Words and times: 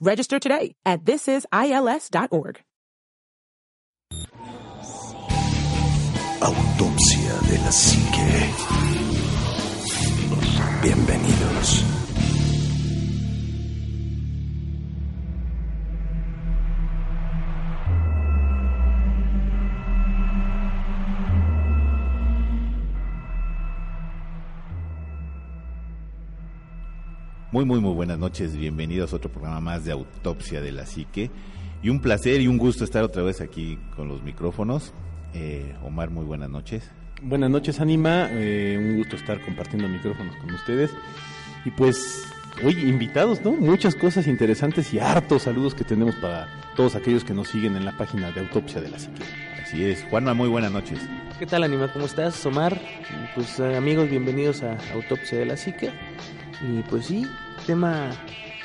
Register 0.00 0.38
today 0.38 0.74
at 0.84 1.04
thisisils.org. 1.04 2.60
Autopsia 6.42 7.34
de 7.48 7.56
la 7.58 7.70
psique. 7.70 8.20
Bienvenidos. 10.82 11.89
Muy, 27.52 27.64
muy, 27.64 27.80
muy 27.80 27.92
buenas 27.94 28.16
noches. 28.16 28.56
Bienvenidos 28.56 29.12
a 29.12 29.16
otro 29.16 29.28
programa 29.28 29.60
más 29.60 29.84
de 29.84 29.90
Autopsia 29.90 30.60
de 30.60 30.70
la 30.70 30.86
Psique. 30.86 31.32
Y 31.82 31.88
un 31.88 32.00
placer 32.00 32.40
y 32.40 32.46
un 32.46 32.58
gusto 32.58 32.84
estar 32.84 33.02
otra 33.02 33.24
vez 33.24 33.40
aquí 33.40 33.76
con 33.96 34.06
los 34.06 34.22
micrófonos. 34.22 34.92
Eh, 35.34 35.74
Omar, 35.82 36.10
muy 36.10 36.24
buenas 36.24 36.48
noches. 36.48 36.88
Buenas 37.22 37.50
noches, 37.50 37.80
Anima. 37.80 38.28
Eh, 38.30 38.76
un 38.78 38.98
gusto 38.98 39.16
estar 39.16 39.44
compartiendo 39.44 39.88
micrófonos 39.88 40.36
con 40.36 40.54
ustedes. 40.54 40.92
Y 41.64 41.72
pues, 41.72 42.24
hoy 42.64 42.88
invitados, 42.88 43.42
¿no? 43.42 43.50
Muchas 43.50 43.96
cosas 43.96 44.28
interesantes 44.28 44.94
y 44.94 45.00
hartos 45.00 45.42
saludos 45.42 45.74
que 45.74 45.82
tenemos 45.82 46.14
para 46.16 46.46
todos 46.76 46.94
aquellos 46.94 47.24
que 47.24 47.34
nos 47.34 47.48
siguen 47.48 47.74
en 47.74 47.84
la 47.84 47.96
página 47.96 48.30
de 48.30 48.42
Autopsia 48.42 48.80
de 48.80 48.90
la 48.90 48.98
Psique. 49.00 49.24
Así 49.60 49.84
es. 49.84 50.04
Juanma, 50.04 50.34
muy 50.34 50.48
buenas 50.48 50.70
noches. 50.70 51.00
¿Qué 51.40 51.46
tal, 51.46 51.64
Anima? 51.64 51.92
¿Cómo 51.92 52.04
estás, 52.04 52.46
Omar? 52.46 52.80
Pues 53.34 53.58
eh, 53.58 53.76
amigos, 53.76 54.08
bienvenidos 54.08 54.62
a 54.62 54.78
Autopsia 54.94 55.36
de 55.36 55.46
la 55.46 55.56
Psique. 55.56 55.90
Y 56.62 56.82
pues 56.82 57.06
sí, 57.06 57.26
tema, 57.66 58.10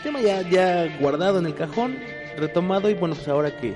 tema 0.03 0.21
ya, 0.21 0.41
ya 0.41 0.97
guardado 0.99 1.39
en 1.39 1.45
el 1.45 1.55
cajón, 1.55 1.97
retomado 2.38 2.89
y 2.89 2.93
bueno, 2.93 3.15
pues 3.15 3.27
ahora 3.27 3.55
que, 3.55 3.75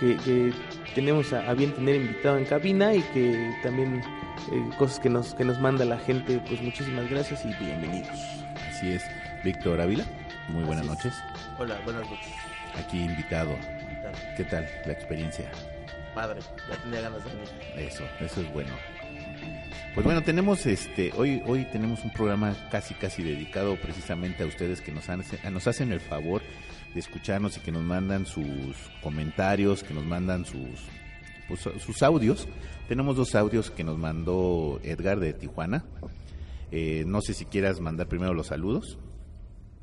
que, 0.00 0.16
que 0.16 0.52
tenemos 0.94 1.32
a, 1.32 1.48
a, 1.48 1.54
bien 1.54 1.72
tener 1.72 1.96
invitado 1.96 2.38
en 2.38 2.44
cabina 2.44 2.94
y 2.94 3.02
que 3.14 3.54
también 3.62 4.02
eh, 4.50 4.70
cosas 4.78 4.98
que 4.98 5.08
nos, 5.08 5.34
que 5.34 5.44
nos 5.44 5.60
manda 5.60 5.84
la 5.84 5.98
gente, 5.98 6.42
pues 6.48 6.60
muchísimas 6.60 7.08
gracias 7.08 7.44
y 7.44 7.52
bienvenidos. 7.54 8.18
Así 8.68 8.92
es. 8.92 9.02
Víctor 9.44 9.80
Ávila, 9.80 10.04
muy 10.48 10.64
buenas 10.64 10.88
Así 10.88 10.94
noches. 10.94 11.14
Es. 11.14 11.60
Hola, 11.60 11.78
buenas 11.84 12.08
noches. 12.08 12.32
Aquí 12.78 13.02
invitado. 13.02 13.52
invitado. 13.52 14.14
¿Qué 14.36 14.44
tal 14.44 14.68
la 14.84 14.92
experiencia? 14.92 15.50
Padre, 16.14 16.40
ya 16.68 16.76
tenía 16.76 17.00
ganas 17.00 17.24
de 17.24 17.30
venir. 17.30 17.48
Eso, 17.76 18.04
eso 18.20 18.40
es 18.40 18.52
bueno. 18.52 18.70
Pues 19.94 20.04
bueno, 20.04 20.22
tenemos 20.22 20.66
este 20.66 21.12
hoy 21.16 21.42
hoy 21.46 21.66
tenemos 21.72 22.02
un 22.04 22.12
programa 22.12 22.54
casi 22.70 22.94
casi 22.94 23.22
dedicado 23.22 23.76
precisamente 23.76 24.42
a 24.42 24.46
ustedes 24.46 24.80
que 24.80 24.92
nos 24.92 25.08
han, 25.08 25.22
nos 25.52 25.66
hacen 25.66 25.92
el 25.92 26.00
favor 26.00 26.42
de 26.94 27.00
escucharnos 27.00 27.56
y 27.56 27.60
que 27.60 27.72
nos 27.72 27.82
mandan 27.82 28.26
sus 28.26 28.76
comentarios, 29.02 29.82
que 29.82 29.94
nos 29.94 30.04
mandan 30.04 30.44
sus 30.44 30.80
pues, 31.48 31.68
sus 31.84 32.02
audios. 32.02 32.48
Tenemos 32.88 33.16
dos 33.16 33.34
audios 33.34 33.70
que 33.70 33.84
nos 33.84 33.98
mandó 33.98 34.80
Edgar 34.82 35.20
de 35.20 35.32
Tijuana. 35.32 35.84
Eh, 36.70 37.04
no 37.06 37.20
sé 37.20 37.34
si 37.34 37.44
quieras 37.44 37.80
mandar 37.80 38.08
primero 38.08 38.32
los 38.34 38.48
saludos. 38.48 38.98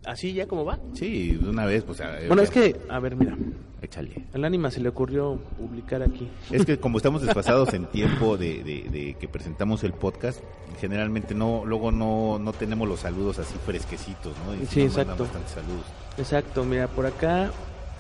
¿Así 0.06 0.34
ya 0.34 0.48
como 0.48 0.66
va? 0.66 0.80
Sí, 0.94 1.34
de 1.34 1.50
una 1.50 1.66
vez, 1.66 1.84
pues. 1.84 2.02
A, 2.02 2.18
bueno, 2.28 2.42
es 2.42 2.50
que, 2.50 2.76
a 2.90 3.00
ver, 3.00 3.16
mira. 3.16 3.38
Échale. 3.82 4.26
Al 4.34 4.44
ánima 4.44 4.72
se 4.72 4.82
le 4.82 4.90
ocurrió 4.90 5.40
publicar 5.58 6.02
aquí. 6.02 6.28
Es 6.52 6.66
que 6.66 6.80
como 6.80 6.98
estamos 6.98 7.22
desfasados 7.26 7.74
en 7.74 7.86
tiempo 7.86 8.38
de, 8.38 8.64
de, 8.64 8.90
de, 8.90 9.14
que 9.16 9.28
presentamos 9.28 9.84
el 9.84 9.94
podcast, 9.94 10.42
generalmente 10.80 11.34
no, 11.34 11.64
luego 11.66 11.92
no, 11.92 12.40
no 12.40 12.54
tenemos 12.54 12.88
los 12.88 13.02
saludos 13.02 13.40
así 13.40 13.56
fresquecitos, 13.66 14.34
¿no? 14.46 14.56
Y 14.56 14.66
sí, 14.66 14.82
exacto. 14.82 15.28
saludos. 15.48 15.86
Exacto, 16.18 16.66
mira, 16.66 16.88
por 16.88 17.06
acá 17.06 17.52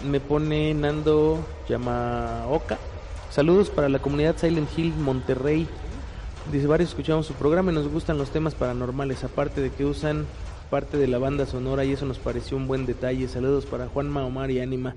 me 0.10 0.20
pone 0.20 0.74
Nando 0.74 1.46
Yamaoka. 1.68 2.78
Saludos 3.32 3.70
para 3.70 3.90
la 3.90 4.00
comunidad 4.00 4.38
Silent 4.38 4.70
Hill 4.78 4.94
Monterrey. 4.96 5.68
Dice, 6.52 6.68
varios 6.68 6.90
escuchamos 6.90 7.28
su 7.28 7.34
programa 7.34 7.72
y 7.72 7.76
nos 7.76 7.88
gustan 7.88 8.18
los 8.18 8.32
temas 8.32 8.56
paranormales, 8.56 9.24
aparte 9.24 9.62
de 9.62 9.70
que 9.70 9.86
usan 9.86 10.26
parte 10.70 10.98
de 10.98 11.08
la 11.08 11.18
banda 11.18 11.46
sonora 11.46 11.84
y 11.86 11.94
eso 11.94 12.06
nos 12.06 12.18
pareció 12.18 12.58
un 12.58 12.68
buen 12.68 12.86
detalle. 12.86 13.28
Saludos 13.28 13.66
para 13.66 13.88
Juanma, 13.88 14.26
Omar 14.26 14.52
y 14.52 14.60
Ánima. 14.60 14.96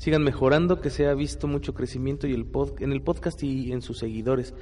Sigan 0.00 0.24
mejorando, 0.24 0.80
que 0.80 0.88
se 0.88 1.06
ha 1.06 1.12
visto 1.12 1.46
mucho 1.46 1.74
crecimiento 1.74 2.26
y 2.26 2.32
el 2.32 2.46
pod, 2.46 2.80
en 2.80 2.90
el 2.90 3.02
podcast 3.02 3.42
y 3.42 3.70
en 3.70 3.82
sus 3.82 3.98
seguidores. 3.98 4.54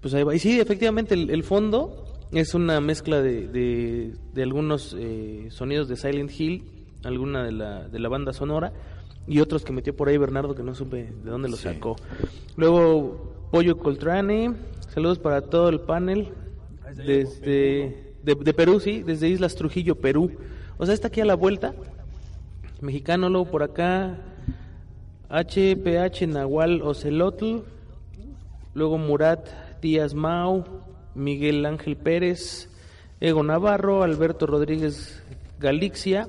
Pues 0.00 0.14
ahí 0.14 0.22
va. 0.22 0.36
Y 0.36 0.38
sí, 0.38 0.60
efectivamente, 0.60 1.14
el, 1.14 1.30
el 1.30 1.42
fondo 1.42 2.04
es 2.30 2.54
una 2.54 2.80
mezcla 2.80 3.20
de, 3.20 3.48
de, 3.48 4.14
de 4.32 4.42
algunos 4.44 4.94
eh, 4.96 5.48
sonidos 5.50 5.88
de 5.88 5.96
Silent 5.96 6.30
Hill, 6.38 6.62
alguna 7.02 7.42
de 7.42 7.50
la, 7.50 7.88
de 7.88 7.98
la 7.98 8.08
banda 8.08 8.32
sonora 8.32 8.72
y 9.26 9.40
otros 9.40 9.64
que 9.64 9.72
metió 9.72 9.96
por 9.96 10.08
ahí 10.08 10.16
Bernardo 10.16 10.54
que 10.54 10.62
no 10.62 10.74
supe 10.74 11.12
de 11.24 11.30
dónde 11.30 11.48
los 11.48 11.58
sí. 11.58 11.64
sacó. 11.64 11.96
Luego, 12.56 13.48
Pollo 13.50 13.78
Coltrane, 13.78 14.54
saludos 14.92 15.18
para 15.18 15.42
todo 15.42 15.70
el 15.70 15.80
panel 15.80 16.32
desde 16.94 18.04
de, 18.22 18.34
de, 18.34 18.54
Perú, 18.54 18.80
sí, 18.80 19.02
desde 19.02 19.28
Islas 19.28 19.54
Trujillo, 19.56 19.96
Perú. 19.96 20.30
O 20.76 20.86
sea, 20.86 20.94
está 20.94 21.08
aquí 21.08 21.20
a 21.20 21.24
la 21.24 21.34
vuelta. 21.34 21.74
Mexicano, 22.80 23.28
luego 23.28 23.50
por 23.50 23.62
acá. 23.62 24.18
HPH 25.34 26.28
Nahual 26.28 26.80
Ocelotl. 26.82 27.64
Luego 28.72 28.98
Murat 28.98 29.48
Díaz 29.82 30.14
Mau. 30.14 30.64
Miguel 31.16 31.66
Ángel 31.66 31.96
Pérez. 31.96 32.68
Ego 33.20 33.42
Navarro. 33.42 34.04
Alberto 34.04 34.46
Rodríguez 34.46 35.20
Galixia. 35.58 36.28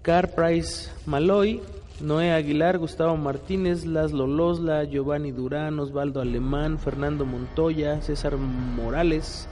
Car 0.00 0.34
Price 0.34 0.90
Maloy. 1.04 1.60
Noé 2.00 2.32
Aguilar, 2.32 2.78
Gustavo 2.78 3.18
Martínez, 3.18 3.84
Laszlo 3.84 4.26
Losla, 4.26 4.84
Giovanni 4.84 5.32
Durán, 5.32 5.78
Osvaldo 5.78 6.22
Alemán, 6.22 6.78
Fernando 6.78 7.26
Montoya, 7.26 8.00
César 8.00 8.38
Morales, 8.38 9.46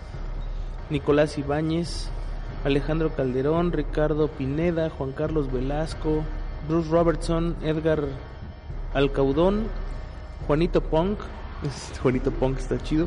Nicolás 0.88 1.36
Ibáñez, 1.36 2.08
Alejandro 2.64 3.14
Calderón, 3.14 3.72
Ricardo 3.72 4.28
Pineda, 4.28 4.88
Juan 4.88 5.12
Carlos 5.12 5.52
Velasco, 5.52 6.24
Bruce 6.66 6.88
Robertson, 6.88 7.54
Edgar 7.62 8.04
Alcaudón, 8.98 9.68
Juanito 10.46 10.80
Punk, 10.80 11.18
Juanito 12.02 12.30
Punk 12.32 12.58
está 12.58 12.78
chido, 12.82 13.06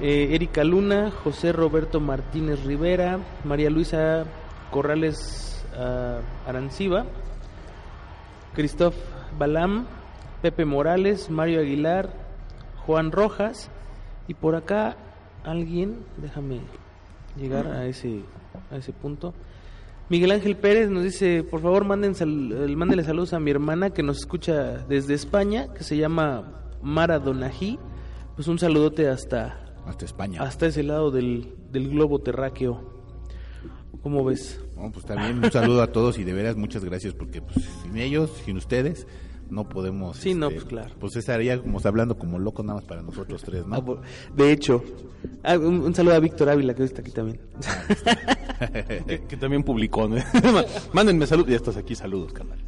eh, 0.00 0.30
Erika 0.32 0.64
Luna, 0.64 1.10
José 1.10 1.52
Roberto 1.52 2.00
Martínez 2.00 2.64
Rivera, 2.64 3.18
María 3.44 3.68
Luisa 3.68 4.24
Corrales 4.70 5.64
uh, 5.76 6.48
Aranciba, 6.48 7.04
Christoph 8.54 8.94
Balam, 9.38 9.86
Pepe 10.40 10.64
Morales, 10.64 11.30
Mario 11.30 11.60
Aguilar, 11.60 12.10
Juan 12.86 13.12
Rojas 13.12 13.70
y 14.28 14.34
por 14.34 14.56
acá 14.56 14.96
alguien, 15.44 16.04
déjame 16.16 16.60
llegar 17.36 17.66
a 17.66 17.84
ese, 17.86 18.22
a 18.70 18.76
ese 18.76 18.92
punto. 18.92 19.34
Miguel 20.12 20.32
Ángel 20.32 20.58
Pérez 20.58 20.90
nos 20.90 21.04
dice, 21.04 21.42
por 21.42 21.62
favor, 21.62 21.86
manden 21.86 22.14
sal, 22.14 22.28
mándele 22.76 23.02
saludos 23.02 23.32
a 23.32 23.40
mi 23.40 23.50
hermana 23.50 23.94
que 23.94 24.02
nos 24.02 24.18
escucha 24.18 24.84
desde 24.86 25.14
España, 25.14 25.72
que 25.72 25.84
se 25.84 25.96
llama 25.96 26.68
Mara 26.82 27.18
Donají. 27.18 27.78
Pues 28.34 28.46
un 28.46 28.58
saludote 28.58 29.08
hasta, 29.08 29.74
hasta 29.86 30.04
España. 30.04 30.42
Hasta 30.42 30.66
ese 30.66 30.82
lado 30.82 31.10
del, 31.10 31.54
del 31.70 31.88
globo 31.88 32.18
terráqueo. 32.18 32.92
¿Cómo 34.02 34.22
ves? 34.22 34.60
Pues 34.92 35.06
también 35.06 35.42
un 35.42 35.50
saludo 35.50 35.80
a 35.80 35.86
todos 35.92 36.18
y 36.18 36.24
de 36.24 36.34
veras 36.34 36.56
muchas 36.56 36.84
gracias 36.84 37.14
porque 37.14 37.40
pues, 37.40 37.64
sin 37.82 37.96
ellos, 37.96 38.30
sin 38.44 38.58
ustedes, 38.58 39.06
no 39.52 39.68
podemos. 39.68 40.16
Sí, 40.16 40.34
no, 40.34 40.46
este, 40.48 40.60
pues, 40.60 40.68
claro. 40.68 40.94
Pues 40.98 41.16
estaríamos 41.16 41.84
hablando 41.86 42.16
como 42.18 42.38
locos 42.38 42.64
nada 42.64 42.80
más 42.80 42.88
para 42.88 43.02
nosotros 43.02 43.42
tres, 43.42 43.66
¿no? 43.66 43.76
Ah, 43.76 43.84
por- 43.84 44.00
De 44.34 44.50
hecho, 44.50 44.82
ah, 45.44 45.56
un, 45.56 45.80
un 45.80 45.94
saludo 45.94 46.14
a 46.14 46.18
Víctor 46.20 46.48
Ávila, 46.48 46.74
que 46.74 46.82
hoy 46.82 46.88
está 46.88 47.02
aquí 47.02 47.10
también. 47.10 47.40
Que, 49.06 49.22
que 49.28 49.36
también 49.36 49.62
publicó, 49.62 50.08
¿no? 50.08 50.16
Mándenme 50.92 51.26
saludos. 51.26 51.50
Ya 51.50 51.56
estás 51.56 51.76
aquí, 51.76 51.94
saludos, 51.94 52.32
carnal. 52.32 52.58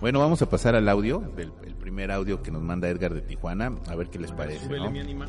Bueno, 0.00 0.18
vamos 0.18 0.42
a 0.42 0.48
pasar 0.50 0.74
al 0.74 0.88
audio, 0.88 1.22
el, 1.38 1.52
el 1.64 1.74
primer 1.76 2.10
audio 2.10 2.42
que 2.42 2.50
nos 2.50 2.60
manda 2.62 2.88
Edgar 2.88 3.14
de 3.14 3.22
Tijuana, 3.22 3.72
a 3.88 3.94
ver 3.94 4.08
qué 4.10 4.18
les 4.18 4.32
parece, 4.32 4.68
¿no? 4.68 4.84
anima. 4.86 5.26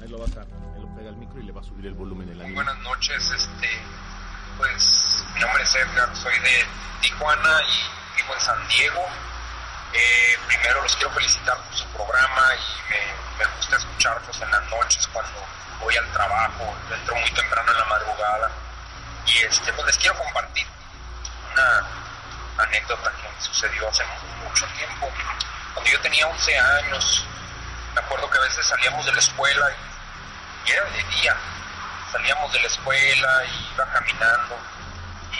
Ahí 0.00 0.08
lo 0.08 0.18
vas 0.18 0.34
a, 0.38 0.42
ahí 0.42 0.80
lo 0.80 0.94
pega 0.94 1.10
al 1.10 1.16
micro 1.18 1.40
y 1.40 1.44
le 1.44 1.52
va 1.52 1.60
a 1.60 1.64
subir 1.64 1.84
el 1.86 1.92
volumen 1.94 2.28
el 2.30 2.40
anima. 2.40 2.62
Buenas 2.62 2.82
noches, 2.84 3.16
este, 3.36 3.66
pues 4.56 5.24
mi 5.34 5.40
nombre 5.40 5.62
es 5.64 5.74
Edgar, 5.74 6.16
soy 6.16 6.32
de 6.32 7.02
Tijuana 7.02 7.42
y 7.42 8.22
vivo 8.22 8.32
en 8.34 8.40
San 8.40 8.56
Diego. 8.68 9.00
Eh, 10.00 10.38
primero 10.46 10.80
los 10.80 10.94
quiero 10.94 11.10
felicitar 11.10 11.56
por 11.56 11.74
su 11.74 11.84
programa 11.88 12.54
y 12.54 12.92
me, 13.40 13.46
gusta 13.56 13.76
escucharlos 13.76 14.40
en 14.40 14.48
las 14.48 14.62
noches 14.70 15.04
cuando 15.08 15.44
voy 15.80 15.96
al 15.96 16.12
trabajo, 16.12 16.72
entro 16.88 17.16
muy 17.16 17.30
temprano 17.32 17.72
en 17.72 17.78
la 17.78 17.84
madrugada 17.86 18.48
y 19.26 19.38
este, 19.38 19.72
pues 19.72 19.86
les 19.88 19.98
quiero 19.98 20.16
compartir 20.16 20.68
una 21.52 21.84
anécdota 22.58 23.10
que 23.10 23.28
me 23.28 23.40
sucedió 23.40 23.88
hace 23.88 24.04
mucho 24.44 24.66
tiempo. 24.76 25.10
Cuando 25.74 25.90
yo 25.90 26.00
tenía 26.00 26.28
11 26.28 26.58
años, 26.58 27.24
me 27.94 28.00
acuerdo 28.00 28.30
que 28.30 28.38
a 28.38 28.42
veces 28.42 28.66
salíamos 28.66 29.04
de 29.04 29.12
la 29.12 29.18
escuela 29.18 29.68
y 30.64 30.70
era 30.70 30.84
de 30.84 31.02
día. 31.02 31.36
Salíamos 32.12 32.52
de 32.52 32.60
la 32.60 32.66
escuela 32.68 33.44
y 33.46 33.74
iba 33.74 33.84
caminando. 33.92 34.58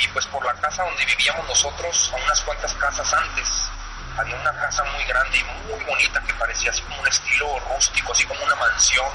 Y 0.00 0.08
pues 0.08 0.26
por 0.26 0.44
la 0.44 0.54
casa 0.54 0.82
donde 0.82 1.04
vivíamos 1.04 1.46
nosotros, 1.46 2.10
a 2.12 2.16
unas 2.16 2.40
cuantas 2.40 2.74
casas 2.74 3.12
antes, 3.14 3.70
había 4.18 4.34
una 4.34 4.52
casa 4.52 4.82
muy 4.84 5.04
grande 5.04 5.38
y 5.38 5.44
muy 5.44 5.84
bonita 5.84 6.20
que 6.22 6.34
parecía 6.34 6.70
así 6.70 6.82
como 6.82 7.00
un 7.00 7.06
estilo 7.06 7.58
rústico, 7.60 8.12
así 8.12 8.24
como 8.26 8.42
una 8.44 8.54
mansión. 8.56 9.08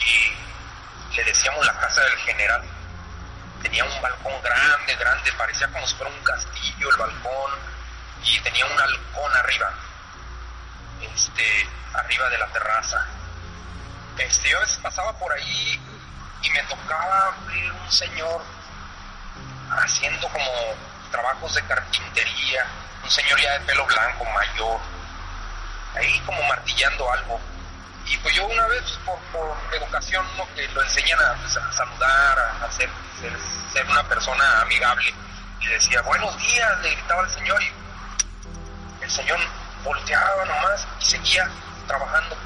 Y 0.00 1.16
le 1.16 1.24
decíamos 1.24 1.66
la 1.66 1.76
casa 1.78 2.00
del 2.02 2.16
general. 2.18 2.62
Tenía 3.62 3.84
un 3.84 4.00
balcón 4.00 4.40
grande, 4.42 4.96
grande, 4.96 5.32
parecía 5.32 5.68
como 5.68 5.86
si 5.86 5.94
fuera 5.96 6.12
un 6.12 6.22
castillo 6.22 6.90
el 6.90 6.96
balcón. 6.96 7.52
Y 8.24 8.38
tenía 8.40 8.66
un 8.66 8.78
halcón 8.78 9.36
arriba, 9.36 9.72
este, 11.14 11.68
arriba 11.94 12.28
de 12.28 12.38
la 12.38 12.46
terraza. 12.48 13.06
Este, 14.18 14.50
yo 14.50 14.58
pasaba 14.82 15.12
por 15.18 15.32
ahí 15.32 15.80
y 16.42 16.50
me 16.50 16.62
tocaba 16.64 17.34
ver 17.46 17.72
un 17.72 17.90
señor 17.90 18.42
haciendo 19.70 20.28
como 20.28 20.50
trabajos 21.10 21.54
de 21.54 21.62
carpintería, 21.62 22.66
un 23.02 23.10
señor 23.10 23.40
ya 23.40 23.52
de 23.52 23.60
pelo 23.60 23.86
blanco, 23.86 24.24
mayor, 24.24 24.80
ahí 25.94 26.20
como 26.20 26.42
martillando 26.44 27.12
algo. 27.12 27.40
Y 28.06 28.16
pues 28.18 28.34
yo 28.34 28.46
una 28.46 28.66
vez, 28.66 28.82
por, 29.04 29.18
por 29.32 29.56
educación, 29.74 30.26
lo 30.74 30.82
enseñan 30.82 31.20
a, 31.20 31.34
pues, 31.34 31.58
saludar, 31.76 32.38
a, 32.38 32.64
a 32.64 32.72
ser, 32.72 32.88
ser, 33.20 33.32
ser 33.72 33.86
una 33.86 34.02
persona 34.08 34.62
amigable, 34.62 35.14
y 35.60 35.66
decía, 35.66 36.00
buenos 36.02 36.36
días, 36.38 36.78
le 36.80 36.90
gritaba 36.90 37.22
al 37.22 37.30
señor, 37.30 37.62
y 37.62 39.04
el 39.04 39.10
señor 39.10 39.38
volteaba 39.84 40.44
nomás 40.44 40.86
y 41.00 41.04
seguía 41.04 41.48
trabajando. 41.86 42.36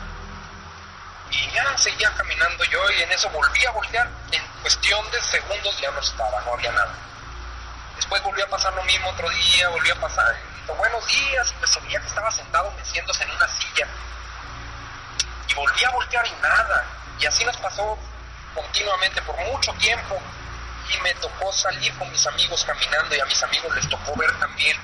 Y 1.31 1.51
ya 1.51 1.77
seguía 1.77 2.13
caminando 2.15 2.65
yo 2.65 2.91
y 2.91 3.03
en 3.03 3.13
eso 3.13 3.29
volví 3.31 3.65
a 3.67 3.71
voltear. 3.73 4.09
En 4.31 4.43
cuestión 4.63 5.11
de 5.11 5.21
segundos 5.21 5.81
ya 5.81 5.91
no 5.91 6.01
estaba, 6.01 6.41
no 6.43 6.53
había 6.53 6.71
nada. 6.73 6.95
Después 7.97 8.23
volvió 8.23 8.45
a 8.45 8.49
pasar 8.49 8.73
lo 8.75 8.83
mismo 8.85 9.09
otro 9.11 9.29
día, 9.29 9.69
volvió 9.69 9.95
a 9.95 10.01
pasar. 10.01 10.37
dijo, 10.61 10.75
buenos 10.75 11.07
días, 11.07 11.55
pues 11.59 11.71
se 11.71 11.81
que 11.81 11.97
estaba 11.97 12.31
sentado 12.31 12.71
meciéndose 12.73 13.25
en 13.25 13.31
una 13.31 13.49
silla. 13.49 13.87
Y 15.49 15.55
volví 15.55 15.85
a 15.85 15.91
voltear 15.91 16.27
y 16.27 16.33
nada. 16.43 16.85
Y 17.21 17.27
así 17.27 17.45
nos 17.45 17.57
pasó 17.59 17.99
continuamente 18.55 19.23
por 19.23 19.37
mucho 19.37 19.73
tiempo. 19.75 20.21
Y 20.93 21.01
me 21.03 21.15
tocó 21.15 21.53
salir 21.53 21.95
con 21.95 22.11
mis 22.11 22.27
amigos 22.27 22.65
caminando 22.65 23.15
y 23.15 23.21
a 23.21 23.25
mis 23.27 23.43
amigos 23.43 23.75
les 23.75 23.89
tocó 23.89 24.15
ver 24.17 24.39
también. 24.39 24.77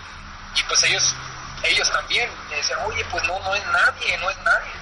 Y 0.56 0.62
pues 0.64 0.82
ellos, 0.84 1.14
ellos 1.62 1.90
también 1.90 2.30
me 2.48 2.56
decían, 2.56 2.78
oye, 2.86 3.04
pues 3.06 3.22
no, 3.24 3.38
no 3.40 3.54
es 3.54 3.66
nadie, 3.66 4.16
no 4.18 4.30
es 4.30 4.38
nadie. 4.38 4.72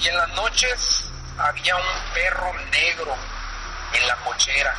Y 0.00 0.08
en 0.08 0.16
las 0.16 0.28
noches 0.30 1.10
había 1.38 1.76
un 1.76 2.12
perro 2.12 2.52
negro 2.70 3.16
en 3.92 4.06
la 4.06 4.16
cochera. 4.16 4.74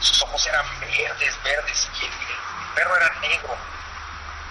Sus 0.00 0.22
ojos 0.22 0.46
eran 0.46 0.64
verdes, 0.80 1.42
verdes, 1.42 1.88
y 2.00 2.04
el, 2.04 2.12
perro 2.74 2.96
era 2.96 3.10
negro. 3.20 3.56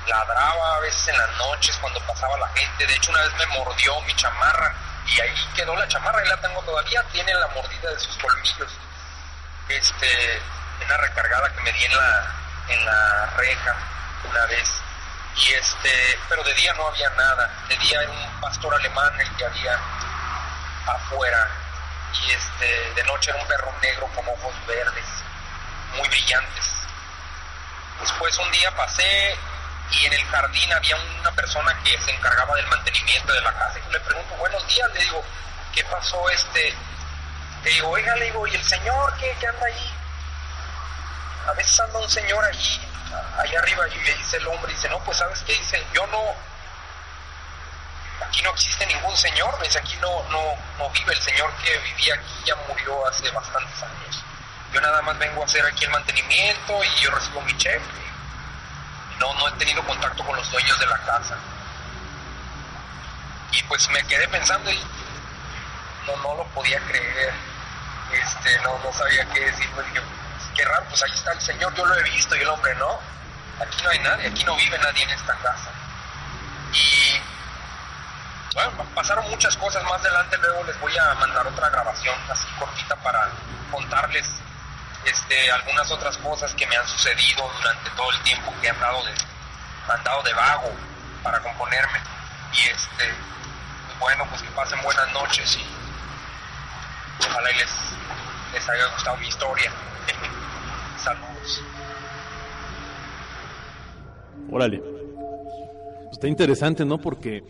Ladraba 0.07 0.75
a 0.75 0.79
veces 0.79 1.07
en 1.09 1.17
las 1.17 1.29
noches 1.38 1.77
cuando 1.77 1.99
pasaba 2.01 2.38
la 2.38 2.47
gente. 2.49 2.85
De 2.85 2.94
hecho, 2.94 3.11
una 3.11 3.21
vez 3.21 3.33
me 3.35 3.45
mordió 3.47 4.01
mi 4.01 4.15
chamarra 4.15 4.73
y 5.07 5.21
ahí 5.21 5.33
quedó 5.55 5.75
la 5.75 5.88
chamarra, 5.88 6.23
y 6.23 6.27
la 6.27 6.38
tengo 6.41 6.61
todavía. 6.63 7.03
Tiene 7.11 7.33
la 7.33 7.47
mordida 7.47 7.89
de 7.89 7.99
sus 7.99 8.17
colmillos. 8.17 8.71
Este, 9.69 10.41
una 10.85 10.97
recargada 10.97 11.53
que 11.53 11.61
me 11.61 11.71
di 11.73 11.85
en 11.85 11.95
la, 11.95 12.35
en 12.69 12.85
la 12.85 13.25
reja 13.38 13.75
una 14.29 14.45
vez. 14.45 14.81
Y 15.35 15.53
este, 15.53 16.19
pero 16.27 16.43
de 16.43 16.53
día 16.55 16.73
no 16.73 16.88
había 16.88 17.09
nada. 17.11 17.50
De 17.69 17.77
día 17.77 18.01
era 18.01 18.11
un 18.11 18.41
pastor 18.41 18.73
alemán 18.73 19.19
el 19.19 19.35
que 19.35 19.45
había 19.45 19.79
afuera. 20.88 21.47
Y 22.13 22.31
este, 22.31 22.93
de 22.95 23.03
noche 23.03 23.29
era 23.31 23.39
un 23.39 23.47
perro 23.47 23.73
negro 23.81 24.07
con 24.15 24.27
ojos 24.27 24.53
verdes, 24.65 25.05
muy 25.95 26.07
brillantes. 26.10 26.66
Después 28.01 28.38
un 28.38 28.51
día 28.51 28.75
pasé 28.75 29.38
y 29.92 30.06
en 30.06 30.13
el 30.13 30.25
jardín 30.25 30.74
había 30.74 30.95
una 31.19 31.31
persona 31.31 31.78
que 31.84 31.98
se 32.00 32.12
encargaba 32.12 32.56
del 32.56 32.68
mantenimiento 32.68 33.34
de 33.34 33.42
la 33.42 33.54
casa. 33.54 33.80
Y 33.80 33.92
le 33.92 34.00
pregunto, 34.01 34.36
buenos 34.36 34.68
días, 34.68 34.89
le 34.94 35.00
digo, 35.01 35.24
¿qué 35.74 35.84
pasó 35.86 36.30
este? 36.30 36.75
Le 37.63 37.72
digo, 37.72 37.89
oiga, 37.89 38.16
le 38.16 38.25
digo, 38.25 38.45
¿y 38.48 38.56
el 38.56 38.63
señor 38.63 39.18
qué, 39.18 39.36
qué 39.39 39.48
anda 39.48 39.66
ahí? 39.66 39.94
A 41.48 41.54
veces 41.54 41.80
anda 41.80 42.00
un 42.00 42.10
señor 42.10 42.44
allí, 42.44 42.81
ahí 43.38 43.56
arriba, 43.56 43.88
y 43.88 44.00
le 44.04 44.13
dice 44.16 44.38
el 44.38 44.48
hombre, 44.48 44.74
dice, 44.74 44.89
no, 44.89 45.00
pues 45.00 45.18
sabes 45.18 45.42
qué, 45.44 45.54
dice, 45.54 45.81
yo 45.94 46.06
no, 46.07 46.22
aquí 48.25 48.42
no 48.42 48.51
existe 48.51 48.86
ningún 48.86 49.16
señor, 49.16 49.57
dice, 49.63 49.80
aquí 49.80 49.95
no, 50.01 50.24
no, 50.30 50.56
no 50.78 50.89
vive 50.89 51.13
el 51.13 51.22
señor 51.22 51.51
que 51.63 51.78
vivía 51.80 52.16
aquí, 52.16 52.44
ya 52.45 52.56
murió 52.68 53.07
hace 53.07 53.30
bastantes 53.31 53.81
años. 53.81 54.24
Yo 54.73 54.81
nada 54.81 55.01
más 55.01 55.17
vengo 55.17 55.41
a 55.41 55.45
hacer 55.45 55.65
aquí 55.65 55.85
el 55.85 55.91
mantenimiento 55.91 56.83
y 56.83 57.01
yo 57.01 57.11
recibo 57.11 57.41
mi 57.41 57.55
cheque. 57.57 57.81
No, 59.19 59.33
no 59.35 59.47
he 59.47 59.51
tenido 59.53 59.83
contacto 59.83 60.23
con 60.25 60.35
los 60.35 60.51
dueños 60.51 60.79
de 60.79 60.85
la 60.85 60.97
casa. 60.99 61.37
Y 63.53 63.63
pues 63.63 63.89
me 63.89 64.03
quedé 64.03 64.27
pensando 64.27 64.69
y 64.69 64.79
no, 66.05 66.15
no 66.17 66.36
lo 66.36 66.43
podía 66.47 66.79
creer. 66.81 67.33
Este, 68.12 68.59
no, 68.59 68.77
no 68.79 68.93
sabía 68.93 69.25
qué 69.33 69.39
decir. 69.39 69.69
Pues 69.74 69.88
dije, 69.88 70.01
qué 70.55 70.65
raro, 70.65 70.86
pues 70.89 71.01
ahí 71.03 71.12
está 71.12 71.31
el 71.31 71.41
señor, 71.41 71.74
yo 71.75 71.86
lo 71.86 71.95
he 71.95 72.03
visto 72.03 72.36
y 72.36 72.41
el 72.41 72.47
hombre 72.50 72.75
no. 72.75 73.00
Aquí 73.59 73.81
no 73.83 73.89
hay 73.89 74.00
nadie, 74.00 74.27
aquí 74.27 74.43
no 74.43 74.55
vive 74.55 74.77
nadie 74.79 75.03
en 75.03 75.09
esta 75.09 75.33
casa. 75.36 75.71
Y 76.74 77.21
bueno, 78.53 78.71
pasaron 78.93 79.29
muchas 79.29 79.55
cosas 79.57 79.83
más 79.83 80.01
adelante, 80.01 80.38
luego 80.38 80.63
les 80.65 80.79
voy 80.79 80.97
a 80.97 81.13
mandar 81.15 81.45
otra 81.47 81.69
grabación 81.69 82.15
así 82.29 82.47
cortita 82.59 82.95
para 82.97 83.29
contarles 83.71 84.41
este, 85.07 85.51
algunas 85.51 85.89
otras 85.91 86.17
cosas 86.17 86.53
que 86.53 86.67
me 86.67 86.75
han 86.75 86.87
sucedido 86.87 87.49
durante 87.57 87.89
todo 87.95 88.11
el 88.11 88.23
tiempo 88.23 88.53
que 88.61 88.67
he 88.67 88.69
andado 88.69 89.03
de, 89.05 89.13
andado 89.87 90.23
de 90.23 90.33
vago 90.33 90.71
para 91.23 91.39
componerme. 91.41 91.99
Y 92.53 92.67
este, 92.69 93.05
pues 93.87 93.99
bueno, 93.99 94.25
pues 94.29 94.41
que 94.41 94.49
pasen 94.51 94.81
buenas 94.83 95.13
noches 95.13 95.57
y 95.57 97.25
ojalá 97.25 97.51
y 97.51 97.57
les, 97.57 97.71
les 98.53 98.69
haya 98.69 98.85
gustado 98.93 99.17
mi 99.17 99.27
historia. 99.27 99.71
Saludos. 101.03 101.63
Órale. 104.51 104.81
Está 106.11 106.27
interesante, 106.27 106.83
¿no? 106.83 106.97
Porque 106.97 107.43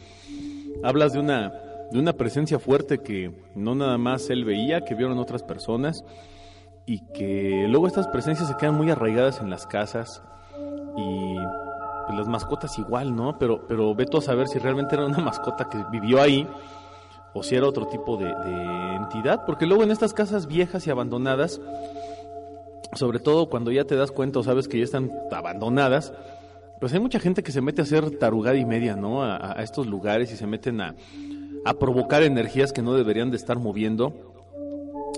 hablas 0.83 1.13
de 1.13 1.19
una, 1.19 1.49
de 1.91 1.99
una 1.99 2.13
presencia 2.13 2.59
fuerte 2.59 3.01
que 3.01 3.31
no 3.55 3.75
nada 3.75 3.97
más 3.97 4.29
él 4.29 4.45
veía, 4.45 4.81
que 4.81 4.93
vieron 4.93 5.17
otras 5.17 5.41
personas 5.41 6.03
y 6.88 7.01
que 7.13 7.67
luego 7.67 7.86
estas 7.86 8.08
presencias 8.08 8.48
se 8.48 8.56
quedan 8.56 8.75
muy 8.75 8.89
arraigadas 8.89 9.41
en 9.41 9.50
las 9.50 9.67
casas 9.67 10.24
y 10.96 11.36
pues, 12.06 12.17
las 12.17 12.29
mascotas 12.29 12.79
igual, 12.79 13.13
¿no? 13.13 13.38
Pero, 13.38 13.67
pero 13.67 13.94
ve 13.94 14.06
tú 14.06 14.17
a 14.17 14.22
saber 14.22 14.48
si 14.48 14.58
realmente 14.58 14.96
era 14.96 15.06
una 15.06 15.17
mascota 15.24 15.67
que 15.70 15.84
vivió 15.91 16.22
ahí 16.22 16.48
o 17.34 17.44
si 17.44 17.56
era 17.56 17.67
otro 17.67 17.88
tipo 17.88 18.15
de, 18.15 18.34
de 18.34 18.96
entidad, 18.96 19.44
porque 19.46 19.65
luego 19.65 19.84
en 19.84 19.91
estas 19.91 20.13
casas 20.13 20.48
viejas 20.48 20.88
y 20.88 20.89
abandonadas, 20.89 21.60
sobre 22.94 23.20
todo 23.20 23.50
cuando 23.50 23.70
ya 23.70 23.84
te 23.84 23.98
das 23.98 24.13
cuenta 24.13 24.39
o 24.39 24.44
sabes 24.44 24.70
que 24.70 24.77
ya 24.77 24.86
están 24.86 25.12
abandonadas, 25.29 26.13
pues 26.79 26.94
hay 26.94 27.01
mucha 27.01 27.20
gente 27.20 27.44
que 27.44 27.51
se 27.51 27.60
mete 27.60 27.82
a 27.82 27.84
hacer 27.84 28.17
tarugada 28.17 28.56
y 28.56 28.65
media, 28.65 28.96
¿no? 28.96 29.24
A, 29.24 29.60
a 29.60 29.62
estos 29.62 29.88
lugares 29.88 30.32
y 30.32 30.38
se 30.38 30.48
meten 30.48 30.79
a, 30.79 30.96
a 31.65 31.74
provocar 31.74 32.24
energías 32.24 32.72
que 32.72 32.82
no 32.82 32.94
deberían 32.94 33.29
de 33.29 33.36
estar 33.36 33.60
moviendo 33.60 34.37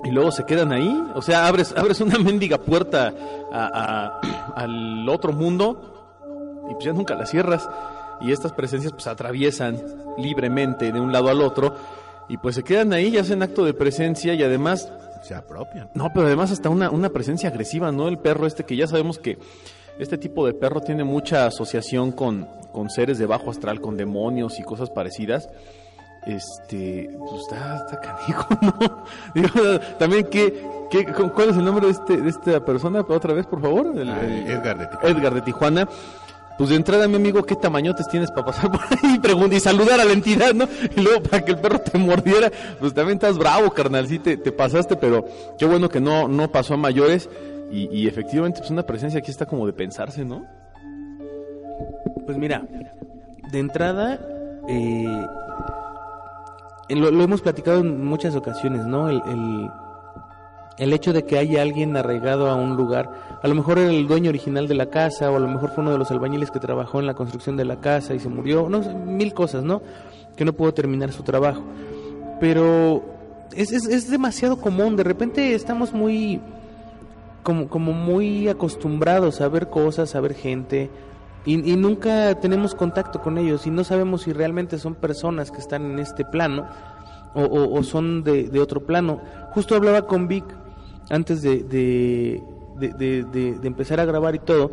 y 0.04 0.10
luego 0.10 0.30
se 0.32 0.44
quedan 0.44 0.72
ahí. 0.72 1.02
O 1.14 1.22
sea, 1.22 1.46
abres, 1.46 1.72
abres 1.76 2.00
una 2.00 2.18
mendiga 2.18 2.58
puerta 2.58 3.12
a- 3.52 4.20
a- 4.22 4.52
al 4.56 5.08
otro 5.08 5.32
mundo 5.32 6.64
y 6.70 6.74
pues 6.74 6.84
ya 6.84 6.92
nunca 6.92 7.14
la 7.14 7.26
cierras. 7.26 7.68
Y 8.20 8.32
estas 8.32 8.52
presencias 8.52 8.92
pues 8.92 9.06
atraviesan 9.06 9.78
libremente 10.18 10.92
de 10.92 11.00
un 11.00 11.10
lado 11.12 11.28
al 11.30 11.40
otro 11.40 11.74
y 12.28 12.36
pues 12.36 12.54
se 12.54 12.62
quedan 12.62 12.92
ahí 12.92 13.08
y 13.08 13.18
hacen 13.18 13.42
acto 13.42 13.64
de 13.64 13.72
presencia 13.74 14.34
y 14.34 14.42
además 14.42 14.92
Se 15.22 15.34
apropian. 15.34 15.90
no, 15.94 16.10
pero 16.14 16.26
además 16.26 16.50
hasta 16.52 16.68
una, 16.68 16.90
una 16.90 17.08
presencia 17.08 17.48
agresiva, 17.48 17.90
¿no? 17.92 18.08
El 18.08 18.18
perro 18.18 18.46
este 18.46 18.64
que 18.64 18.76
ya 18.76 18.86
sabemos 18.86 19.18
que 19.18 19.38
este 19.98 20.16
tipo 20.18 20.46
de 20.46 20.52
perro 20.54 20.80
tiene 20.80 21.02
mucha 21.02 21.46
asociación 21.46 22.12
con, 22.12 22.46
con 22.72 22.88
seres 22.90 23.18
de 23.18 23.26
bajo 23.26 23.50
astral, 23.50 23.80
con 23.80 23.96
demonios 23.96 24.58
y 24.60 24.62
cosas 24.62 24.90
parecidas. 24.90 25.48
Este, 26.26 27.10
pues 27.18 27.42
está, 27.42 27.76
está 27.76 28.00
canijo, 28.00 28.46
¿no? 28.62 29.04
Digo, 29.34 29.80
también, 29.98 30.26
¿qué, 30.30 30.62
qué, 30.90 31.06
cu- 31.06 31.32
¿cuál 31.32 31.50
es 31.50 31.56
el 31.56 31.64
nombre 31.64 31.86
de, 31.86 31.92
este, 31.92 32.16
de 32.18 32.28
esta 32.28 32.64
persona? 32.64 33.00
Otra 33.08 33.32
vez, 33.32 33.46
por 33.46 33.60
favor. 33.60 33.86
El- 33.98 34.08
Ah, 34.10 34.20
el- 34.22 34.46
Edgar 34.50 34.78
de 34.78 34.86
Tijuana. 34.86 35.08
Edgar 35.18 35.34
de 35.34 35.40
Tijuana. 35.42 35.88
Pues 36.58 36.68
de 36.68 36.76
entrada, 36.76 37.08
mi 37.08 37.16
amigo, 37.16 37.42
¿qué 37.44 37.56
tamañotes 37.56 38.06
tienes 38.08 38.30
para 38.30 38.44
pasar 38.44 38.70
por 38.70 38.80
ahí 38.82 39.18
y, 39.56 39.60
saludar 39.60 39.98
a 39.98 40.04
la 40.04 40.12
entidad, 40.12 40.52
no? 40.52 40.68
Y 40.94 41.00
luego 41.00 41.22
para 41.22 41.42
que 41.42 41.52
el 41.52 41.58
perro 41.58 41.78
te 41.78 41.96
mordiera, 41.96 42.50
pues 42.78 42.92
también 42.92 43.16
estás 43.16 43.38
bravo, 43.38 43.70
carnal, 43.70 44.06
sí 44.06 44.18
te, 44.18 44.36
te 44.36 44.52
pasaste, 44.52 44.96
pero 44.96 45.24
qué 45.58 45.64
bueno 45.64 45.88
que 45.88 46.00
no, 46.00 46.28
no 46.28 46.52
pasó 46.52 46.74
a 46.74 46.76
mayores. 46.76 47.30
Y, 47.70 47.88
y 47.98 48.06
efectivamente, 48.08 48.58
pues 48.58 48.70
una 48.70 48.82
presencia 48.82 49.20
aquí 49.20 49.30
está 49.30 49.46
como 49.46 49.64
de 49.64 49.72
pensarse, 49.72 50.22
¿no? 50.22 50.44
Pues 52.26 52.36
mira, 52.36 52.62
de 53.52 53.58
entrada, 53.58 54.20
eh, 54.68 55.26
lo, 56.94 57.10
lo 57.10 57.22
hemos 57.22 57.40
platicado 57.40 57.80
en 57.80 58.04
muchas 58.04 58.34
ocasiones, 58.34 58.86
¿no? 58.86 59.08
El, 59.08 59.70
el, 60.78 60.92
hecho 60.92 61.12
de 61.12 61.24
que 61.24 61.38
haya 61.38 61.62
alguien 61.62 61.96
arraigado 61.96 62.48
a 62.48 62.54
un 62.54 62.76
lugar, 62.76 63.10
a 63.42 63.48
lo 63.48 63.54
mejor 63.54 63.78
era 63.78 63.90
el 63.90 64.06
dueño 64.06 64.30
original 64.30 64.66
de 64.68 64.74
la 64.74 64.86
casa, 64.86 65.30
o 65.30 65.36
a 65.36 65.40
lo 65.40 65.48
mejor 65.48 65.70
fue 65.70 65.82
uno 65.82 65.92
de 65.92 65.98
los 65.98 66.10
albañiles 66.10 66.50
que 66.50 66.58
trabajó 66.58 67.00
en 67.00 67.06
la 67.06 67.14
construcción 67.14 67.56
de 67.56 67.64
la 67.64 67.80
casa 67.80 68.14
y 68.14 68.18
se 68.18 68.28
murió, 68.28 68.68
no 68.68 68.80
mil 68.80 69.34
cosas, 69.34 69.62
¿no? 69.62 69.82
Que 70.36 70.44
no 70.44 70.52
pudo 70.52 70.72
terminar 70.74 71.12
su 71.12 71.22
trabajo. 71.22 71.62
Pero 72.40 73.02
es, 73.54 73.72
es, 73.72 73.86
es 73.86 74.10
demasiado 74.10 74.56
común, 74.58 74.96
de 74.96 75.04
repente 75.04 75.54
estamos 75.54 75.92
muy 75.92 76.40
como, 77.42 77.68
como 77.68 77.92
muy 77.92 78.48
acostumbrados 78.48 79.40
a 79.40 79.48
ver 79.48 79.68
cosas, 79.68 80.14
a 80.14 80.20
ver 80.20 80.34
gente, 80.34 80.90
y, 81.46 81.56
nunca 81.76 82.34
tenemos 82.40 82.74
contacto 82.74 83.22
con 83.22 83.38
ellos 83.38 83.66
y 83.66 83.70
no 83.70 83.82
sabemos 83.82 84.22
si 84.22 84.32
realmente 84.32 84.78
son 84.78 84.94
personas 84.94 85.50
que 85.50 85.58
están 85.58 85.92
en 85.92 85.98
este 85.98 86.24
plano 86.24 86.66
o, 87.34 87.82
son 87.82 88.22
de, 88.24 88.60
otro 88.60 88.84
plano. 88.84 89.20
Justo 89.52 89.74
hablaba 89.74 90.06
con 90.06 90.28
Vic 90.28 90.44
antes 91.08 91.40
de, 91.42 91.62
de, 91.62 92.42
de- 92.78 93.58
empezar 93.62 94.00
a 94.00 94.04
grabar 94.04 94.34
y 94.34 94.40
todo, 94.40 94.72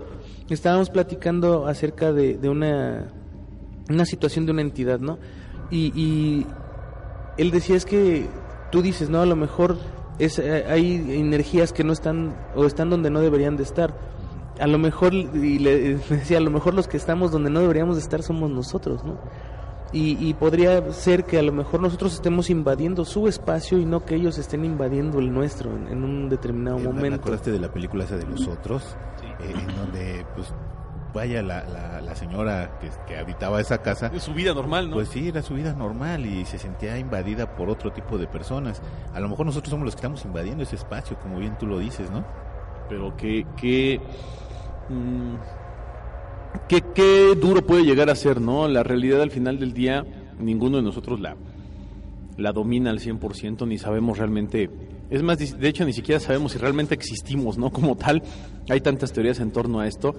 estábamos 0.50 0.89
platicando 0.89 1.67
acerca 1.67 2.12
de, 2.12 2.38
de 2.38 2.50
una, 2.50 3.13
una 3.89 4.05
situación 4.05 4.45
de 4.45 4.51
una 4.51 4.62
entidad, 4.62 5.00
¿no? 5.00 5.19
Y, 5.71 5.91
y 5.95 6.45
él 7.38 7.51
decía 7.51 7.75
es 7.75 7.86
que 7.86 8.27
tú 8.71 8.81
dices, 8.81 9.09
no, 9.09 9.21
a 9.21 9.25
lo 9.25 9.36
mejor 9.36 9.77
es, 10.19 10.39
eh, 10.39 10.65
hay 10.67 10.95
energías 11.19 11.71
que 11.71 11.83
no 11.83 11.93
están 11.93 12.36
o 12.55 12.65
están 12.65 12.89
donde 12.89 13.09
no 13.09 13.21
deberían 13.21 13.55
de 13.57 13.63
estar. 13.63 13.93
A 14.60 14.68
lo 14.68 14.78
mejor, 14.78 15.14
y 15.14 15.60
le 15.60 15.96
decía, 15.98 16.38
a 16.38 16.42
lo 16.42 16.50
mejor 16.52 16.74
los 16.74 16.88
que 16.88 16.98
estamos 16.98 17.32
donde 17.32 17.50
no 17.50 17.60
deberíamos 17.60 17.96
de 17.96 18.02
estar 18.02 18.24
somos 18.24 18.50
nosotros, 18.50 19.04
¿no? 19.04 19.18
Y, 19.94 20.18
y 20.28 20.34
podría 20.34 20.92
ser 20.92 21.24
que 21.24 21.40
a 21.40 21.42
lo 21.44 21.54
mejor 21.54 21.80
nosotros 21.80 22.14
estemos 22.14 22.50
invadiendo 22.50 23.06
su 23.06 23.28
espacio 23.28 23.78
y 23.78 23.86
no 23.86 24.04
que 24.04 24.16
ellos 24.16 24.38
estén 24.38 24.66
invadiendo 24.66 25.20
el 25.20 25.32
nuestro 25.32 25.74
en, 25.76 25.88
en 25.88 26.04
un 26.04 26.28
determinado 26.28 26.78
Eh, 26.78 26.82
¿Me 26.82 26.88
momento. 26.88 27.16
acordaste 27.22 27.52
de 27.52 27.60
la 27.60 27.72
película 27.72 28.04
esa 28.04 28.18
de 28.18 28.26
los 28.26 28.48
otros? 28.48 28.98
Eh, 29.40 29.54
en 29.58 29.76
donde, 29.78 30.26
pues, 30.36 30.54
vaya 31.14 31.42
la, 31.42 31.64
la, 31.70 32.02
la 32.02 32.16
señora 32.16 32.78
que, 32.82 32.90
que 33.08 33.18
habitaba 33.18 33.62
esa 33.62 33.82
casa. 33.82 34.12
Es 34.14 34.24
su 34.24 34.34
vida 34.34 34.54
normal, 34.54 34.90
¿no? 34.90 34.96
Pues 34.96 35.08
sí, 35.08 35.30
era 35.30 35.42
su 35.42 35.54
vida 35.54 35.74
normal 35.74 36.26
y 36.26 36.44
se 36.46 36.58
sentía 36.60 36.98
invadida 36.98 37.56
por 37.56 37.70
otro 37.70 37.94
tipo 37.94 38.18
de 38.18 38.28
personas. 38.28 38.82
A 39.14 39.20
lo 39.22 39.30
mejor 39.30 39.46
nosotros 39.46 39.70
somos 39.70 39.86
los 39.86 39.96
que 39.96 40.00
estamos 40.00 40.26
invadiendo 40.26 40.64
ese 40.64 40.76
espacio, 40.76 41.18
como 41.20 41.38
bien 41.40 41.58
tú 41.58 41.66
lo 41.68 41.80
dices, 41.80 42.10
¿no? 42.12 42.26
pero 42.90 43.14
qué, 43.18 43.46
mm, 43.46 44.47
qué, 46.67 46.82
qué 46.94 47.36
duro 47.39 47.65
puede 47.65 47.84
llegar 47.84 48.10
a 48.10 48.15
ser, 48.15 48.41
¿no? 48.41 48.67
La 48.67 48.84
realidad 48.84 49.22
al 49.22 49.32
final 49.32 49.60
del 49.60 49.74
día, 49.74 50.06
ninguno 50.39 50.77
de 50.77 50.84
nosotros 50.84 51.20
la, 51.20 51.36
la 52.38 52.51
domina 52.53 52.89
al 52.89 53.00
100%, 53.00 53.67
ni 53.67 53.77
sabemos 53.77 54.17
realmente, 54.17 54.70
es 55.10 55.24
más, 55.24 55.38
de 55.60 55.67
hecho 55.67 55.86
ni 55.86 55.94
siquiera 55.94 56.20
sabemos 56.20 56.51
si 56.53 56.58
realmente 56.58 56.94
existimos, 56.96 57.58
¿no? 57.58 57.72
Como 57.72 57.96
tal, 57.96 58.24
hay 58.70 58.82
tantas 58.82 59.12
teorías 59.13 59.39
en 59.39 59.51
torno 59.51 59.79
a 59.79 59.88
esto 59.88 60.15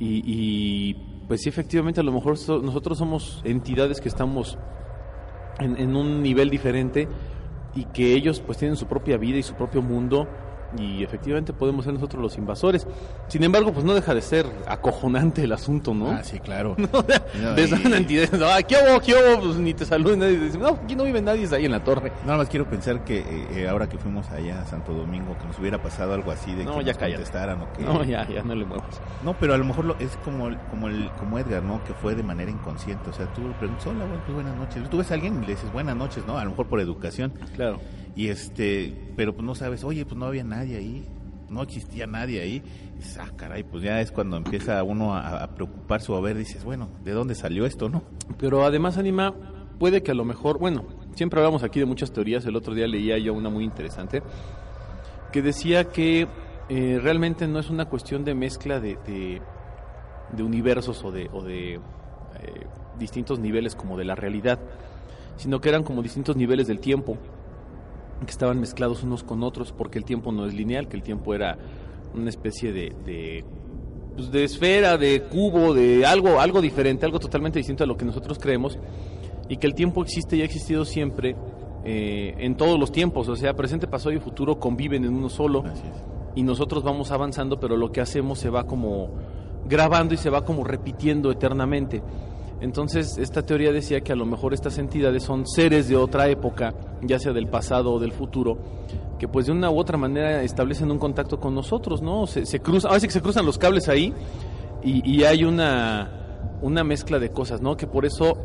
y, 0.00 0.94
pues 1.26 1.42
sí, 1.42 1.48
efectivamente 1.48 2.00
a 2.00 2.04
lo 2.04 2.12
mejor 2.12 2.38
so- 2.38 2.60
nosotros 2.62 2.98
somos 2.98 3.40
entidades 3.44 4.00
que 4.00 4.08
estamos 4.08 4.58
en 5.60 5.96
un 5.96 6.22
nivel 6.22 6.50
diferente 6.50 7.08
y 7.74 7.84
que 7.86 8.14
ellos 8.14 8.40
pues 8.40 8.58
tienen 8.58 8.76
su 8.76 8.86
propia 8.86 9.16
vida 9.16 9.38
y 9.38 9.42
su 9.42 9.54
propio 9.54 9.82
mundo 9.82 10.28
y 10.76 11.02
efectivamente 11.02 11.52
podemos 11.52 11.84
ser 11.84 11.94
nosotros 11.94 12.20
los 12.22 12.36
invasores. 12.36 12.86
Sin 13.28 13.42
embargo, 13.42 13.72
pues 13.72 13.84
no 13.84 13.94
deja 13.94 14.14
de 14.14 14.20
ser 14.22 14.46
acojonante 14.66 15.42
el 15.44 15.52
asunto, 15.52 15.94
¿no? 15.94 16.10
Ah, 16.10 16.22
sí, 16.24 16.38
claro. 16.40 16.76
No, 16.88 16.88
No, 17.42 17.54
de 17.54 17.62
y- 17.62 17.64
esa 17.64 17.76
entidad, 17.96 18.30
no, 18.32 18.46
¿qué 18.66 18.76
hubo, 18.76 19.00
qué 19.00 19.14
hubo? 19.14 19.40
Pues 19.44 19.56
ni 19.56 19.74
te 19.74 19.84
saluda 19.84 20.16
nadie. 20.16 20.38
Dice, 20.38 20.58
no, 20.58 20.68
aquí 20.68 20.94
no 20.96 21.04
vive 21.04 21.22
nadie, 21.22 21.44
es 21.44 21.52
ahí 21.52 21.64
en 21.64 21.72
la 21.72 21.82
torre. 21.84 22.12
Nada 22.24 22.38
más 22.38 22.48
quiero 22.48 22.66
pensar 22.68 23.04
que 23.04 23.18
eh, 23.20 23.46
eh, 23.54 23.68
ahora 23.68 23.88
que 23.88 23.98
fuimos 23.98 24.28
allá 24.30 24.62
a 24.62 24.66
Santo 24.66 24.92
Domingo, 24.92 25.36
que 25.40 25.46
nos 25.46 25.58
hubiera 25.58 25.80
pasado 25.80 26.12
algo 26.14 26.30
así 26.30 26.54
de 26.54 26.64
No, 26.64 26.78
que 26.78 26.84
ya 26.84 26.92
nos 26.92 26.98
contestaran 27.02 27.62
o 27.62 27.72
que... 27.72 27.82
No, 27.82 28.04
ya, 28.04 28.26
ya 28.28 28.42
no 28.42 28.54
le 28.54 28.64
muevas. 28.64 29.00
No, 29.24 29.34
pero 29.38 29.54
a 29.54 29.58
lo 29.58 29.64
mejor 29.64 29.84
lo- 29.84 29.96
es 29.98 30.16
como 30.24 30.48
como 30.70 30.88
el 30.88 31.10
como 31.18 31.38
Edgar, 31.38 31.62
¿no? 31.62 31.82
Que 31.84 31.92
fue 31.94 32.14
de 32.14 32.22
manera 32.22 32.50
inconsciente. 32.50 33.10
O 33.10 33.12
sea, 33.12 33.26
tú 33.32 33.42
le 33.46 33.54
preguntas, 33.54 33.86
hola, 33.86 34.04
pues 34.24 34.34
buenas 34.34 34.56
noches. 34.56 34.88
Tú 34.90 34.98
ves 34.98 35.10
a 35.10 35.14
alguien 35.14 35.42
y 35.42 35.46
le 35.46 35.52
dices 35.54 35.72
buenas 35.72 35.96
noches, 35.96 36.24
¿no? 36.26 36.36
A 36.38 36.44
lo 36.44 36.50
mejor 36.50 36.66
por 36.66 36.80
educación. 36.80 37.32
Claro. 37.56 37.80
Y 38.16 38.28
este, 38.28 38.94
pero 39.16 39.32
pues 39.34 39.44
no 39.44 39.54
sabes, 39.54 39.84
oye, 39.84 40.04
pues 40.04 40.16
no 40.16 40.26
había 40.26 40.44
nadie 40.44 40.76
ahí. 40.76 41.04
No 41.48 41.62
existía 41.62 42.06
nadie 42.06 42.40
ahí. 42.40 42.62
Y 42.98 43.18
ah, 43.18 43.30
caray, 43.36 43.62
pues 43.62 43.82
ya 43.82 44.00
es 44.00 44.10
cuando 44.12 44.36
empieza 44.36 44.82
uno 44.82 45.14
a, 45.16 45.46
preocuparse 45.54 46.12
o 46.12 46.16
a 46.16 46.20
ver, 46.20 46.36
dices, 46.36 46.64
bueno, 46.64 46.88
¿de 47.04 47.12
dónde 47.12 47.34
salió 47.34 47.64
esto, 47.64 47.88
no? 47.88 48.02
Pero 48.38 48.64
además, 48.64 48.98
Anima, 48.98 49.34
puede 49.78 50.02
que 50.02 50.10
a 50.10 50.14
lo 50.14 50.24
mejor, 50.24 50.58
bueno, 50.58 50.84
siempre 51.14 51.40
hablamos 51.40 51.62
aquí 51.62 51.78
de 51.78 51.86
muchas 51.86 52.12
teorías. 52.12 52.44
El 52.44 52.56
otro 52.56 52.74
día 52.74 52.86
leía 52.86 53.18
yo 53.18 53.32
una 53.34 53.50
muy 53.50 53.64
interesante 53.64 54.22
que 55.32 55.42
decía 55.42 55.84
que 55.84 56.26
eh, 56.68 57.00
realmente 57.02 57.46
no 57.46 57.58
es 57.58 57.70
una 57.70 57.86
cuestión 57.86 58.24
de 58.24 58.34
mezcla 58.34 58.80
de, 58.80 58.98
de, 59.06 59.40
de 60.32 60.42
universos 60.42 61.04
o 61.04 61.12
de, 61.12 61.30
o 61.32 61.42
de 61.42 61.74
eh, 61.74 61.80
distintos 62.98 63.38
niveles 63.38 63.74
como 63.74 63.96
de 63.96 64.04
la 64.04 64.14
realidad, 64.14 64.58
sino 65.36 65.60
que 65.60 65.68
eran 65.68 65.82
como 65.82 66.02
distintos 66.02 66.36
niveles 66.36 66.66
del 66.66 66.80
tiempo 66.80 67.16
que 68.24 68.30
estaban 68.30 68.60
mezclados 68.60 69.02
unos 69.02 69.22
con 69.22 69.42
otros 69.42 69.72
porque 69.72 69.98
el 69.98 70.04
tiempo 70.04 70.32
no 70.32 70.46
es 70.46 70.54
lineal, 70.54 70.88
que 70.88 70.96
el 70.96 71.02
tiempo 71.02 71.34
era 71.34 71.58
una 72.14 72.30
especie 72.30 72.72
de, 72.72 72.92
de, 73.04 73.44
pues, 74.16 74.30
de 74.30 74.44
esfera, 74.44 74.98
de 74.98 75.22
cubo, 75.22 75.74
de 75.74 76.04
algo, 76.04 76.40
algo 76.40 76.60
diferente, 76.60 77.06
algo 77.06 77.18
totalmente 77.18 77.58
distinto 77.58 77.84
a 77.84 77.86
lo 77.86 77.96
que 77.96 78.04
nosotros 78.04 78.38
creemos 78.38 78.78
y 79.48 79.56
que 79.56 79.66
el 79.66 79.74
tiempo 79.74 80.02
existe 80.02 80.36
y 80.36 80.42
ha 80.42 80.44
existido 80.44 80.84
siempre 80.84 81.36
eh, 81.84 82.34
en 82.38 82.56
todos 82.56 82.78
los 82.78 82.92
tiempos, 82.92 83.28
o 83.28 83.36
sea, 83.36 83.54
presente, 83.54 83.86
pasado 83.86 84.12
y 84.12 84.18
futuro 84.18 84.58
conviven 84.58 85.04
en 85.04 85.14
uno 85.14 85.28
solo 85.28 85.64
y 86.34 86.42
nosotros 86.42 86.82
vamos 86.82 87.10
avanzando, 87.10 87.58
pero 87.58 87.76
lo 87.76 87.92
que 87.92 88.00
hacemos 88.00 88.38
se 88.38 88.50
va 88.50 88.64
como 88.64 89.10
grabando 89.66 90.14
y 90.14 90.16
se 90.16 90.30
va 90.30 90.44
como 90.44 90.64
repitiendo 90.64 91.30
eternamente. 91.30 92.02
Entonces, 92.60 93.18
esta 93.18 93.42
teoría 93.42 93.72
decía 93.72 94.00
que 94.00 94.12
a 94.12 94.16
lo 94.16 94.26
mejor 94.26 94.52
estas 94.52 94.78
entidades 94.78 95.22
son 95.22 95.46
seres 95.46 95.88
de 95.88 95.96
otra 95.96 96.28
época, 96.28 96.74
ya 97.02 97.18
sea 97.18 97.32
del 97.32 97.46
pasado 97.46 97.92
o 97.92 98.00
del 98.00 98.12
futuro, 98.12 98.58
que 99.18 99.28
pues 99.28 99.46
de 99.46 99.52
una 99.52 99.70
u 99.70 99.78
otra 99.78 99.96
manera 99.96 100.42
establecen 100.42 100.90
un 100.90 100.98
contacto 100.98 101.38
con 101.38 101.54
nosotros, 101.54 102.02
¿no? 102.02 102.26
Se, 102.26 102.60
cruzan, 102.60 102.90
a 102.90 102.94
veces 102.94 103.12
se 103.12 103.20
cruzan 103.20 103.46
los 103.46 103.58
cables 103.58 103.88
ahí 103.88 104.12
y, 104.82 105.08
y 105.08 105.24
hay 105.24 105.44
una, 105.44 106.10
una 106.62 106.82
mezcla 106.82 107.18
de 107.18 107.30
cosas, 107.30 107.60
¿no? 107.60 107.76
Que 107.76 107.86
por 107.86 108.04
eso 108.04 108.36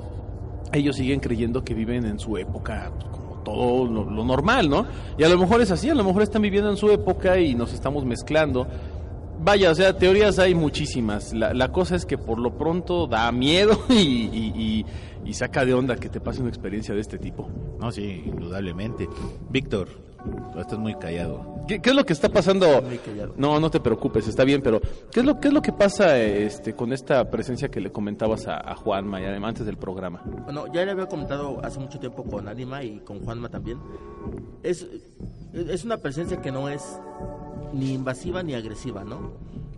ellos 0.71 0.95
siguen 0.95 1.19
creyendo 1.19 1.63
que 1.63 1.73
viven 1.73 2.05
en 2.05 2.19
su 2.19 2.37
época, 2.37 2.91
pues, 2.93 3.07
como 3.09 3.35
todo 3.43 3.85
lo, 3.85 4.09
lo 4.09 4.23
normal, 4.23 4.69
¿no? 4.69 4.85
Y 5.17 5.23
a 5.23 5.29
lo 5.29 5.37
mejor 5.39 5.61
es 5.61 5.71
así, 5.71 5.89
a 5.89 5.95
lo 5.95 6.03
mejor 6.03 6.21
están 6.21 6.41
viviendo 6.41 6.69
en 6.69 6.77
su 6.77 6.89
época 6.91 7.39
y 7.39 7.55
nos 7.55 7.73
estamos 7.73 8.05
mezclando. 8.05 8.67
Vaya, 9.43 9.71
o 9.71 9.75
sea, 9.75 9.97
teorías 9.97 10.39
hay 10.39 10.55
muchísimas. 10.55 11.33
La, 11.33 11.53
la 11.53 11.71
cosa 11.71 11.95
es 11.95 12.05
que 12.05 12.17
por 12.17 12.39
lo 12.39 12.57
pronto 12.57 13.07
da 13.07 13.31
miedo 13.31 13.77
y, 13.89 13.93
y- 13.93 14.53
y- 14.55 14.85
y 15.25 15.33
saca 15.33 15.63
de 15.65 15.73
onda 15.73 15.95
que 15.95 16.09
te 16.09 16.19
pase 16.19 16.41
una 16.41 16.49
experiencia 16.49 16.93
de 16.93 17.01
este 17.01 17.17
tipo. 17.17 17.49
No, 17.79 17.91
sí, 17.91 18.23
indudablemente. 18.25 19.07
Víctor, 19.49 19.87
tú 20.51 20.59
estás 20.59 20.77
muy 20.79 20.95
callado. 20.95 21.53
¿Qué, 21.65 21.79
qué 21.79 21.91
es 21.91 21.95
lo 21.95 22.05
que 22.05 22.11
está 22.11 22.27
pasando? 22.27 22.81
Muy 22.81 22.97
callado. 22.97 23.33
No, 23.37 23.57
no 23.61 23.71
te 23.71 23.79
preocupes, 23.79 24.27
está 24.27 24.43
bien, 24.43 24.61
pero 24.61 24.81
¿qué 25.13 25.21
es 25.21 25.25
lo, 25.25 25.39
qué 25.39 25.47
es 25.47 25.53
lo 25.53 25.61
que 25.61 25.71
pasa 25.71 26.17
este, 26.19 26.73
con 26.73 26.91
esta 26.91 27.29
presencia 27.29 27.69
que 27.69 27.79
le 27.79 27.89
comentabas 27.89 28.47
a, 28.47 28.57
a 28.69 28.75
Juanma 28.75 29.21
y 29.21 29.25
además 29.25 29.49
antes 29.49 29.65
del 29.65 29.77
programa? 29.77 30.21
Bueno, 30.43 30.65
ya 30.73 30.83
le 30.83 30.91
había 30.91 31.05
comentado 31.05 31.59
hace 31.63 31.79
mucho 31.79 31.99
tiempo 31.99 32.23
con 32.25 32.49
Anima 32.49 32.83
y 32.83 32.99
con 32.99 33.19
Juanma 33.23 33.47
también. 33.47 33.77
Es, 34.61 34.85
es 35.53 35.85
una 35.85 35.97
presencia 35.99 36.41
que 36.41 36.51
no 36.51 36.67
es 36.67 36.83
ni 37.73 37.93
invasiva 37.93 38.43
ni 38.43 38.53
agresiva, 38.53 39.03
¿no? 39.03 39.33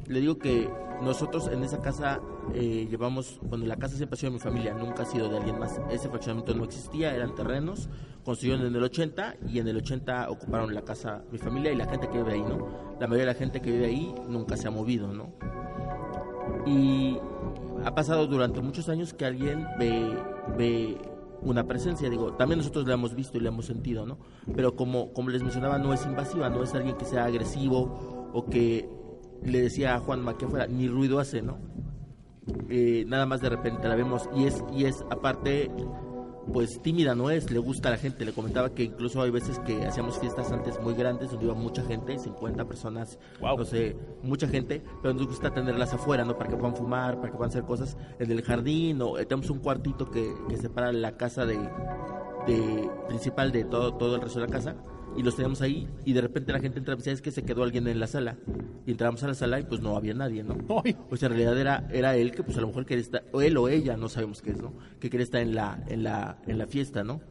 Le 0.08 0.20
digo 0.20 0.38
que 0.38 0.70
nosotros 1.02 1.48
en 1.52 1.64
esa 1.64 1.82
casa 1.82 2.22
eh, 2.54 2.88
llevamos, 2.90 3.40
bueno, 3.42 3.66
la 3.66 3.76
casa 3.78 3.98
siempre 3.98 4.16
ha 4.16 4.20
sido 4.20 4.32
de 4.32 4.36
mi 4.36 4.40
familia, 4.40 4.74
nunca 4.74 5.04
ha 5.04 5.06
sido 5.06 5.30
de 5.30 5.38
alguien 5.38 5.60
más. 5.60 5.80
Ese 5.90 6.10
fraccionamiento 6.10 6.54
no 6.54 6.64
existía, 6.64 7.14
eran 7.14 7.36
terrenos, 7.36 7.90
construyeron 8.24 8.66
en 8.66 8.76
el 8.76 8.84
80 8.84 9.38
y 9.48 9.60
en 9.60 9.68
el 9.68 9.78
80 9.78 10.30
ocuparon 10.30 10.74
la 10.74 10.84
casa 10.84 11.24
mi 11.32 11.38
familia 11.38 11.72
y 11.72 11.76
la 11.76 11.86
gente 11.86 12.08
que 12.10 12.18
vive 12.18 12.34
ahí, 12.34 12.42
¿no? 12.42 12.68
La 13.00 13.08
mayoría 13.08 13.28
de 13.28 13.34
la 13.34 13.40
gente 13.40 13.62
que 13.62 13.72
vive 13.72 13.86
ahí 13.86 14.16
nunca 14.28 14.58
se 14.58 14.68
ha 14.68 14.72
movido, 14.72 15.12
¿no? 15.12 15.34
Y 16.66 17.18
ha 17.84 17.94
pasado 17.94 18.28
durante 18.28 18.62
muchos 18.62 18.90
años 18.90 19.14
que 19.14 19.26
alguien 19.26 19.68
ve, 19.78 20.18
ve 20.58 20.98
una 21.46 21.66
presencia, 21.66 22.10
digo, 22.10 22.34
también 22.34 22.58
nosotros 22.58 22.88
la 22.88 22.96
hemos 22.96 23.16
visto 23.16 23.38
y 23.38 23.42
la 23.42 23.50
hemos 23.50 23.66
sentido, 23.66 24.06
¿no? 24.06 24.18
Pero 24.56 24.76
como, 24.76 25.14
como 25.14 25.30
les 25.30 25.44
mencionaba, 25.44 25.78
no 25.78 25.94
es 25.94 26.06
invasiva, 26.06 26.50
no 26.50 26.64
es 26.64 26.74
alguien 26.74 26.98
que 26.98 27.06
sea 27.06 27.26
agresivo 27.26 28.30
o 28.34 28.46
que 28.46 28.90
le 29.44 29.62
decía 29.62 29.96
a 29.96 30.00
Juanma 30.00 30.38
que 30.38 30.48
fuera, 30.48 30.68
ni 30.68 30.88
ruido 30.88 31.20
hace, 31.20 31.42
¿no? 31.42 31.60
Eh, 32.70 33.06
nada 33.08 33.26
más 33.26 33.42
de 33.42 33.50
repente 33.50 33.88
la 33.88 33.96
vemos 33.96 34.30
y 34.36 34.46
es, 34.46 34.64
y 34.76 34.86
es 34.86 35.04
aparte 35.10 35.72
pues 36.52 36.82
tímida 36.82 37.16
no 37.16 37.30
es, 37.30 37.52
le 37.52 37.60
gusta 37.60 37.90
a 37.90 37.92
la 37.92 37.98
gente. 37.98 38.26
Le 38.26 38.34
comentaba 38.34 38.70
que 38.74 38.84
incluso 38.84 39.22
hay 39.22 39.32
veces 39.32 39.60
que 39.60 39.86
hacíamos 39.86 40.20
fiestas 40.20 40.52
antes 40.52 40.80
muy 40.82 40.94
grandes 40.94 41.32
donde 41.32 41.46
iba 41.46 41.56
mucha 41.56 41.84
gente, 41.84 42.18
50 42.18 42.66
personas, 42.66 43.20
no 43.42 43.66
sé, 43.66 43.96
mucha 44.24 44.48
gente, 44.48 44.82
pero 45.02 45.14
nos 45.14 45.28
gusta 45.28 45.54
tenerlas 45.54 45.94
afuera, 45.94 46.24
¿no? 46.24 46.38
Para 46.38 46.50
que 46.50 46.58
puedan 46.58 46.76
fumar, 46.76 47.18
para 47.18 47.32
que 47.32 47.38
puedan 47.38 47.50
hacer 47.50 47.64
cosas 47.64 47.98
en 48.20 48.32
el 48.32 48.42
jardín, 48.42 49.02
o 49.02 49.18
eh, 49.18 49.26
tenemos 49.26 49.50
un 49.50 49.60
cuartito 49.60 50.10
que, 50.10 50.34
que 50.50 50.58
separa 50.58 50.92
la 50.92 51.18
casa 51.18 51.46
de, 51.46 51.58
de 52.48 52.90
principal 53.08 53.52
de 53.52 53.64
todo, 53.66 53.96
todo 53.96 54.16
el 54.16 54.22
resto 54.22 54.40
de 54.40 54.48
la 54.48 54.52
casa 54.52 54.76
y 55.18 55.24
los 55.24 55.36
teníamos 55.36 55.62
ahí 55.62 55.88
y 56.06 56.14
de 56.14 56.22
repente 56.22 56.52
la 56.52 56.60
gente 56.60 56.80
entra 56.80 56.94
y 56.94 56.98
dice, 56.98 57.12
es 57.12 57.22
que 57.22 57.32
se 57.32 57.44
quedó 57.44 57.64
alguien 57.64 57.88
en 57.88 58.00
la 58.00 58.08
sala 58.08 58.38
y 58.86 58.92
entramos 58.92 59.24
a 59.24 59.28
la 59.28 59.34
sala 59.34 59.60
y 59.60 59.64
pues 59.64 59.82
no 59.82 59.96
había 59.96 60.14
nadie, 60.14 60.44
¿no? 60.44 60.56
Pues 61.10 61.24
en 61.24 61.30
realidad 61.30 61.58
era, 61.58 61.88
era 61.92 62.16
él 62.16 62.32
que 62.32 62.44
pues 62.44 62.58
a 62.58 62.62
lo 62.62 62.68
mejor 62.68 62.86
quería 62.86 63.02
estar, 63.02 63.24
o 63.32 63.42
él 63.42 63.58
o 63.58 63.68
ella, 63.70 63.98
no 63.98 64.10
sabemos 64.10 64.42
qué 64.42 64.52
es, 64.52 64.62
¿no? 64.62 64.74
Que 65.00 65.10
quería 65.10 65.24
estar 65.24 65.42
en 65.42 65.56
la, 65.56 65.84
en 65.88 66.04
la, 66.04 66.40
en 66.48 66.58
la 66.58 66.68
fiesta, 66.68 67.04
¿no? 67.04 67.22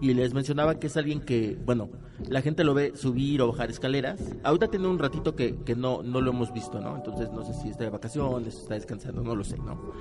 Y 0.00 0.14
les 0.14 0.32
mencionaba 0.32 0.78
que 0.78 0.86
es 0.86 0.96
alguien 0.96 1.20
que, 1.20 1.58
bueno, 1.66 1.90
la 2.28 2.40
gente 2.40 2.64
lo 2.64 2.72
ve 2.72 2.92
subir 2.94 3.42
o 3.42 3.48
bajar 3.48 3.70
escaleras. 3.70 4.18
Ahorita 4.44 4.68
tiene 4.68 4.88
un 4.88 4.98
ratito 4.98 5.36
que, 5.36 5.56
que 5.56 5.76
no, 5.76 6.02
no 6.02 6.22
lo 6.22 6.30
hemos 6.30 6.52
visto, 6.52 6.80
¿no? 6.80 6.96
Entonces 6.96 7.30
no 7.32 7.44
sé 7.44 7.52
si 7.54 7.68
está 7.68 7.84
de 7.84 7.90
vacaciones, 7.90 8.56
está 8.56 8.74
descansando, 8.74 9.22
no 9.22 9.36
lo 9.36 9.44
sé, 9.44 9.58
¿no? 9.58 9.92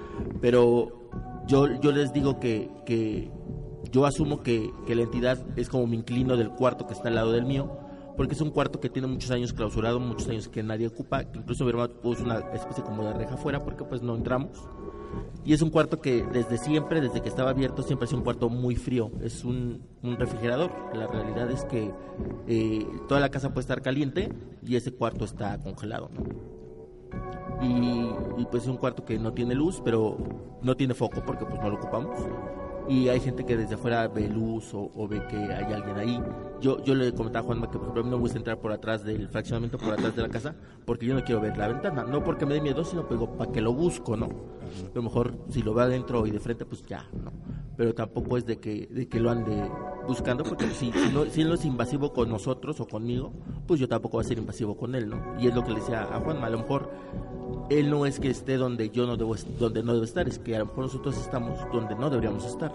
Pero 0.42 1.10
yo, 1.48 1.80
yo 1.82 1.92
les 1.92 2.14
digo 2.14 2.40
que, 2.40 2.70
que 2.86 3.30
yo 3.92 4.06
asumo 4.06 4.42
que, 4.44 4.72
que, 4.86 4.96
la 4.96 5.04
entidad 5.04 5.44
es 5.56 5.70
como 5.70 5.88
mi 5.88 5.98
inclino 5.98 6.38
del 6.38 6.50
cuarto 6.50 6.88
que 6.88 6.94
está 6.94 7.10
al 7.10 7.16
lado 7.16 7.32
del 7.32 7.46
mío, 7.46 7.70
porque 8.18 8.34
es 8.34 8.42
un 8.42 8.52
cuarto 8.52 8.80
que 8.80 8.90
tiene 8.90 9.08
muchos 9.08 9.32
años 9.32 9.54
clausurado, 9.54 10.00
muchos 10.00 10.28
años 10.28 10.50
que 10.50 10.62
nadie 10.62 10.88
ocupa, 10.88 11.24
que 11.24 11.40
incluso 11.40 11.64
mi 11.64 11.70
hermano 11.70 11.94
puso 12.02 12.24
una 12.24 12.40
especie 12.54 12.84
como 12.84 13.04
de 13.06 13.14
reja 13.14 13.36
afuera 13.36 13.64
porque 13.64 13.84
pues 13.84 14.02
no 14.02 14.16
entramos. 14.16 14.52
Y 15.46 15.54
es 15.54 15.62
un 15.62 15.70
cuarto 15.70 16.02
que 16.02 16.24
desde 16.34 16.58
siempre, 16.58 17.02
desde 17.02 17.22
que 17.22 17.30
estaba 17.30 17.52
abierto, 17.52 17.82
siempre 17.82 18.06
es 18.06 18.14
un 18.14 18.22
cuarto 18.22 18.50
muy 18.50 18.76
frío. 18.76 19.10
Es 19.24 19.44
un, 19.46 19.82
un 20.04 20.18
refrigerador. 20.18 20.70
La 20.94 21.08
realidad 21.08 21.50
es 21.50 21.64
que 21.64 21.92
eh, 22.48 22.86
toda 23.08 23.20
la 23.22 23.30
casa 23.30 23.50
puede 23.50 23.62
estar 23.62 23.82
caliente 23.82 24.32
y 24.66 24.76
ese 24.76 24.92
cuarto 24.92 25.26
está 25.26 25.58
congelado. 25.58 26.10
¿no? 26.14 27.66
Y, 27.66 28.42
y, 28.42 28.46
pues 28.52 28.64
es 28.64 28.70
un 28.70 28.78
cuarto 28.78 29.04
que 29.04 29.18
no 29.18 29.34
tiene 29.34 29.56
luz, 29.56 29.82
pero 29.84 30.18
no 30.62 30.76
tiene 30.76 30.94
foco 30.94 31.24
porque 31.26 31.46
pues 31.46 31.60
no 31.62 31.70
lo 31.70 31.78
ocupamos 31.78 32.20
y 32.88 33.10
hay 33.10 33.20
gente 33.20 33.46
que 33.46 33.58
desde 33.58 33.76
afuera 33.76 34.08
ve 34.08 34.28
luz 34.28 34.74
o, 34.74 34.92
o, 34.96 35.08
ve 35.08 35.22
que 35.28 35.38
hay 35.38 35.74
alguien 35.74 35.98
ahí. 35.98 36.24
Yo, 36.62 36.84
yo 36.84 36.96
le 36.96 37.14
comentaba 37.14 37.44
a 37.44 37.46
Juanma 37.46 37.70
que 37.70 37.78
por 37.78 37.84
ejemplo 37.84 38.02
a 38.02 38.06
mí 38.06 38.10
no 38.10 38.18
me 38.18 38.22
gusta 38.22 38.38
entrar 38.38 38.60
por 38.60 38.72
atrás 38.72 39.04
del 39.04 39.28
fraccionamiento, 39.28 39.78
por 39.78 39.94
atrás 39.94 40.16
de 40.16 40.22
la 40.22 40.30
casa, 40.30 40.56
porque 40.86 41.06
yo 41.06 41.16
no 41.16 41.24
quiero 41.24 41.42
ver 41.42 41.58
la 41.58 41.68
ventana, 41.68 42.04
no 42.04 42.24
porque 42.24 42.46
me 42.46 42.56
dé 42.56 42.62
miedo, 42.62 42.84
sino 42.84 43.08
pues, 43.08 43.20
para 43.38 43.52
que 43.52 43.62
lo 43.62 43.74
busco, 43.74 44.16
¿no? 44.16 44.30
A 44.70 44.96
lo 44.96 45.04
mejor 45.04 45.34
si 45.50 45.62
lo 45.62 45.74
veo 45.74 45.86
adentro 45.86 46.26
y 46.26 46.32
de 46.32 46.40
frente, 46.40 46.66
pues 46.66 46.86
ya, 46.86 47.08
¿no? 47.24 47.32
Pero 47.78 47.94
tampoco 47.94 48.38
es 48.38 48.46
de 48.46 48.60
que, 48.60 48.88
de 48.88 49.08
que 49.08 49.20
lo 49.20 49.30
ande 49.30 49.70
buscando, 50.08 50.44
porque 50.44 50.68
si, 50.72 50.92
si, 50.92 51.14
no, 51.14 51.26
si 51.26 51.42
él 51.42 51.48
no 51.48 51.54
es 51.56 51.66
invasivo 51.66 52.12
con 52.14 52.30
nosotros 52.30 52.80
o 52.80 52.88
conmigo, 52.88 53.32
pues 53.68 53.80
yo 53.80 53.88
tampoco 53.88 54.18
voy 54.18 54.26
a 54.26 54.28
ser 54.28 54.38
invasivo 54.38 54.76
con 54.76 54.96
él, 54.96 55.10
¿no? 55.10 55.40
Y 55.40 55.48
es 55.48 55.56
lo 55.56 55.64
que 55.64 55.72
le 55.72 55.80
decía 55.80 56.04
a 56.04 56.20
Juanma, 56.20 56.48
a 56.48 56.50
lo 56.50 56.60
mejor 56.60 56.90
él 57.70 57.90
no 57.90 58.06
es 58.06 58.20
que 58.20 58.30
esté 58.30 58.58
donde 58.58 58.90
yo 58.90 59.06
no 59.06 59.16
debo 59.16 59.36
donde 59.60 59.84
no 59.84 59.94
debe 59.94 60.06
estar, 60.06 60.28
es 60.28 60.40
que 60.40 60.56
a 60.56 60.60
lo 60.60 60.66
mejor 60.66 60.86
nosotros 60.86 61.18
estamos 61.18 61.60
donde 61.72 61.96
no 61.96 62.10
deberíamos 62.10 62.46
estar. 62.46 62.72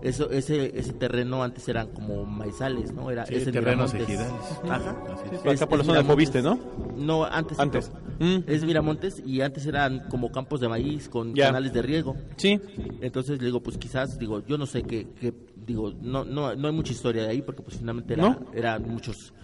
Eso 0.00 0.30
ese 0.30 0.78
ese 0.78 0.92
terreno 0.92 1.42
antes 1.42 1.68
eran 1.68 1.88
como 1.88 2.24
maizales, 2.24 2.92
¿no? 2.92 3.10
Era 3.10 3.26
sí, 3.26 3.34
ese 3.34 3.50
terrenos 3.50 3.92
ejidales. 3.92 4.32
Ajá. 4.68 4.96
Sí, 5.42 5.48
acá 5.48 5.68
por 5.68 5.78
la 5.78 5.84
zona 5.84 5.98
de 5.98 6.04
Moviste, 6.04 6.40
¿no? 6.40 6.58
No, 6.96 7.24
antes. 7.24 7.58
Antes. 7.58 7.90
Mm. 8.20 8.38
Es 8.46 8.64
Miramontes 8.64 9.22
y 9.26 9.40
antes 9.40 9.66
eran 9.66 10.08
como 10.08 10.30
campos 10.30 10.60
de 10.60 10.68
maíz 10.68 11.08
con 11.08 11.32
canales 11.32 11.72
de 11.72 11.82
riego. 11.82 12.16
Sí. 12.36 12.60
Entonces 13.00 13.38
le 13.40 13.46
digo, 13.46 13.60
pues 13.62 13.76
quizás, 13.76 14.18
digo, 14.18 14.44
yo 14.46 14.56
no 14.56 14.66
sé 14.66 14.82
qué, 14.84 15.08
qué- 15.20 15.34
digo, 15.66 15.92
no, 16.00 16.24
no, 16.24 16.54
no 16.54 16.68
hay 16.68 16.74
mucha 16.74 16.92
historia 16.92 17.22
de 17.24 17.30
ahí 17.30 17.42
porque 17.42 17.62
pues 17.62 17.76
finalmente 17.78 18.14
era, 18.14 18.22
¿No? 18.22 18.46
eran 18.54 18.88
muchos, 18.88 19.34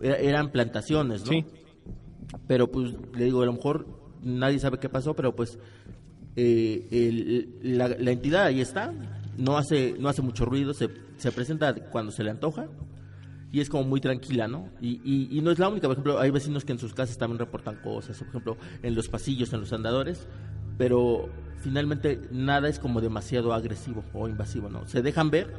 era- 0.00 0.16
eran 0.16 0.50
plantaciones, 0.50 1.22
¿no? 1.24 1.32
Sí. 1.32 1.44
Pero 2.46 2.70
pues 2.70 2.94
le 3.16 3.24
digo, 3.24 3.42
a 3.42 3.46
lo 3.46 3.54
mejor 3.54 3.86
nadie 4.22 4.58
sabe 4.58 4.78
qué 4.78 4.88
pasó, 4.90 5.14
pero 5.14 5.34
pues 5.34 5.58
eh, 6.36 6.86
el- 6.90 7.76
la, 7.78 7.88
la 7.88 8.10
entidad 8.10 8.44
ahí 8.44 8.60
está, 8.60 8.92
no 9.42 9.58
hace, 9.58 9.96
no 9.98 10.08
hace 10.08 10.22
mucho 10.22 10.44
ruido, 10.44 10.72
se, 10.72 10.88
se 11.16 11.32
presenta 11.32 11.74
cuando 11.74 12.12
se 12.12 12.22
le 12.22 12.30
antoja 12.30 12.68
y 13.50 13.60
es 13.60 13.68
como 13.68 13.84
muy 13.84 14.00
tranquila, 14.00 14.48
¿no? 14.48 14.68
Y, 14.80 15.00
y, 15.04 15.36
y 15.36 15.40
no 15.42 15.50
es 15.50 15.58
la 15.58 15.68
única, 15.68 15.88
por 15.88 15.94
ejemplo, 15.94 16.20
hay 16.20 16.30
vecinos 16.30 16.64
que 16.64 16.72
en 16.72 16.78
sus 16.78 16.94
casas 16.94 17.18
también 17.18 17.38
reportan 17.38 17.76
cosas, 17.76 18.16
por 18.18 18.28
ejemplo, 18.28 18.56
en 18.82 18.94
los 18.94 19.08
pasillos, 19.08 19.52
en 19.52 19.60
los 19.60 19.72
andadores, 19.72 20.26
pero 20.78 21.28
finalmente 21.58 22.20
nada 22.30 22.68
es 22.68 22.78
como 22.78 23.00
demasiado 23.00 23.52
agresivo 23.52 24.04
o 24.14 24.28
invasivo, 24.28 24.68
¿no? 24.70 24.86
Se 24.86 25.02
dejan 25.02 25.30
ver, 25.30 25.52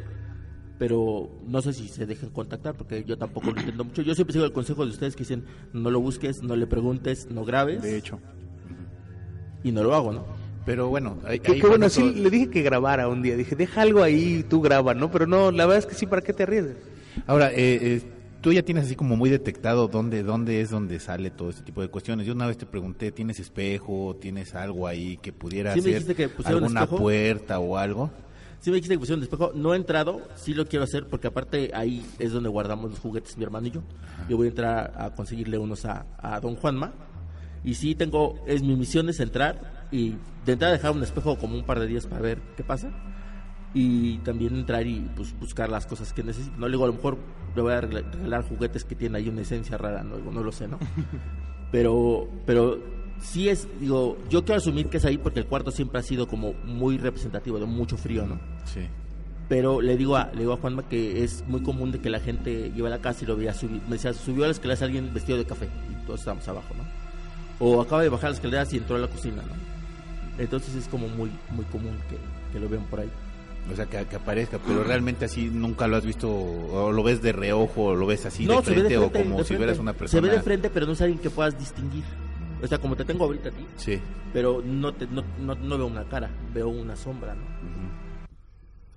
pero 0.80 1.30
no 1.46 1.62
sé 1.62 1.74
si 1.74 1.88
se 1.88 2.06
dejan 2.06 2.30
contactar 2.30 2.76
porque 2.76 3.04
yo 3.04 3.18
tampoco 3.18 3.52
lo 3.52 3.60
entiendo 3.60 3.84
mucho. 3.84 4.02
Yo 4.02 4.16
siempre 4.16 4.34
sigo 4.34 4.46
el 4.46 4.54
consejo 4.54 4.86
de 4.86 4.92
ustedes 4.92 5.16
que 5.16 5.24
dicen, 5.24 5.46
no 5.74 5.92
lo 5.92 6.00
busques, 6.00 6.42
no 6.42 6.56
le 6.56 6.68
preguntes, 6.68 7.30
no 7.30 7.46
grabes. 7.46 7.82
De 7.84 7.98
hecho. 7.98 8.20
Y 9.64 9.72
no 9.72 9.84
lo 9.84 9.94
hago, 9.94 10.12
¿no? 10.12 10.26
Pero 10.66 10.88
bueno, 10.88 11.18
ahí, 11.26 11.40
Qué, 11.40 11.54
ahí 11.54 11.62
qué 11.62 11.68
bueno, 11.68 11.90
sí 11.90 12.14
le 12.14 12.30
dije 12.30 12.50
que 12.50 12.62
grabara 12.62 13.08
un 13.10 13.22
día. 13.22 13.36
Dije, 13.36 13.56
deja 13.56 13.82
algo 13.82 14.02
ahí 14.02 14.38
y 14.40 14.44
tú 14.44 14.62
graba, 14.62 14.94
¿no? 14.94 15.12
Pero 15.12 15.28
no, 15.28 15.52
la 15.52 15.66
verdad 15.66 15.80
es 15.80 15.86
que 15.86 15.96
sí, 15.96 16.06
¿para 16.06 16.22
qué 16.22 16.32
te 16.34 16.44
arriesgas? 16.44 16.78
Ahora, 17.28 17.52
eh, 17.52 17.56
eh, 17.82 18.02
tú 18.42 18.54
ya 18.54 18.64
tienes 18.64 18.86
así 18.86 18.96
como 18.96 19.18
muy 19.18 19.30
detectado 19.30 19.88
dónde, 19.90 20.24
dónde 20.24 20.62
es 20.62 20.70
donde 20.70 21.00
sale 21.00 21.32
todo 21.32 21.50
este 21.50 21.64
tipo 21.64 21.82
de 21.82 21.90
cuestiones. 21.90 22.26
Yo 22.26 22.34
una 22.34 22.48
vez 22.48 22.58
te 22.58 22.66
pregunté, 22.66 23.12
¿tienes 23.12 23.40
espejo? 23.40 24.16
¿Tienes 24.22 24.56
algo 24.56 24.88
ahí 24.88 25.18
que 25.18 25.34
pudiera 25.34 25.74
Sí 25.74 25.80
me 25.80 25.84
ser 25.84 26.06
dijiste 26.06 26.16
que 26.16 26.30
alguna 26.46 26.84
espejo. 26.84 26.98
puerta 27.02 27.60
o 27.60 27.78
algo? 27.78 28.10
Sí 28.62 28.70
me 28.70 28.76
dijiste 28.78 28.96
que 28.96 29.00
pusieron 29.00 29.20
de 29.20 29.26
espejo, 29.26 29.52
no 29.54 29.74
he 29.74 29.78
entrado, 29.78 30.22
sí 30.38 30.54
lo 30.54 30.66
quiero 30.66 30.86
hacer 30.86 31.08
porque 31.08 31.28
aparte 31.28 31.72
ahí 31.74 32.06
es 32.18 32.32
donde 32.32 32.48
guardamos 32.48 32.92
los 32.92 33.00
juguetes 33.00 33.38
mi 33.38 33.44
hermano 33.44 33.68
y 33.68 33.72
yo. 33.72 33.82
Yo 34.30 34.38
voy 34.38 34.48
a 34.48 34.50
entrar 34.52 34.94
a 34.96 35.10
conseguirle 35.14 35.58
unos 35.58 35.84
a, 35.84 36.06
a 36.18 36.40
don 36.40 36.56
Juanma 36.56 36.94
y 37.66 37.76
sí 37.76 37.94
tengo, 37.94 38.40
es 38.48 38.64
mi 38.64 38.78
misión 38.78 39.10
es 39.10 39.20
entrar 39.20 39.83
y 39.92 40.16
de 40.46 40.54
entrada 40.54 40.74
dejar 40.74 40.92
un 40.92 41.04
espejo 41.04 41.38
como 41.38 41.56
un 41.56 41.64
par 41.64 41.80
de 41.80 41.88
días 41.88 42.08
para 42.08 42.22
ver 42.22 42.40
qué 42.58 42.64
pasa 42.64 42.90
y 43.74 44.18
también 44.20 44.56
entrar 44.56 44.86
y 44.86 45.00
pues 45.16 45.38
buscar 45.40 45.70
las 45.70 45.86
cosas 45.88 46.14
que 46.14 46.24
necesito. 46.24 46.56
No 46.58 46.68
le 46.68 46.74
digo, 46.74 46.84
a 46.84 46.88
lo 46.88 46.94
mejor 46.94 47.18
le 47.56 47.62
voy 47.62 47.74
a 47.74 47.82
regalar 47.82 48.44
juguetes 48.48 48.86
que 48.86 48.96
tienen 48.96 49.16
ahí 49.16 49.30
una 49.30 49.42
esencia 49.42 49.78
rara, 49.78 50.04
no, 50.04 50.18
no 50.20 50.44
lo 50.44 50.52
sé, 50.52 50.68
¿no? 50.68 50.78
pero 51.72 52.28
pero 52.46 52.80
sí 53.20 53.50
es 53.50 53.68
digo 53.80 54.18
yo 54.30 54.44
quiero 54.44 54.58
asumir 54.60 54.88
que 54.90 54.98
es 54.98 55.06
ahí 55.06 55.18
porque 55.18 55.40
el 55.40 55.46
cuarto 55.48 55.72
siempre 55.72 56.00
ha 56.00 56.04
sido 56.04 56.28
como 56.28 56.54
muy 56.66 56.98
representativo 56.98 57.58
de 57.60 57.66
mucho 57.66 57.96
frío 57.98 58.26
no 58.28 58.40
Sí. 58.66 58.82
pero 59.48 59.82
le 59.82 59.96
digo 59.98 60.16
a 60.18 60.30
le 60.34 60.40
digo 60.42 60.54
a 60.54 60.58
Juanma 60.58 60.84
que 60.90 61.24
es 61.24 61.44
muy 61.48 61.62
común 61.62 61.92
de 61.92 62.00
que 62.00 62.10
la 62.10 62.20
gente 62.20 62.72
lleva 62.76 62.90
a 62.90 62.92
la 62.92 63.00
casa 63.02 63.24
y 63.24 63.28
lo 63.28 63.36
veía 63.38 63.54
subir 63.54 63.82
me 63.88 63.94
decía 63.96 64.14
subió 64.14 64.44
a 64.44 64.48
las 64.48 64.58
escaleras 64.58 64.82
alguien 64.82 65.14
vestido 65.14 65.38
de 65.38 65.46
café 65.46 65.68
y 65.92 66.06
todos 66.06 66.20
estábamos 66.20 66.48
abajo 66.48 66.74
no 66.76 66.84
o 67.60 67.82
acaba 67.82 68.02
de 68.02 68.10
bajar 68.10 68.32
las 68.32 68.38
escaleras 68.40 68.74
y 68.74 68.78
entró 68.78 68.96
a 68.98 69.00
la 69.00 69.08
cocina 69.08 69.38
no 69.44 69.73
entonces 70.38 70.76
es 70.76 70.88
como 70.88 71.08
muy 71.08 71.32
muy 71.52 71.66
común 71.66 71.98
que, 72.10 72.18
que 72.54 72.60
lo 72.60 72.70
vean 72.70 72.84
por 72.86 73.02
ahí. 73.02 73.10
O 73.72 73.76
sea, 73.78 73.86
que, 73.86 74.04
que 74.06 74.18
aparezca, 74.18 74.60
pero 74.68 74.84
realmente 74.84 75.24
así 75.24 75.50
nunca 75.50 75.88
lo 75.88 75.96
has 75.96 76.06
visto, 76.06 76.30
o 76.30 76.92
lo 76.92 77.02
ves 77.02 77.22
de 77.22 77.32
reojo, 77.32 77.84
o 77.86 77.96
lo 77.96 78.06
ves 78.06 78.26
así 78.26 78.46
no 78.46 78.58
de 78.58 78.62
frente, 78.64 78.84
de 78.84 78.90
frente 79.00 79.06
o 79.06 79.12
como 79.24 79.44
si 79.46 79.56
vieras 79.56 79.80
una 79.80 79.94
persona. 79.94 80.22
se 80.22 80.28
ve 80.30 80.36
de 80.36 80.44
frente 80.44 80.70
pero 80.70 80.86
no 80.86 80.92
es 80.92 81.02
alguien 81.02 81.20
que 81.20 81.30
puedas 81.30 81.58
distinguir. 81.58 82.04
O 82.62 82.68
sea 82.68 82.78
como 82.78 82.96
te 82.96 83.04
tengo 83.06 83.26
ahorita 83.26 83.50
a 83.50 83.52
ti 83.52 83.66
Sí. 83.78 84.00
pero 84.32 84.62
no 84.66 84.94
te 84.94 85.06
no, 85.08 85.24
no, 85.40 85.56
no 85.56 85.78
veo 85.78 85.86
una 85.88 86.06
cara 86.06 86.30
veo 86.54 86.70
una 86.70 86.96
sombra 86.96 87.36
no 87.36 87.42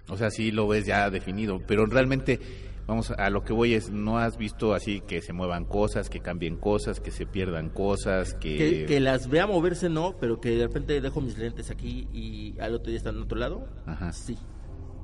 O 0.09 0.17
sea, 0.17 0.31
sí 0.31 0.53
lo 0.53 0.69
ves 0.69 0.87
ya 0.87 1.11
definido, 1.11 1.61
pero 1.67 1.85
realmente, 1.87 2.39
vamos, 2.87 3.11
a 3.11 3.31
lo 3.31 3.43
que 3.45 3.53
voy 3.53 3.75
es, 3.75 3.91
no 3.91 4.19
has 4.19 4.37
visto 4.37 4.75
así 4.75 5.01
que 5.01 5.21
se 5.21 5.33
muevan 5.33 5.65
cosas, 5.65 6.09
que 6.11 6.21
cambien 6.21 6.57
cosas, 6.57 7.01
que 7.01 7.11
se 7.11 7.27
pierdan 7.27 7.71
cosas, 7.71 8.35
que... 8.35 8.57
que, 8.57 8.87
que 8.87 9.01
las 9.01 9.29
vea 9.29 9.47
moverse 9.47 9.89
no, 9.89 10.17
pero 10.21 10.41
que 10.41 10.51
de 10.51 10.67
repente 10.67 11.01
dejo 11.01 11.21
mis 11.21 11.39
lentes 11.39 11.71
aquí 11.71 12.09
y 12.13 12.55
al 12.61 12.75
otro 12.75 12.89
día 12.89 12.99
están 12.99 13.17
en 13.17 13.23
otro 13.23 13.39
lado. 13.39 13.69
Ajá. 13.87 14.13
Sí. 14.13 14.37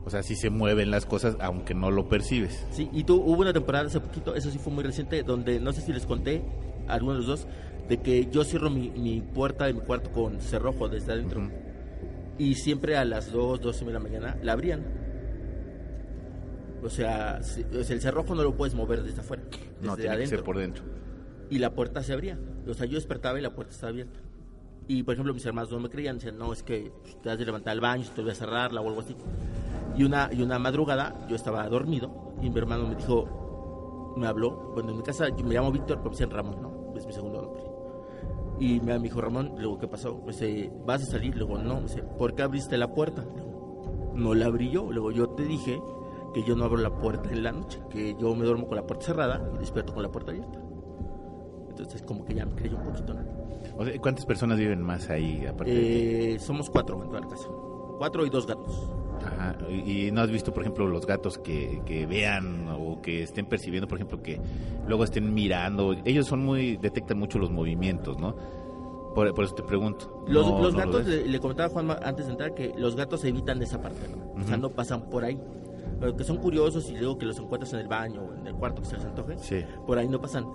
O 0.05 0.11
sea, 0.11 0.23
sí 0.23 0.35
se 0.35 0.51
mueven 0.51 0.90
las 0.90 1.07
cosas, 1.07 1.37
aunque 1.40 1.75
no 1.75 1.90
lo 1.90 2.09
percibes. 2.09 2.66
Sí, 2.71 2.88
y 2.92 3.05
tú 3.05 3.16
hubo 3.16 3.40
una 3.40 3.53
temporada 3.53 3.87
hace 3.87 4.01
poquito, 4.01 4.35
eso 4.35 4.51
sí 4.51 4.59
fue 4.59 4.73
muy 4.73 4.83
reciente, 4.83 5.23
donde 5.23 5.61
no 5.61 5.73
sé 5.73 5.81
si 5.81 5.92
les 5.92 6.07
conté, 6.07 6.42
a 6.88 6.95
algunos 6.95 7.14
de 7.14 7.18
los 7.18 7.27
dos, 7.27 7.49
de 7.88 7.99
que 7.99 8.29
yo 8.31 8.42
cierro 8.45 8.71
mi, 8.71 8.90
mi 8.90 9.21
puerta 9.21 9.66
de 9.66 9.75
mi 9.75 9.81
cuarto 9.81 10.11
con 10.11 10.40
cerrojo 10.40 10.88
desde 10.88 11.12
adentro. 11.12 11.49
Y 12.38 12.55
siempre 12.55 12.97
a 12.97 13.05
las 13.05 13.31
2, 13.31 13.61
2 13.61 13.83
y 13.83 13.85
media 13.85 13.99
de 13.99 14.05
la 14.05 14.11
mañana 14.11 14.38
la 14.42 14.53
abrían. 14.53 15.02
O 16.83 16.90
sea, 16.90 17.40
el 17.73 18.01
cerrojo 18.01 18.35
no 18.35 18.42
lo 18.42 18.57
puedes 18.57 18.75
mover 18.75 19.03
desde 19.03 19.21
afuera, 19.21 19.42
desde 19.45 19.87
No, 19.87 19.95
tiene 19.95 20.11
que 20.11 20.16
adentro. 20.16 20.38
ser 20.38 20.45
por 20.45 20.59
dentro. 20.59 20.83
Y 21.49 21.59
la 21.59 21.71
puerta 21.75 22.03
se 22.03 22.12
abría. 22.12 22.38
O 22.66 22.75
sea, 22.75 22.87
yo 22.87 22.95
despertaba 22.95 23.38
y 23.38 23.42
la 23.42 23.55
puerta 23.55 23.73
estaba 23.73 23.90
abierta. 23.90 24.18
Y, 24.88 25.05
por 25.05 25.14
ejemplo, 25.14 25.33
mis 25.33 25.47
hermanos 25.47 25.71
no 25.71 25.79
me 25.79 25.88
creían. 25.88 26.16
Decían, 26.16 26.38
no, 26.38 26.53
es 26.53 26.62
que 26.62 26.92
te 27.23 27.31
has 27.31 27.38
de 27.38 27.45
levantar 27.45 27.73
al 27.73 27.81
baño, 27.81 28.05
te 28.14 28.21
voy 28.21 28.33
a 28.33 28.35
cerrarla 28.35 28.81
o 28.81 28.88
algo 28.88 29.01
así. 29.01 29.14
Y 29.97 30.05
una, 30.05 30.29
y 30.33 30.42
una 30.42 30.59
madrugada 30.59 31.27
yo 31.29 31.37
estaba 31.37 31.68
dormido 31.68 32.35
y 32.40 32.51
mi 32.51 32.59
hermano 32.59 32.88
me 32.88 32.97
dijo, 32.97 34.14
me 34.16 34.27
habló. 34.27 34.73
Bueno, 34.75 34.90
en 34.90 34.97
mi 34.97 35.03
casa 35.03 35.29
yo 35.29 35.45
me 35.45 35.55
llamo 35.55 35.71
Víctor, 35.71 35.99
pero 35.99 36.11
me 36.11 36.16
dicen 36.16 36.31
Ramón, 36.31 36.62
¿no? 36.62 36.95
Es 36.97 37.07
mi 37.07 37.12
segundo 37.12 37.42
nombre. 37.42 37.62
Y 38.59 38.81
me, 38.81 38.99
dijo, 38.99 39.21
Ramón, 39.21 39.55
luego, 39.59 39.79
¿qué 39.79 39.88
pasó? 39.88 40.18
Me 40.25 40.33
dice, 40.33 40.71
¿vas 40.85 41.03
a 41.03 41.07
salir? 41.07 41.37
Luego, 41.37 41.59
no. 41.59 41.77
Me 41.77 41.83
dice, 41.83 42.03
¿por 42.03 42.35
qué 42.35 42.42
abriste 42.42 42.77
la 42.77 42.92
puerta? 42.92 43.25
Le 43.25 43.42
digo, 43.42 44.12
no 44.14 44.35
la 44.35 44.47
abrí 44.47 44.71
yo. 44.71 44.90
Luego, 44.90 45.11
yo 45.12 45.29
te 45.31 45.45
dije 45.45 45.81
que 46.33 46.42
yo 46.42 46.55
no 46.57 46.64
abro 46.64 46.79
la 46.79 46.90
puerta 46.90 47.31
en 47.31 47.42
la 47.42 47.53
noche, 47.53 47.81
que 47.90 48.14
yo 48.18 48.35
me 48.35 48.45
duermo 48.45 48.66
con 48.66 48.77
la 48.77 48.87
puerta 48.87 49.07
cerrada 49.07 49.51
y 49.55 49.59
despierto 49.59 49.92
con 49.95 50.03
la 50.03 50.11
puerta 50.11 50.31
abierta. 50.31 50.59
Entonces, 51.71 52.03
como 52.03 52.25
que 52.25 52.35
ya 52.35 52.45
me 52.47 52.55
creyó 52.55 52.77
un 52.77 52.85
poquito, 52.85 53.14
¿no? 53.14 53.21
O 53.77 53.85
sea, 53.85 53.99
¿Cuántas 54.01 54.27
personas 54.27 54.59
viven 54.59 54.83
más 54.83 55.09
ahí 55.09 55.45
aparte 55.47 55.73
de? 55.73 56.35
Eh, 56.35 56.38
somos 56.38 56.68
cuatro 56.68 57.03
en 57.03 57.09
toda 57.09 57.21
la 57.21 57.29
casa. 57.29 57.49
Cuatro 57.99 58.27
y 58.27 58.31
dos 58.31 58.47
gatos. 58.47 58.90
Ajá. 59.25 59.57
Y 59.71 60.11
no 60.12 60.21
has 60.21 60.31
visto, 60.31 60.53
por 60.53 60.62
ejemplo, 60.64 60.87
los 60.88 61.07
gatos 61.07 61.38
que, 61.38 61.81
que 61.87 62.07
vean 62.07 62.68
o 62.68 63.01
que 63.01 63.23
estén 63.23 63.47
percibiendo, 63.47 63.87
por 63.88 63.99
ejemplo, 63.99 64.23
que 64.23 64.40
luego 64.87 65.05
estén 65.05 65.33
mirando. 65.33 65.95
Ellos 66.05 66.27
son 66.27 66.45
muy, 66.45 66.77
detectan 66.77 67.18
mucho 67.18 67.38
los 67.38 67.51
movimientos, 67.51 68.18
¿no? 68.18 68.35
Por, 69.14 69.33
por 69.35 69.45
eso 69.45 69.55
te 69.55 69.62
pregunto. 69.62 70.25
Los, 70.27 70.47
No, 70.47 70.62
los 70.62 70.73
no 70.75 70.81
lo 70.81 70.87
gatos, 70.87 71.07
ves? 71.07 71.25
le, 71.25 71.29
le 71.29 71.40
comentaba 71.40 71.68
Juanma 71.68 71.99
antes 72.03 72.27
de 72.27 72.33
entrar 72.33 72.55
que 72.55 72.73
los 72.77 72.97
gatos 72.97 73.25
evitan 73.25 73.62
esa 73.62 73.81
parte, 73.81 74.09
¿no? 74.09 74.42
O 74.42 74.47
sea, 74.47 74.57
no 74.57 74.71
pasan 74.71 75.09
por 75.09 75.25
ahí. 75.25 75.38
Que 76.16 76.25
son 76.25 76.38
curiosos 76.38 76.90
y 76.90 76.97
luego 76.97 77.16
que 77.16 77.27
los 77.27 77.38
encuentras 77.38 77.73
en 77.75 77.79
el 77.81 77.88
baño 77.88 78.23
o 78.23 78.35
en 78.35 78.47
el 78.47 78.55
cuarto 78.55 78.83
que 78.83 78.88
se 78.88 78.97
les 78.97 79.05
antoje, 79.05 79.38
Sí. 79.38 79.64
por 79.87 79.99
ahí 79.99 80.09
no 80.09 80.21
pasan. 80.21 80.47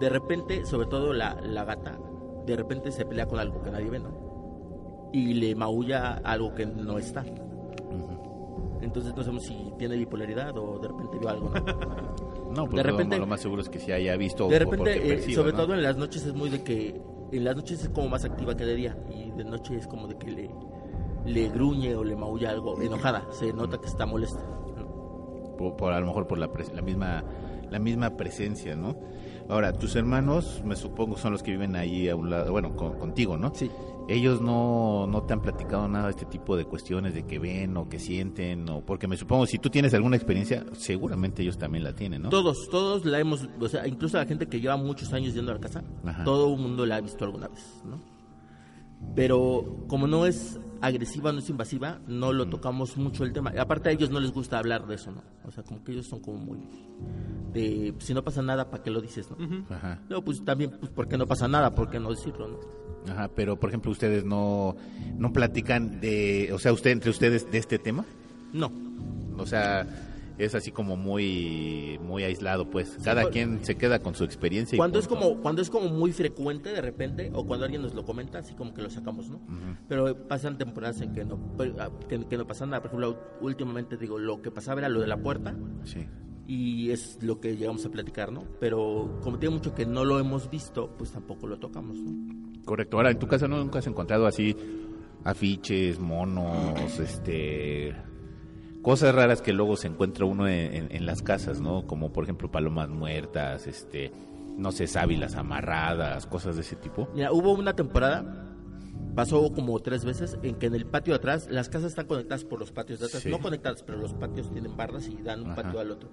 De 0.00 0.08
repente, 0.08 0.64
sobre 0.66 0.86
todo 0.88 1.12
la, 1.12 1.34
la 1.42 1.64
gata, 1.64 1.96
de 2.44 2.56
repente 2.56 2.90
se 2.90 3.04
pelea 3.06 3.26
con 3.26 3.38
algo 3.38 3.62
que 3.62 3.70
nadie 3.70 3.88
ve, 3.88 3.98
¿no? 4.00 5.08
Y 5.12 5.34
le 5.34 5.54
maulla 5.54 6.14
algo 6.24 6.54
que 6.54 6.66
no 6.66 6.98
está. 6.98 7.24
Entonces 8.82 9.14
no 9.16 9.22
sabemos 9.22 9.44
si 9.44 9.72
tiene 9.78 9.96
bipolaridad 9.96 10.56
o 10.58 10.78
de 10.78 10.88
repente 10.88 11.18
vio 11.18 11.28
algo, 11.28 11.50
¿no? 11.50 11.56
No, 12.56 12.64
pues 12.66 12.76
de 12.82 12.90
lo- 12.90 12.96
repente- 12.96 13.18
lo, 13.18 13.26
más 13.26 13.40
seguro 13.40 13.60
es 13.62 13.68
que 13.68 13.78
sí 13.78 13.92
haya 13.92 14.16
visto. 14.16 14.48
De 14.48 14.58
repente, 14.58 15.14
eh, 15.14 15.34
sobre 15.34 15.52
¿no? 15.52 15.58
todo 15.58 15.74
en 15.74 15.82
las 15.82 15.96
noches 15.96 16.24
es 16.24 16.34
muy 16.34 16.48
de 16.48 16.62
que 16.62 17.00
en 17.32 17.44
las 17.44 17.54
noches 17.56 17.82
es 17.82 17.88
como 17.90 18.08
más 18.08 18.24
activa 18.24 18.56
que 18.56 18.64
de 18.64 18.74
día 18.76 18.96
y 19.10 19.30
de 19.32 19.44
noche 19.44 19.76
es 19.76 19.86
como 19.86 20.06
de 20.06 20.16
que 20.16 20.30
le, 20.30 20.50
le 21.26 21.48
gruñe 21.48 21.94
o 21.96 22.04
le 22.04 22.14
maulla 22.16 22.50
algo 22.50 22.80
enojada, 22.80 23.26
se 23.30 23.52
nota 23.52 23.78
que 23.78 23.86
está 23.88 24.06
molesta. 24.06 24.40
Por, 25.56 25.76
por- 25.76 25.92
a 25.92 26.00
lo 26.00 26.06
mejor 26.06 26.26
por 26.26 26.38
la, 26.38 26.48
la 26.74 26.82
misma 26.82 27.24
la 27.70 27.78
misma 27.80 28.10
presencia, 28.16 28.76
¿no? 28.76 28.94
Ahora, 29.48 29.72
tus 29.72 29.96
hermanos, 29.96 30.62
me 30.64 30.76
supongo, 30.76 31.16
son 31.16 31.32
los 31.32 31.42
que 31.42 31.50
viven 31.52 31.74
ahí 31.76 32.08
a 32.08 32.14
un 32.16 32.30
lado, 32.30 32.50
bueno, 32.52 32.76
con- 32.76 32.98
contigo, 32.98 33.36
¿no? 33.36 33.52
Sí. 33.54 33.70
Ellos 34.08 34.40
no, 34.40 35.06
no 35.08 35.22
te 35.24 35.32
han 35.32 35.40
platicado 35.42 35.88
nada 35.88 36.04
de 36.04 36.10
este 36.12 36.26
tipo 36.26 36.56
de 36.56 36.64
cuestiones 36.64 37.12
de 37.12 37.24
que 37.24 37.40
ven 37.40 37.76
o 37.76 37.88
que 37.88 37.98
sienten, 37.98 38.68
o 38.68 38.80
porque 38.82 39.08
me 39.08 39.16
supongo, 39.16 39.46
si 39.46 39.58
tú 39.58 39.68
tienes 39.68 39.94
alguna 39.94 40.14
experiencia, 40.14 40.64
seguramente 40.74 41.42
ellos 41.42 41.58
también 41.58 41.82
la 41.82 41.92
tienen, 41.92 42.22
¿no? 42.22 42.28
Todos, 42.28 42.68
todos 42.70 43.04
la 43.04 43.18
hemos, 43.18 43.48
o 43.60 43.68
sea, 43.68 43.84
incluso 43.88 44.16
la 44.16 44.26
gente 44.26 44.46
que 44.46 44.60
lleva 44.60 44.76
muchos 44.76 45.12
años 45.12 45.34
yendo 45.34 45.50
a 45.50 45.54
la 45.56 45.60
casa, 45.60 45.82
Ajá. 46.04 46.22
todo 46.22 46.54
el 46.54 46.60
mundo 46.60 46.86
la 46.86 46.96
ha 46.96 47.00
visto 47.00 47.24
alguna 47.24 47.48
vez, 47.48 47.82
¿no? 47.84 47.98
Pero 49.14 49.84
como 49.88 50.06
no 50.06 50.26
es 50.26 50.58
agresiva, 50.80 51.32
no 51.32 51.38
es 51.38 51.48
invasiva, 51.48 52.00
no 52.06 52.32
lo 52.32 52.48
tocamos 52.48 52.96
mucho 52.96 53.24
el 53.24 53.32
tema. 53.32 53.52
Aparte 53.58 53.88
a 53.88 53.92
ellos 53.92 54.10
no 54.10 54.20
les 54.20 54.30
gusta 54.32 54.58
hablar 54.58 54.86
de 54.86 54.96
eso, 54.96 55.10
¿no? 55.10 55.22
O 55.44 55.50
sea, 55.50 55.62
como 55.64 55.82
que 55.82 55.92
ellos 55.92 56.06
son 56.06 56.20
como 56.20 56.38
muy 56.38 56.58
de 57.52 57.94
si 57.98 58.12
no 58.14 58.22
pasa 58.22 58.42
nada, 58.42 58.70
¿para 58.70 58.82
qué 58.82 58.90
lo 58.90 59.00
dices, 59.00 59.28
no? 59.30 59.36
Ajá. 59.74 60.00
No, 60.08 60.22
pues 60.22 60.44
también, 60.44 60.70
pues, 60.78 60.90
¿por 60.90 61.08
qué 61.08 61.16
no 61.16 61.26
pasa 61.26 61.48
nada? 61.48 61.74
¿Por 61.74 61.88
qué 61.88 61.98
no 61.98 62.10
decirlo, 62.10 62.48
no? 62.48 62.58
Ajá, 63.10 63.28
pero 63.34 63.58
por 63.58 63.70
ejemplo, 63.70 63.90
ustedes 63.92 64.24
no, 64.24 64.76
no 65.16 65.32
platican 65.32 66.00
de, 66.00 66.50
o 66.52 66.58
sea, 66.58 66.72
usted 66.72 66.90
entre 66.90 67.10
ustedes 67.10 67.50
de 67.50 67.58
este 67.58 67.78
tema, 67.78 68.04
No. 68.52 68.70
o 69.38 69.46
sea, 69.46 69.86
es 70.38 70.54
así 70.54 70.70
como 70.70 70.96
muy, 70.96 71.98
muy 72.02 72.22
aislado, 72.24 72.68
pues. 72.70 72.96
Cada 73.02 73.22
por- 73.22 73.30
quien 73.32 73.64
se 73.64 73.76
queda 73.76 74.00
con 74.00 74.14
su 74.14 74.24
experiencia. 74.24 74.76
y 74.76 74.78
Cuando 74.78 74.98
es 74.98 75.08
como 75.08 75.40
cuando 75.40 75.62
es 75.62 75.70
como 75.70 75.88
muy 75.88 76.12
frecuente 76.12 76.72
de 76.72 76.80
repente 76.82 77.30
o 77.34 77.46
cuando 77.46 77.64
alguien 77.64 77.82
nos 77.82 77.94
lo 77.94 78.04
comenta, 78.04 78.38
así 78.38 78.54
como 78.54 78.74
que 78.74 78.82
lo 78.82 78.90
sacamos, 78.90 79.28
¿no? 79.30 79.40
Pero 79.88 80.14
pasan 80.28 80.58
temporadas 80.58 81.00
en 81.00 81.12
que 81.14 81.24
no 81.24 81.38
pero, 81.56 81.74
ah, 81.80 81.90
que, 82.08 82.24
que 82.26 82.36
no 82.36 82.46
pasa 82.46 82.66
nada. 82.66 82.80
Por 82.82 82.88
ejemplo, 82.90 83.18
últimamente 83.40 83.96
digo, 83.96 84.18
lo 84.18 84.42
que 84.42 84.50
pasaba 84.50 84.80
era 84.80 84.88
lo 84.88 85.00
de 85.00 85.06
la 85.06 85.16
puerta 85.16 85.54
Sí. 85.84 86.06
y 86.46 86.90
es 86.90 87.18
lo 87.22 87.40
que 87.40 87.56
llegamos 87.56 87.84
a 87.86 87.90
platicar, 87.90 88.30
¿no? 88.32 88.44
Pero 88.60 89.18
como 89.22 89.38
tiene 89.38 89.54
mucho 89.56 89.74
que 89.74 89.86
no 89.86 90.04
lo 90.04 90.18
hemos 90.18 90.50
visto, 90.50 90.94
pues 90.98 91.12
tampoco 91.12 91.46
lo 91.46 91.58
tocamos, 91.58 91.98
¿no? 91.98 92.12
Correcto. 92.64 92.96
Ahora, 92.96 93.10
en 93.10 93.18
tu 93.18 93.26
casa 93.26 93.48
no 93.48 93.58
nunca 93.58 93.78
has 93.78 93.86
encontrado 93.86 94.26
así 94.26 94.54
afiches, 95.24 95.98
monos, 95.98 96.98
este 97.00 97.94
cosas 98.86 99.12
raras 99.16 99.42
que 99.42 99.52
luego 99.52 99.76
se 99.76 99.88
encuentra 99.88 100.24
uno 100.26 100.46
en, 100.46 100.72
en- 100.72 100.88
en 100.94 101.06
las 101.06 101.20
casas, 101.20 101.60
¿no? 101.60 101.88
Como 101.88 102.12
por 102.12 102.22
ejemplo 102.22 102.52
palomas 102.52 102.88
muertas, 102.88 103.66
este, 103.66 104.12
no 104.56 104.70
sé, 104.70 104.86
sábilas 104.86 105.34
amarradas, 105.34 106.24
cosas 106.26 106.54
de 106.54 106.62
ese 106.62 106.76
tipo. 106.76 107.08
Mira, 107.12 107.32
hubo 107.32 107.52
una 107.52 107.74
temporada, 107.74 108.46
pasó 109.16 109.52
como 109.52 109.80
tres 109.80 110.04
veces, 110.04 110.38
en 110.44 110.54
que 110.54 110.66
en 110.66 110.76
el 110.76 110.86
patio 110.86 111.14
de 111.14 111.16
atrás, 111.18 111.48
las 111.50 111.68
casas 111.68 111.88
están 111.90 112.06
conectadas 112.06 112.44
por 112.44 112.60
los 112.60 112.70
patios 112.70 113.00
de 113.00 113.06
atrás, 113.06 113.24
Sí. 113.24 113.28
no 113.28 113.40
conectadas, 113.40 113.82
pero 113.82 113.98
los 113.98 114.14
patios 114.14 114.52
tienen 114.52 114.76
barras 114.76 115.08
y 115.08 115.16
dan 115.16 115.40
un 115.42 115.50
Ajá. 115.50 115.62
patio 115.62 115.80
al 115.80 115.90
otro. 115.90 116.08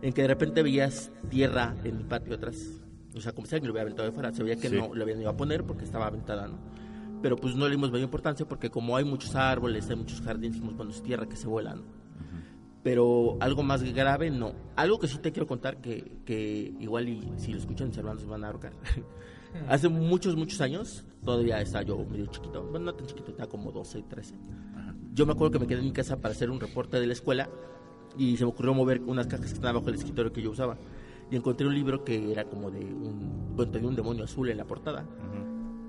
En 0.00 0.14
que 0.14 0.22
de 0.22 0.28
repente 0.28 0.62
veías 0.62 1.12
tierra 1.28 1.76
en 1.84 1.96
el 1.98 2.04
patio 2.06 2.30
de 2.30 2.36
atrás. 2.36 2.80
O 3.14 3.20
sea, 3.20 3.32
como 3.32 3.46
si 3.46 3.54
alguien 3.56 3.68
lo 3.68 3.72
hubiera 3.74 3.82
aventado 3.82 4.08
de 4.08 4.14
fuera. 4.14 4.32
Se 4.32 4.42
veía 4.42 4.56
que 4.56 4.70
Sí. 4.70 4.76
no 4.76 4.94
lo 4.94 5.02
habían 5.02 5.20
ido 5.20 5.28
a 5.28 5.36
poner 5.36 5.64
porque 5.64 5.84
estaba 5.84 6.06
aventada, 6.06 6.48
¿no? 6.48 6.56
Pero 7.22 7.36
pues 7.36 7.54
no 7.56 7.66
le 7.66 7.72
dimos 7.72 7.90
mayor 7.90 8.04
importancia 8.04 8.46
porque 8.48 8.70
como 8.70 8.96
hay 8.96 9.04
muchos 9.04 9.34
árboles, 9.34 9.88
hay 9.90 9.96
muchos 9.96 10.22
jardines, 10.22 10.54
dijimos, 10.54 10.76
bueno, 10.76 10.90
es 10.92 11.02
tierra 11.02 11.26
que 11.26 11.36
se 11.36 11.46
vuela, 11.46 11.74
¿no? 11.74 11.82
Pero 12.86 13.36
algo 13.40 13.64
más 13.64 13.82
grave, 13.82 14.30
no. 14.30 14.52
Algo 14.76 15.00
que 15.00 15.08
sí 15.08 15.18
te 15.18 15.32
quiero 15.32 15.48
contar 15.48 15.80
que, 15.80 16.18
que 16.24 16.72
igual 16.78 17.08
y 17.08 17.32
si 17.36 17.50
lo 17.50 17.58
escuchan 17.58 17.88
mis 17.88 17.98
hermanos 17.98 18.24
van 18.26 18.44
a 18.44 18.46
ahorcar. 18.46 18.74
Hace 19.68 19.88
muchos, 19.88 20.36
muchos 20.36 20.60
años, 20.60 21.04
todavía 21.24 21.60
estaba 21.60 21.82
yo 21.82 21.98
medio 22.08 22.26
chiquito, 22.26 22.62
bueno, 22.62 22.86
no 22.86 22.94
tan 22.94 23.08
chiquito, 23.08 23.32
estaba 23.32 23.48
como 23.50 23.72
12, 23.72 24.04
13. 24.08 24.36
Yo 25.12 25.26
me 25.26 25.32
acuerdo 25.32 25.50
que 25.50 25.58
me 25.58 25.66
quedé 25.66 25.80
en 25.80 25.86
mi 25.86 25.92
casa 25.92 26.20
para 26.20 26.32
hacer 26.32 26.48
un 26.48 26.60
reporte 26.60 27.00
de 27.00 27.08
la 27.08 27.14
escuela 27.14 27.50
y 28.16 28.36
se 28.36 28.44
me 28.44 28.50
ocurrió 28.50 28.72
mover 28.72 29.02
unas 29.02 29.26
cajas 29.26 29.48
que 29.48 29.54
estaban 29.54 29.74
bajo 29.74 29.88
el 29.88 29.96
escritorio 29.96 30.32
que 30.32 30.42
yo 30.42 30.52
usaba. 30.52 30.78
Y 31.28 31.34
encontré 31.34 31.66
un 31.66 31.74
libro 31.74 32.04
que 32.04 32.30
era 32.30 32.44
como 32.44 32.70
de 32.70 32.84
un, 32.84 33.56
bueno, 33.56 33.72
tenía 33.72 33.88
un 33.88 33.96
demonio 33.96 34.22
azul 34.22 34.48
en 34.48 34.58
la 34.58 34.64
portada. 34.64 35.04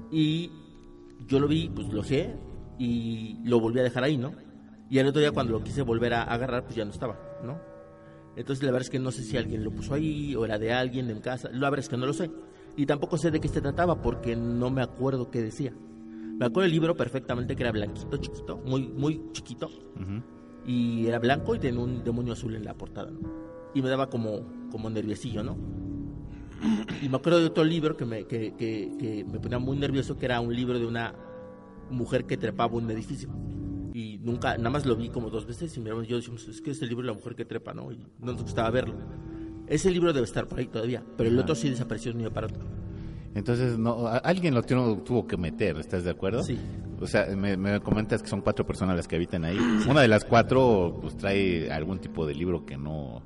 Y 0.09 0.49
yo 1.27 1.39
lo 1.39 1.47
vi, 1.47 1.69
pues 1.69 1.93
lo 1.93 2.01
sé 2.01 2.33
y 2.79 3.37
lo 3.43 3.59
volví 3.59 3.81
a 3.81 3.83
dejar 3.83 4.03
ahí, 4.03 4.17
¿no? 4.17 4.46
Y 4.89 4.99
al 4.99 5.07
otro 5.07 5.19
día 5.19 5.31
cuando 5.31 5.53
lo 5.53 5.63
quise 5.63 5.81
volver 5.81 6.13
a 6.13 6.23
agarrar, 6.23 6.63
pues 6.63 6.75
ya 6.75 6.85
no 6.85 6.91
estaba, 6.91 7.19
¿no? 7.43 7.59
Entonces 8.35 8.63
la 8.63 8.71
verdad 8.71 8.85
es 8.85 8.89
que 8.89 8.99
no 8.99 9.11
sé 9.11 9.23
si 9.23 9.35
alguien 9.35 9.63
lo 9.63 9.71
puso 9.71 9.95
ahí 9.95 10.35
o 10.35 10.45
era 10.45 10.59
de 10.59 10.71
alguien 10.71 11.09
en 11.09 11.19
casa. 11.21 11.49
La 11.51 11.69
verdad 11.69 11.79
es 11.79 11.89
que 11.89 11.97
no 11.97 12.05
lo 12.05 12.13
sé. 12.13 12.29
Y 12.75 12.85
tampoco 12.85 13.17
sé 13.17 13.31
de 13.31 13.39
qué 13.39 13.47
se 13.47 13.61
trataba 13.61 14.01
porque 14.01 14.35
no 14.35 14.69
me 14.69 14.83
acuerdo 14.83 15.31
qué 15.31 15.41
decía. 15.41 15.73
Me 16.37 16.45
acuerdo 16.45 16.61
del 16.61 16.71
libro 16.71 16.95
perfectamente 16.95 17.55
que 17.55 17.63
era 17.63 17.71
blanquito, 17.71 18.15
chiquito, 18.17 18.57
muy, 18.57 18.87
muy 18.87 19.31
chiquito. 19.31 19.69
Y 20.67 21.07
era 21.07 21.17
blanco 21.17 21.55
y 21.55 21.59
tenía 21.59 21.81
un 21.81 22.03
demonio 22.03 22.33
azul 22.33 22.55
en 22.55 22.63
la 22.63 22.75
portada, 22.75 23.09
¿no? 23.09 23.19
Y 23.73 23.81
me 23.81 23.89
daba 23.89 24.07
como, 24.07 24.69
como 24.69 24.89
nerviosillo, 24.89 25.43
¿no? 25.43 25.57
Y 27.01 27.09
me 27.09 27.17
acuerdo 27.17 27.39
de 27.39 27.47
otro 27.47 27.63
libro 27.63 27.97
que 27.97 28.05
me, 28.05 28.25
que, 28.25 28.53
que, 28.55 28.91
que 28.99 29.25
me 29.25 29.39
ponía 29.39 29.57
muy 29.57 29.77
nervioso, 29.77 30.15
que 30.17 30.25
era 30.25 30.39
un 30.39 30.55
libro 30.55 30.77
de 30.77 30.85
una 30.85 31.15
mujer 31.89 32.25
que 32.25 32.37
trepaba 32.37 32.75
un 32.75 32.89
edificio. 32.91 33.29
Y 33.97 34.19
nunca, 34.19 34.55
nada 34.57 34.69
más 34.69 34.85
lo 34.85 34.95
vi 34.95 35.09
como 35.09 35.31
dos 35.31 35.47
veces 35.47 35.75
y 35.75 35.79
mi 35.79 35.89
hermano 35.89 36.05
y 36.05 36.09
yo 36.09 36.17
decimos, 36.17 36.47
es 36.47 36.61
que 36.61 36.69
es 36.69 36.79
el 36.83 36.89
libro 36.89 37.01
de 37.01 37.07
la 37.07 37.13
mujer 37.15 37.33
que 37.33 37.45
trepa, 37.45 37.73
¿no? 37.73 37.91
Y 37.91 37.97
no 38.19 38.31
nos 38.31 38.43
gustaba 38.43 38.69
verlo. 38.69 38.93
Ese 39.65 39.89
libro 39.89 40.13
debe 40.13 40.25
estar 40.25 40.45
por 40.45 40.59
ahí 40.59 40.67
todavía, 40.67 41.03
pero 41.17 41.29
el 41.29 41.39
otro 41.39 41.55
sí 41.55 41.67
desapareció 41.67 42.11
de 42.11 42.17
un 42.17 42.19
día 42.19 42.29
para 42.31 42.45
otro. 42.45 42.63
Entonces, 43.33 43.79
no, 43.79 44.05
alguien 44.07 44.53
lo 44.53 44.61
tuvo, 44.61 44.99
tuvo 44.99 45.25
que 45.25 45.35
meter, 45.35 45.79
¿estás 45.79 46.03
de 46.03 46.11
acuerdo? 46.11 46.43
Sí. 46.43 46.59
O 46.99 47.07
sea, 47.07 47.25
me, 47.35 47.57
me 47.57 47.79
comentas 47.79 48.21
que 48.21 48.29
son 48.29 48.41
cuatro 48.41 48.67
personas 48.67 48.95
las 48.95 49.07
que 49.07 49.15
habitan 49.15 49.43
ahí. 49.45 49.57
Una 49.89 50.01
de 50.01 50.07
las 50.07 50.25
cuatro, 50.25 50.99
pues 51.01 51.17
trae 51.17 51.71
algún 51.71 51.97
tipo 51.97 52.27
de 52.27 52.35
libro 52.35 52.67
que 52.67 52.77
no 52.77 53.23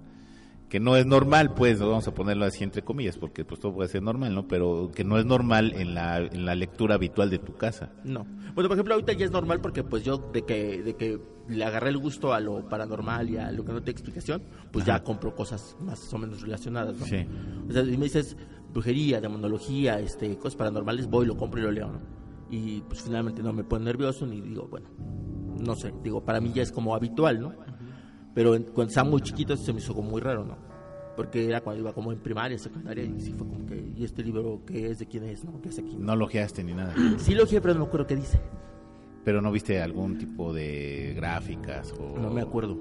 que 0.71 0.79
no 0.79 0.95
es 0.95 1.05
normal, 1.05 1.53
pues, 1.53 1.81
vamos 1.81 2.07
a 2.07 2.13
ponerlo 2.13 2.45
así 2.45 2.63
entre 2.63 2.81
comillas, 2.81 3.17
porque 3.17 3.43
pues 3.43 3.59
todo 3.59 3.73
puede 3.73 3.89
ser 3.89 4.01
normal, 4.01 4.33
¿no? 4.33 4.47
Pero 4.47 4.89
que 4.95 5.03
no 5.03 5.19
es 5.19 5.25
normal 5.25 5.73
en 5.75 5.93
la, 5.93 6.19
en 6.19 6.45
la 6.45 6.55
lectura 6.55 6.95
habitual 6.95 7.29
de 7.29 7.39
tu 7.39 7.57
casa. 7.57 7.91
No. 8.05 8.23
Bueno, 8.55 8.69
por 8.69 8.71
ejemplo, 8.77 8.93
ahorita 8.93 9.11
ya 9.11 9.25
es 9.25 9.31
normal 9.31 9.59
porque 9.59 9.83
pues 9.83 10.05
yo 10.05 10.17
de 10.31 10.43
que, 10.43 10.81
de 10.81 10.95
que 10.95 11.19
le 11.49 11.65
agarré 11.65 11.89
el 11.89 11.97
gusto 11.97 12.33
a 12.33 12.39
lo 12.39 12.69
paranormal 12.69 13.29
y 13.29 13.35
a 13.35 13.51
lo 13.51 13.65
que 13.65 13.73
no 13.73 13.79
tiene 13.79 13.91
explicación, 13.91 14.43
pues 14.71 14.85
ya 14.85 15.03
compro 15.03 15.35
cosas 15.35 15.75
más 15.81 16.13
o 16.13 16.17
menos 16.17 16.41
relacionadas, 16.41 16.97
¿no? 16.97 17.05
Sí. 17.05 17.27
O 17.67 17.73
sea, 17.73 17.83
y 17.83 17.97
me 17.97 18.05
dices, 18.05 18.37
brujería, 18.71 19.19
demonología, 19.19 19.99
este, 19.99 20.37
cosas 20.37 20.55
paranormales, 20.55 21.07
voy, 21.07 21.25
lo 21.25 21.35
compro 21.35 21.59
y 21.59 21.63
lo 21.63 21.71
leo, 21.71 21.91
¿no? 21.91 21.99
Y 22.49 22.79
pues 22.83 23.01
finalmente 23.01 23.43
no 23.43 23.51
me 23.51 23.65
pone 23.65 23.83
nervioso 23.83 24.25
ni 24.25 24.39
digo, 24.39 24.69
bueno, 24.71 24.87
no 25.59 25.75
sé, 25.75 25.93
digo, 26.01 26.23
para 26.23 26.39
mí 26.39 26.53
ya 26.53 26.63
es 26.63 26.71
como 26.71 26.95
habitual, 26.95 27.41
¿no? 27.41 27.53
Pero 28.33 28.51
cuando 28.73 28.89
estaba 28.89 29.09
muy 29.09 29.21
chiquito 29.21 29.55
se 29.57 29.73
me 29.73 29.79
hizo 29.79 29.93
como 29.93 30.09
muy 30.11 30.21
raro, 30.21 30.45
¿no? 30.45 30.55
Porque 31.15 31.45
era 31.45 31.61
cuando 31.61 31.81
iba 31.81 31.93
como 31.93 32.11
en 32.13 32.19
primaria, 32.19 32.57
secundaria, 32.57 33.03
y 33.03 33.19
sí 33.19 33.33
fue 33.33 33.45
como 33.47 33.65
que, 33.65 33.91
¿y 33.95 34.03
este 34.03 34.23
libro 34.23 34.61
qué 34.65 34.89
es? 34.89 34.99
¿De 34.99 35.05
quién 35.05 35.25
es? 35.25 35.43
¿No? 35.43 35.61
¿Qué 35.61 35.69
es 35.69 35.77
aquí? 35.79 35.95
No 35.99 36.15
logeaste 36.15 36.63
ni 36.63 36.73
nada. 36.73 36.93
Sí 37.17 37.35
lo 37.35 37.45
pero 37.45 37.73
no 37.73 37.81
me 37.81 37.85
acuerdo 37.85 38.07
qué 38.07 38.15
dice. 38.15 38.39
Pero 39.25 39.41
no 39.41 39.51
viste 39.51 39.81
algún 39.81 40.17
tipo 40.17 40.53
de 40.53 41.13
gráficas 41.15 41.93
o... 41.99 42.17
No 42.17 42.31
me 42.31 42.41
acuerdo. 42.41 42.79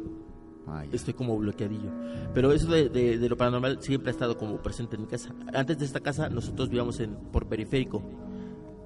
Ah. 0.67 0.85
Estoy 0.93 1.13
como 1.15 1.37
bloqueadillo. 1.37 1.91
Pero 2.33 2.53
eso 2.53 2.71
de, 2.71 2.89
de- 2.89 3.19
de 3.19 3.29
lo 3.29 3.37
paranormal 3.37 3.83
siempre 3.83 4.11
ha 4.11 4.13
estado 4.13 4.39
como 4.39 4.57
presente 4.59 4.95
en 4.97 5.03
mi 5.03 5.09
casa. 5.09 5.35
Antes 5.53 5.79
de 5.81 5.85
esta 5.85 6.01
casa, 6.01 6.29
nosotros 6.31 6.69
vivíamos 6.69 6.99
en, 7.01 7.15
por 7.33 7.47
periférico, 7.47 8.03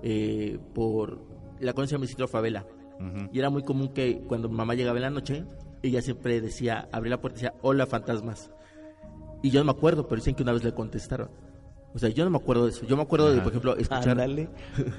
eh, 0.02 0.58
por 0.74 1.20
la 1.60 1.72
llama 1.72 2.04
Isidro 2.06 2.26
Favela. 2.26 2.66
Ujú. 2.98 3.28
Y 3.32 3.38
era 3.38 3.50
muy 3.50 3.62
común 3.62 3.88
que 3.88 4.22
cuando 4.26 4.48
mi 4.48 4.56
mamá 4.56 4.74
llegaba 4.74 4.96
en 4.98 5.02
la 5.02 5.10
noche, 5.10 5.44
ella 5.88 6.02
siempre 6.02 6.40
decía, 6.40 6.88
abría 6.92 7.10
la 7.10 7.20
puerta 7.20 7.38
y 7.38 7.42
decía, 7.42 7.58
hola 7.62 7.86
fantasmas. 7.86 8.50
Y 9.42 9.50
yo 9.50 9.60
no 9.60 9.66
me 9.66 9.72
acuerdo, 9.72 10.08
pero 10.08 10.16
dicen 10.20 10.34
que 10.34 10.42
una 10.42 10.52
vez 10.52 10.64
le 10.64 10.72
contestaron. 10.72 11.28
O 11.94 11.98
sea, 11.98 12.08
yo 12.08 12.24
no 12.24 12.30
me 12.30 12.38
acuerdo 12.38 12.64
de 12.64 12.70
eso. 12.70 12.84
Yo 12.86 12.96
me 12.96 13.02
acuerdo 13.04 13.32
de, 13.32 13.40
por 13.40 13.52
ejemplo, 13.52 13.76
escuchar... 13.76 14.18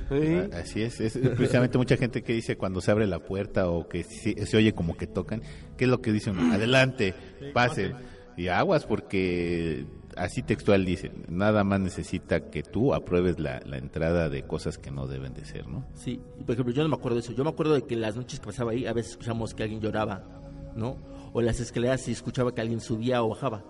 Ah, 0.10 0.60
Así 0.62 0.82
es, 0.82 1.02
es 1.02 1.18
precisamente 1.18 1.78
mucha 1.78 1.98
gente 1.98 2.24
que 2.24 2.32
dice 2.32 2.56
cuando 2.56 2.80
se 2.80 2.90
abre 2.90 3.06
la 3.06 3.20
puerta 3.20 3.70
o 3.70 3.90
que 3.90 4.04
se, 4.04 4.46
se 4.46 4.58
oye 4.58 4.74
como 4.74 4.96
que 4.96 5.06
tocan, 5.06 5.42
¿qué 5.76 5.84
es 5.84 5.90
lo 5.90 6.02
que 6.02 6.14
dicen? 6.14 6.40
Adelante, 6.54 7.14
pase. 7.54 7.94
Y 8.38 8.48
aguas 8.48 8.86
porque 8.86 9.86
así 10.16 10.42
textual 10.42 10.86
dice, 10.86 11.12
nada 11.28 11.64
más 11.64 11.80
necesita 11.80 12.50
que 12.50 12.64
tú 12.64 12.94
apruebes 12.94 13.40
la, 13.40 13.62
la 13.66 13.78
entrada 13.78 14.30
de 14.30 14.44
cosas 14.44 14.78
que 14.78 14.92
no 14.92 15.08
deben 15.08 15.34
de 15.34 15.46
ser, 15.46 15.68
¿no? 15.68 15.86
Sí, 15.96 16.22
por 16.46 16.54
ejemplo, 16.54 16.74
yo 16.74 16.84
no 16.84 16.90
me 16.90 16.96
acuerdo 16.96 17.16
de 17.16 17.22
eso. 17.22 17.34
Yo 17.34 17.44
me 17.44 17.50
acuerdo 17.50 17.74
de 17.74 17.84
que 17.84 17.96
las 17.96 18.16
noches 18.16 18.40
que 18.40 18.46
pasaba 18.46 18.72
ahí, 18.72 18.86
a 18.86 18.94
veces 18.94 19.12
escuchamos 19.12 19.54
que 19.54 19.64
alguien 19.64 19.82
lloraba, 19.82 20.45
¿no? 20.76 20.98
O 21.34 21.42
las 21.42 21.60
escaleras 21.60 22.02
se 22.02 22.12
escuchaba 22.12 22.54
que 22.54 22.62
alguien 22.62 22.80
subía 22.80 23.24
o 23.24 23.30
bajaba. 23.30 23.64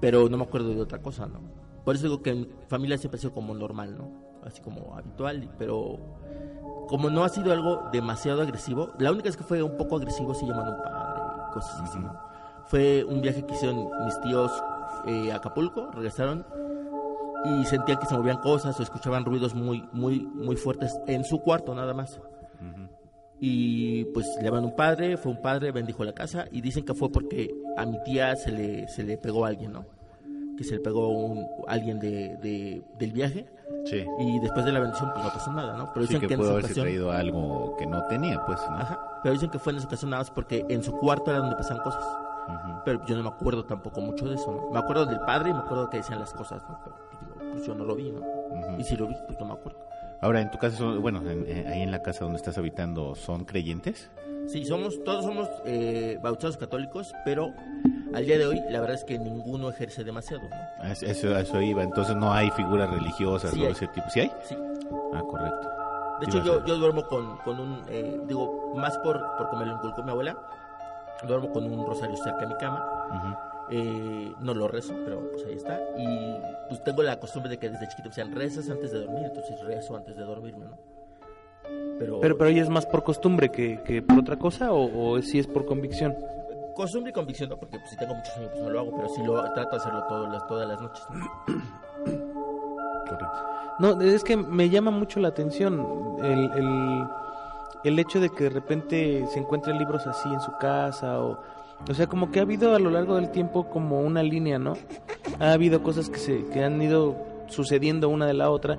Pero 0.00 0.28
no 0.28 0.36
me 0.36 0.44
acuerdo 0.44 0.70
de 0.70 0.80
otra 0.80 1.00
cosa, 1.00 1.26
¿no? 1.26 1.40
Por 1.84 1.94
eso 1.94 2.04
digo 2.04 2.22
que 2.22 2.30
en 2.30 2.40
mi 2.40 2.48
familia 2.68 2.98
siempre 2.98 3.18
ha 3.18 3.20
sido 3.20 3.32
como 3.32 3.54
normal, 3.54 3.96
¿no? 3.96 4.10
Así 4.44 4.60
como 4.60 4.94
habitual, 4.96 5.50
pero 5.58 5.98
como 6.88 7.10
no 7.10 7.24
ha 7.24 7.28
sido 7.28 7.52
algo 7.52 7.88
demasiado 7.92 8.42
agresivo, 8.42 8.92
la 8.98 9.10
única 9.10 9.24
vez 9.24 9.36
que 9.36 9.44
fue 9.44 9.62
un 9.62 9.76
poco 9.76 9.96
agresivo 9.96 10.34
se 10.34 10.46
llaman 10.46 10.68
un 10.68 10.82
padre 10.82 11.22
y 11.48 11.52
cosas 11.52 11.80
así, 11.82 11.98
¿no? 11.98 12.12
Fue 12.66 13.04
un 13.04 13.20
viaje 13.20 13.44
que 13.44 13.54
hicieron 13.54 13.88
mis 14.04 14.20
tíos 14.20 14.52
eh, 15.06 15.32
a 15.32 15.36
Acapulco, 15.36 15.90
regresaron 15.92 16.44
y 17.44 17.64
sentían 17.64 17.98
que 17.98 18.06
se 18.06 18.16
movían 18.16 18.38
cosas 18.38 18.78
o 18.78 18.82
escuchaban 18.82 19.24
ruidos 19.24 19.54
muy, 19.54 19.88
muy, 19.92 20.20
muy 20.20 20.56
fuertes 20.56 20.98
en 21.06 21.24
su 21.24 21.40
cuarto 21.40 21.74
nada 21.74 21.94
más. 21.94 22.20
Y 23.40 24.04
pues 24.06 24.26
le 24.38 24.44
llaman 24.44 24.64
un 24.64 24.74
padre, 24.74 25.16
fue 25.16 25.30
un 25.32 25.40
padre, 25.40 25.70
bendijo 25.70 26.02
la 26.04 26.12
casa 26.12 26.46
y 26.50 26.60
dicen 26.60 26.84
que 26.84 26.94
fue 26.94 27.10
porque 27.10 27.54
a 27.76 27.86
mi 27.86 28.02
tía 28.02 28.34
se 28.36 28.50
le, 28.50 28.88
se 28.88 29.02
le 29.04 29.16
pegó 29.16 29.44
a 29.44 29.48
alguien, 29.48 29.72
¿no? 29.72 29.84
Que 30.56 30.64
se 30.64 30.74
le 30.74 30.80
pegó 30.80 31.08
un, 31.08 31.46
alguien 31.68 32.00
de, 32.00 32.36
de- 32.38 32.82
del 32.98 33.12
viaje 33.12 33.46
Sí. 33.84 34.04
y 34.18 34.38
después 34.40 34.64
de 34.64 34.72
la 34.72 34.80
bendición 34.80 35.10
pues 35.12 35.24
no 35.24 35.30
pasó 35.32 35.52
nada, 35.52 35.76
¿no? 35.76 35.88
Pero 35.94 36.06
Sí, 36.06 36.14
dicen 36.14 36.20
que 36.22 36.26
que, 36.28 36.34
en 36.34 36.40
pudo 36.40 36.48
esa 36.48 36.52
haberse 36.54 36.66
ocasión... 36.72 36.84
traído 36.86 37.12
algo 37.12 37.76
que 37.78 37.86
no 37.86 38.02
tenía, 38.06 38.44
pues, 38.44 38.58
¿no? 38.70 38.76
Ajá, 38.76 38.98
pero 39.22 39.32
dicen 39.34 39.50
que 39.50 39.58
fue 39.60 39.72
en 39.72 39.78
esa 39.78 39.86
ocasión 39.86 40.10
nada 40.10 40.22
más 40.22 40.30
porque 40.32 40.66
en 40.68 40.82
su 40.82 40.92
cuarto 40.98 41.30
era 41.30 41.40
donde 41.40 41.54
pasaban 41.56 41.82
cosas. 41.84 42.04
Pero 42.84 43.04
yo 43.06 43.14
no 43.16 43.22
me 43.24 43.28
acuerdo 43.28 43.64
tampoco 43.66 44.00
mucho 44.00 44.26
de 44.26 44.34
eso, 44.36 44.50
¿no? 44.50 44.70
Me 44.72 44.78
acuerdo 44.78 45.04
del 45.06 45.20
padre 45.20 45.50
y 45.50 45.52
me 45.52 45.60
acuerdo 45.60 45.88
que 45.90 45.98
decían 45.98 46.18
las 46.18 46.32
cosas, 46.32 46.62
¿no? 46.68 46.78
Pero 46.82 46.96
pues, 47.10 47.20
digo, 47.20 47.50
pues 47.52 47.66
yo 47.66 47.74
no 47.74 47.84
lo 47.84 47.94
vi, 47.94 48.10
¿no? 48.10 48.22
Y 48.78 48.84
si 48.84 48.96
lo 48.96 49.06
vi, 49.06 49.14
pues 49.26 49.38
no 49.38 49.46
me 49.46 49.52
acuerdo. 49.52 49.78
Ahora, 50.20 50.40
en 50.40 50.50
tu 50.50 50.58
casa, 50.58 50.76
son- 50.76 51.00
bueno, 51.00 51.20
en- 51.30 51.44
eh, 51.46 51.66
ahí 51.68 51.82
en 51.82 51.90
la 51.90 52.02
casa 52.02 52.24
donde 52.24 52.38
estás 52.38 52.58
habitando, 52.58 53.14
¿son 53.14 53.44
creyentes? 53.44 54.10
Sí, 54.48 54.64
somos, 54.64 55.02
todos 55.04 55.24
somos 55.24 55.48
eh, 55.66 56.18
bautizados 56.22 56.56
católicos, 56.56 57.12
pero 57.24 57.52
al 58.14 58.24
día 58.24 58.38
de 58.38 58.46
hoy 58.46 58.60
la 58.70 58.80
verdad 58.80 58.96
es 58.96 59.04
que 59.04 59.18
ninguno 59.18 59.68
ejerce 59.70 60.04
demasiado, 60.04 60.42
¿no? 60.48 60.84
Eso, 60.90 61.60
iba, 61.60 61.82
entonces 61.82 62.16
no 62.16 62.32
hay 62.32 62.50
figuras 62.52 62.90
religiosas 62.90 63.50
Sí 63.52 63.62
o 63.62 63.66
hay. 63.66 63.72
ese 63.72 63.86
tipo. 63.88 64.08
¿Sí 64.08 64.20
hay? 64.20 64.32
Sí. 64.42 64.56
Ah, 65.14 65.22
correcto. 65.28 65.68
De 66.20 66.26
hecho, 66.26 66.42
yo, 66.42 66.64
yo 66.64 66.78
duermo 66.78 67.04
con, 67.06 67.36
con 67.38 67.60
un, 67.60 67.82
eh, 67.88 68.18
digo, 68.26 68.72
más 68.76 68.96
por, 68.98 69.22
porque 69.36 69.56
me 69.56 69.66
lo 69.66 69.74
inculcó 69.74 70.02
mi 70.02 70.10
abuela, 70.10 70.36
duermo 71.26 71.52
con 71.52 71.64
un 71.70 71.86
rosario 71.86 72.16
cerca 72.16 72.40
de 72.40 72.46
mi 72.48 72.56
cama. 72.56 72.82
Eh, 73.70 74.32
no 74.40 74.54
lo 74.54 74.68
rezo, 74.68 74.94
pero 75.04 75.30
pues 75.30 75.44
ahí 75.46 75.54
está. 75.54 75.80
Y 75.98 76.36
pues 76.68 76.82
tengo 76.84 77.02
la 77.02 77.18
costumbre 77.20 77.50
de 77.50 77.58
que 77.58 77.68
desde 77.68 77.88
chiquito 77.88 78.04
me 78.04 78.08
decían 78.10 78.34
rezas 78.34 78.70
antes 78.70 78.92
de 78.92 79.00
dormir, 79.00 79.24
entonces 79.26 79.60
rezo 79.60 79.96
antes 79.96 80.16
de 80.16 80.24
dormirme, 80.24 80.66
¿no? 80.66 80.78
Pero, 81.98 82.20
Pero, 82.20 82.38
pero 82.38 82.50
¿y 82.50 82.60
es 82.60 82.68
más 82.68 82.86
por 82.86 83.02
costumbre 83.02 83.50
que, 83.50 83.82
que 83.82 84.00
por 84.02 84.20
otra 84.20 84.38
cosa 84.38 84.72
o, 84.72 85.10
o 85.12 85.22
si 85.22 85.38
es 85.38 85.46
por 85.46 85.66
convicción? 85.66 86.16
costumbre 86.74 87.10
y 87.10 87.12
convicción, 87.12 87.50
¿no? 87.50 87.56
Porque 87.56 87.76
pues, 87.76 87.90
si 87.90 87.96
tengo 87.96 88.14
mucho 88.14 88.30
sueño, 88.30 88.50
pues 88.50 88.62
no 88.62 88.70
lo 88.70 88.80
hago, 88.80 88.92
pero 88.94 89.08
sí 89.08 89.20
lo 89.24 89.42
trato 89.52 89.70
de 89.70 89.76
hacerlo 89.76 90.04
todas 90.04 90.32
las, 90.32 90.46
todas 90.46 90.68
las 90.68 90.80
noches. 90.80 91.04
¿no? 91.10 91.26
Correcto. 93.04 93.26
No, 93.80 94.00
es 94.00 94.22
que 94.22 94.36
me 94.36 94.68
llama 94.70 94.92
mucho 94.92 95.18
la 95.18 95.28
atención 95.28 96.16
el, 96.22 96.50
el, 96.52 97.08
el 97.82 97.98
hecho 97.98 98.20
de 98.20 98.30
que 98.30 98.44
de 98.44 98.50
repente 98.50 99.26
se 99.26 99.40
encuentren 99.40 99.76
libros 99.76 100.06
así 100.06 100.32
en 100.32 100.40
su 100.40 100.52
casa 100.58 101.20
o... 101.20 101.38
O 101.88 101.94
sea, 101.94 102.06
como 102.06 102.30
que 102.30 102.40
ha 102.40 102.42
habido 102.42 102.74
a 102.74 102.78
lo 102.78 102.90
largo 102.90 103.16
del 103.16 103.30
tiempo 103.30 103.70
como 103.70 104.00
una 104.00 104.22
línea, 104.22 104.58
¿no? 104.58 104.74
Ha 105.38 105.52
habido 105.52 105.82
cosas 105.82 106.10
que, 106.10 106.18
se, 106.18 106.44
que 106.46 106.64
han 106.64 106.80
ido 106.82 107.16
sucediendo 107.46 108.08
una 108.08 108.26
de 108.26 108.34
la 108.34 108.50
otra 108.50 108.78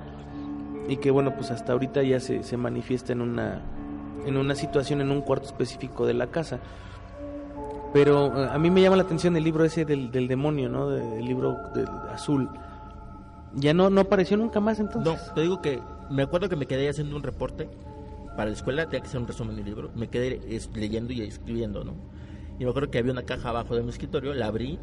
y 0.87 0.97
que, 0.97 1.11
bueno, 1.11 1.33
pues 1.35 1.51
hasta 1.51 1.73
ahorita 1.73 2.03
ya 2.03 2.19
se, 2.19 2.43
se 2.43 2.57
manifiesta 2.57 3.13
en 3.13 3.21
una, 3.21 3.61
en 4.25 4.37
una 4.37 4.55
situación, 4.55 5.01
en 5.01 5.11
un 5.11 5.21
cuarto 5.21 5.47
específico 5.47 6.05
de 6.05 6.13
la 6.13 6.27
casa. 6.27 6.59
Pero 7.93 8.27
eh, 8.27 8.49
a 8.51 8.57
mí 8.59 8.69
me 8.69 8.81
llama 8.81 8.97
la 8.97 9.03
atención 9.03 9.35
el 9.37 9.43
libro 9.43 9.65
ese 9.65 9.85
del, 9.85 10.11
del 10.11 10.27
demonio, 10.27 10.69
¿no? 10.69 10.95
El 10.95 11.25
libro 11.25 11.57
del 11.73 11.87
azul. 12.11 12.49
Ya 13.55 13.73
no, 13.73 13.89
no 13.89 14.01
apareció 14.01 14.37
nunca 14.37 14.59
más 14.59 14.79
entonces. 14.79 15.27
No, 15.27 15.33
te 15.33 15.41
digo 15.41 15.61
que 15.61 15.79
me 16.09 16.23
acuerdo 16.23 16.49
que 16.49 16.55
me 16.55 16.67
quedé 16.67 16.89
haciendo 16.89 17.15
un 17.15 17.23
reporte 17.23 17.67
para 18.35 18.51
la 18.51 18.55
escuela, 18.55 18.85
tenía 18.85 19.01
que 19.01 19.07
hacer 19.07 19.19
un 19.19 19.27
resumen 19.27 19.55
del 19.55 19.65
libro. 19.65 19.89
Me 19.95 20.07
quedé 20.07 20.39
leyendo 20.75 21.13
y 21.13 21.21
escribiendo, 21.21 21.83
¿no? 21.83 21.93
Y 22.59 22.65
me 22.65 22.69
acuerdo 22.71 22.91
que 22.91 22.99
había 22.99 23.11
una 23.13 23.23
caja 23.23 23.49
abajo 23.49 23.75
de 23.75 23.81
mi 23.83 23.89
escritorio, 23.89 24.33
la 24.33 24.47
abrí 24.47 24.79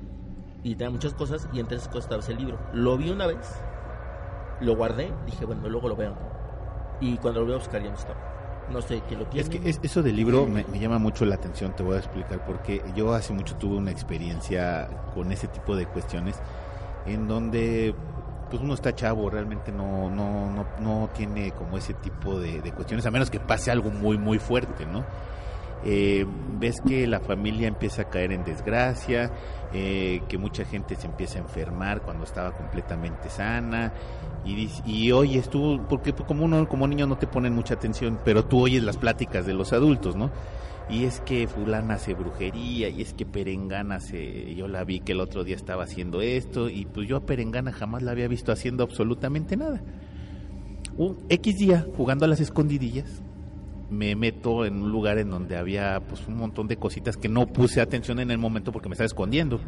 y 0.62 0.74
tenía 0.74 0.90
muchas 0.90 1.14
cosas 1.14 1.48
y 1.52 1.60
entre 1.60 1.76
esas 1.76 1.88
cosas 1.88 2.04
estaba 2.04 2.20
ese 2.22 2.34
libro. 2.34 2.58
Lo 2.72 2.96
vi 2.96 3.10
una 3.10 3.26
vez, 3.26 3.36
lo 4.60 4.74
guardé, 4.76 5.12
dije, 5.26 5.44
bueno, 5.44 5.68
luego 5.68 5.88
lo 5.88 5.96
veo. 5.96 6.14
Y 7.00 7.18
cuando 7.18 7.40
lo 7.40 7.46
voy 7.46 7.54
a 7.54 7.58
buscar 7.58 7.82
ya 7.82 7.90
no 7.90 7.96
estaba. 7.96 8.18
No 8.72 8.80
sé 8.80 9.02
quién 9.06 9.20
lo 9.20 9.26
tiene. 9.26 9.42
Es 9.42 9.48
que 9.50 9.68
es- 9.68 9.78
eso 9.82 10.02
del 10.02 10.16
libro 10.16 10.46
me, 10.46 10.64
me 10.64 10.78
llama 10.80 10.98
mucho 10.98 11.24
la 11.24 11.36
atención, 11.36 11.76
te 11.76 11.82
voy 11.82 11.96
a 11.96 11.98
explicar, 11.98 12.44
porque 12.44 12.82
yo 12.96 13.12
hace 13.14 13.32
mucho 13.32 13.54
tuve 13.56 13.76
una 13.76 13.90
experiencia 13.92 14.88
con 15.14 15.30
ese 15.30 15.46
tipo 15.46 15.76
de 15.76 15.86
cuestiones 15.86 16.36
en 17.04 17.28
donde 17.28 17.94
pues 18.50 18.62
uno 18.62 18.74
está 18.74 18.94
chavo, 18.94 19.28
realmente 19.28 19.70
no, 19.72 20.08
no, 20.08 20.50
no, 20.50 20.66
no 20.80 21.10
tiene 21.14 21.50
como 21.52 21.76
ese 21.78 21.94
tipo 21.94 22.38
de, 22.40 22.60
de 22.62 22.72
cuestiones, 22.72 23.04
a 23.04 23.10
menos 23.10 23.28
que 23.28 23.38
pase 23.40 23.70
algo 23.70 23.90
muy, 23.90 24.18
muy 24.18 24.38
fuerte, 24.38 24.86
¿no? 24.86 25.04
Eh, 25.84 26.26
ves 26.58 26.80
que 26.80 27.06
la 27.06 27.20
familia 27.20 27.68
empieza 27.68 28.02
a 28.02 28.04
caer 28.08 28.32
en 28.32 28.44
desgracia, 28.44 29.30
eh, 29.72 30.22
que 30.28 30.38
mucha 30.38 30.64
gente 30.64 30.96
se 30.96 31.06
empieza 31.06 31.38
a 31.38 31.42
enfermar 31.42 32.02
cuando 32.02 32.24
estaba 32.24 32.52
completamente 32.56 33.28
sana 33.28 33.92
y, 34.44 34.70
y 34.86 35.12
oyes 35.12 35.48
tú, 35.48 35.82
porque 35.88 36.12
como 36.12 36.44
uno 36.44 36.66
como 36.68 36.86
niño 36.86 37.06
no 37.06 37.18
te 37.18 37.26
ponen 37.26 37.54
mucha 37.54 37.74
atención, 37.74 38.18
pero 38.24 38.44
tú 38.44 38.60
oyes 38.60 38.82
las 38.82 38.96
pláticas 38.96 39.46
de 39.46 39.54
los 39.54 39.72
adultos, 39.72 40.16
¿no? 40.16 40.30
Y 40.88 41.04
es 41.04 41.20
que 41.20 41.48
fulana 41.48 41.94
hace 41.94 42.14
brujería, 42.14 42.88
y 42.88 43.02
es 43.02 43.12
que 43.12 43.26
Perengana 43.26 43.98
se, 43.98 44.54
yo 44.54 44.68
la 44.68 44.84
vi 44.84 45.00
que 45.00 45.12
el 45.12 45.20
otro 45.20 45.42
día 45.42 45.56
estaba 45.56 45.82
haciendo 45.82 46.20
esto, 46.20 46.70
y 46.70 46.84
pues 46.86 47.08
yo 47.08 47.16
a 47.16 47.26
Perengana 47.26 47.72
jamás 47.72 48.02
la 48.02 48.12
había 48.12 48.28
visto 48.28 48.52
haciendo 48.52 48.84
absolutamente 48.84 49.56
nada. 49.56 49.82
Un 50.96 51.18
X 51.28 51.58
día, 51.58 51.84
jugando 51.96 52.24
a 52.24 52.28
las 52.28 52.40
escondidillas, 52.40 53.20
me 53.90 54.16
meto 54.16 54.64
en 54.64 54.82
un 54.82 54.90
lugar 54.90 55.18
en 55.18 55.30
donde 55.30 55.56
había 55.56 56.00
pues 56.08 56.26
un 56.26 56.36
montón 56.36 56.66
de 56.68 56.76
cositas 56.76 57.16
que 57.16 57.28
no 57.28 57.46
puse 57.46 57.80
atención 57.80 58.18
en 58.20 58.30
el 58.30 58.38
momento 58.38 58.72
porque 58.72 58.88
me 58.88 58.94
estaba 58.94 59.06
escondiendo. 59.06 59.60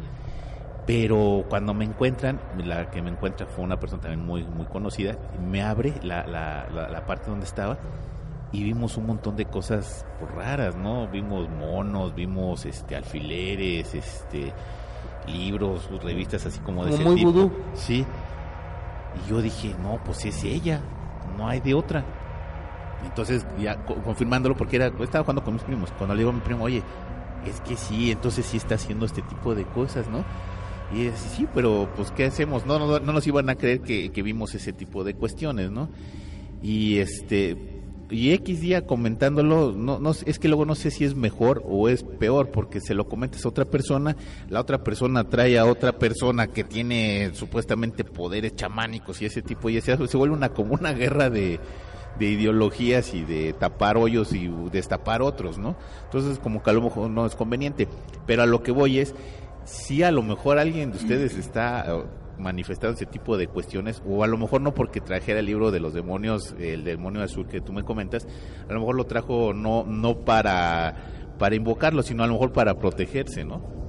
Pero 0.85 1.45
cuando 1.47 1.73
me 1.73 1.85
encuentran, 1.85 2.39
la 2.57 2.89
que 2.89 3.01
me 3.01 3.11
encuentra 3.11 3.45
fue 3.45 3.63
una 3.63 3.79
persona 3.79 4.01
también 4.01 4.25
muy, 4.25 4.43
muy 4.43 4.65
conocida, 4.65 5.17
me 5.39 5.61
abre 5.61 5.93
la, 6.01 6.25
la, 6.25 6.67
la, 6.73 6.89
la 6.89 7.05
parte 7.05 7.29
donde 7.29 7.45
estaba 7.45 7.77
y 8.51 8.63
vimos 8.63 8.97
un 8.97 9.05
montón 9.05 9.35
de 9.35 9.45
cosas 9.45 10.05
pues, 10.19 10.31
raras, 10.31 10.75
¿no? 10.75 11.07
Vimos 11.07 11.47
monos, 11.49 12.15
vimos 12.15 12.65
este 12.65 12.95
alfileres, 12.95 13.93
este 13.93 14.51
libros, 15.27 15.87
revistas 16.01 16.45
así 16.45 16.59
como 16.61 16.85
de 16.85 16.91
Como 16.91 17.13
ese 17.13 17.25
muy 17.25 17.33
tipo. 17.33 17.51
Sí. 17.73 18.05
Y 19.15 19.29
yo 19.29 19.41
dije, 19.41 19.75
no, 19.81 19.99
pues 20.03 20.25
es 20.25 20.43
ella, 20.43 20.81
no 21.37 21.47
hay 21.47 21.59
de 21.59 21.73
otra. 21.73 22.03
Entonces, 23.05 23.45
ya 23.59 23.77
co- 23.85 23.95
confirmándolo, 24.03 24.55
porque 24.55 24.75
era, 24.77 24.87
estaba 24.99 25.23
jugando 25.23 25.43
con 25.43 25.53
mis 25.55 25.63
primos. 25.63 25.91
Cuando 25.97 26.13
le 26.15 26.19
digo 26.19 26.31
a 26.31 26.33
mi 26.33 26.41
primo, 26.41 26.63
oye, 26.65 26.83
es 27.45 27.59
que 27.61 27.75
sí, 27.77 28.11
entonces 28.11 28.45
sí 28.45 28.57
está 28.57 28.75
haciendo 28.75 29.05
este 29.05 29.21
tipo 29.21 29.55
de 29.55 29.63
cosas, 29.65 30.07
¿no? 30.09 30.23
Y 30.93 31.05
es, 31.05 31.15
sí, 31.19 31.47
pero 31.53 31.87
pues 31.95 32.11
¿qué 32.11 32.25
hacemos? 32.25 32.65
No, 32.65 32.79
no, 32.79 32.99
no 32.99 33.13
nos 33.13 33.25
iban 33.27 33.49
a 33.49 33.55
creer 33.55 33.81
que, 33.81 34.11
que 34.11 34.23
vimos 34.23 34.55
ese 34.55 34.73
tipo 34.73 35.03
de 35.03 35.13
cuestiones, 35.13 35.69
¿no? 35.71 35.87
Y 36.61 36.97
este 36.97 37.57
y 38.11 38.31
X 38.31 38.59
día 38.61 38.87
comentándolo, 38.87 39.71
no, 39.71 39.99
no, 39.99 40.11
es 40.25 40.39
que 40.39 40.47
luego 40.47 40.65
no 40.65 40.73
sé 40.73 40.89
si 40.89 41.05
es 41.05 41.13
mejor 41.15 41.61
o 41.69 41.89
es 41.89 42.01
peor, 42.03 42.49
porque 42.49 42.81
se 42.81 42.95
lo 42.95 43.07
comentas 43.07 43.45
a 43.45 43.49
otra 43.49 43.65
persona, 43.65 44.15
la 44.49 44.61
otra 44.61 44.83
persona 44.83 45.25
trae 45.25 45.59
a 45.59 45.65
otra 45.67 45.91
persona 45.91 46.47
que 46.47 46.63
tiene 46.63 47.29
supuestamente 47.33 48.03
poderes 48.03 48.55
chamánicos 48.55 49.21
y 49.21 49.25
ese 49.25 49.43
tipo, 49.43 49.69
y 49.69 49.79
se, 49.79 49.95
se 50.07 50.17
vuelve 50.17 50.35
una 50.35 50.49
como 50.49 50.73
una 50.73 50.91
guerra 50.93 51.29
de, 51.29 51.59
de 52.19 52.25
ideologías 52.25 53.13
y 53.13 53.23
de 53.23 53.53
tapar 53.53 53.97
hoyos 53.97 54.33
y 54.33 54.47
destapar 54.71 55.21
otros, 55.21 55.57
¿no? 55.57 55.75
Entonces 56.03 56.37
como 56.37 56.61
que 56.61 56.69
a 56.69 56.73
lo 56.73 56.81
mejor 56.81 57.09
no 57.09 57.25
es 57.25 57.35
conveniente, 57.35 57.87
pero 58.25 58.43
a 58.43 58.45
lo 58.45 58.61
que 58.61 58.71
voy 58.71 58.99
es, 58.99 59.15
si 59.63 60.03
a 60.03 60.11
lo 60.11 60.21
mejor 60.21 60.59
alguien 60.59 60.91
de 60.91 60.97
ustedes 60.97 61.35
está 61.37 62.03
manifestado 62.37 62.93
ese 62.93 63.05
tipo 63.05 63.37
de 63.37 63.47
cuestiones, 63.47 64.01
o 64.07 64.23
a 64.23 64.27
lo 64.27 64.37
mejor 64.37 64.61
no 64.61 64.73
porque 64.73 65.01
trajera 65.01 65.39
el 65.39 65.45
libro 65.45 65.71
de 65.71 65.79
los 65.79 65.93
demonios, 65.93 66.55
el 66.59 66.83
demonio 66.83 67.21
azul 67.21 67.47
que 67.47 67.61
tú 67.61 67.73
me 67.73 67.83
comentas, 67.83 68.27
a 68.67 68.73
lo 68.73 68.79
mejor 68.79 68.95
lo 68.95 69.05
trajo 69.05 69.53
no, 69.53 69.83
no 69.83 70.19
para, 70.19 70.95
para 71.37 71.55
invocarlo, 71.55 72.01
sino 72.01 72.23
a 72.23 72.27
lo 72.27 72.33
mejor 72.33 72.51
para 72.51 72.75
protegerse, 72.75 73.43
¿no? 73.43 73.88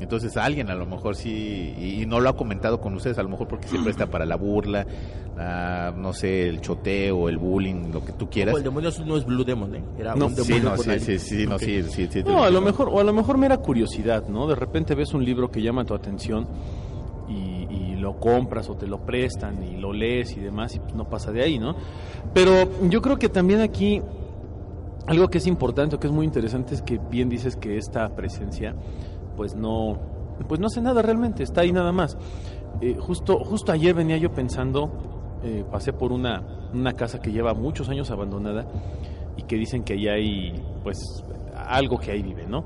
Entonces 0.00 0.36
alguien 0.36 0.70
a 0.70 0.74
lo 0.74 0.86
mejor 0.86 1.16
sí, 1.16 1.74
y, 1.76 2.06
no 2.06 2.20
lo 2.20 2.28
ha 2.28 2.36
comentado 2.36 2.80
con 2.80 2.94
ustedes, 2.94 3.18
a 3.18 3.22
lo 3.22 3.28
mejor 3.28 3.48
porque 3.48 3.68
se 3.68 3.78
presta 3.78 4.06
para 4.06 4.24
la 4.24 4.36
burla, 4.36 4.86
la, 5.36 5.92
no 5.96 6.12
sé, 6.12 6.48
el 6.48 6.60
choteo, 6.60 7.28
el 7.28 7.38
bullying, 7.38 7.90
lo 7.92 8.04
que 8.04 8.12
tú 8.12 8.30
quieras. 8.30 8.56
el 8.56 8.62
demonio 8.62 8.90
no 9.04 9.16
es 9.16 9.24
Blue 9.24 9.44
Demon, 9.44 9.74
¿eh? 9.74 9.82
Era 9.98 10.14
No, 10.14 10.26
un 10.26 10.36
sí, 10.36 10.52
demonio 10.52 10.70
no, 10.70 10.76
sí, 10.82 11.00
sí, 11.00 11.18
sí, 11.18 11.46
no, 11.46 11.58
sí, 11.58 11.82
sí, 11.82 12.08
sí, 12.10 12.22
No, 12.24 12.44
a 12.44 12.50
lo 12.50 12.60
mejor, 12.60 12.88
o 12.90 13.00
a 13.00 13.04
lo 13.04 13.12
mejor 13.12 13.38
mera 13.38 13.56
curiosidad, 13.58 14.28
¿no? 14.28 14.46
De 14.46 14.54
repente 14.54 14.94
ves 14.94 15.12
un 15.14 15.24
libro 15.24 15.50
que 15.50 15.60
llama 15.62 15.84
tu 15.84 15.94
atención 15.94 16.46
y, 17.28 17.66
y 17.70 17.96
lo 17.96 18.18
compras 18.18 18.70
o 18.70 18.76
te 18.76 18.86
lo 18.86 19.04
prestan 19.04 19.62
y 19.62 19.76
lo 19.76 19.92
lees 19.92 20.36
y 20.36 20.40
demás 20.40 20.74
y 20.76 20.78
pues 20.78 20.94
no 20.94 21.08
pasa 21.08 21.32
de 21.32 21.42
ahí, 21.42 21.58
¿no? 21.58 21.74
Pero 22.32 22.68
yo 22.88 23.02
creo 23.02 23.18
que 23.18 23.28
también 23.28 23.60
aquí 23.60 24.00
algo 25.08 25.28
que 25.28 25.38
es 25.38 25.46
importante 25.46 25.96
o 25.96 26.00
que 26.00 26.06
es 26.06 26.12
muy 26.12 26.26
interesante 26.26 26.74
es 26.74 26.82
que 26.82 26.98
bien 27.10 27.28
dices 27.28 27.56
que 27.56 27.78
esta 27.78 28.08
presencia 28.14 28.74
pues 29.38 29.54
no 29.54 29.96
pues 30.48 30.60
no 30.60 30.66
hace 30.66 30.82
nada 30.82 31.00
realmente, 31.00 31.42
está 31.42 31.62
ahí 31.62 31.72
nada 31.72 31.92
más. 31.92 32.18
Eh, 32.80 32.96
justo 32.98 33.38
justo 33.38 33.72
ayer 33.72 33.94
venía 33.94 34.16
yo 34.18 34.30
pensando 34.32 35.38
eh, 35.44 35.64
pasé 35.70 35.92
por 35.92 36.12
una, 36.12 36.70
una 36.74 36.92
casa 36.92 37.20
que 37.20 37.30
lleva 37.30 37.54
muchos 37.54 37.88
años 37.88 38.10
abandonada 38.10 38.66
y 39.36 39.44
que 39.44 39.56
dicen 39.56 39.84
que 39.84 39.94
ahí 39.94 40.08
hay 40.08 40.62
pues 40.82 40.98
algo 41.54 41.98
que 41.98 42.10
ahí 42.10 42.22
vive, 42.22 42.46
¿no? 42.46 42.64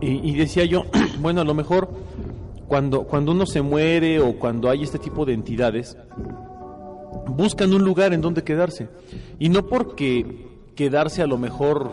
Y, 0.00 0.30
y 0.30 0.34
decía 0.34 0.64
yo, 0.64 0.84
bueno, 1.20 1.42
a 1.42 1.44
lo 1.44 1.54
mejor 1.54 1.90
cuando, 2.66 3.04
cuando 3.04 3.32
uno 3.32 3.44
se 3.44 3.60
muere 3.60 4.20
o 4.20 4.38
cuando 4.38 4.70
hay 4.70 4.82
este 4.82 4.98
tipo 4.98 5.26
de 5.26 5.34
entidades, 5.34 5.96
buscan 7.28 7.72
un 7.74 7.84
lugar 7.84 8.14
en 8.14 8.20
donde 8.20 8.42
quedarse. 8.42 8.88
Y 9.38 9.50
no 9.50 9.66
porque 9.66 10.48
quedarse 10.74 11.22
a 11.22 11.26
lo 11.26 11.38
mejor 11.38 11.92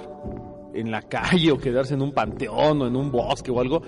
en 0.73 0.91
la 0.91 1.01
calle 1.03 1.51
o 1.51 1.57
quedarse 1.57 1.93
en 1.95 2.01
un 2.01 2.11
panteón 2.13 2.81
o 2.81 2.87
en 2.87 2.95
un 2.95 3.11
bosque 3.11 3.51
o 3.51 3.59
algo, 3.59 3.81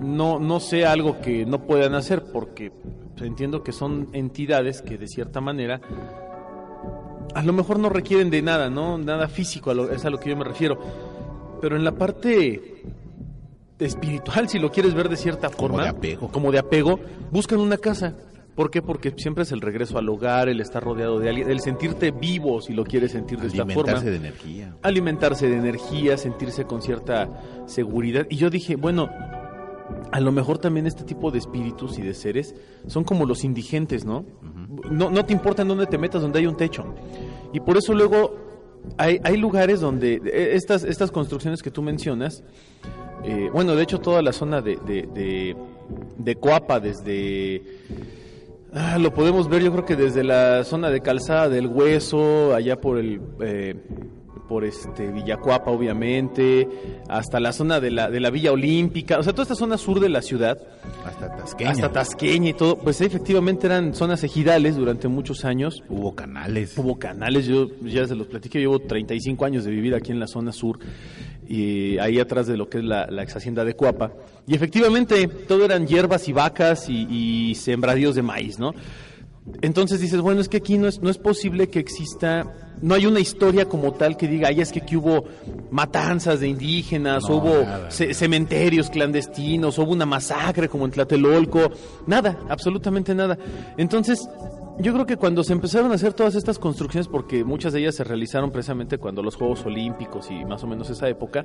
no, 0.00 0.38
no 0.38 0.60
sea 0.60 0.92
algo 0.92 1.20
que 1.20 1.46
no 1.46 1.66
puedan 1.66 1.94
hacer, 1.94 2.24
porque 2.32 2.72
entiendo 3.20 3.62
que 3.62 3.72
son 3.72 4.08
entidades 4.12 4.82
que 4.82 4.98
de 4.98 5.06
cierta 5.08 5.40
manera 5.40 5.80
a 7.34 7.42
lo 7.42 7.52
mejor 7.52 7.78
no 7.78 7.88
requieren 7.88 8.30
de 8.30 8.40
nada, 8.42 8.70
¿no? 8.70 8.96
Nada 8.98 9.28
físico, 9.28 9.70
a 9.70 9.74
lo- 9.74 9.90
es 9.90 10.04
a 10.04 10.10
lo 10.10 10.18
que 10.18 10.30
yo 10.30 10.36
me 10.36 10.44
refiero. 10.44 10.78
Pero 11.60 11.76
en 11.76 11.84
la 11.84 11.92
parte 11.92 12.82
espiritual, 13.78 14.48
si 14.48 14.58
lo 14.58 14.70
quieres 14.70 14.94
ver 14.94 15.08
de 15.08 15.16
cierta 15.16 15.48
Como 15.48 15.68
forma, 15.68 15.82
de 15.82 15.88
apego. 15.90 16.28
como 16.28 16.50
de 16.50 16.58
apego, 16.58 16.98
buscan 17.30 17.60
una 17.60 17.76
casa. 17.76 18.14
¿Por 18.56 18.70
qué? 18.70 18.80
Porque 18.80 19.12
siempre 19.16 19.42
es 19.44 19.52
el 19.52 19.60
regreso 19.60 19.98
al 19.98 20.08
hogar, 20.08 20.48
el 20.48 20.60
estar 20.60 20.82
rodeado 20.82 21.20
de 21.20 21.28
alguien, 21.28 21.50
el 21.50 21.60
sentirte 21.60 22.10
vivo, 22.10 22.62
si 22.62 22.72
lo 22.72 22.84
quieres 22.84 23.12
sentir 23.12 23.38
de 23.38 23.48
esta 23.48 23.66
forma 23.66 23.74
alimentarse 23.74 24.10
de 24.10 24.16
energía. 24.16 24.76
alimentarse 24.82 25.48
de 25.48 25.56
energía, 25.56 26.16
sentirse 26.16 26.64
con 26.64 26.80
cierta 26.80 27.28
seguridad. 27.66 28.26
Y 28.30 28.36
yo 28.36 28.48
dije, 28.48 28.76
bueno, 28.76 29.10
a 30.10 30.20
lo 30.20 30.32
mejor 30.32 30.56
también 30.56 30.86
este 30.86 31.04
tipo 31.04 31.30
de 31.30 31.38
espíritus 31.38 31.98
y 31.98 32.02
de 32.02 32.14
seres 32.14 32.54
son 32.86 33.04
como 33.04 33.26
los 33.26 33.44
indigentes, 33.44 34.06
¿no? 34.06 34.24
No, 34.90 35.10
no 35.10 35.26
te 35.26 35.34
importa 35.34 35.60
en 35.60 35.68
dónde 35.68 35.86
te 35.86 35.98
metas, 35.98 36.22
donde 36.22 36.38
hay 36.38 36.46
un 36.46 36.56
techo. 36.56 36.94
Y 37.52 37.60
por 37.60 37.76
eso 37.76 37.92
luego 37.92 38.34
hay, 38.96 39.20
hay 39.22 39.36
lugares 39.36 39.80
donde 39.80 40.14
eh, 40.24 40.54
estas, 40.54 40.82
estas 40.82 41.10
construcciones 41.10 41.62
que 41.62 41.70
tú 41.70 41.82
mencionas, 41.82 42.42
eh, 43.22 43.50
bueno, 43.52 43.74
de 43.76 43.82
hecho 43.82 44.00
toda 44.00 44.22
la 44.22 44.32
zona 44.32 44.62
de, 44.62 44.76
de, 44.86 45.02
de, 45.12 45.56
de 46.16 46.36
Coapa, 46.36 46.80
desde... 46.80 47.62
Ah, 48.78 48.98
lo 48.98 49.12
podemos 49.14 49.48
ver 49.48 49.62
yo 49.62 49.72
creo 49.72 49.86
que 49.86 49.96
desde 49.96 50.22
la 50.22 50.62
zona 50.64 50.90
de 50.90 51.00
calzada 51.00 51.48
del 51.48 51.66
hueso, 51.66 52.54
allá 52.54 52.76
por 52.80 52.98
el... 52.98 53.20
eh, 53.40 53.74
por 54.48 54.64
este 54.64 55.10
Villacuapa 55.10 55.72
obviamente, 55.72 56.68
hasta 57.08 57.40
la 57.40 57.52
zona 57.52 57.80
de 57.80 57.90
la, 57.90 58.10
de 58.10 58.20
la 58.20 58.30
Villa 58.30 58.52
Olímpica, 58.52 59.18
o 59.18 59.22
sea, 59.24 59.32
toda 59.32 59.42
esta 59.42 59.56
zona 59.56 59.76
sur 59.76 59.98
de 59.98 60.08
la 60.08 60.22
ciudad, 60.22 60.56
Hasta 61.04 61.34
Tasqueña. 61.34 61.70
hasta 61.72 61.90
Tasqueña 61.90 62.50
y 62.50 62.52
todo, 62.52 62.78
pues 62.78 63.00
efectivamente 63.00 63.66
eran 63.66 63.92
zonas 63.92 64.22
ejidales 64.22 64.76
durante 64.76 65.08
muchos 65.08 65.44
años. 65.44 65.82
Hubo 65.88 66.14
canales. 66.14 66.78
Hubo 66.78 66.96
canales, 66.96 67.46
yo 67.46 67.66
ya 67.82 68.06
se 68.06 68.14
los 68.14 68.28
platiqué, 68.28 68.60
llevo 68.60 68.78
35 68.78 69.44
años 69.44 69.64
de 69.64 69.72
vivir 69.72 69.96
aquí 69.96 70.12
en 70.12 70.20
la 70.20 70.28
zona 70.28 70.52
sur, 70.52 70.78
y 71.48 71.98
ahí 71.98 72.18
atrás 72.20 72.46
de 72.46 72.56
lo 72.56 72.68
que 72.68 72.78
es 72.78 72.84
la, 72.84 73.06
la 73.10 73.22
ex 73.22 73.36
hacienda 73.36 73.64
de 73.64 73.74
Cuapa. 73.74 74.12
Y 74.46 74.54
efectivamente, 74.54 75.26
todo 75.28 75.64
eran 75.64 75.86
hierbas 75.86 76.28
y 76.28 76.32
vacas 76.32 76.88
y, 76.88 77.06
y 77.50 77.54
sembradíos 77.54 78.14
de 78.14 78.22
maíz, 78.22 78.58
¿no? 78.58 78.72
Entonces 79.62 80.00
dices, 80.00 80.20
bueno, 80.20 80.40
es 80.40 80.48
que 80.48 80.56
aquí 80.56 80.76
no 80.76 80.88
es, 80.88 81.00
no 81.00 81.08
es 81.08 81.18
posible 81.18 81.68
que 81.68 81.78
exista, 81.78 82.52
no 82.82 82.94
hay 82.96 83.06
una 83.06 83.20
historia 83.20 83.66
como 83.68 83.92
tal 83.92 84.16
que 84.16 84.26
diga, 84.26 84.48
ay, 84.48 84.60
es 84.60 84.72
que 84.72 84.80
aquí 84.80 84.96
hubo 84.96 85.22
matanzas 85.70 86.40
de 86.40 86.48
indígenas, 86.48 87.22
No, 87.28 87.36
hubo 87.36 87.62
nada, 87.62 87.88
ce- 87.90 88.06
nada. 88.08 88.14
cementerios 88.18 88.90
clandestinos, 88.90 89.78
hubo 89.78 89.92
una 89.92 90.04
masacre 90.04 90.68
como 90.68 90.84
en 90.84 90.90
Tlatelolco, 90.90 91.70
nada, 92.08 92.36
absolutamente 92.48 93.14
nada. 93.14 93.38
Entonces, 93.76 94.28
yo 94.78 94.92
creo 94.92 95.06
que 95.06 95.16
cuando 95.16 95.42
se 95.42 95.52
empezaron 95.52 95.90
a 95.92 95.94
hacer 95.94 96.12
todas 96.12 96.34
estas 96.34 96.58
construcciones, 96.58 97.08
porque 97.08 97.44
muchas 97.44 97.72
de 97.72 97.80
ellas 97.80 97.94
se 97.94 98.04
realizaron 98.04 98.50
precisamente 98.50 98.98
cuando 98.98 99.22
los 99.22 99.36
Juegos 99.36 99.64
Olímpicos 99.64 100.30
y 100.30 100.44
más 100.44 100.62
o 100.64 100.66
menos 100.66 100.90
esa 100.90 101.08
época, 101.08 101.44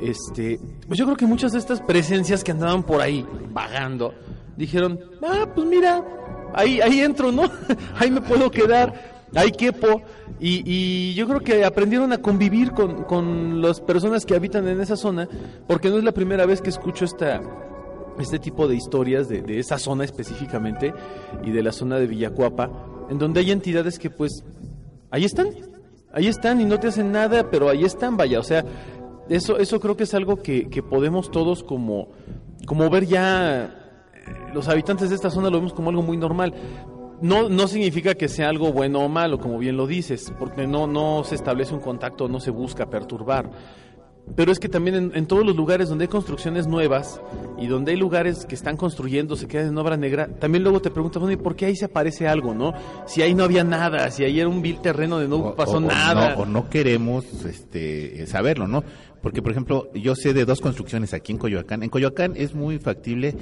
este, 0.00 0.60
pues 0.86 0.98
yo 0.98 1.04
creo 1.04 1.16
que 1.16 1.26
muchas 1.26 1.52
de 1.52 1.58
estas 1.58 1.80
presencias 1.80 2.44
que 2.44 2.52
andaban 2.52 2.82
por 2.84 3.00
ahí 3.00 3.26
vagando, 3.50 4.14
dijeron, 4.56 5.00
ah, 5.22 5.46
pues 5.54 5.66
mira, 5.66 6.04
ahí, 6.54 6.80
ahí 6.80 7.00
entro, 7.00 7.32
¿no? 7.32 7.50
ahí 7.98 8.10
me 8.10 8.20
puedo 8.20 8.50
quedar, 8.50 9.28
ahí 9.34 9.50
quepo. 9.50 10.02
Y, 10.38 10.62
y 10.64 11.14
yo 11.14 11.26
creo 11.28 11.40
que 11.40 11.64
aprendieron 11.64 12.12
a 12.12 12.18
convivir 12.18 12.72
con, 12.72 13.04
con 13.04 13.60
las 13.62 13.80
personas 13.80 14.24
que 14.24 14.34
habitan 14.34 14.66
en 14.68 14.80
esa 14.80 14.96
zona, 14.96 15.28
porque 15.66 15.88
no 15.88 15.98
es 15.98 16.04
la 16.04 16.12
primera 16.12 16.46
vez 16.46 16.60
que 16.60 16.70
escucho 16.70 17.04
esta, 17.04 17.40
este 18.18 18.38
tipo 18.38 18.68
de 18.68 18.76
historias 18.76 19.28
de, 19.28 19.42
de 19.42 19.58
esa 19.58 19.78
zona 19.78 20.04
específicamente 20.04 20.92
y 21.44 21.50
de 21.50 21.62
la 21.62 21.72
zona 21.72 21.98
de 21.98 22.06
Villacuapa, 22.06 22.70
en 23.08 23.18
donde 23.18 23.40
hay 23.40 23.50
entidades 23.50 23.98
que 23.98 24.10
pues 24.10 24.44
ahí 25.10 25.24
están, 25.24 25.48
ahí 26.12 26.26
están 26.26 26.60
y 26.60 26.64
no 26.64 26.78
te 26.78 26.88
hacen 26.88 27.12
nada, 27.12 27.50
pero 27.50 27.68
ahí 27.68 27.84
están, 27.84 28.16
vaya, 28.16 28.40
o 28.40 28.42
sea, 28.42 28.64
eso, 29.28 29.58
eso 29.58 29.80
creo 29.80 29.96
que 29.96 30.04
es 30.04 30.14
algo 30.14 30.36
que, 30.36 30.68
que 30.68 30.82
podemos 30.82 31.30
todos 31.30 31.62
como, 31.62 32.08
como 32.66 32.90
ver 32.90 33.06
ya, 33.06 33.64
eh, 33.64 33.70
los 34.52 34.68
habitantes 34.68 35.10
de 35.10 35.16
esta 35.16 35.30
zona 35.30 35.50
lo 35.50 35.58
vemos 35.58 35.72
como 35.72 35.90
algo 35.90 36.02
muy 36.02 36.16
normal. 36.16 36.54
No, 37.20 37.48
no 37.48 37.68
significa 37.68 38.14
que 38.14 38.26
sea 38.26 38.48
algo 38.48 38.72
bueno 38.72 39.00
o 39.04 39.08
malo, 39.08 39.38
como 39.38 39.58
bien 39.58 39.76
lo 39.76 39.86
dices, 39.86 40.32
porque 40.40 40.66
no, 40.66 40.88
no 40.88 41.22
se 41.22 41.36
establece 41.36 41.72
un 41.72 41.80
contacto, 41.80 42.28
no 42.28 42.40
se 42.40 42.50
busca 42.50 42.86
perturbar. 42.86 43.48
Pero 44.36 44.52
es 44.52 44.58
que 44.58 44.68
también 44.68 44.94
en, 44.96 45.12
en 45.14 45.26
todos 45.26 45.44
los 45.44 45.54
lugares 45.56 45.88
donde 45.88 46.04
hay 46.04 46.08
construcciones 46.08 46.66
nuevas 46.66 47.20
y 47.58 47.66
donde 47.66 47.90
hay 47.92 47.98
lugares 47.98 48.46
que 48.46 48.54
están 48.54 48.76
construyendo, 48.76 49.36
se 49.36 49.46
quedan 49.48 49.68
en 49.68 49.78
obra 49.78 49.96
negra, 49.96 50.28
también 50.38 50.62
luego 50.62 50.80
te 50.80 50.90
preguntas, 50.90 51.20
bueno, 51.20 51.32
¿y 51.32 51.36
por 51.42 51.56
qué 51.56 51.66
ahí 51.66 51.76
se 51.76 51.84
aparece 51.86 52.28
algo, 52.28 52.54
no? 52.54 52.72
Si 53.06 53.20
ahí 53.20 53.34
no 53.34 53.44
había 53.44 53.64
nada, 53.64 54.10
si 54.10 54.24
ahí 54.24 54.38
era 54.40 54.48
un 54.48 54.62
vil 54.62 54.80
terreno 54.80 55.18
de 55.18 55.28
no 55.28 55.36
O- 55.36 55.54
pasó 55.56 55.78
o- 55.78 55.80
nada. 55.80 56.34
no- 56.36 56.42
o 56.42 56.46
no 56.46 56.70
queremos 56.70 57.24
este, 57.44 58.26
saberlo, 58.26 58.68
¿no? 58.68 58.84
Porque, 59.20 59.42
por 59.42 59.52
ejemplo, 59.52 59.90
yo 59.94 60.14
sé 60.14 60.32
de 60.34 60.44
dos 60.44 60.60
construcciones 60.60 61.12
aquí 61.14 61.32
en 61.32 61.38
Coyoacán. 61.38 61.82
En 61.82 61.90
Coyoacán 61.90 62.32
es 62.36 62.54
muy 62.54 62.78
factible 62.78 63.34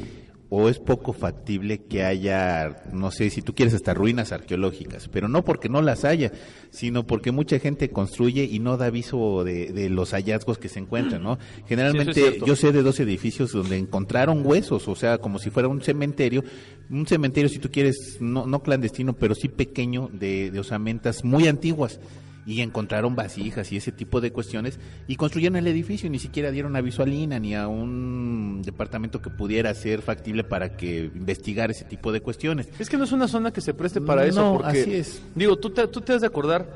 o 0.53 0.69
es 0.69 0.81
poco 0.81 1.13
factible 1.13 1.79
que 1.85 2.03
haya, 2.05 2.83
no 2.93 3.13
sé, 3.13 3.31
si 3.31 3.41
tú 3.41 3.55
quieres 3.55 3.73
hasta 3.73 3.95
ruinas 3.95 4.33
arqueológicas, 4.33 5.09
pero 5.09 5.29
no 5.29 5.45
porque 5.45 5.69
no 5.69 5.81
las 5.81 6.05
haya, 6.05 6.33
sino 6.71 7.07
porque 7.07 7.31
mucha 7.31 7.61
gente 7.61 7.91
construye 7.91 8.45
y 8.45 8.59
no 8.59 8.77
da 8.77 8.87
aviso 8.87 9.45
de, 9.45 9.73
de 9.73 9.89
los 9.89 10.11
hallazgos 10.11 10.59
que 10.59 10.69
se 10.69 10.81
encuentran, 10.81 11.23
¿no? 11.23 11.39
Generalmente 11.69 12.41
yo 12.45 12.57
sé 12.57 12.73
de 12.73 12.83
dos 12.83 12.99
edificios 12.99 13.53
donde 13.53 13.79
encontraron 13.79 14.45
huesos, 14.45 14.89
o 14.89 14.97
sea, 14.97 15.19
como 15.19 15.39
si 15.39 15.51
fuera 15.51 15.69
un 15.69 15.83
cementerio, 15.83 16.43
un 16.91 17.07
cementerio 17.07 17.49
si 17.49 17.61
tú 17.61 17.71
quieres, 17.71 18.17
no, 18.21 18.45
no 18.45 18.61
clandestino, 18.65 19.13
pero 19.13 19.37
sí 19.37 19.47
pequeño, 19.49 20.11
de, 20.13 20.51
de 20.51 20.59
osamentas 20.59 21.25
muy 21.25 21.47
antiguas. 21.47 22.01
Y 22.47 22.63
encontraron 22.63 23.15
vasijas 23.15 23.71
y 23.73 23.77
ese 23.77 23.93
tipo 23.93 24.21
de 24.21 24.33
cuestiones 24.33 24.79
y 25.07 25.17
construyeron 25.17 25.57
el 25.57 25.67
edificio 25.67 26.07
y 26.07 26.11
ni 26.11 26.19
siquiera 26.19 26.51
dieron 26.51 26.77
aviso 26.77 27.03
a 27.03 27.07
Lina 27.07 27.39
ni 27.39 27.55
a 27.55 27.69
un 27.69 28.63
departamento 28.65 29.21
que 29.21 29.31
pudiera 29.31 29.73
ser 29.75 30.03
factible 30.03 30.45
para 30.45 30.77
que 30.77 31.11
investigar 31.15 31.71
ese 31.71 31.85
tipo 31.85 32.13
de 32.13 32.21
cuestiones. 32.21 32.69
Es 32.79 32.89
que 32.89 32.97
no 32.97 33.05
es 33.05 33.13
una 33.13 33.29
zona 33.29 33.53
que 33.53 33.61
se 33.61 33.75
preste 33.75 34.01
para 34.01 34.25
eso. 34.25 34.55
Porque, 34.55 34.81
así 34.81 34.95
es. 34.95 35.23
Digo, 35.35 35.57
tú 35.57 35.71
te, 35.71 35.87
tú 35.89 36.01
te 36.01 36.15
has 36.15 36.21
de 36.21 36.27
acordar 36.27 36.67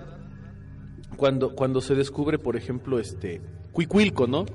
cuando, 1.17 1.55
cuando 1.55 1.81
se 1.81 1.95
descubre, 1.95 2.39
por 2.39 2.57
ejemplo, 2.57 2.99
este 2.99 3.41
Cuicuilco, 3.73 4.27
¿no? 4.27 4.47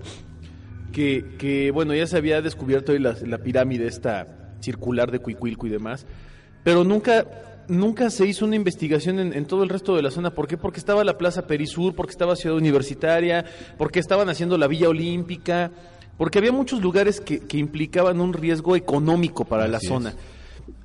Que, 0.91 1.35
que 1.37 1.71
bueno, 1.71 1.93
ya 1.93 2.07
se 2.07 2.17
había 2.17 2.41
descubierto 2.41 2.97
la, 2.97 3.15
la 3.25 3.37
pirámide 3.39 3.87
esta 3.87 4.55
circular 4.59 5.11
de 5.11 5.19
Cuicuilco 5.19 5.67
y 5.67 5.69
demás, 5.69 6.05
pero 6.63 6.83
nunca 6.83 7.25
nunca 7.69 8.09
se 8.09 8.25
hizo 8.25 8.45
una 8.45 8.55
investigación 8.55 9.19
en, 9.19 9.33
en 9.33 9.45
todo 9.45 9.63
el 9.63 9.69
resto 9.69 9.95
de 9.95 10.01
la 10.01 10.11
zona. 10.11 10.31
¿Por 10.31 10.47
qué? 10.47 10.57
Porque 10.57 10.79
estaba 10.79 11.03
la 11.03 11.17
Plaza 11.17 11.47
Perisur, 11.47 11.95
porque 11.95 12.11
estaba 12.11 12.35
Ciudad 12.35 12.57
Universitaria, 12.57 13.45
porque 13.77 13.99
estaban 13.99 14.29
haciendo 14.29 14.57
la 14.57 14.67
Villa 14.67 14.89
Olímpica, 14.89 15.71
porque 16.17 16.39
había 16.39 16.51
muchos 16.51 16.81
lugares 16.81 17.21
que, 17.21 17.39
que 17.39 17.57
implicaban 17.57 18.19
un 18.19 18.33
riesgo 18.33 18.75
económico 18.75 19.45
para 19.45 19.67
la 19.67 19.77
es. 19.77 19.87
zona. 19.87 20.13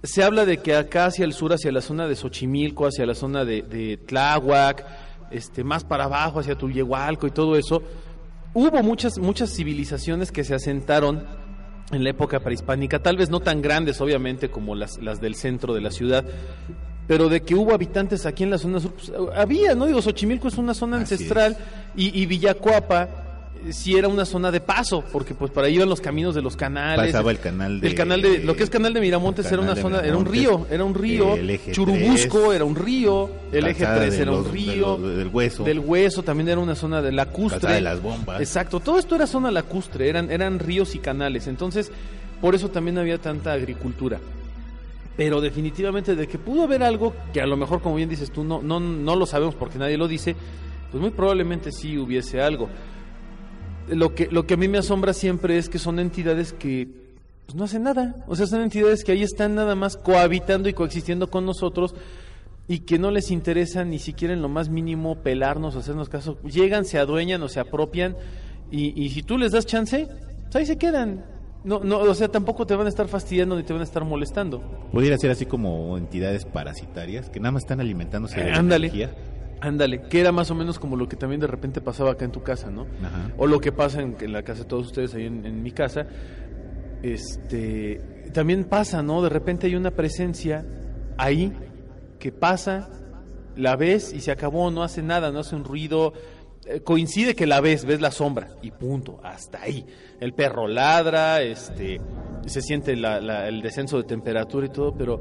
Se 0.02 0.22
habla 0.22 0.44
de 0.44 0.58
que 0.58 0.76
acá 0.76 1.06
hacia 1.06 1.24
el 1.24 1.32
sur, 1.32 1.52
hacia 1.52 1.72
la 1.72 1.80
zona 1.80 2.06
de 2.06 2.14
Xochimilco, 2.14 2.86
hacia 2.86 3.06
la 3.06 3.14
zona 3.14 3.44
de, 3.44 3.62
de 3.62 3.96
Tláhuac, 3.96 4.84
este, 5.30 5.64
más 5.64 5.84
para 5.84 6.04
abajo, 6.04 6.40
hacia 6.40 6.56
Tulyehualco 6.56 7.26
y 7.26 7.30
todo 7.30 7.56
eso, 7.56 7.82
hubo 8.52 8.82
muchas, 8.82 9.18
muchas 9.18 9.50
civilizaciones 9.50 10.30
que 10.30 10.44
se 10.44 10.54
asentaron 10.54 11.26
en 11.92 12.04
la 12.04 12.10
época 12.10 12.40
prehispánica, 12.40 12.98
tal 12.98 13.16
vez 13.16 13.30
no 13.30 13.40
tan 13.40 13.62
grandes, 13.62 14.00
obviamente, 14.00 14.50
como 14.50 14.74
las, 14.74 14.98
las 14.98 15.20
del 15.20 15.34
centro 15.34 15.74
de 15.74 15.80
la 15.80 15.90
ciudad, 15.90 16.24
pero 17.06 17.28
de 17.28 17.42
que 17.42 17.54
hubo 17.54 17.74
habitantes 17.74 18.26
aquí 18.26 18.44
en 18.44 18.50
la 18.50 18.58
zona 18.58 18.80
sur, 18.80 18.92
pues, 18.92 19.12
había, 19.34 19.74
¿no? 19.74 19.86
Digo, 19.86 20.00
Xochimilco 20.00 20.48
es 20.48 20.56
una 20.56 20.74
zona 20.74 20.96
Así 20.96 21.14
ancestral 21.14 21.56
y, 21.94 22.18
y 22.20 22.26
Villacuapa 22.26 23.23
sí 23.70 23.96
era 23.96 24.08
una 24.08 24.24
zona 24.24 24.50
de 24.50 24.60
paso, 24.60 25.02
porque 25.12 25.34
pues 25.34 25.50
para 25.50 25.66
ahí 25.68 25.74
iban 25.76 25.88
los 25.88 26.00
caminos 26.00 26.34
de 26.34 26.42
los 26.42 26.56
canales. 26.56 27.06
Pasaba 27.12 27.30
el 27.30 27.38
canal 27.38 27.80
de- 27.80 27.86
El 27.88 27.94
canal 27.94 28.20
de, 28.22 28.38
lo 28.40 28.54
que 28.56 28.62
es 28.64 28.70
canal 28.70 28.92
de 28.92 29.00
Miramontes 29.00 29.50
era 29.50 29.60
una 29.62 29.74
zona, 29.76 30.00
era 30.00 30.16
un 30.16 30.26
río, 30.26 30.66
era 30.70 30.84
un 30.84 30.94
río. 30.94 31.34
el 31.36 31.50
eje 31.50 31.72
Churubusco 31.72 32.38
3, 32.40 32.54
era 32.56 32.64
un 32.64 32.76
río, 32.76 33.30
el 33.52 33.64
eje 33.66 33.78
Calzada 33.84 34.00
3 34.00 34.16
de 34.16 34.22
era 34.22 34.32
un 34.32 34.44
de 34.44 34.50
río. 34.50 34.98
los- 34.98 35.16
del 35.16 35.28
hueso. 35.28 35.64
Del 35.64 35.78
hueso 35.80 36.22
también 36.22 36.48
era 36.48 36.60
una 36.60 36.74
zona 36.74 37.00
de 37.02 37.12
lacustre. 37.12 37.72
De 37.74 37.80
las 37.80 38.00
bombas. 38.02 38.40
Exacto, 38.40 38.80
todo 38.80 38.98
esto 38.98 39.14
era 39.14 39.26
zona 39.26 39.50
lacustre, 39.50 40.08
eran, 40.08 40.30
eran 40.30 40.58
ríos 40.58 40.94
y 40.94 40.98
canales. 40.98 41.46
Entonces, 41.46 41.90
por 42.40 42.54
eso 42.54 42.68
también 42.70 42.98
había 42.98 43.18
tanta 43.18 43.52
agricultura. 43.52 44.18
Pero 45.16 45.40
definitivamente 45.40 46.16
de 46.16 46.26
que 46.26 46.38
pudo 46.38 46.64
haber 46.64 46.82
algo 46.82 47.14
que 47.32 47.40
a 47.40 47.46
lo 47.46 47.56
mejor, 47.56 47.80
como 47.80 47.94
bien 47.94 48.08
dices 48.08 48.30
tú, 48.32 48.42
no, 48.42 48.60
no, 48.62 48.80
no 48.80 49.14
lo 49.14 49.26
sabemos 49.26 49.54
porque 49.54 49.78
nadie 49.78 49.96
lo 49.96 50.08
dice, 50.08 50.34
pues 50.90 51.00
muy 51.00 51.10
probablemente 51.10 51.70
sí 51.70 51.96
hubiese 51.96 52.40
algo. 52.42 52.68
Lo 53.88 54.14
que, 54.14 54.28
lo 54.30 54.46
que 54.46 54.54
a 54.54 54.56
mí 54.56 54.68
me 54.68 54.78
asombra 54.78 55.12
siempre 55.12 55.58
es 55.58 55.68
que 55.68 55.78
son 55.78 55.98
entidades 55.98 56.52
que 56.52 56.88
pues, 57.46 57.54
no 57.54 57.64
hacen 57.64 57.82
nada. 57.82 58.24
O 58.26 58.36
sea, 58.36 58.46
son 58.46 58.62
entidades 58.62 59.04
que 59.04 59.12
ahí 59.12 59.22
están 59.22 59.54
nada 59.54 59.74
más 59.74 59.96
cohabitando 59.96 60.68
y 60.68 60.72
coexistiendo 60.72 61.30
con 61.30 61.44
nosotros 61.44 61.94
y 62.66 62.80
que 62.80 62.98
no 62.98 63.10
les 63.10 63.30
interesa 63.30 63.84
ni 63.84 63.98
siquiera 63.98 64.32
en 64.32 64.40
lo 64.40 64.48
más 64.48 64.70
mínimo 64.70 65.16
pelarnos, 65.16 65.76
hacernos 65.76 66.08
caso. 66.08 66.38
Llegan, 66.42 66.84
se 66.86 66.98
adueñan 66.98 67.42
o 67.42 67.48
se 67.48 67.60
apropian 67.60 68.16
y, 68.70 68.98
y 69.00 69.10
si 69.10 69.22
tú 69.22 69.36
les 69.36 69.52
das 69.52 69.66
chance, 69.66 70.08
pues 70.44 70.56
ahí 70.56 70.66
se 70.66 70.78
quedan. 70.78 71.26
No, 71.64 71.80
no, 71.80 71.98
o 72.00 72.14
sea, 72.14 72.28
tampoco 72.28 72.66
te 72.66 72.74
van 72.74 72.86
a 72.86 72.90
estar 72.90 73.08
fastidiando 73.08 73.56
ni 73.56 73.62
te 73.62 73.72
van 73.72 73.80
a 73.80 73.84
estar 73.84 74.04
molestando. 74.04 74.60
Pudiera 74.92 75.16
ser 75.16 75.30
así 75.30 75.46
como 75.46 75.96
entidades 75.96 76.44
parasitarias 76.44 77.30
que 77.30 77.40
nada 77.40 77.52
más 77.52 77.62
están 77.62 77.80
alimentándose 77.80 78.38
de 78.40 78.50
la 78.50 78.56
Ándale. 78.58 78.88
energía. 78.88 79.14
Ándale, 79.66 80.02
que 80.02 80.20
era 80.20 80.30
más 80.30 80.50
o 80.50 80.54
menos 80.54 80.78
como 80.78 80.94
lo 80.96 81.08
que 81.08 81.16
también 81.16 81.40
de 81.40 81.46
repente 81.46 81.80
pasaba 81.80 82.12
acá 82.12 82.24
en 82.26 82.32
tu 82.32 82.42
casa, 82.42 82.70
¿no? 82.70 82.82
Ajá. 83.02 83.30
O 83.38 83.46
lo 83.46 83.60
que 83.60 83.72
pasa 83.72 84.02
en, 84.02 84.16
en 84.20 84.32
la 84.32 84.42
casa 84.42 84.62
de 84.62 84.68
todos 84.68 84.86
ustedes, 84.88 85.14
ahí 85.14 85.24
en, 85.26 85.46
en 85.46 85.62
mi 85.62 85.72
casa. 85.72 86.06
Este, 87.02 88.00
también 88.32 88.64
pasa, 88.64 89.02
¿no? 89.02 89.22
De 89.22 89.28
repente 89.28 89.66
hay 89.66 89.74
una 89.76 89.90
presencia 89.90 90.64
ahí 91.18 91.52
que 92.18 92.32
pasa, 92.32 92.88
la 93.56 93.76
ves 93.76 94.12
y 94.12 94.20
se 94.20 94.30
acabó, 94.32 94.70
no 94.70 94.82
hace 94.82 95.02
nada, 95.02 95.30
no 95.30 95.40
hace 95.40 95.54
un 95.56 95.64
ruido. 95.64 96.12
Eh, 96.66 96.80
coincide 96.80 97.34
que 97.34 97.46
la 97.46 97.60
ves, 97.60 97.84
ves 97.84 98.00
la 98.00 98.10
sombra 98.10 98.48
y 98.62 98.70
punto, 98.70 99.20
hasta 99.22 99.60
ahí. 99.62 99.84
El 100.20 100.32
perro 100.32 100.66
ladra, 100.66 101.42
este, 101.42 102.00
se 102.46 102.62
siente 102.62 102.96
la- 102.96 103.20
la- 103.20 103.48
el 103.48 103.60
descenso 103.60 103.98
de 103.98 104.04
temperatura 104.04 104.66
y 104.66 104.70
todo, 104.70 104.94
pero 104.94 105.20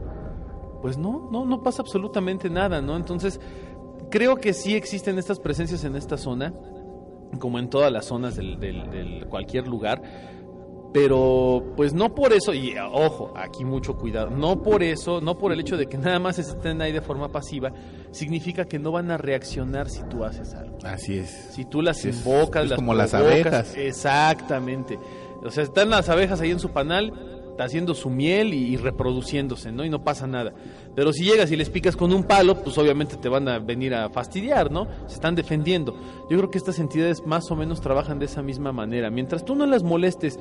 pues 0.81 0.97
no, 0.97 1.29
no, 1.31 1.45
no 1.45 1.61
pasa 1.63 1.81
absolutamente 1.81 2.49
nada, 2.49 2.81
¿no? 2.81 2.95
Entonces, 2.95 3.39
creo 4.09 4.35
que 4.37 4.53
sí 4.53 4.75
existen 4.75 5.17
estas 5.17 5.39
presencias 5.39 5.83
en 5.83 5.95
esta 5.95 6.17
zona, 6.17 6.53
como 7.39 7.59
en 7.59 7.69
todas 7.69 7.91
las 7.91 8.05
zonas 8.05 8.35
del, 8.35 8.59
del- 8.59 8.89
del 8.89 9.25
cualquier 9.27 9.67
lugar, 9.67 10.01
pero 10.93 11.73
pues 11.75 11.93
no 11.95 12.13
por 12.13 12.33
eso, 12.33 12.53
y 12.53 12.75
ojo, 12.77 13.33
aquí 13.35 13.65
mucho 13.65 13.97
cuidado, 13.97 14.29
no 14.29 14.61
por 14.61 14.83
eso, 14.83 15.21
no 15.21 15.37
por 15.39 15.51
el 15.51 15.59
hecho 15.59 15.75
de 15.75 15.87
que 15.87 15.97
nada 15.97 16.19
más 16.19 16.37
estén 16.37 16.81
ahí 16.83 16.91
de 16.91 17.01
forma 17.01 17.29
pasiva, 17.31 17.71
significa 18.11 18.65
que 18.65 18.77
no 18.77 18.91
van 18.91 19.09
a 19.09 19.17
reaccionar 19.17 19.89
si 19.89 20.03
tú 20.03 20.23
haces 20.23 20.53
algo. 20.53 20.77
Así 20.83 21.17
es. 21.17 21.29
Si 21.51 21.65
tú 21.65 21.81
las 21.81 22.05
Es- 22.05 22.15
invocas, 22.17 22.65
es 22.65 22.69
las 22.71 22.77
como 22.77 22.93
las 22.93 23.13
abejas. 23.15 23.75
Exactamente. 23.75 24.99
O 25.43 25.49
sea, 25.49 25.63
están 25.63 25.89
las 25.89 26.09
abejas 26.09 26.39
ahí 26.41 26.51
en 26.51 26.59
su 26.59 26.69
panal, 26.69 27.32
haciendo 27.59 27.93
su 27.93 28.09
miel 28.09 28.53
y, 28.53 28.73
y 28.73 28.77
reproduciéndose, 28.77 29.71
¿no? 29.71 29.85
Y 29.85 29.89
no 29.89 30.03
pasa 30.03 30.27
nada. 30.27 30.53
Pero 30.95 31.11
si 31.11 31.23
llegas 31.23 31.51
y 31.51 31.55
les 31.55 31.69
picas 31.69 31.95
con 31.95 32.13
un 32.13 32.23
palo, 32.23 32.63
pues 32.63 32.77
obviamente 32.77 33.17
te 33.17 33.29
van 33.29 33.47
a 33.47 33.59
venir 33.59 33.93
a 33.95 34.09
fastidiar, 34.09 34.71
¿no? 34.71 34.87
Se 35.07 35.15
están 35.15 35.35
defendiendo. 35.35 35.95
Yo 36.29 36.37
creo 36.37 36.51
que 36.51 36.57
estas 36.57 36.79
entidades 36.79 37.25
más 37.25 37.49
o 37.51 37.55
menos 37.55 37.81
trabajan 37.81 38.19
de 38.19 38.25
esa 38.25 38.41
misma 38.41 38.71
manera. 38.71 39.09
Mientras 39.09 39.43
tú 39.43 39.55
no 39.55 39.65
las 39.65 39.83
molestes 39.83 40.39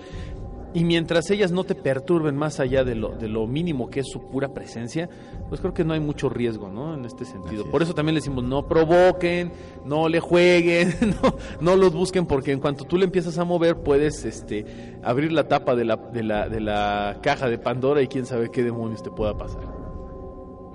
y 0.74 0.84
mientras 0.84 1.30
ellas 1.30 1.52
no 1.52 1.64
te 1.64 1.74
perturben 1.74 2.36
más 2.36 2.60
allá 2.60 2.84
de 2.84 2.94
lo, 2.94 3.10
de 3.10 3.28
lo 3.28 3.46
mínimo 3.46 3.90
que 3.90 4.00
es 4.00 4.08
su 4.08 4.20
pura 4.28 4.54
presencia, 4.54 5.08
pues 5.48 5.60
creo 5.60 5.74
que 5.74 5.84
no 5.84 5.92
hay 5.92 6.00
mucho 6.00 6.28
riesgo, 6.28 6.68
¿no? 6.68 6.94
En 6.94 7.04
este 7.04 7.24
sentido. 7.24 7.70
Por 7.70 7.82
es. 7.82 7.88
eso 7.88 7.94
también 7.94 8.14
le 8.14 8.20
decimos, 8.20 8.44
no 8.44 8.66
provoquen, 8.66 9.52
no 9.84 10.08
le 10.08 10.20
jueguen, 10.20 10.94
no, 11.22 11.34
no 11.60 11.76
los 11.76 11.92
busquen, 11.92 12.26
porque 12.26 12.52
en 12.52 12.60
cuanto 12.60 12.84
tú 12.84 12.96
le 12.96 13.04
empiezas 13.04 13.38
a 13.38 13.44
mover, 13.44 13.76
puedes 13.76 14.24
este, 14.24 14.98
abrir 15.02 15.32
la 15.32 15.48
tapa 15.48 15.74
de 15.74 15.84
la, 15.84 15.96
de, 15.96 16.22
la, 16.22 16.48
de 16.48 16.60
la 16.60 17.18
caja 17.22 17.48
de 17.48 17.58
Pandora 17.58 18.02
y 18.02 18.08
quién 18.08 18.26
sabe 18.26 18.50
qué 18.50 18.62
demonios 18.62 19.02
te 19.02 19.10
pueda 19.10 19.36
pasar. 19.36 19.62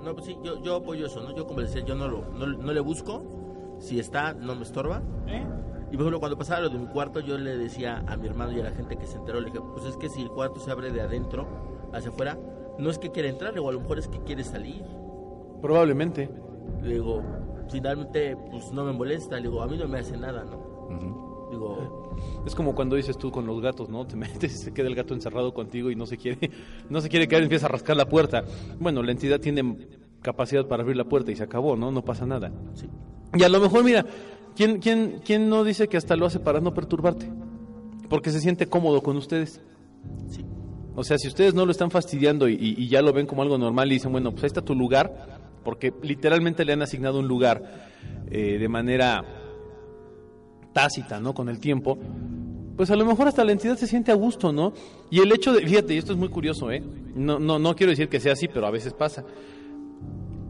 No, 0.02 0.14
pues 0.14 0.26
sí, 0.26 0.38
yo, 0.42 0.62
yo 0.62 0.76
apoyo 0.76 1.06
eso, 1.06 1.20
¿no? 1.22 1.34
Yo 1.34 1.46
como 1.46 1.60
les 1.60 1.72
decía, 1.72 1.86
yo 1.86 1.94
no, 1.94 2.08
lo, 2.08 2.24
no, 2.32 2.46
no 2.46 2.72
le 2.72 2.80
busco. 2.80 3.22
Si 3.80 3.98
está, 3.98 4.32
no 4.32 4.54
me 4.54 4.62
estorba. 4.62 5.02
Y 5.90 5.96
por 5.96 6.00
ejemplo, 6.02 6.20
cuando 6.20 6.36
pasaba 6.38 6.60
lo 6.60 6.68
de 6.68 6.78
mi 6.78 6.86
cuarto, 6.86 7.20
yo 7.20 7.38
le 7.38 7.56
decía 7.56 8.04
a 8.06 8.16
mi 8.16 8.26
hermano 8.28 8.52
y 8.52 8.60
a 8.60 8.64
la 8.64 8.70
gente 8.72 8.96
que 8.96 9.06
se 9.06 9.16
enteró, 9.16 9.40
le 9.40 9.46
dije, 9.46 9.60
pues 9.72 9.86
es 9.86 9.96
que 9.96 10.08
si 10.08 10.20
el 10.22 10.28
cuarto 10.30 10.60
se 10.60 10.70
abre 10.70 10.90
de 10.92 11.00
adentro 11.00 11.46
hacia 11.92 12.10
afuera, 12.10 12.38
no 12.78 12.90
es 12.90 12.98
que 12.98 13.10
quiera 13.10 13.28
entrar, 13.28 13.58
o 13.58 13.68
a 13.68 13.72
lo 13.72 13.80
mejor 13.80 13.98
es 13.98 14.06
que 14.08 14.20
quiere 14.20 14.44
salir. 14.44 14.84
Probablemente. 15.60 16.30
Le 16.82 16.94
digo, 16.94 17.22
finalmente, 17.70 18.36
pues 18.50 18.70
no 18.72 18.84
me 18.84 18.92
molesta. 18.92 19.36
Le 19.36 19.42
digo, 19.48 19.62
a 19.62 19.66
mí 19.66 19.76
no 19.76 19.88
me 19.88 19.98
hace 19.98 20.16
nada, 20.16 20.44
¿no? 20.44 20.56
Ujú. 20.94 21.48
Digo, 21.50 22.14
Es 22.46 22.54
como 22.54 22.74
cuando 22.74 22.94
dices 22.96 23.16
tú 23.16 23.30
con 23.30 23.46
los 23.46 23.60
gatos, 23.62 23.88
¿no? 23.88 24.06
Te 24.06 24.14
metes 24.16 24.54
y 24.54 24.58
se 24.58 24.72
queda 24.74 24.86
el 24.88 24.94
gato 24.94 25.14
encerrado 25.14 25.54
contigo 25.54 25.90
y 25.90 25.96
no 25.96 26.04
se 26.06 26.18
quiere, 26.18 26.50
no 26.90 27.00
se 27.00 27.08
quiere 27.08 27.26
quedar, 27.26 27.42
empieza 27.42 27.66
a 27.66 27.70
rascar 27.70 27.96
la 27.96 28.06
puerta. 28.08 28.44
Bueno, 28.78 29.02
la 29.02 29.12
entidad 29.12 29.40
tiene 29.40 29.88
capacidad 30.20 30.66
para 30.66 30.82
abrir 30.82 30.96
la 30.96 31.04
puerta 31.04 31.30
y 31.32 31.36
se 31.36 31.44
acabó, 31.44 31.74
¿no? 31.76 31.90
No 31.90 32.04
pasa 32.04 32.26
nada. 32.26 32.52
sí. 32.74 32.88
Y 33.34 33.42
a 33.42 33.48
lo 33.48 33.60
mejor, 33.60 33.84
mira, 33.84 34.04
¿quién, 34.58 34.80
quién, 34.80 35.20
quién 35.24 35.48
no 35.48 35.62
dice 35.62 35.86
que 35.86 35.96
hasta 35.96 36.16
lo 36.16 36.26
hace 36.26 36.40
para 36.40 36.60
no 36.60 36.74
perturbarte? 36.74 37.30
Porque 38.10 38.30
se 38.32 38.40
siente 38.40 38.66
cómodo 38.66 39.02
con 39.02 39.16
ustedes. 39.16 39.60
Sí. 40.28 40.44
O 40.96 41.04
sea, 41.04 41.16
si 41.16 41.28
ustedes 41.28 41.54
no 41.54 41.64
lo 41.64 41.70
están 41.70 41.92
fastidiando 41.92 42.48
y, 42.48 42.88
ya 42.88 43.00
lo 43.00 43.12
ven 43.12 43.26
como 43.26 43.42
algo 43.42 43.56
normal 43.56 43.88
y 43.92 43.94
dicen, 43.94 44.10
bueno, 44.10 44.32
pues 44.32 44.42
ahí 44.42 44.46
está 44.48 44.62
tu 44.62 44.74
lugar, 44.74 45.38
porque 45.62 45.94
literalmente 46.02 46.64
le 46.64 46.72
han 46.72 46.82
asignado 46.82 47.20
un 47.20 47.28
lugar 47.28 47.62
eh, 48.32 48.58
de 48.58 48.68
manera 48.68 49.24
tácita, 50.72 51.20
¿no? 51.20 51.34
Con 51.34 51.48
el 51.48 51.60
tiempo, 51.60 51.96
pues 52.76 52.90
a 52.90 52.96
lo 52.96 53.04
mejor 53.04 53.28
hasta 53.28 53.44
la 53.44 53.52
entidad 53.52 53.76
se 53.76 53.86
siente 53.86 54.10
a 54.10 54.16
gusto, 54.16 54.52
¿no? 54.52 54.72
Y 55.08 55.20
el 55.20 55.30
hecho 55.30 55.52
de, 55.52 55.64
fíjate, 55.64 55.94
y 55.94 55.98
esto 55.98 56.12
es 56.12 56.18
muy 56.18 56.30
curioso, 56.30 56.72
¿eh? 56.72 56.82
No, 57.14 57.38
no, 57.38 57.60
no 57.60 57.76
quiero 57.76 57.90
decir 57.90 58.08
que 58.08 58.18
sea 58.18 58.32
así, 58.32 58.48
pero 58.48 58.66
a 58.66 58.72
veces 58.72 58.92
pasa. 58.92 59.24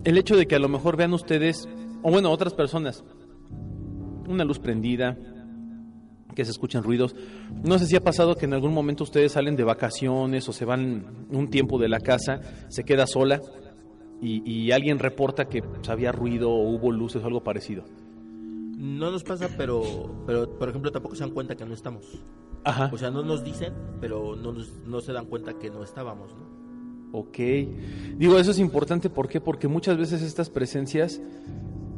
El 0.04 0.16
hecho 0.16 0.34
de 0.34 0.46
que 0.46 0.54
a 0.54 0.58
lo 0.58 0.70
mejor 0.70 0.96
vean 0.96 1.12
ustedes, 1.12 1.68
o 2.02 2.10
bueno, 2.10 2.30
otras 2.30 2.54
personas, 2.54 3.04
una 4.28 4.44
luz 4.44 4.58
prendida, 4.58 5.16
que 6.34 6.44
se 6.44 6.50
escuchan 6.52 6.82
ruidos. 6.84 7.16
No 7.64 7.78
sé 7.78 7.86
si 7.86 7.96
ha 7.96 8.00
pasado 8.04 8.36
que 8.36 8.44
en 8.46 8.52
algún 8.54 8.72
momento 8.72 9.02
ustedes 9.04 9.32
salen 9.32 9.56
de 9.56 9.64
vacaciones 9.64 10.48
o 10.48 10.52
se 10.52 10.64
van 10.64 11.26
un 11.30 11.48
tiempo 11.50 11.78
de 11.78 11.88
la 11.88 11.98
casa, 12.00 12.40
se 12.68 12.84
queda 12.84 13.06
sola 13.06 13.40
y, 14.20 14.48
y 14.48 14.70
alguien 14.72 14.98
reporta 14.98 15.46
que 15.46 15.62
pues, 15.62 15.88
había 15.88 16.12
ruido 16.12 16.50
o 16.50 16.70
hubo 16.70 16.92
luces 16.92 17.22
o 17.22 17.26
algo 17.26 17.42
parecido. 17.42 17.84
No 18.76 19.10
nos 19.10 19.24
pasa, 19.24 19.48
pero, 19.56 19.82
pero 20.26 20.56
por 20.58 20.68
ejemplo, 20.68 20.92
tampoco 20.92 21.16
se 21.16 21.24
dan 21.24 21.32
cuenta 21.32 21.56
que 21.56 21.64
no 21.64 21.74
estamos. 21.74 22.04
Ajá. 22.64 22.90
O 22.92 22.98
sea, 22.98 23.10
no 23.10 23.22
nos 23.24 23.42
dicen, 23.42 23.72
pero 24.00 24.36
no, 24.36 24.52
nos- 24.52 24.78
no 24.86 25.00
se 25.00 25.12
dan 25.12 25.26
cuenta 25.26 25.54
que 25.58 25.70
no 25.70 25.82
estábamos, 25.82 26.34
¿no? 26.36 26.58
Ok. 27.18 27.38
Digo, 28.16 28.38
eso 28.38 28.50
es 28.52 28.58
importante, 28.60 29.08
¿por 29.10 29.28
qué? 29.28 29.40
Porque 29.40 29.66
muchas 29.66 29.96
veces 29.96 30.22
estas 30.22 30.50
presencias 30.50 31.20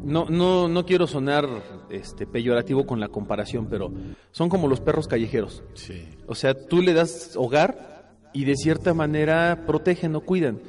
no, 0.03 0.27
no, 0.29 0.69
no 0.69 0.87
quiero 0.87 1.07
sonar 1.07 1.47
este, 1.91 2.27
peyorativo 2.27 2.87
con 2.87 3.01
la 3.01 3.09
comparación, 3.09 3.67
pero 3.71 3.93
son 4.33 4.49
como 4.49 4.69
los 4.69 4.81
perros 4.81 5.07
callejeros. 5.09 5.63
Sí. 5.75 6.03
O 6.27 6.35
sea, 6.35 6.55
tú 6.55 6.83
le 6.83 6.93
das 6.93 7.35
hogar 7.37 8.15
y 8.33 8.45
de 8.45 8.55
cierta 8.57 8.95
manera 8.95 9.65
protegen 9.67 10.15
o 10.17 10.21
cuidan. 10.21 10.61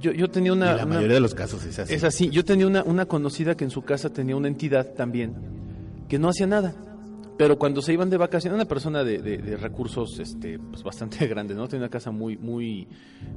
Yo, 0.00 0.12
yo 0.12 0.28
tenía 0.30 0.52
una... 0.52 0.70
en 0.70 0.76
la 0.78 0.84
una- 0.86 0.94
mayoría 0.96 1.14
de 1.16 1.20
los 1.20 1.34
casos 1.34 1.64
es 1.66 1.78
así. 1.78 1.94
es 1.94 2.04
así. 2.04 2.30
Yo 2.30 2.44
tenía 2.44 2.66
una, 2.66 2.82
una 2.82 3.06
conocida 3.06 3.56
que 3.56 3.64
en 3.64 3.70
su 3.70 3.82
casa 3.82 4.10
tenía 4.10 4.36
una 4.36 4.48
entidad 4.48 4.94
también 4.94 5.34
que 6.08 6.18
no 6.18 6.28
hacía 6.28 6.46
nada. 6.46 6.74
Pero 7.38 7.58
cuando 7.58 7.82
se 7.82 7.92
iban 7.92 8.08
de 8.10 8.16
vacaciones, 8.18 8.54
una 8.54 8.66
persona 8.68 9.02
de, 9.04 9.18
de- 9.18 9.38
de 9.38 9.56
recursos 9.56 10.18
este, 10.18 10.58
pues 10.58 10.82
bastante 10.82 11.26
grandes, 11.28 11.56
¿no? 11.56 11.66
Tenía 11.66 11.84
una 11.84 11.90
casa 11.90 12.10
muy, 12.10 12.36
muy, 12.38 12.86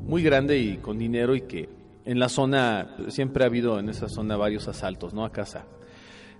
muy 0.05 0.21
grande 0.23 0.57
y 0.59 0.77
con 0.77 0.97
dinero 0.97 1.35
y 1.35 1.41
que 1.41 1.67
en 2.05 2.19
la 2.19 2.29
zona, 2.29 2.95
siempre 3.09 3.43
ha 3.43 3.47
habido 3.47 3.79
en 3.79 3.89
esa 3.89 4.07
zona 4.07 4.37
varios 4.37 4.67
asaltos, 4.67 5.13
¿no? 5.13 5.25
A 5.25 5.31
casa, 5.31 5.65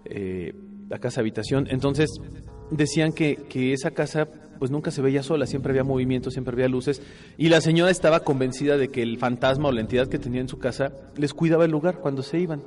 eh, 0.05 0.53
a 0.91 0.99
casa 0.99 1.21
habitación. 1.21 1.67
Entonces, 1.69 2.09
decían 2.71 3.11
que, 3.11 3.35
que 3.49 3.73
esa 3.73 3.91
casa 3.91 4.27
pues 4.59 4.71
nunca 4.71 4.91
se 4.91 5.01
veía 5.01 5.21
sola, 5.21 5.45
siempre 5.45 5.71
había 5.71 5.83
movimiento, 5.83 6.31
siempre 6.31 6.53
había 6.53 6.69
luces 6.69 7.01
y 7.37 7.49
la 7.49 7.59
señora 7.59 7.91
estaba 7.91 8.21
convencida 8.21 8.77
de 8.77 8.87
que 8.87 9.01
el 9.01 9.17
fantasma 9.17 9.67
o 9.67 9.71
la 9.73 9.81
entidad 9.81 10.07
que 10.07 10.17
tenía 10.17 10.39
en 10.39 10.47
su 10.47 10.59
casa 10.59 10.93
les 11.17 11.33
cuidaba 11.33 11.65
el 11.65 11.71
lugar 11.71 11.99
cuando 11.99 12.23
se 12.23 12.39
iban, 12.39 12.63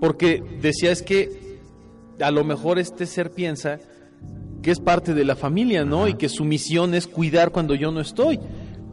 porque 0.00 0.42
decía 0.62 0.92
es 0.92 1.02
que 1.02 1.58
a 2.20 2.30
lo 2.30 2.42
mejor 2.42 2.78
este 2.78 3.04
ser 3.04 3.30
piensa 3.32 3.78
que 4.62 4.70
es 4.70 4.80
parte 4.80 5.14
de 5.14 5.24
la 5.24 5.36
familia, 5.36 5.84
¿no? 5.84 6.08
Y 6.08 6.14
que 6.14 6.28
su 6.28 6.44
misión 6.44 6.94
es 6.94 7.06
cuidar 7.06 7.52
cuando 7.52 7.74
yo 7.74 7.92
no 7.92 8.00
estoy. 8.00 8.40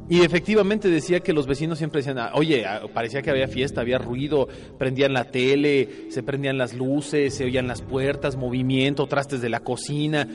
Y 0.09 0.21
efectivamente 0.21 0.89
decía 0.89 1.21
que 1.21 1.33
los 1.33 1.47
vecinos 1.47 1.77
siempre 1.77 1.99
decían, 1.99 2.19
"Ah, 2.19 2.31
oye, 2.35 2.65
ah, 2.65 2.81
parecía 2.93 3.21
que 3.21 3.29
había 3.31 3.47
fiesta, 3.47 3.81
había 3.81 3.97
ruido, 3.97 4.47
prendían 4.77 5.13
la 5.13 5.25
tele, 5.25 6.07
se 6.09 6.23
prendían 6.23 6.57
las 6.57 6.73
luces, 6.73 7.33
se 7.33 7.45
oían 7.45 7.67
las 7.67 7.81
puertas, 7.81 8.35
movimiento, 8.35 9.07
trastes 9.07 9.41
de 9.41 9.49
la 9.49 9.61
cocina. 9.61 10.27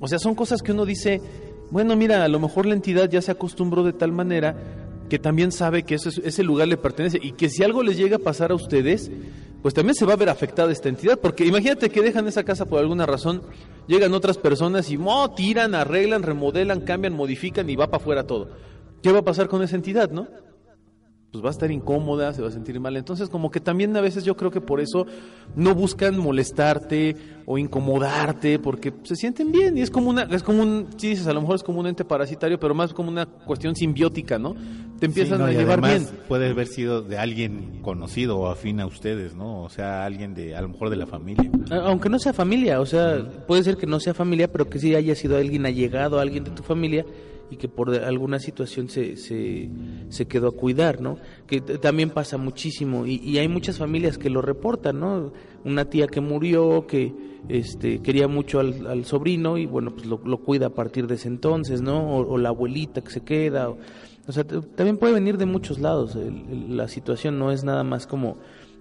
O 0.00 0.08
sea, 0.08 0.18
son 0.18 0.34
cosas 0.34 0.62
que 0.62 0.72
uno 0.72 0.84
dice, 0.84 1.20
bueno, 1.70 1.96
mira, 1.96 2.22
a 2.22 2.28
lo 2.28 2.38
mejor 2.38 2.66
la 2.66 2.74
entidad 2.74 3.08
ya 3.08 3.22
se 3.22 3.30
acostumbró 3.30 3.82
de 3.82 3.94
tal 3.94 4.12
manera 4.12 4.56
que 5.08 5.18
también 5.18 5.52
sabe 5.52 5.84
que 5.84 5.94
ese, 5.96 6.10
ese 6.24 6.42
lugar 6.42 6.68
le 6.68 6.76
pertenece 6.76 7.18
y 7.22 7.32
que 7.32 7.48
si 7.48 7.62
algo 7.62 7.82
les 7.82 7.96
llega 7.96 8.16
a 8.16 8.20
pasar 8.20 8.52
a 8.52 8.54
ustedes, 8.54 9.10
pues 9.62 9.72
también 9.72 9.94
se 9.94 10.04
va 10.04 10.12
a 10.12 10.16
ver 10.16 10.28
afectada 10.28 10.70
esta 10.72 10.90
entidad, 10.90 11.18
porque 11.18 11.46
imagínate 11.46 11.88
que 11.88 12.02
dejan 12.02 12.28
esa 12.28 12.44
casa 12.44 12.66
por 12.66 12.80
alguna 12.80 13.06
razón, 13.06 13.42
llegan 13.86 14.12
otras 14.12 14.36
personas 14.36 14.90
y 14.90 14.98
mo, 14.98 15.34
tiran, 15.34 15.74
arreglan, 15.74 16.22
remodelan, 16.22 16.82
cambian, 16.82 17.14
modifican 17.14 17.68
y 17.70 17.76
va 17.76 17.86
para 17.86 18.02
afuera 18.02 18.26
todo. 18.26 18.50
¿Qué 19.04 19.12
va 19.12 19.18
a 19.18 19.22
pasar 19.22 19.48
con 19.48 19.62
esa 19.62 19.76
entidad, 19.76 20.10
no? 20.10 20.26
Pues 21.30 21.44
va 21.44 21.48
a 21.48 21.50
estar 21.50 21.70
incómoda, 21.70 22.32
se 22.32 22.40
va 22.40 22.48
a 22.48 22.50
sentir 22.50 22.80
mal. 22.80 22.96
Entonces, 22.96 23.28
como 23.28 23.50
que 23.50 23.60
también 23.60 23.94
a 23.98 24.00
veces 24.00 24.24
yo 24.24 24.34
creo 24.34 24.50
que 24.50 24.62
por 24.62 24.80
eso 24.80 25.04
no 25.56 25.74
buscan 25.74 26.18
molestarte 26.18 27.14
o 27.44 27.58
incomodarte, 27.58 28.58
porque 28.58 28.94
se 29.02 29.14
sienten 29.14 29.52
bien 29.52 29.76
y 29.76 29.82
es 29.82 29.90
como 29.90 30.08
una, 30.08 30.22
es 30.22 30.42
como 30.42 30.62
un, 30.62 30.86
sí 30.96 31.10
dices, 31.10 31.26
a 31.26 31.34
lo 31.34 31.42
mejor 31.42 31.56
es 31.56 31.62
como 31.62 31.80
un 31.80 31.86
ente 31.86 32.06
parasitario, 32.06 32.58
pero 32.58 32.74
más 32.74 32.94
como 32.94 33.10
una 33.10 33.26
cuestión 33.26 33.76
simbiótica, 33.76 34.38
¿no? 34.38 34.54
Te 34.98 35.04
empiezan 35.04 35.36
Sí, 35.36 35.42
no, 35.42 35.48
a 35.48 35.52
y 35.52 35.56
llevar 35.56 35.80
además 35.84 36.10
bien. 36.12 36.24
Puede 36.26 36.48
haber 36.48 36.66
sido 36.68 37.02
de 37.02 37.18
alguien 37.18 37.82
conocido 37.82 38.38
o 38.38 38.46
afín 38.46 38.80
a 38.80 38.86
ustedes, 38.86 39.34
¿no? 39.34 39.64
O 39.64 39.68
sea, 39.68 40.06
alguien 40.06 40.32
de, 40.32 40.56
a 40.56 40.62
lo 40.62 40.70
mejor 40.70 40.88
de 40.88 40.96
la 40.96 41.06
familia. 41.06 41.50
Aunque 41.82 42.08
no 42.08 42.18
sea 42.18 42.32
familia, 42.32 42.80
o 42.80 42.86
sea, 42.86 43.22
puede 43.46 43.64
ser 43.64 43.76
que 43.76 43.86
no 43.86 44.00
sea 44.00 44.14
familia, 44.14 44.50
pero 44.50 44.70
que 44.70 44.78
sí 44.78 44.94
haya 44.94 45.14
sido 45.14 45.36
alguien 45.36 45.66
allegado, 45.66 46.20
alguien 46.20 46.44
de 46.44 46.52
tu 46.52 46.62
familia 46.62 47.04
y 47.50 47.56
que 47.56 47.68
por 47.68 47.94
alguna 47.94 48.38
situación 48.38 48.88
se, 48.88 49.16
se, 49.16 50.26
quedó 50.26 50.48
a 50.48 50.52
cuidar, 50.52 51.00
¿no? 51.00 51.18
Que 51.46 51.60
también 51.60 52.10
pasa 52.10 52.36
muchísimo 52.36 53.06
y, 53.06 53.38
hay 53.38 53.48
muchas 53.48 53.78
familias 53.78 54.18
que 54.18 54.30
lo 54.30 54.42
reportan, 54.42 55.00
¿no? 55.00 55.32
Una 55.64 55.84
tía 55.84 56.06
que 56.06 56.20
murió, 56.20 56.86
que 56.86 57.12
este, 57.48 58.00
quería 58.00 58.28
mucho 58.28 58.60
al, 58.60 59.04
sobrino 59.04 59.58
y 59.58 59.66
bueno, 59.66 59.92
pues 59.94 60.06
lo, 60.06 60.20
lo 60.24 60.38
cuida 60.38 60.66
a 60.66 60.70
partir 60.70 61.06
de 61.06 61.16
ese 61.16 61.28
entonces, 61.28 61.82
¿no? 61.82 62.16
O, 62.16 62.38
la 62.38 62.50
abuelita 62.50 63.02
que 63.02 63.10
se 63.10 63.20
queda, 63.20 63.68
o, 63.68 64.32
sea, 64.32 64.44
también 64.44 64.96
puede 64.96 65.14
venir 65.14 65.36
de 65.38 65.46
muchos 65.46 65.78
lados, 65.78 66.16
el- 66.16 66.76
la 66.76 66.88
situación 66.88 67.38
no 67.38 67.52
es 67.52 67.64
nada 67.64 67.84
más 67.84 68.06
como 68.06 68.38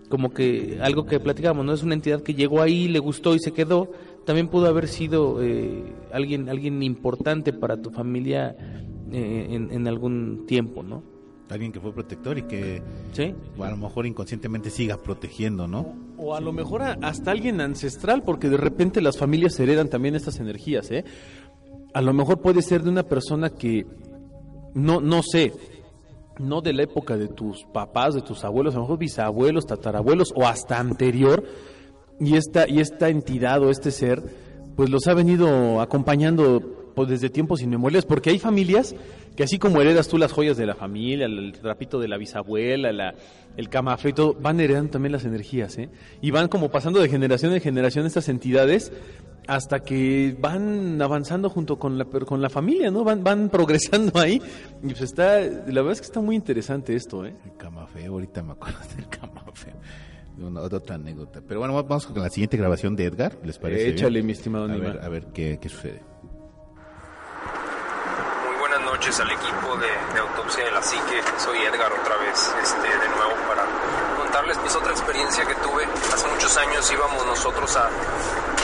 como 0.10 0.32
que 0.32 0.78
algo 0.80 1.08
que 1.08 1.20
platicamos, 1.20 1.66
no 1.66 1.74
es 1.74 1.82
una 1.82 1.96
entidad 1.96 2.22
que 2.22 2.36
llegó 2.36 2.62
ahí, 2.62 2.88
le 2.88 3.00
gustó 3.00 3.34
y 3.34 3.40
se 3.40 3.52
quedó, 3.52 3.90
también 4.26 4.48
pudo 4.48 4.68
haber 4.68 4.88
sido 4.88 5.42
eh, 5.44 5.94
alguien 6.12 6.50
alguien 6.50 6.82
importante 6.84 7.54
para 7.54 7.78
tu 7.82 7.90
familia 7.92 8.56
eh, 9.12 9.48
en, 9.50 9.72
en 9.72 9.88
algún 9.88 10.46
tiempo, 10.46 10.84
¿no? 10.84 11.04
Alguien 11.50 11.72
que 11.72 11.80
fue 11.80 11.94
protector 11.94 12.38
y 12.40 12.44
que 12.44 12.82
Sí. 13.12 13.36
a 13.62 13.70
lo 13.70 13.78
mejor 13.78 14.08
inconscientemente 14.08 14.72
siga 14.72 14.98
protegiendo, 14.98 15.68
¿no? 15.68 15.94
O 16.18 16.34
a 16.34 16.42
lo 16.42 16.52
mejor 16.52 16.82
a- 16.82 16.98
hasta 17.02 17.30
alguien 17.32 17.62
ancestral, 17.62 18.24
porque 18.24 18.50
de 18.50 18.58
repente 18.58 19.02
las 19.02 19.18
familias 19.20 19.60
heredan 19.60 19.88
también 19.90 20.16
estas 20.16 20.40
energías, 20.40 20.90
¿eh? 20.90 21.04
A 21.94 22.02
lo 22.02 22.12
mejor 22.14 22.42
puede 22.42 22.64
ser 22.64 22.82
de 22.82 22.90
una 22.90 23.04
persona 23.04 23.52
que, 23.52 23.86
no, 24.74 25.00
no 25.00 25.22
sé, 25.22 25.54
no 26.40 26.62
de 26.62 26.74
la 26.74 26.84
época 26.84 27.18
de 27.18 27.28
tus 27.28 27.66
papás, 27.72 28.16
de 28.16 28.22
tus 28.22 28.44
abuelos, 28.44 28.74
a 28.74 28.78
lo 28.78 28.84
mejor 28.86 28.98
bisabuelos, 28.98 29.68
tatarabuelos 29.68 30.34
o 30.36 30.48
hasta 30.48 30.80
anterior, 30.80 31.44
y 32.20 32.36
esta, 32.36 32.68
y 32.70 32.80
esta 32.80 33.10
entidad 33.10 33.62
o 33.62 33.70
este 33.70 33.92
ser, 33.92 34.22
pues 34.76 34.90
los 34.90 35.08
ha 35.08 35.14
venido 35.14 35.82
acompañando 35.82 36.92
pues, 36.96 37.10
desde 37.10 37.30
tiempos 37.30 37.62
inmemoriales, 37.62 38.06
porque 38.06 38.30
hay 38.30 38.40
familias 38.40 38.96
que 39.36 39.44
así 39.44 39.58
como 39.58 39.82
heredas 39.82 40.08
tú 40.08 40.20
las 40.20 40.32
joyas 40.32 40.58
de 40.58 40.68
la 40.68 40.76
familia, 40.76 41.26
el, 41.26 41.54
trapito 41.54 42.00
de 42.00 42.08
la 42.08 42.18
bisabuela, 42.18 42.92
la- 42.92 43.16
el 43.58 43.68
camafé 43.70 44.10
y 44.10 44.14
todo, 44.14 44.36
van 44.36 44.60
heredando 44.60 44.92
también 44.92 45.12
las 45.12 45.26
energías, 45.26 45.76
¿eh? 45.80 45.90
Y 46.22 46.30
van 46.32 46.48
como 46.50 46.70
pasando 46.70 47.00
de 47.02 47.10
generación 47.10 47.52
en 47.54 47.62
generación 47.62 48.06
estas 48.06 48.30
entidades 48.30 48.92
hasta 49.48 49.80
que 49.82 50.36
van 50.40 51.02
avanzando 51.02 51.50
junto 51.50 51.78
con 51.78 51.98
la, 51.98 52.06
con 52.06 52.42
la 52.42 52.50
familia, 52.50 52.92
¿no? 52.92 53.04
Van, 53.04 53.24
van 53.24 53.50
progresando 53.50 54.20
ahí. 54.20 54.40
Y 54.84 54.88
pues 54.88 55.02
está, 55.02 55.40
la 55.42 55.82
verdad 55.82 55.92
es 55.94 56.02
que 56.02 56.06
está 56.06 56.22
muy 56.22 56.36
interesante 56.36 56.96
esto, 56.96 57.26
¿eh? 57.26 57.34
El 57.44 57.58
camafeo, 57.58 58.14
ahorita 58.14 58.44
me 58.44 58.52
acuerdo 58.54 58.80
del 58.96 59.08
camafeo. 59.10 59.74
Una, 60.38 60.62
otra 60.62 60.96
anécdota. 60.96 61.42
Pero 61.48 61.60
bueno, 61.60 61.74
vamos 61.84 62.08
con 62.08 62.22
la 62.22 62.30
siguiente 62.30 62.58
grabación 62.58 62.96
de 62.96 63.06
Edgar, 63.06 63.38
¿les 63.44 63.58
parece? 63.60 63.84
bien? 63.84 63.96
Échale, 63.96 64.24
mi 64.24 64.32
estimado 64.32 64.66
A 64.66 64.78
ver, 64.78 65.00
a 65.04 65.10
ver 65.10 65.28
qué, 65.34 65.60
qué 65.62 65.70
sucede. 65.70 66.02
Muy 68.46 68.56
buenas 68.60 68.82
noches 68.82 69.20
al 69.20 69.30
equipo 69.30 69.78
de, 69.78 70.14
de 70.14 70.20
Autopsia 70.20 70.66
de 70.66 70.72
la 70.72 70.82
Psique. 70.82 71.22
Soy 71.38 71.58
Edgar 71.60 71.92
otra 71.92 72.18
vez, 72.18 72.52
este, 72.64 72.88
de 72.88 73.10
nuevo 73.16 73.34
para 73.48 73.64
contarles 74.18 74.58
pues 74.58 74.76
otra 74.76 74.92
experiencia 74.92 75.46
que 75.46 75.56
tuve. 75.56 75.86
Hace 76.12 76.28
muchos 76.28 76.58
años 76.58 76.92
íbamos 76.92 77.26
nosotros 77.28 77.76
a, 77.78 77.90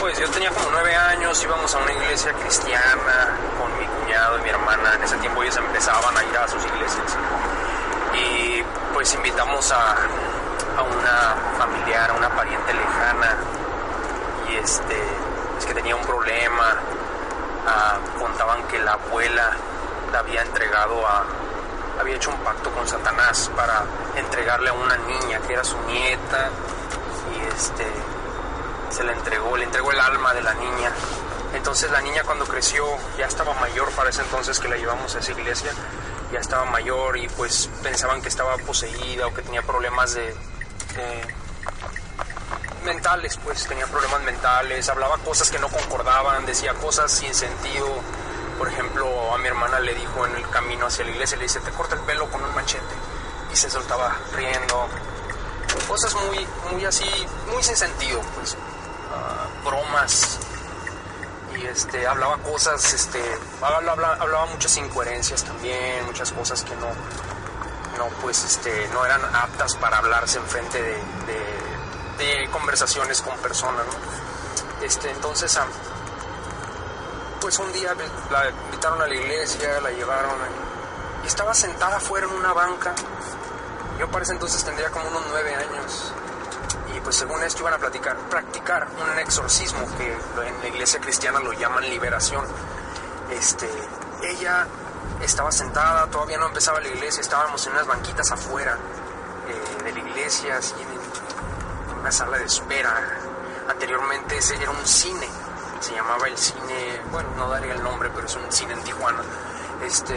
pues 0.00 0.18
yo 0.18 0.28
tenía 0.30 0.50
como 0.50 0.70
nueve 0.72 0.94
años, 0.94 1.42
íbamos 1.44 1.72
a 1.74 1.78
una 1.78 1.92
iglesia 1.92 2.32
cristiana 2.32 3.38
con 3.60 3.70
mi 3.78 3.86
cuñado 3.86 4.38
y 4.40 4.42
mi 4.42 4.48
hermana. 4.48 4.94
En 4.96 5.04
ese 5.04 5.16
tiempo 5.18 5.42
ellos 5.42 5.56
empezaban 5.56 6.16
a 6.16 6.24
ir 6.24 6.36
a 6.36 6.48
sus 6.48 6.64
iglesias. 6.66 7.16
Y 8.12 8.62
pues 8.92 9.14
invitamos 9.14 9.70
a, 9.70 9.94
a 10.80 10.82
una 10.82 11.36
familiar, 11.58 12.10
a 12.10 12.14
una 12.14 12.30
pariente 12.30 12.72
lejana. 12.72 13.36
Y 14.50 14.56
este, 14.56 14.96
es 15.58 15.66
que 15.66 15.74
tenía 15.74 15.94
un 15.94 16.04
problema 16.04 16.74
ah, 17.66 17.98
contaban 18.18 18.62
que 18.64 18.78
la 18.78 18.92
abuela 18.92 19.52
la 20.12 20.18
había 20.18 20.42
entregado 20.42 21.06
a 21.06 21.24
había 22.00 22.16
hecho 22.16 22.30
un 22.30 22.38
pacto 22.38 22.70
con 22.70 22.88
Satanás 22.88 23.50
para 23.54 23.84
entregarle 24.16 24.70
a 24.70 24.72
una 24.72 24.96
niña 24.96 25.38
que 25.46 25.52
era 25.52 25.62
su 25.62 25.78
nieta 25.82 26.48
y 27.36 27.54
este 27.54 27.86
se 28.88 29.04
le 29.04 29.12
entregó, 29.12 29.56
le 29.56 29.64
entregó 29.64 29.92
el 29.92 30.00
alma 30.00 30.32
de 30.32 30.40
la 30.40 30.54
niña. 30.54 30.90
Entonces 31.54 31.90
la 31.90 32.00
niña 32.00 32.22
cuando 32.24 32.46
creció 32.46 32.86
ya 33.18 33.26
estaba 33.26 33.52
mayor 33.54 33.90
para 33.90 34.08
ese 34.08 34.22
entonces 34.22 34.58
que 34.58 34.68
la 34.68 34.76
llevamos 34.76 35.14
a 35.14 35.18
esa 35.18 35.32
iglesia, 35.32 35.72
ya 36.32 36.38
estaba 36.38 36.64
mayor 36.64 37.18
y 37.18 37.28
pues 37.28 37.68
pensaban 37.82 38.22
que 38.22 38.28
estaba 38.28 38.56
poseída 38.56 39.26
o 39.26 39.34
que 39.34 39.42
tenía 39.42 39.60
problemas 39.60 40.14
de, 40.14 40.34
de 40.94 41.34
mentales, 42.84 43.36
pues 43.44 43.66
tenía 43.66 43.86
problemas 43.86 44.22
mentales, 44.22 44.88
hablaba 44.88 45.18
cosas 45.18 45.50
que 45.50 45.58
no 45.58 45.68
concordaban, 45.68 46.46
decía 46.46 46.74
cosas 46.74 47.10
sin 47.12 47.34
sentido. 47.34 47.86
Por 48.58 48.68
ejemplo, 48.68 49.34
a 49.34 49.38
mi 49.38 49.48
hermana 49.48 49.80
le 49.80 49.94
dijo 49.94 50.26
en 50.26 50.36
el 50.36 50.48
camino 50.50 50.86
hacia 50.86 51.04
la 51.04 51.10
iglesia, 51.12 51.36
le 51.36 51.44
dice, 51.44 51.60
te 51.60 51.70
corta 51.70 51.94
el 51.94 52.00
pelo 52.02 52.30
con 52.30 52.42
un 52.42 52.54
machete. 52.54 52.94
Y 53.52 53.56
se 53.56 53.70
soltaba 53.70 54.16
riendo. 54.34 54.86
Cosas 55.88 56.14
muy, 56.14 56.46
muy 56.72 56.84
así, 56.84 57.08
muy 57.52 57.62
sin 57.62 57.76
sentido, 57.76 58.20
pues. 58.34 58.56
Ah, 59.12 59.46
bromas. 59.64 60.38
Y 61.58 61.64
este, 61.66 62.06
hablaba 62.06 62.36
cosas, 62.38 62.92
este, 62.92 63.20
habla- 63.60 63.92
habla- 63.92 64.16
hablaba 64.20 64.46
muchas 64.46 64.76
incoherencias 64.76 65.42
también, 65.44 66.04
muchas 66.06 66.30
cosas 66.32 66.62
que 66.62 66.74
no, 66.76 66.86
no 68.00 68.08
pues 68.22 68.42
este 68.44 68.88
no 68.94 69.04
eran 69.04 69.20
aptas 69.34 69.76
para 69.76 69.98
hablarse 69.98 70.38
enfrente 70.38 70.80
de, 70.80 70.96
de, 70.96 72.24
de 72.24 72.50
conversaciones 72.50 73.20
con 73.20 73.36
personas 73.38 73.84
¿no? 73.84 74.84
este 74.84 75.10
entonces 75.10 75.58
pues 77.42 77.58
un 77.58 77.70
día 77.74 77.94
la 78.30 78.48
invitaron 78.48 79.02
a 79.02 79.06
la 79.06 79.14
iglesia 79.14 79.82
la 79.82 79.90
llevaron 79.90 80.34
y 81.22 81.26
estaba 81.26 81.52
sentada 81.52 81.98
afuera 81.98 82.26
en 82.26 82.32
una 82.32 82.54
banca 82.54 82.94
yo 83.98 84.08
para 84.10 84.22
ese 84.22 84.32
entonces 84.32 84.64
tendría 84.64 84.90
como 84.90 85.06
unos 85.08 85.22
nueve 85.28 85.54
años 85.54 86.14
y 86.96 87.00
pues 87.00 87.16
según 87.16 87.42
esto 87.42 87.60
iban 87.60 87.74
a 87.74 87.78
platicar, 87.78 88.16
practicar 88.30 88.88
un 88.88 89.18
exorcismo 89.18 89.86
que 89.98 90.12
en 90.46 90.60
la 90.60 90.68
iglesia 90.68 91.00
cristiana 91.00 91.38
lo 91.38 91.52
llaman 91.52 91.88
liberación. 91.88 92.44
Este, 93.30 93.68
ella 94.22 94.66
estaba 95.22 95.52
sentada, 95.52 96.06
todavía 96.06 96.38
no 96.38 96.46
empezaba 96.46 96.80
la 96.80 96.88
iglesia, 96.88 97.20
estábamos 97.20 97.66
en 97.66 97.72
unas 97.72 97.86
banquitas 97.86 98.30
afuera 98.32 98.76
eh, 99.48 99.84
de 99.84 99.92
la 99.92 99.98
iglesia, 99.98 100.56
así 100.56 100.74
en, 100.80 101.92
en 101.92 101.98
una 102.00 102.10
sala 102.10 102.38
de 102.38 102.44
espera. 102.44 103.18
Anteriormente 103.68 104.36
ese 104.38 104.56
era 104.56 104.70
un 104.70 104.86
cine, 104.86 105.28
se 105.80 105.94
llamaba 105.94 106.26
el 106.26 106.36
cine, 106.36 107.00
bueno, 107.10 107.28
no 107.36 107.48
daría 107.48 107.74
el 107.74 107.82
nombre, 107.82 108.10
pero 108.14 108.26
es 108.26 108.34
un 108.34 108.50
cine 108.50 108.72
en 108.72 108.82
Tijuana. 108.82 109.22
Este, 109.84 110.14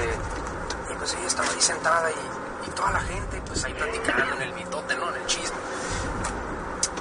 y 0.92 0.96
pues 0.96 1.14
ella 1.14 1.28
estaba 1.28 1.50
ahí 1.50 1.62
sentada 1.62 2.10
y, 2.12 2.68
y 2.68 2.72
toda 2.72 2.92
la 2.92 3.00
gente 3.02 3.42
pues 3.46 3.64
ahí 3.64 3.74
platicando 3.74 4.36
en 4.36 4.42
el 4.42 4.54
mitote, 4.54 4.96
¿no? 4.96 5.10
En 5.10 5.22
el 5.22 5.26
chisme. 5.28 5.58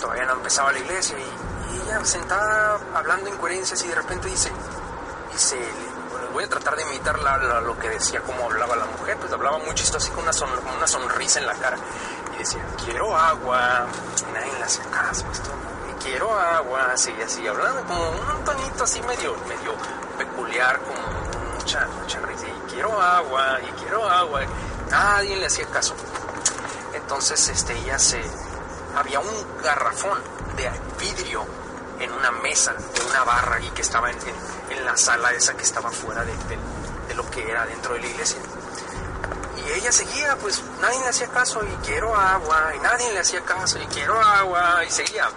Todavía 0.01 0.25
no 0.27 0.33
empezaba 0.35 0.73
la 0.73 0.79
iglesia 0.79 1.17
y, 1.19 1.75
y 1.75 1.81
ella 1.83 2.05
sentada 2.05 2.79
hablando 2.95 3.31
incoherencias 3.31 3.83
y 3.85 3.89
de 3.89 3.95
repente 3.95 4.29
dice, 4.29 4.53
dice, 5.33 5.59
voy 6.33 6.45
a 6.45 6.49
tratar 6.49 6.77
de 6.77 6.83
imitar 6.83 7.19
la- 7.21 7.61
lo 7.61 7.79
que 7.79 7.89
decía, 7.91 8.21
cómo 8.23 8.45
hablaba 8.45 8.75
la 8.77 8.87
mujer, 8.87 9.17
pues 9.19 9.33
hablaba 9.33 9.59
muy 9.59 9.75
chistoso, 9.75 9.99
así 9.99 10.11
con 10.11 10.25
una, 10.25 10.73
una 10.77 10.87
sonrisa 10.87 11.39
en 11.41 11.47
la 11.47 11.55
cara. 11.55 11.77
Y 12.35 12.39
decía, 12.39 12.65
quiero 12.85 13.17
agua, 13.17 13.87
nadie 14.33 14.53
le 14.59 14.65
hacía 14.65 14.85
caso, 14.91 15.25
esto, 15.31 15.51
y 15.91 16.03
quiero 16.05 16.33
agua, 16.39 16.97
seguía 16.97 17.27
así, 17.27 17.47
hablando 17.47 17.85
como 17.85 18.11
un 18.11 18.45
tonito 18.45 18.85
así 18.85 19.01
medio, 19.03 19.37
medio 19.47 19.75
peculiar, 20.19 20.81
como 20.81 21.53
mucha, 21.59 21.87
mucha 22.01 22.19
risa, 22.21 22.47
y 22.49 22.71
quiero 22.73 23.01
agua, 23.01 23.59
y 23.63 23.71
quiero 23.83 24.09
agua, 24.09 24.41
nadie 24.91 25.37
le 25.37 25.47
hacía 25.47 25.67
caso. 25.67 25.95
Entonces, 26.95 27.49
este, 27.49 27.75
ella 27.79 27.99
se, 27.99 28.23
había 28.97 29.21
un 29.21 29.47
garrafón 29.63 30.19
de 30.57 30.71
vidrio 30.99 31.45
en 32.01 32.13
una 32.13 32.31
mesa 32.31 32.73
de 32.73 33.01
una 33.09 33.25
barra 33.25 33.61
y 33.61 33.71
que 33.71 33.83
estaba 33.83 34.11
en, 34.11 34.17
en- 34.19 34.62
la 34.83 34.97
sala 34.97 35.33
esa 35.33 35.55
que 35.55 35.63
estaba 35.65 35.91
fuera 35.91 36.25
de, 36.25 36.33
de- 36.33 36.59
de 37.09 37.15
lo 37.15 37.29
que 37.31 37.49
era 37.51 37.67
dentro 37.67 37.95
de 37.95 38.01
la 38.01 38.07
iglesia. 38.07 38.39
Y 39.67 39.71
ella 39.79 39.93
seguía, 39.93 40.37
pues 40.37 40.63
nadie 40.81 40.99
le 41.01 41.09
hacía 41.09 41.29
caso 41.29 41.63
y 41.65 41.87
quiero 41.87 42.15
agua, 42.17 42.73
y 42.75 42.79
nadie 42.81 43.13
le 43.13 43.21
hacía 43.21 43.43
caso 43.45 43.79
y 43.79 43.87
quiero 43.87 44.21
agua, 44.21 44.85
y 44.85 44.91
seguía, 44.91 45.29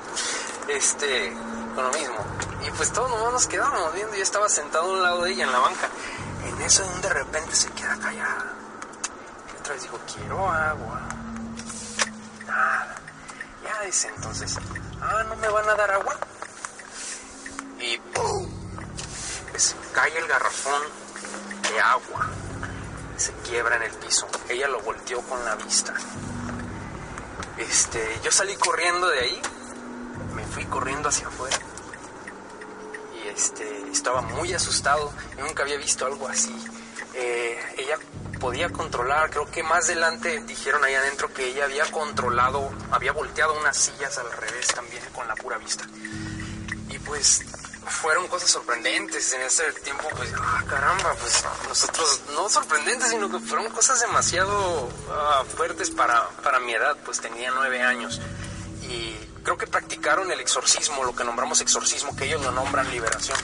este, 0.68 1.34
con 1.76 1.84
lo 1.86 1.91
mismo. 1.91 2.18
Y 2.66 2.72
pues 2.72 2.91
todos 2.91 3.10
nomás 3.10 3.34
nos 3.34 3.48
quedábamos 3.48 3.93
viendo, 3.93 4.16
yo 4.16 4.24
estaba 4.24 4.50
sentado 4.50 4.86
a 4.86 4.93
un 4.93 5.04
lado 5.04 5.24
de 5.24 5.32
ella 5.32 5.43
en 5.43 5.52
la 5.52 5.60
banca. 5.60 5.89
En 6.46 6.62
eso 6.62 6.84
de 7.02 7.10
repente 7.10 7.56
se 7.56 7.70
queda 7.72 7.98
callada. 8.00 8.54
Y 9.54 9.60
otra 9.60 9.74
vez 9.74 9.84
digo, 9.84 10.00
quiero 10.16 10.50
agua. 10.50 11.02
Nada. 12.48 12.96
Ya 13.64 13.86
dice 13.86 14.12
entonces, 14.16 14.58
ah, 15.02 15.24
¿no 15.28 15.36
me 15.36 15.48
van 15.50 15.70
a 15.70 15.76
dar 15.76 15.91
agua? 15.91 16.16
Y 17.80 17.98
¡pum! 17.98 18.50
Cae 19.93 20.18
el 20.18 20.28
garrafón 20.28 20.82
de 21.72 21.80
agua. 21.80 22.30
Se 23.16 23.32
quiebra 23.47 23.78
en 23.78 23.84
el 23.84 23.91
piso. 23.93 24.28
Ella 24.49 24.68
lo 24.68 24.82
volteó 24.82 25.22
con 25.22 25.43
la 25.45 25.56
vista. 25.56 25.93
Este, 27.58 28.20
yo 28.22 28.32
salí 28.32 28.53
corriendo 28.58 29.08
de 29.08 29.20
ahí. 29.20 29.41
Me 30.34 30.43
fui 30.47 30.66
corriendo 30.66 31.08
hacia 31.08 31.30
afuera. 31.30 31.58
Y 33.24 33.30
este, 33.30 33.91
estaba 33.93 34.22
muy 34.22 34.53
asustado. 34.53 35.14
Nunca 35.39 35.64
había 35.64 35.78
visto 35.78 36.06
algo 36.06 36.28
así. 36.28 36.53
Eh, 37.14 37.76
ella 37.78 37.97
podía 38.41 38.70
controlar, 38.70 39.30
creo 39.30 39.49
que 39.49 39.64
más 39.64 39.86
adelante 39.86 40.43
dijeron 40.45 40.84
ahí 40.84 40.95
adentro 40.95 41.34
que 41.34 41.45
ella 41.45 41.64
había 41.64 41.89
controlado, 41.89 42.74
había 42.91 43.14
volteado 43.14 43.58
unas 43.58 43.78
sillas 43.78 44.18
al 44.18 44.30
revés 44.34 44.68
también 44.68 45.01
con 45.14 45.26
la 45.30 45.36
pura 45.36 45.58
vista. 45.58 45.86
Y 46.89 46.99
pues 46.99 47.45
fueron 47.88 48.27
cosas 48.27 48.49
sorprendentes 48.49 49.31
en 49.33 49.41
ese 49.41 49.71
tiempo, 49.83 50.07
pues, 50.15 50.31
ah, 50.38 50.63
caramba, 50.67 51.13
pues 51.15 51.43
nosotros, 51.67 52.21
no 52.33 52.49
sorprendentes, 52.49 53.09
sino 53.09 53.29
que 53.29 53.39
fueron 53.39 53.71
cosas 53.71 53.99
demasiado 54.01 54.89
ah, 55.11 55.43
fuertes 55.55 55.91
para, 55.91 56.29
para 56.43 56.59
mi 56.59 56.73
edad, 56.73 56.97
pues 57.05 57.19
tenía 57.19 57.51
nueve 57.51 57.81
años. 57.81 58.21
Y 58.83 59.15
creo 59.43 59.57
que 59.57 59.67
practicaron 59.67 60.31
el 60.31 60.39
exorcismo, 60.39 61.03
lo 61.03 61.15
que 61.15 61.23
nombramos 61.23 61.61
exorcismo, 61.61 62.15
que 62.15 62.25
ellos 62.25 62.41
lo 62.41 62.51
nombran 62.51 62.89
liberación. 62.91 63.38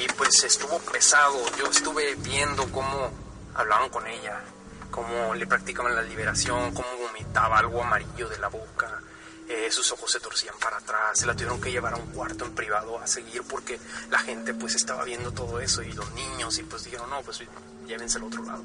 Y 0.00 0.06
pues 0.14 0.42
estuvo 0.44 0.78
pesado, 0.78 1.38
yo 1.58 1.66
estuve 1.66 2.14
viendo 2.16 2.70
cómo 2.72 3.10
hablaban 3.54 3.90
con 3.90 4.06
ella, 4.06 4.40
cómo 4.90 5.34
le 5.34 5.46
practicaban 5.46 5.94
la 5.94 6.02
liberación, 6.02 6.72
cómo 6.74 6.88
vomitaba 6.98 7.58
algo 7.58 7.82
amarillo 7.82 8.28
de 8.28 8.38
la 8.38 8.48
boca, 8.48 9.00
eh, 9.48 9.70
sus 9.70 9.90
ojos 9.92 10.10
se 10.10 10.20
torcían 10.20 10.54
para 10.60 10.78
atrás, 10.78 11.18
se 11.18 11.26
la 11.26 11.34
tuvieron 11.34 11.60
que 11.60 11.70
llevar 11.70 11.94
a 11.94 11.96
un 11.96 12.12
cuarto 12.12 12.44
en 12.44 12.54
privado 12.54 12.98
a 12.98 13.06
seguir 13.06 13.42
porque 13.42 13.78
la 14.10 14.18
gente 14.18 14.54
pues 14.54 14.74
estaba 14.74 15.04
viendo 15.04 15.32
todo 15.32 15.60
eso 15.60 15.82
y 15.82 15.92
los 15.92 16.10
niños 16.12 16.58
y 16.58 16.62
pues 16.62 16.84
dijeron, 16.84 17.10
no, 17.10 17.22
pues 17.22 17.42
llévense 17.86 18.18
al 18.18 18.24
otro 18.24 18.44
lado. 18.44 18.62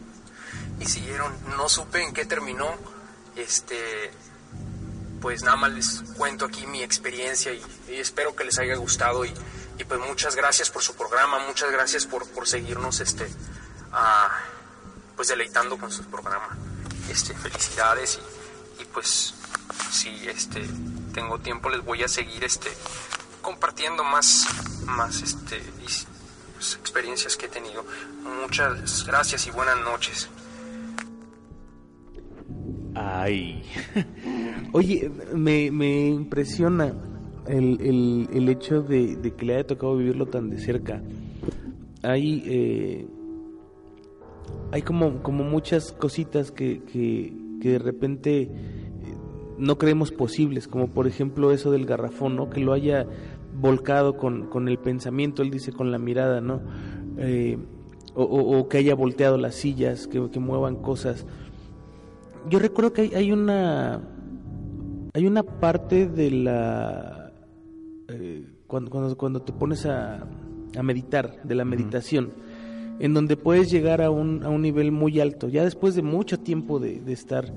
Y 0.79 0.85
siguieron, 0.85 1.33
no 1.57 1.67
supe 1.67 2.03
en 2.03 2.13
qué 2.13 2.25
terminó, 2.25 2.75
este, 3.35 4.11
pues 5.21 5.43
nada 5.43 5.57
más 5.57 5.71
les 5.71 6.03
cuento 6.15 6.45
aquí 6.45 6.67
mi 6.67 6.83
experiencia 6.83 7.53
y, 7.53 7.63
espero 7.89 8.35
que 8.35 8.43
les 8.43 8.57
haya 8.59 8.75
gustado 8.75 9.25
y, 9.25 9.33
pues 9.87 9.99
muchas 10.01 10.35
gracias 10.35 10.69
por 10.69 10.83
su 10.83 10.95
programa, 10.95 11.39
muchas 11.39 11.71
gracias 11.71 12.05
por, 12.05 12.27
por 12.29 12.47
seguirnos 12.47 12.99
este, 12.99 13.27
ah, 13.91 14.29
pues 15.15 15.29
deleitando 15.29 15.77
con 15.77 15.91
su 15.91 16.03
programa. 16.05 16.57
Este, 17.09 17.33
felicidades 17.33 18.19
y 18.79 18.85
pues 18.85 19.33
si 19.91 20.09
este 20.27 20.61
tengo 21.13 21.39
tiempo 21.39 21.69
les 21.69 21.83
voy 21.83 22.03
a 22.03 22.07
seguir 22.07 22.43
este 22.43 22.69
compartiendo 23.41 24.03
más 24.03 24.45
más 24.85 25.21
este 25.21 25.61
pues, 26.57 26.75
experiencias 26.79 27.37
que 27.37 27.45
he 27.45 27.49
tenido. 27.49 27.85
Muchas 28.41 29.05
gracias 29.05 29.45
y 29.47 29.51
buenas 29.51 29.77
noches. 29.83 30.29
Ay. 32.95 33.63
Oye, 34.73 35.11
me, 35.35 35.69
me 35.69 36.07
impresiona 36.07 36.93
el, 37.47 37.79
el, 37.79 38.29
el 38.33 38.49
hecho 38.49 38.81
de, 38.81 39.33
que 39.37 39.45
le 39.45 39.55
haya 39.55 39.67
tocado 39.67 39.97
vivirlo 39.97 40.25
tan 40.25 40.49
de 40.49 40.59
cerca. 40.59 41.01
Hay, 42.01 42.43
eh, 42.47 43.07
hay 44.71 44.81
como, 44.81 45.21
como 45.21 45.43
muchas 45.43 45.91
cositas 45.91 46.51
que, 46.51 46.81
que, 46.83 47.33
que 47.61 47.69
de 47.69 47.79
repente 47.79 48.49
no 49.57 49.77
creemos 49.77 50.11
posibles, 50.11 50.67
como 50.67 50.87
por 50.87 51.07
ejemplo 51.07 51.51
eso 51.51 51.71
del 51.71 51.85
garrafón, 51.85 52.35
¿no? 52.35 52.49
Que 52.49 52.59
lo 52.61 52.73
haya 52.73 53.05
volcado 53.59 54.17
con, 54.17 54.47
con 54.47 54.67
el 54.67 54.77
pensamiento, 54.77 55.41
él 55.41 55.49
dice 55.49 55.71
con 55.71 55.91
la 55.91 55.97
mirada, 55.97 56.41
¿no? 56.41 56.61
Eh, 57.17 57.57
o, 58.13 58.23
o- 58.23 58.59
o 58.59 58.67
que 58.69 58.77
haya 58.77 58.95
volteado 58.95 59.37
las 59.37 59.55
sillas, 59.55 60.07
que, 60.07 60.29
que 60.29 60.39
muevan 60.39 60.75
cosas. 60.77 61.25
Yo 62.49 62.59
recuerdo 62.59 62.93
que 62.93 63.01
hay, 63.01 63.13
hay 63.15 63.31
una 63.31 64.01
hay 65.13 65.25
una 65.25 65.41
parte 65.43 66.07
de 66.07 66.29
la 66.31 67.31
eh, 68.09 68.45
cuando, 68.67 68.91
cuando, 68.91 69.17
cuando 69.17 69.41
te 69.41 69.51
pones 69.53 69.85
a, 69.85 70.27
a 70.77 70.83
meditar, 70.83 71.41
de 71.43 71.55
la 71.55 71.65
meditación, 71.65 72.33
en 72.99 73.13
donde 73.13 73.35
puedes 73.37 73.71
llegar 73.71 74.01
a 74.01 74.09
un, 74.11 74.43
a 74.43 74.49
un 74.49 74.61
nivel 74.61 74.91
muy 74.91 75.19
alto. 75.19 75.49
Ya 75.49 75.63
después 75.63 75.95
de 75.95 76.03
mucho 76.03 76.39
tiempo 76.39 76.79
de, 76.79 76.99
de 77.01 77.13
estar 77.13 77.51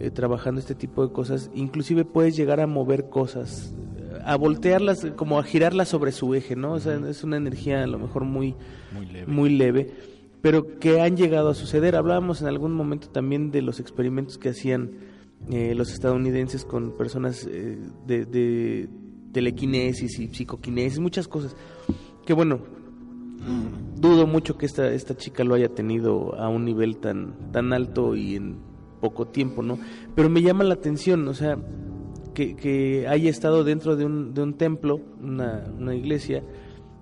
eh, 0.00 0.10
trabajando 0.10 0.60
este 0.60 0.74
tipo 0.74 1.06
de 1.06 1.12
cosas, 1.12 1.50
inclusive 1.54 2.04
puedes 2.04 2.36
llegar 2.36 2.60
a 2.60 2.66
mover 2.66 3.08
cosas, 3.08 3.74
a 4.24 4.36
voltearlas, 4.36 5.06
como 5.16 5.38
a 5.38 5.42
girarlas 5.44 5.88
sobre 5.88 6.12
su 6.12 6.34
eje, 6.34 6.56
¿no? 6.56 6.72
O 6.72 6.80
sea, 6.80 6.94
es 7.08 7.24
una 7.24 7.36
energía 7.36 7.82
a 7.82 7.86
lo 7.86 7.98
mejor 7.98 8.24
muy, 8.24 8.54
Muy 8.92 9.06
leve. 9.06 9.32
muy 9.32 9.50
leve, 9.50 9.90
pero 10.40 10.78
que 10.78 11.00
han 11.00 11.16
llegado 11.16 11.48
a 11.48 11.54
suceder. 11.54 11.96
Hablábamos 11.96 12.40
en 12.42 12.48
algún 12.48 12.72
momento 12.72 13.08
también 13.08 13.50
de 13.50 13.62
los 13.62 13.80
experimentos 13.80 14.38
que 14.38 14.50
hacían 14.50 14.92
eh, 15.50 15.74
los 15.74 15.92
estadounidenses 15.92 16.64
con 16.64 16.96
personas 16.96 17.46
eh, 17.50 17.78
de, 18.06 18.24
de 18.24 18.88
telequinesis 19.32 20.18
y 20.18 20.28
psicoquinesis, 20.28 20.98
muchas 21.00 21.28
cosas. 21.28 21.54
Que 22.24 22.32
bueno, 22.32 22.60
dudo 23.96 24.26
mucho 24.26 24.56
que 24.56 24.66
esta, 24.66 24.90
esta 24.92 25.16
chica 25.16 25.44
lo 25.44 25.54
haya 25.54 25.68
tenido 25.68 26.34
a 26.36 26.48
un 26.48 26.64
nivel 26.64 26.96
tan, 26.98 27.34
tan 27.52 27.72
alto 27.72 28.16
y 28.16 28.36
en 28.36 28.56
poco 29.04 29.26
tiempo, 29.26 29.62
¿no? 29.62 29.78
Pero 30.14 30.30
me 30.30 30.40
llama 30.40 30.64
la 30.64 30.72
atención, 30.72 31.28
o 31.28 31.34
sea, 31.34 31.58
que, 32.32 32.56
que 32.56 33.06
haya 33.06 33.28
estado 33.28 33.62
dentro 33.62 33.96
de 33.96 34.06
un, 34.06 34.32
de 34.32 34.42
un 34.42 34.54
templo, 34.54 34.98
una, 35.20 35.70
una 35.78 35.94
iglesia, 35.94 36.42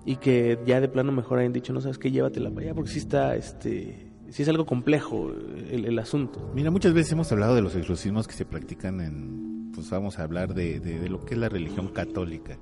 y 0.05 0.17
que 0.17 0.59
ya 0.65 0.81
de 0.81 0.89
plano 0.89 1.13
mejor 1.13 1.39
hayan 1.39 1.53
dicho, 1.53 1.71
no 1.71 1.79
sabes 1.79 1.97
qué, 1.97 2.11
llévatela 2.11 2.49
para 2.49 2.65
allá, 2.65 2.75
porque 2.75 2.91
sí 2.91 2.99
está, 2.99 3.37
este, 3.37 4.11
sí 4.29 4.43
es 4.43 4.49
algo 4.49 4.65
complejo 4.65 5.31
el, 5.71 5.85
el 5.85 5.97
asunto. 5.97 6.51
Mira, 6.53 6.71
muchas 6.71 6.93
veces 6.93 7.13
hemos 7.13 7.31
hablado 7.31 7.55
de 7.55 7.61
los 7.61 7.73
exorcismos 7.73 8.27
que 8.27 8.33
se 8.33 8.43
practican 8.43 8.99
en, 8.99 9.71
pues 9.73 9.89
vamos 9.89 10.19
a 10.19 10.23
hablar 10.23 10.53
de, 10.53 11.07
lo 11.09 11.23
que 11.23 11.35
es 11.35 11.39
la 11.39 11.47
religión 11.47 11.87
católica, 11.87 12.57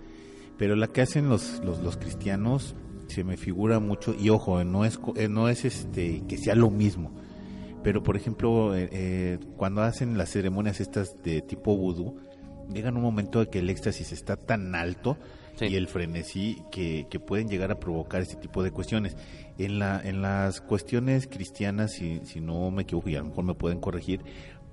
pero 0.55 0.75
la 0.75 0.85
que 0.85 1.01
hacen 1.01 1.29
los, 1.29 1.63
los, 1.65 1.81
los 1.81 1.97
cristianos 1.97 2.75
se 3.07 3.23
me 3.23 3.37
figura 3.37 3.79
mucho, 3.79 4.13
y 4.13 4.29
ojo, 4.29 4.63
no 4.63 4.85
es, 4.85 4.99
eh, 5.15 5.27
no 5.27 5.49
es 5.49 5.65
este 5.65 6.21
que 6.27 6.37
sea 6.37 6.53
lo 6.53 6.69
mismo, 6.69 7.11
pero 7.83 8.03
por 8.03 8.15
ejemplo, 8.15 8.75
eh, 8.75 8.89
eh, 8.91 9.39
cuando 9.57 9.81
hacen 9.81 10.17
las 10.17 10.29
ceremonias 10.29 10.79
estas 10.79 11.21
de 11.23 11.41
tipo 11.41 11.75
vudú, 11.75 12.17
llega 12.73 12.89
un 12.89 13.01
momento 13.01 13.41
en 13.41 13.47
que 13.47 13.59
el 13.59 13.69
éxtasis 13.69 14.11
está 14.11 14.35
tan 14.37 14.75
alto 14.75 15.17
y 15.59 15.75
el 15.75 15.87
frenesí 15.87 16.61
que, 16.71 17.05
que 17.09 17.19
pueden 17.19 17.47
llegar 17.49 17.71
a 17.71 17.79
provocar 17.79 18.21
este 18.21 18.35
tipo 18.35 18.63
de 18.63 18.71
cuestiones. 18.71 19.15
En, 19.57 19.77
la, 19.79 20.01
en 20.03 20.21
las 20.21 20.61
cuestiones 20.61 21.27
cristianas, 21.27 21.91
si, 21.91 22.21
si 22.23 22.39
no 22.39 22.71
me 22.71 22.83
equivoco, 22.83 23.09
y 23.09 23.15
a 23.15 23.19
lo 23.19 23.25
mejor 23.25 23.43
me 23.43 23.53
pueden 23.53 23.79
corregir, 23.79 24.21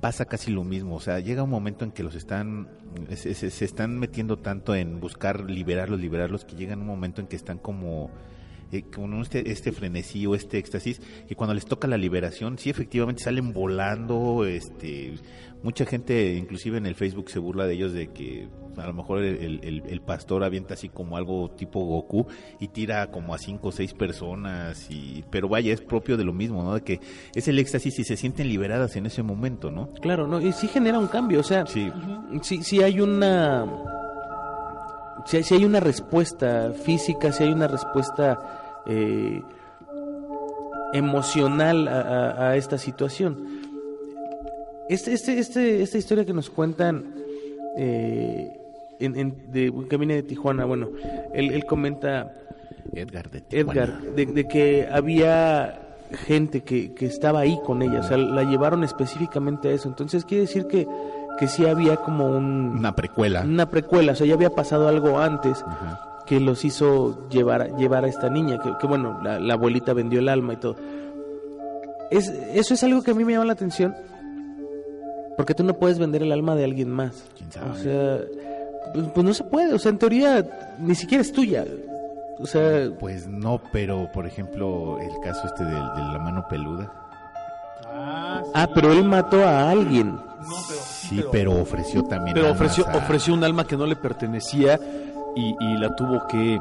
pasa 0.01 0.25
casi 0.25 0.51
lo 0.51 0.65
mismo. 0.65 0.95
O 0.97 1.01
sea, 1.01 1.19
llega 1.21 1.43
un 1.43 1.51
momento 1.51 1.85
en 1.85 1.91
que 1.91 2.03
los 2.03 2.15
están, 2.15 2.69
se, 3.15 3.35
se- 3.35 3.51
se 3.51 3.65
están 3.65 3.99
metiendo 3.99 4.39
tanto 4.39 4.75
en 4.75 5.01
buscar 5.01 5.51
liberarlos, 5.51 6.01
liberarlos, 6.01 6.45
que 6.45 6.57
llega 6.57 6.75
un 6.77 6.87
momento 6.87 7.21
en 7.21 7.27
que 7.27 7.37
están 7.37 7.59
como 7.59 8.11
eh, 8.73 8.85
como 8.95 9.23
este, 9.23 9.51
este 9.51 9.73
frenesí 9.73 10.27
o 10.27 10.35
este 10.35 10.59
éxtasis, 10.59 11.01
que 11.27 11.35
cuando 11.35 11.55
les 11.55 11.65
toca 11.67 11.87
la 11.89 11.97
liberación, 11.97 12.59
sí 12.59 12.71
efectivamente 12.71 13.23
salen 13.23 13.53
volando, 13.53 14.45
este, 14.45 15.15
mucha 15.63 15.85
gente 15.87 16.35
inclusive 16.35 16.79
en 16.79 16.87
el 16.87 16.95
Facebook 16.95 17.31
se 17.31 17.39
burla 17.39 17.67
de 17.67 17.75
ellos 17.75 17.93
de 17.93 18.09
que 18.13 18.49
a 18.77 18.87
lo 18.87 18.93
mejor 18.93 19.25
el, 19.25 19.59
el- 19.65 19.83
el 19.89 20.01
pastor 20.03 20.45
avienta 20.45 20.75
así 20.75 20.89
como 20.89 21.17
algo 21.17 21.51
tipo 21.51 21.85
Goku 21.85 22.27
y 22.61 22.69
tira 22.69 23.11
como 23.11 23.35
a 23.35 23.39
cinco 23.39 23.69
o 23.69 23.73
seis 23.73 23.93
personas, 23.93 24.87
y, 24.89 25.25
pero 25.31 25.49
vaya, 25.49 25.73
es 25.73 25.81
propio 25.81 26.17
de 26.17 26.23
lo 26.25 26.33
mismo, 26.33 26.63
¿no? 26.63 26.75
De 26.75 26.83
que 26.83 27.01
es 27.35 27.49
el 27.49 27.59
éxtasis 27.59 27.99
y 27.99 28.05
se 28.05 28.17
sienten 28.17 28.49
liberadas 28.49 28.95
en 28.95 29.07
ese 29.07 29.25
momento, 29.25 29.73
¿no? 29.73 29.93
Claro, 29.95 30.29
no, 30.29 30.41
y 30.41 30.53
sí 30.53 30.69
genera 30.69 30.99
un 31.01 31.09
cambio, 31.09 31.41
o 31.41 31.43
sea, 31.43 31.67
Sí. 31.67 31.91
sí, 32.43 32.63
sí 32.63 32.83
hay 32.83 33.01
una 33.01 33.67
si 35.27 35.43
sí 35.43 35.55
hay 35.57 35.65
una 35.65 35.81
respuesta 35.81 36.73
física, 36.73 37.33
si 37.33 37.43
hay 37.45 37.51
una 37.53 37.67
respuesta 37.67 38.39
eh, 38.89 39.43
emocional 40.93 41.89
a, 41.89 42.01
a- 42.01 42.49
a 42.51 42.57
esta 42.57 42.79
situación. 42.79 43.59
Este, 44.89 45.13
este, 45.13 45.39
este, 45.39 45.83
esta 45.83 45.99
historia 45.99 46.25
que 46.25 46.33
nos 46.33 46.49
cuentan 46.49 47.15
eh, 47.77 48.59
en, 49.01 49.17
en- 49.17 49.53
de 49.53 49.73
que 49.89 49.97
viene 49.97 50.15
de 50.15 50.23
Tijuana, 50.23 50.65
bueno, 50.65 50.89
él, 51.35 51.51
él 51.53 51.65
comenta 51.67 52.33
Edgar 52.95 53.31
de 53.31 53.41
Tijuana. 53.43 53.73
Edgar, 53.83 54.01
de, 54.15 54.27
de 54.27 54.49
que 54.49 54.89
había 54.91 55.81
gente 56.27 56.63
que, 56.63 56.95
que 56.95 57.05
estaba 57.05 57.41
ahí 57.41 57.59
con 57.67 57.83
ella, 57.83 58.01
o 58.01 58.03
sea, 58.03 58.17
la 58.17 58.45
llevaron 58.45 58.83
específicamente 58.83 59.69
a 59.69 59.73
eso. 59.73 59.89
Entonces 59.91 60.25
quiere 60.25 60.43
decir 60.43 60.67
que, 60.67 60.89
que 61.39 61.49
sí 61.49 61.67
había 61.67 61.99
como 61.99 62.27
un, 62.31 62.77
Una 62.79 62.97
precuela. 62.97 63.43
una 63.43 63.69
precuela, 63.69 64.13
o 64.13 64.15
sea, 64.15 64.27
ya 64.27 64.33
había 64.35 64.51
pasado 64.51 64.89
algo 64.89 65.19
antes 65.19 65.63
Ajá. 65.67 66.01
Que 66.29 66.41
los 66.41 66.65
hizo 66.65 67.29
llevar, 67.31 67.63
a- 67.63 67.77
llevar 67.77 68.05
a 68.05 68.09
esta 68.09 68.29
niña, 68.29 68.59
que, 68.63 68.71
que 68.81 68.87
bueno, 68.87 69.21
la, 69.23 69.39
la 69.41 69.55
abuelita 69.55 69.93
vendió 69.95 70.21
el 70.21 70.29
alma 70.29 70.53
y 70.55 70.57
todo. 70.57 70.77
Es, 72.11 72.29
eso 72.29 72.75
es 72.75 72.83
algo 72.85 73.03
que 73.03 73.11
a 73.11 73.15
mí 73.15 73.25
me 73.25 73.33
llama 73.33 73.45
la 73.47 73.53
atención, 73.53 73.95
porque 75.37 75.55
tú 75.55 75.63
no 75.65 75.75
puedes 75.75 75.99
vender 75.99 76.23
el 76.23 76.33
alma 76.33 76.55
de 76.55 76.65
alguien 76.65 76.91
más. 76.91 77.25
¿Quién 77.37 77.51
sabe? 77.53 77.71
O 77.71 77.75
sea, 77.77 78.19
pues, 78.95 79.07
pues 79.15 79.27
no 79.27 79.35
se 79.35 79.45
puede, 79.45 79.75
o 79.75 79.79
sea, 79.79 79.91
en 79.91 79.99
teoría 79.99 80.47
ni 80.79 80.95
siquiera 80.95 81.23
es 81.23 81.33
tuya. 81.33 81.65
O 82.41 82.47
sea, 82.47 82.91
Pues 83.01 83.27
no, 83.27 83.61
pero 83.73 84.09
por 84.13 84.25
ejemplo, 84.27 84.99
el 85.01 85.11
caso 85.25 85.47
este 85.47 85.65
de, 85.65 85.73
la 85.73 86.21
mano 86.23 86.47
peluda. 86.49 86.93
ah, 88.55 88.69
pero 88.75 88.93
él 88.93 89.05
mató 89.05 89.45
a 89.45 89.71
alguien. 89.71 90.17
Sí, 90.85 91.23
pero, 91.33 91.53
ofreció 91.61 92.05
también. 92.05 92.35
Pero 92.35 92.53
ofreció, 92.53 92.87
a- 92.89 92.97
ofreció 92.97 93.35
un 93.35 93.43
alma 93.43 93.67
que 93.67 93.77
no 93.77 93.87
le 93.87 93.97
pertenecía 93.97 94.79
y, 95.37 95.55
y 95.61 95.77
la 95.79 95.95
tuvo 95.97 96.27
que, 96.29 96.59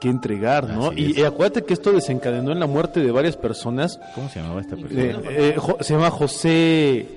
que 0.00 0.08
entregar, 0.08 0.68
¿no? 0.68 0.92
Y 0.92 1.20
eh, 1.20 1.26
acuérdate 1.26 1.64
que 1.64 1.74
esto 1.74 1.92
desencadenó 1.92 2.52
en 2.52 2.60
la 2.60 2.66
muerte 2.66 3.00
de 3.00 3.10
varias 3.10 3.36
personas. 3.36 3.98
¿Cómo 4.14 4.28
se 4.28 4.40
llamaba 4.40 4.60
esta 4.60 4.76
persona? 4.76 5.02
Eh, 5.02 5.16
eh, 5.28 5.54
Jo- 5.56 5.76
se 5.80 5.94
llama 5.94 6.10
José, 6.10 7.08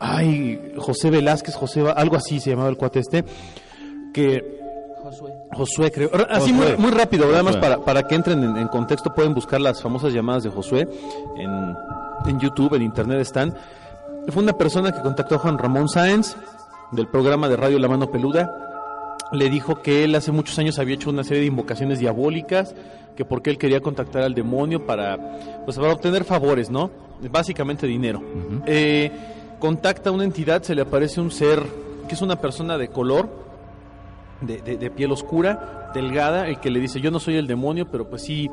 ay, 0.00 0.72
José 0.76 1.10
Velázquez, 1.10 1.54
José, 1.54 1.84
algo 1.96 2.16
así 2.16 2.38
se 2.40 2.50
llamaba 2.50 2.68
el 2.68 2.76
cuate 2.76 3.00
este, 3.00 3.24
que 4.12 4.58
Josué 5.52 5.90
creo, 5.90 6.10
R- 6.12 6.26
así 6.30 6.52
muy, 6.52 6.66
Josué. 6.66 6.76
muy 6.78 6.90
rápido, 6.90 7.26
nada 7.30 7.42
más 7.42 7.56
Josué. 7.56 7.70
para, 7.70 7.84
para 7.84 8.02
que 8.06 8.14
entren 8.14 8.42
en, 8.44 8.56
en 8.56 8.68
contexto, 8.68 9.14
pueden 9.14 9.34
buscar 9.34 9.60
las 9.60 9.80
famosas 9.82 10.12
llamadas 10.12 10.42
de 10.44 10.50
Josué 10.50 10.86
en, 11.36 11.74
en 12.26 12.38
YouTube, 12.40 12.74
en 12.74 12.82
internet 12.82 13.20
están. 13.20 13.54
Fue 14.28 14.42
una 14.42 14.52
persona 14.52 14.92
que 14.92 15.00
contactó 15.00 15.36
a 15.36 15.38
Juan 15.38 15.56
Ramón 15.56 15.88
Sáenz 15.88 16.36
del 16.92 17.06
programa 17.08 17.48
de 17.48 17.56
radio 17.56 17.78
La 17.78 17.88
Mano 17.88 18.10
Peluda, 18.10 18.67
le 19.32 19.50
dijo 19.50 19.82
que 19.82 20.04
él 20.04 20.14
hace 20.14 20.32
muchos 20.32 20.58
años 20.58 20.78
había 20.78 20.94
hecho 20.94 21.10
una 21.10 21.24
serie 21.24 21.40
de 21.42 21.46
invocaciones 21.48 21.98
diabólicas, 21.98 22.74
que 23.16 23.24
porque 23.24 23.50
él 23.50 23.58
quería 23.58 23.80
contactar 23.80 24.22
al 24.22 24.34
demonio 24.34 24.86
para, 24.86 25.18
pues, 25.64 25.76
para 25.76 25.92
obtener 25.92 26.24
favores, 26.24 26.70
¿no? 26.70 26.90
Básicamente 27.30 27.86
dinero. 27.86 28.22
Eh, 28.66 29.10
contacta 29.58 30.10
a 30.10 30.12
una 30.12 30.24
entidad, 30.24 30.62
se 30.62 30.74
le 30.74 30.82
aparece 30.82 31.20
un 31.20 31.30
ser 31.30 31.62
que 32.08 32.14
es 32.14 32.22
una 32.22 32.36
persona 32.40 32.78
de 32.78 32.88
color, 32.88 33.28
de, 34.40 34.62
de- 34.62 34.76
de 34.76 34.90
piel 34.90 35.10
oscura, 35.10 35.90
delgada, 35.94 36.46
el 36.48 36.60
que 36.60 36.70
le 36.70 36.78
dice 36.80 37.00
yo 37.00 37.10
no 37.10 37.18
soy 37.18 37.34
el 37.36 37.46
demonio, 37.48 37.88
pero 37.90 38.08
pues 38.08 38.22
sí 38.22 38.48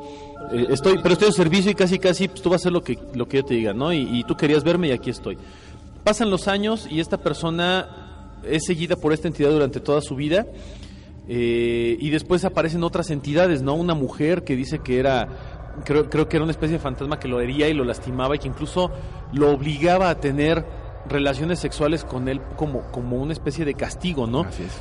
eh, 0.50 0.66
estoy, 0.70 0.98
pero 1.02 1.12
estoy 1.12 1.28
en 1.28 1.34
servicio 1.34 1.70
y 1.70 1.74
casi 1.74 1.98
casi 1.98 2.26
pues, 2.28 2.42
tú 2.42 2.50
vas 2.50 2.60
a 2.60 2.62
hacer 2.62 2.72
lo 2.72 2.82
que 2.82 2.98
lo 3.14 3.28
que 3.28 3.36
yo 3.38 3.44
te 3.44 3.54
diga, 3.54 3.72
¿no? 3.72 3.92
Y, 3.92 3.98
y 4.18 4.24
tú 4.24 4.36
querías 4.36 4.64
verme 4.64 4.88
y 4.88 4.92
aquí 4.92 5.10
estoy. 5.10 5.38
Pasan 6.02 6.28
los 6.28 6.48
años 6.48 6.88
y 6.90 6.98
esta 7.00 7.18
persona 7.18 8.05
es 8.48 8.64
seguida 8.64 8.96
por 8.96 9.12
esta 9.12 9.28
entidad 9.28 9.50
durante 9.50 9.80
toda 9.80 10.00
su 10.00 10.14
vida. 10.16 10.46
eh, 11.28 11.96
y 11.98 12.10
después 12.10 12.44
aparecen 12.44 12.84
otras 12.84 13.10
entidades, 13.10 13.60
¿no? 13.62 13.74
Una 13.74 13.94
mujer 13.94 14.44
que 14.44 14.54
dice 14.54 14.78
que 14.78 15.00
era, 15.00 15.26
creo, 15.84 16.08
creo 16.08 16.28
que 16.28 16.36
era 16.36 16.44
una 16.44 16.52
especie 16.52 16.76
de 16.76 16.82
fantasma 16.82 17.18
que 17.18 17.26
lo 17.26 17.40
hería 17.40 17.68
y 17.68 17.74
lo 17.74 17.84
lastimaba 17.84 18.36
y 18.36 18.38
que 18.38 18.46
incluso 18.48 18.90
lo 19.32 19.50
obligaba 19.50 20.08
a 20.08 20.20
tener 20.20 20.64
relaciones 21.08 21.58
sexuales 21.58 22.04
con 22.04 22.28
él 22.28 22.40
como, 22.56 22.82
como 22.92 23.16
una 23.16 23.32
especie 23.32 23.64
de 23.64 23.74
castigo, 23.74 24.26
¿no? 24.26 24.42
Así 24.42 24.62
es. 24.62 24.72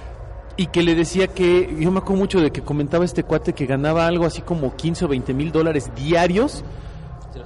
y 0.58 0.68
que 0.68 0.84
le 0.84 0.96
decía 0.96 1.28
que, 1.28 1.76
yo 1.80 1.92
me 1.92 1.98
acuerdo 2.00 2.20
mucho 2.22 2.40
de 2.40 2.52
que 2.52 2.62
comentaba 2.62 3.06
este 3.06 3.24
cuate 3.24 3.54
que 3.54 3.66
ganaba 3.66 4.06
algo 4.08 4.26
así 4.26 4.42
como 4.42 4.76
15 4.76 5.06
o 5.06 5.08
20 5.08 5.34
mil 5.34 5.52
dólares 5.52 5.92
diarios 5.96 6.64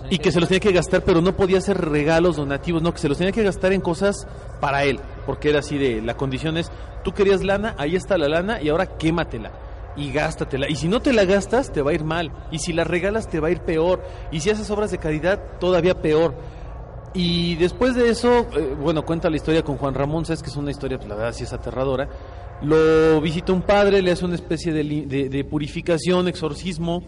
y 0.09 0.17
que 0.19 0.31
se 0.31 0.39
los 0.39 0.49
tenía 0.49 0.59
que 0.59 0.71
gastar, 0.71 1.03
pero 1.03 1.21
no 1.21 1.35
podía 1.35 1.57
hacer 1.59 1.77
regalos 1.79 2.35
donativos, 2.37 2.81
no, 2.81 2.93
que 2.93 2.99
se 2.99 3.09
los 3.09 3.17
tenía 3.17 3.31
que 3.31 3.43
gastar 3.43 3.73
en 3.73 3.81
cosas 3.81 4.27
para 4.59 4.83
él, 4.83 4.99
porque 5.25 5.49
era 5.49 5.59
así 5.59 5.77
de, 5.77 6.01
la 6.01 6.15
condición 6.15 6.57
es, 6.57 6.71
tú 7.03 7.13
querías 7.13 7.43
lana, 7.43 7.75
ahí 7.77 7.95
está 7.95 8.17
la 8.17 8.27
lana 8.29 8.61
y 8.61 8.69
ahora 8.69 8.97
quématela 8.97 9.51
y 9.95 10.11
gástatela. 10.11 10.69
Y 10.69 10.75
si 10.75 10.87
no 10.87 11.01
te 11.01 11.11
la 11.13 11.25
gastas, 11.25 11.71
te 11.73 11.81
va 11.81 11.91
a 11.91 11.93
ir 11.93 12.03
mal. 12.05 12.31
Y 12.51 12.59
si 12.59 12.71
la 12.71 12.85
regalas, 12.85 13.27
te 13.27 13.39
va 13.41 13.49
a 13.49 13.51
ir 13.51 13.59
peor. 13.61 14.01
Y 14.31 14.39
si 14.39 14.49
haces 14.49 14.69
obras 14.71 14.91
de 14.91 14.97
caridad, 14.97 15.41
todavía 15.59 16.01
peor. 16.01 16.35
Y 17.13 17.55
después 17.55 17.95
de 17.95 18.07
eso, 18.09 18.47
eh, 18.55 18.75
bueno, 18.79 19.03
cuenta 19.03 19.29
la 19.29 19.35
historia 19.35 19.63
con 19.63 19.77
Juan 19.77 19.93
Ramón, 19.95 20.25
sabes 20.25 20.41
que 20.43 20.49
es 20.49 20.55
una 20.55 20.71
historia, 20.71 20.97
pues 20.97 21.09
la 21.09 21.15
verdad 21.15 21.33
sí 21.33 21.43
es 21.43 21.51
aterradora. 21.51 22.07
Lo 22.61 23.19
visita 23.19 23.51
un 23.51 23.61
padre, 23.63 24.01
le 24.01 24.11
hace 24.11 24.23
una 24.25 24.35
especie 24.35 24.71
de, 24.71 24.83
li- 24.83 25.05
de- 25.05 25.27
de 25.27 25.43
purificación, 25.43 26.27
exorcismo, 26.27 27.01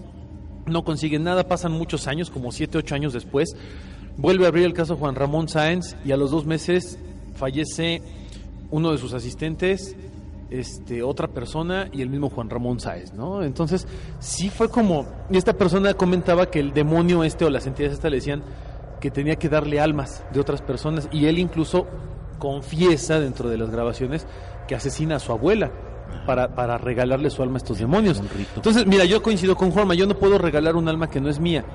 no 0.65 0.83
consiguen 0.83 1.23
nada, 1.23 1.47
pasan 1.47 1.71
muchos 1.71 2.07
años, 2.07 2.29
como 2.29 2.51
siete, 2.51 2.77
ocho 2.77 2.95
años 2.95 3.13
después. 3.13 3.55
Vuelve 4.17 4.45
a 4.45 4.49
abrir 4.49 4.65
el 4.65 4.73
caso 4.73 4.97
Juan 4.97 5.15
Ramón 5.15 5.47
Sáenz 5.47 5.95
y 6.03 6.11
a 6.11 6.17
los 6.17 6.31
dos 6.31 6.45
meses 6.45 6.99
fallece 7.35 8.01
uno 8.69 8.91
de 8.91 8.97
sus 8.97 9.13
asistentes, 9.13 9.95
este, 10.49 11.01
otra 11.01 11.27
persona 11.27 11.89
y 11.91 12.01
el 12.01 12.09
mismo 12.09 12.29
Juan 12.29 12.49
Ramón 12.49 12.79
Sáenz, 12.79 13.13
¿no? 13.13 13.43
Entonces, 13.43 13.87
sí 14.19 14.49
fue 14.49 14.69
como, 14.69 15.07
esta 15.31 15.53
persona 15.53 15.93
comentaba 15.93 16.47
que 16.47 16.59
el 16.59 16.73
demonio 16.73 17.23
este 17.23 17.45
o 17.45 17.49
las 17.49 17.67
entidades 17.67 17.93
estas 17.93 18.11
le 18.11 18.17
decían 18.17 18.43
que 18.99 19.11
tenía 19.11 19.37
que 19.37 19.49
darle 19.49 19.79
almas 19.79 20.23
de 20.31 20.39
otras 20.39 20.61
personas 20.61 21.09
y 21.11 21.25
él 21.25 21.39
incluso 21.39 21.87
confiesa 22.37 23.19
dentro 23.19 23.49
de 23.49 23.57
las 23.57 23.69
grabaciones 23.69 24.27
que 24.67 24.75
asesina 24.75 25.15
a 25.15 25.19
su 25.19 25.31
abuela 25.31 25.71
para, 26.25 26.55
para 26.55 26.77
regalarle 26.77 27.29
su 27.29 27.41
alma 27.43 27.55
a 27.55 27.57
estos 27.57 27.77
demonios. 27.79 28.21
Entonces, 28.55 28.85
mira, 28.85 29.05
yo 29.05 29.21
coincido 29.21 29.55
con 29.55 29.71
Juanma, 29.71 29.93
yo 29.95 30.05
no 30.07 30.15
puedo 30.17 30.37
regalar 30.37 30.75
un 30.75 30.87
alma 30.87 31.09
que 31.09 31.19
no 31.21 31.29
es 31.29 31.39
mía, 31.39 31.65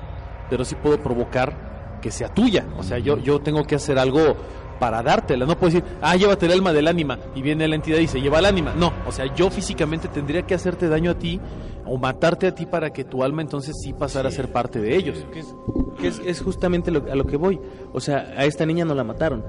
pero 0.49 0.63
sí 0.65 0.75
puedo 0.75 1.01
provocar 1.01 1.99
que 2.01 2.11
sea 2.11 2.29
tuya. 2.33 2.65
O 2.77 2.83
sea, 2.83 2.99
yo, 2.99 3.17
yo 3.17 3.39
tengo 3.39 3.63
que 3.65 3.75
hacer 3.75 3.97
algo 3.99 4.35
para 4.79 5.01
dártela. 5.01 5.45
No 5.45 5.57
puedo 5.57 5.73
decir, 5.73 5.83
ah, 6.01 6.15
llévate 6.15 6.45
el 6.45 6.51
alma 6.53 6.71
del 6.71 6.87
ánima 6.87 7.17
y 7.35 7.41
viene 7.41 7.67
la 7.67 7.75
entidad 7.75 7.97
y 7.99 8.07
se 8.07 8.21
lleva 8.21 8.39
el 8.39 8.45
ánima. 8.45 8.73
No, 8.77 8.93
o 9.07 9.11
sea, 9.11 9.33
yo 9.33 9.49
físicamente 9.49 10.07
tendría 10.07 10.43
que 10.43 10.53
hacerte 10.53 10.87
daño 10.87 11.11
a 11.11 11.15
ti 11.15 11.39
o 11.85 11.97
matarte 11.97 12.47
a 12.47 12.53
ti 12.53 12.65
para 12.65 12.91
que 12.91 13.03
tu 13.03 13.23
alma 13.23 13.41
entonces 13.41 13.75
sí 13.81 13.93
pasara 13.93 14.29
a 14.29 14.31
ser 14.31 14.51
parte 14.51 14.79
de 14.79 14.95
ellos. 14.95 15.25
Que 15.33 15.39
es, 15.39 15.55
que 15.99 16.07
es, 16.07 16.21
es 16.25 16.41
justamente 16.41 16.91
lo- 16.91 17.11
a 17.11 17.15
lo 17.15 17.25
que 17.25 17.37
voy. 17.37 17.59
O 17.93 17.99
sea, 17.99 18.33
a 18.37 18.45
esta 18.45 18.65
niña 18.65 18.85
no 18.85 18.93
la 18.93 19.03
mataron. 19.03 19.43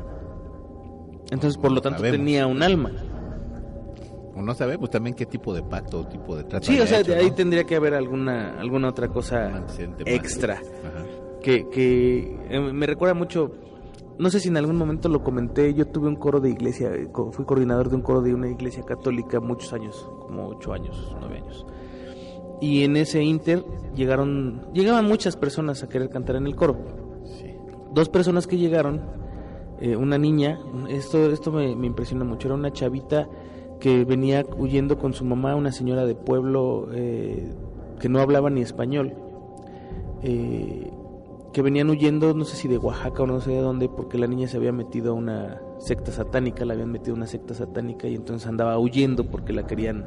Entonces, 1.31 1.59
por 1.59 1.73
lo 1.73 1.83
tanto, 1.83 1.99
Sabemos. 1.99 2.19
tenía 2.19 2.47
un 2.47 2.63
alma. 2.63 2.91
No 4.43 4.55
sabemos 4.55 4.91
también 4.91 5.15
qué 5.15 5.27
tipo 5.27 5.53
de 5.55 5.63
pacto 5.63 6.01
o 6.01 6.07
tipo 6.07 6.37
de 6.37 6.45
trato. 6.45 6.67
Sí, 6.67 6.79
o 6.81 6.87
sea, 6.87 7.01
hecho, 7.01 7.13
de 7.13 7.19
ahí 7.19 7.31
¿no? 7.31 7.35
tendría 7.35 7.65
que 7.65 7.77
haber 7.77 7.95
alguna 7.95 8.59
alguna 8.59 8.89
otra 8.89 9.09
cosa 9.09 9.65
extra. 10.05 10.55
Ajá. 10.55 11.05
Que, 11.43 11.69
que 11.69 12.37
eh, 12.51 12.61
me 12.61 12.87
recuerda 12.87 13.15
mucho, 13.15 13.53
no 14.19 14.29
sé 14.29 14.41
si 14.41 14.49
en 14.49 14.57
algún 14.57 14.77
momento 14.77 15.09
lo 15.09 15.23
comenté, 15.23 15.73
yo 15.73 15.87
tuve 15.87 16.09
un 16.09 16.17
coro 16.17 16.41
de 16.41 16.51
iglesia, 16.51 16.91
eh, 16.93 17.09
fui 17.33 17.45
coordinador 17.45 17.89
de 17.89 17.97
un 17.97 18.03
coro 18.03 18.21
de 18.21 18.35
una 18.35 18.49
iglesia 18.49 18.83
católica 18.83 19.39
muchos 19.41 19.73
años, 19.73 20.11
como 20.21 20.49
ocho 20.49 20.73
años, 20.73 21.17
nueve 21.21 21.37
años. 21.37 21.65
Y 22.61 22.83
en 22.83 22.97
ese 22.97 23.23
inter 23.23 23.65
llegaron, 23.95 24.67
llegaban 24.73 25.07
muchas 25.07 25.37
personas 25.37 25.85
a 25.85 25.89
querer 25.89 26.11
cantar 26.11 26.37
en 26.37 26.47
el 26.47 26.57
coro. 26.57 26.77
Sí. 27.25 27.55
Dos 27.93 28.09
personas 28.09 28.49
que 28.49 28.57
llegaron, 28.57 29.01
eh, 29.81 29.95
una 29.95 30.19
niña, 30.19 30.59
esto, 30.89 31.31
esto 31.31 31.53
me, 31.53 31.77
me 31.77 31.87
impresiona 31.87 32.25
mucho, 32.25 32.49
era 32.49 32.57
una 32.57 32.73
chavita 32.73 33.29
que 33.81 34.05
venía 34.05 34.45
huyendo 34.57 34.99
con 34.99 35.15
su 35.15 35.25
mamá, 35.25 35.55
una 35.55 35.73
señora 35.73 36.07
de 36.07 36.15
pueblo 36.15 36.89
eh, 36.93 37.53
que 38.01 38.09
no 38.09 38.21
hablaba 38.21 38.51
ni 38.51 38.61
español, 38.61 39.15
eh, 40.23 40.91
que 41.53 41.63
venían 41.63 41.89
huyendo, 41.91 42.35
no 42.35 42.45
sé 42.45 42.57
si 42.57 42.69
de 42.69 42.79
Oaxaca 42.79 43.23
o 43.23 43.27
no 43.27 43.41
sé 43.41 43.53
de 43.53 43.61
dónde, 43.61 43.89
porque 43.89 44.19
la 44.19 44.27
niña 44.27 44.49
se 44.49 44.57
había 44.57 44.73
metido 44.73 45.13
a 45.13 45.15
una 45.15 45.61
secta 45.79 46.13
satánica, 46.13 46.65
la 46.65 46.75
habían 46.75 46.91
metido 46.91 47.15
a 47.15 47.17
una 47.17 47.27
secta 47.27 47.55
satánica 47.55 48.09
y 48.09 48.15
entonces 48.15 48.47
andaba 48.49 48.79
huyendo 48.79 49.25
porque 49.25 49.53
la 49.53 49.67
querían 49.67 50.07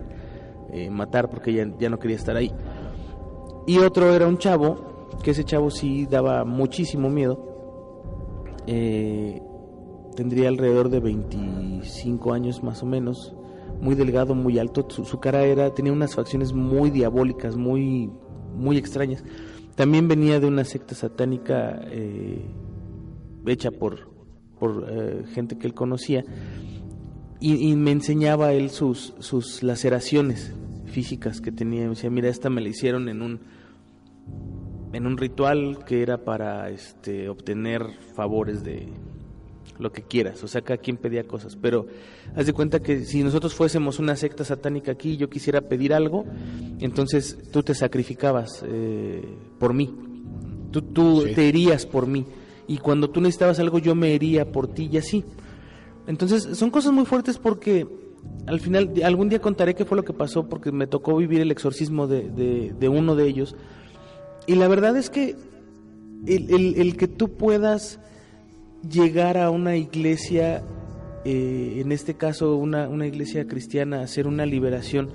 eh, 0.71 0.89
matar, 0.89 1.29
porque 1.29 1.53
ya 1.77 1.89
no 1.89 1.99
quería 1.99 2.17
estar 2.17 2.35
ahí. 2.35 2.51
Y 3.67 3.79
otro 3.79 4.13
era 4.13 4.27
un 4.27 4.37
chavo, 4.37 5.09
que 5.23 5.31
ese 5.31 5.43
chavo 5.43 5.69
sí 5.69 6.05
daba 6.05 6.45
muchísimo 6.45 7.09
miedo. 7.09 7.47
Eh, 8.67 9.41
tendría 10.15 10.49
alrededor 10.49 10.89
de 10.89 10.99
25 10.99 12.33
años 12.33 12.63
más 12.63 12.83
o 12.83 12.85
menos, 12.85 13.35
muy 13.81 13.95
delgado, 13.95 14.35
muy 14.35 14.59
alto, 14.59 14.87
su, 14.89 15.19
cara 15.19 15.43
era 15.43 15.73
tenía 15.73 15.91
unas 15.91 16.15
facciones 16.15 16.53
muy 16.53 16.89
diabólicas, 16.89 17.55
muy 17.55 18.11
muy 18.55 18.77
extrañas. 18.77 19.23
También 19.75 20.07
venía 20.07 20.39
de 20.39 20.47
una 20.47 20.63
secta 20.65 20.93
satánica 20.93 21.81
eh, 21.85 22.45
hecha 23.47 23.71
por 23.71 24.11
por 24.59 24.85
eh, 24.89 25.23
gente 25.33 25.57
que 25.57 25.65
él 25.65 25.73
conocía 25.73 26.23
y, 27.39 27.75
me 27.75 27.91
enseñaba 27.91 28.53
él 28.53 28.69
sus 28.69 29.15
sus 29.17 29.63
laceraciones 29.63 30.53
físicas 30.85 31.41
que 31.41 31.51
tenía. 31.51 31.83
Me 31.83 31.89
decía, 31.89 32.11
mira, 32.11 32.29
esta 32.29 32.51
me 32.51 32.61
la 32.61 32.69
hicieron 32.69 33.09
en 33.09 33.23
un 33.23 33.39
en 34.93 35.07
un 35.07 35.17
ritual 35.17 35.83
que 35.85 36.03
era 36.03 36.23
para 36.23 36.69
este 36.69 37.29
obtener 37.29 37.83
favores 38.13 38.63
de 38.63 38.89
lo 39.81 39.91
que 39.91 40.03
quieras, 40.03 40.43
o 40.43 40.47
sea, 40.47 40.61
cada 40.61 40.77
quien 40.77 40.97
pedía 40.97 41.23
cosas, 41.23 41.55
pero 41.55 41.87
haz 42.35 42.45
de 42.45 42.53
cuenta 42.53 42.81
que 42.81 43.03
si 43.03 43.23
nosotros 43.23 43.53
fuésemos 43.53 43.99
una 43.99 44.15
secta 44.15 44.45
satánica 44.45 44.91
aquí 44.91 45.11
y 45.11 45.17
yo 45.17 45.29
quisiera 45.29 45.61
pedir 45.61 45.93
algo, 45.93 46.25
entonces 46.79 47.37
tú 47.51 47.63
te 47.63 47.73
sacrificabas 47.73 48.63
eh, 48.65 49.23
por 49.59 49.73
mí, 49.73 49.93
tú, 50.71 50.81
tú 50.81 51.23
sí. 51.25 51.33
te 51.33 51.49
herías 51.49 51.85
por 51.85 52.07
mí, 52.07 52.25
y 52.67 52.77
cuando 52.77 53.09
tú 53.09 53.19
necesitabas 53.19 53.59
algo 53.59 53.79
yo 53.79 53.95
me 53.95 54.13
hería 54.13 54.51
por 54.51 54.67
ti 54.67 54.89
y 54.91 54.97
así. 54.97 55.25
Entonces 56.07 56.57
son 56.57 56.69
cosas 56.69 56.93
muy 56.93 57.05
fuertes 57.05 57.37
porque 57.37 57.87
al 58.45 58.59
final, 58.59 58.93
algún 59.03 59.29
día 59.29 59.39
contaré 59.39 59.75
qué 59.75 59.85
fue 59.85 59.97
lo 59.97 60.03
que 60.03 60.13
pasó 60.13 60.47
porque 60.47 60.71
me 60.71 60.87
tocó 60.87 61.15
vivir 61.17 61.41
el 61.41 61.51
exorcismo 61.51 62.07
de, 62.07 62.29
de, 62.29 62.73
de 62.79 62.89
uno 62.89 63.15
de 63.15 63.27
ellos, 63.27 63.55
y 64.47 64.55
la 64.55 64.67
verdad 64.67 64.95
es 64.97 65.09
que 65.09 65.35
el, 66.25 66.53
el, 66.53 66.75
el 66.75 66.97
que 66.97 67.07
tú 67.07 67.29
puedas 67.29 67.99
llegar 68.89 69.37
a 69.37 69.49
una 69.49 69.75
iglesia, 69.75 70.63
eh, 71.25 71.77
en 71.77 71.91
este 71.91 72.15
caso 72.15 72.55
una, 72.55 72.87
una, 72.87 73.07
iglesia 73.07 73.47
cristiana, 73.47 74.01
hacer 74.01 74.27
una 74.27 74.45
liberación, 74.45 75.09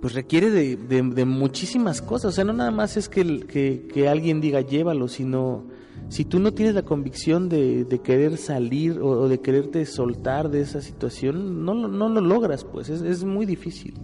pues 0.00 0.14
requiere 0.14 0.50
de, 0.50 0.76
de, 0.76 1.02
de, 1.02 1.24
muchísimas 1.24 2.02
cosas. 2.02 2.32
O 2.32 2.32
sea, 2.32 2.44
no 2.44 2.52
nada 2.52 2.70
más 2.70 2.96
es 2.96 3.08
que, 3.08 3.82
que, 3.92 4.08
alguien 4.08 4.40
diga 4.40 4.60
llévalo, 4.60 5.08
sino 5.08 5.64
si 6.08 6.24
tú 6.24 6.38
no 6.38 6.52
tienes 6.52 6.74
la 6.74 6.82
convicción 6.82 7.48
de, 7.48 7.84
de 7.84 7.98
querer 8.00 8.36
salir 8.36 8.98
o, 9.00 9.28
de 9.28 9.40
quererte 9.40 9.84
soltar 9.86 10.50
de 10.50 10.60
esa 10.60 10.80
situación, 10.80 11.64
no, 11.64 11.74
no 11.74 12.08
lo 12.08 12.20
logras, 12.20 12.64
pues 12.64 12.88
es, 12.88 13.02
es 13.02 13.24
muy 13.24 13.46
difícil. 13.46 13.94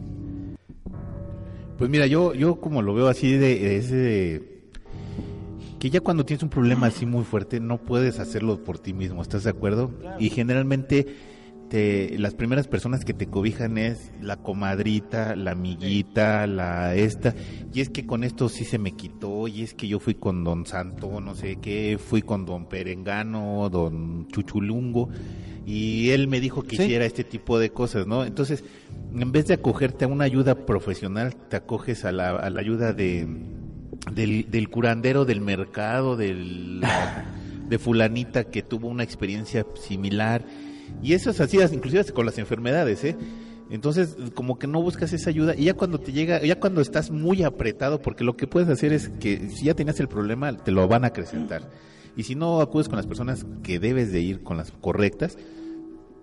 Pues 1.79 1.91
mira, 1.91 2.07
yo, 2.07 2.33
yo 2.35 2.57
como 2.57 2.81
lo 2.83 2.95
veo 2.95 3.09
así 3.09 3.37
de 3.37 3.77
ese 3.77 4.52
que 5.83 5.91
ya 5.91 6.01
cuando 6.01 6.25
tienes 6.25 6.45
un 6.45 6.49
problema 6.49 6.87
así 6.87 7.07
muy 7.07 7.25
fuerte 7.25 7.59
no 7.59 7.77
puedes 7.77 8.21
hacerlo 8.21 8.63
por 8.63 8.79
ti 8.79 8.93
mismo, 8.93 9.21
¿estás 9.21 9.43
de 9.43 9.51
acuerdo? 9.51 9.89
Claro. 9.99 10.17
Y 10.21 10.31
generalmente 10.31 11.09
te, 11.71 12.17
las 12.21 12.35
primeras 12.35 12.69
personas 12.69 13.05
que 13.05 13.15
te 13.15 13.27
cobijan 13.27 13.79
es 13.79 14.13
la 14.21 14.37
comadrita, 14.37 15.35
la 15.35 15.51
amiguita, 15.51 16.47
la 16.47 16.95
esta, 16.95 17.35
y 17.75 17.81
es 17.81 17.91
que 17.91 18.07
con 18.07 18.23
esto 18.23 18.49
sí 18.49 18.65
se 18.65 18.79
me 18.79 18.93
quitó, 18.93 19.49
y 19.49 19.63
es 19.63 19.75
que 19.75 19.89
yo 19.89 19.99
fui 19.99 20.15
con 20.15 20.45
don 20.45 20.67
Santo, 20.67 21.21
no 21.21 21.35
sé 21.35 21.57
qué, 21.61 21.99
fui 21.99 22.23
con 22.23 22.47
don 22.47 22.69
Perengano, 22.69 23.69
don 23.69 24.29
Chuchulungo, 24.29 25.09
y 25.67 26.11
él 26.11 26.29
me 26.29 26.39
dijo 26.39 26.63
que 26.63 26.77
sí. 26.77 26.85
hiciera 26.85 27.07
este 27.07 27.25
tipo 27.25 27.59
de 27.59 27.71
cosas, 27.71 28.07
¿no? 28.07 28.25
Entonces, 28.25 28.63
en 29.13 29.33
vez 29.33 29.49
de 29.49 29.55
acogerte 29.55 30.05
a 30.05 30.09
una 30.09 30.27
ayuda 30.27 30.65
profesional, 30.65 31.35
te 31.35 31.57
acoges 31.57 32.05
a 32.05 32.13
la, 32.13 32.37
a 32.37 32.51
la 32.51 32.61
ayuda 32.61 32.93
de 32.93 33.27
del, 34.11 34.51
del 34.51 34.69
curandero 34.69 35.25
del 35.25 35.41
mercado, 35.41 36.17
del, 36.17 36.83
de 37.69 37.79
fulanita 37.79 38.45
que 38.45 38.63
tuvo 38.63 38.89
una 38.89 39.05
experiencia 39.05 39.67
similar. 39.75 40.45
Y 41.03 41.15
eso 41.15 41.31
es 41.31 41.41
así, 41.41 41.59
inclusive 41.73 42.05
con 42.13 42.27
las 42.27 42.39
enfermedades, 42.39 43.05
¿eh? 43.05 43.17
Entonces, 43.71 44.17
como 44.35 44.59
que 44.59 44.67
no 44.67 44.83
buscas 44.83 45.15
esa 45.15 45.31
ayuda 45.31 45.55
y 45.57 45.65
ya 45.65 45.75
cuando 45.75 45.99
te 45.99 46.13
llega, 46.13 46.43
ya 46.43 46.61
cuando 46.61 46.83
estás 46.83 47.11
muy 47.11 47.43
apretado, 47.43 48.03
porque 48.03 48.23
lo 48.23 48.37
que 48.37 48.47
puedes 48.47 48.69
hacer 48.69 48.93
es 48.93 49.09
que 49.09 49.49
si 49.49 49.65
ya 49.65 49.75
tenías 49.75 49.99
el 49.99 50.09
problema, 50.09 50.55
te 50.55 50.71
lo 50.71 50.87
van 50.89 51.05
a 51.05 51.09
acrecentar. 51.09 51.71
Y 52.15 52.25
si 52.25 52.35
no 52.35 52.61
acudes 52.61 52.89
con 52.89 52.97
las 52.97 53.07
personas 53.07 53.47
que 53.63 53.79
debes 53.79 54.13
de 54.13 54.21
ir, 54.21 54.43
con 54.43 54.59
las 54.59 54.73
correctas, 54.73 55.39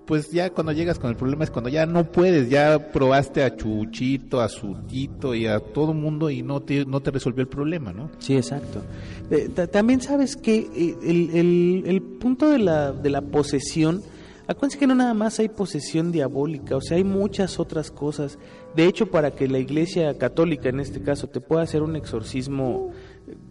pues 0.10 0.32
ya 0.32 0.50
cuando 0.50 0.72
llegas 0.72 0.98
con 0.98 1.12
el 1.12 1.16
problema 1.16 1.44
es 1.44 1.52
cuando 1.52 1.70
ya 1.70 1.86
no 1.86 2.12
puedes, 2.12 2.50
ya 2.50 2.92
probaste 2.92 3.44
a 3.44 3.56
Chuchito, 3.56 4.42
a 4.42 4.50
Sutito 4.50 5.36
y 5.36 5.46
a 5.46 5.60
todo 5.60 5.94
mundo 5.94 6.32
y 6.32 6.42
no 6.42 6.64
te, 6.64 6.84
no 6.84 7.00
te 7.00 7.12
resolvió 7.12 7.44
el 7.44 7.48
problema, 7.48 7.94
¿no? 7.94 8.10
Sí, 8.18 8.36
exacto. 8.36 8.82
Eh, 9.30 9.50
también 9.72 10.02
sabes 10.02 10.36
que 10.36 10.68
eh, 10.76 10.98
el, 11.04 11.30
el, 11.36 11.84
el, 11.86 12.02
punto 12.02 12.50
de 12.50 12.58
la, 12.58 12.92
de 12.92 13.12
la 13.12 13.22
posesión, 13.22 14.02
acuérdense 14.48 14.80
que 14.80 14.88
no 14.88 14.96
nada 14.96 15.14
más 15.14 15.38
hay 15.38 15.50
posesión 15.50 16.12
diabólica, 16.12 16.76
o 16.76 16.82
sea, 16.82 16.98
hay 16.98 17.04
muchas 17.04 17.60
otras 17.60 17.92
cosas. 17.92 18.40
De 18.76 18.86
hecho, 18.86 19.12
para 19.12 19.30
que 19.30 19.48
la 19.48 19.60
iglesia 19.60 20.18
católica, 20.18 20.70
en 20.70 20.80
este 20.80 21.04
caso, 21.04 21.28
te 21.28 21.40
pueda 21.40 21.62
hacer 21.62 21.84
un 21.84 21.96
exorcismo 21.96 22.90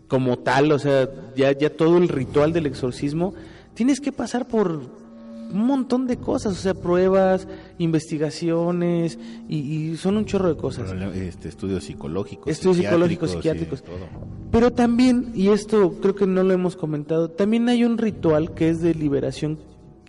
como 0.09 0.41
tal, 0.41 0.73
o 0.73 0.79
sea, 0.81 1.09
ya, 1.37 1.53
ya 1.53 1.71
todo 1.71 1.99
el 1.99 2.09
ritual 2.09 2.53
del 2.53 2.67
exorcismo, 2.67 3.33
tienes 3.75 4.01
que 4.01 4.11
pasar 4.11 4.49
por 4.49 5.08
un 5.53 5.66
montón 5.66 6.07
de 6.07 6.16
cosas, 6.16 6.53
o 6.53 6.61
sea, 6.61 6.74
pruebas, 6.74 7.49
investigaciones 7.78 9.18
y, 9.49 9.57
y 9.59 9.96
son 9.96 10.16
un 10.16 10.24
chorro 10.24 10.49
de 10.49 10.57
cosas. 10.57 10.92
Este, 11.14 11.49
estudios 11.49 11.84
psicológicos. 11.84 12.51
Estudios 12.51 12.78
psicológicos, 12.78 13.32
psiquiátricos. 13.32 13.82
Pero 14.51 14.72
también, 14.72 15.32
y 15.34 15.49
esto 15.49 15.94
creo 16.01 16.14
que 16.14 16.26
no 16.26 16.42
lo 16.42 16.53
hemos 16.53 16.76
comentado, 16.76 17.30
también 17.30 17.68
hay 17.68 17.84
un 17.84 17.99
ritual 17.99 18.55
que 18.55 18.68
es 18.68 18.80
de 18.80 18.94
liberación 18.94 19.59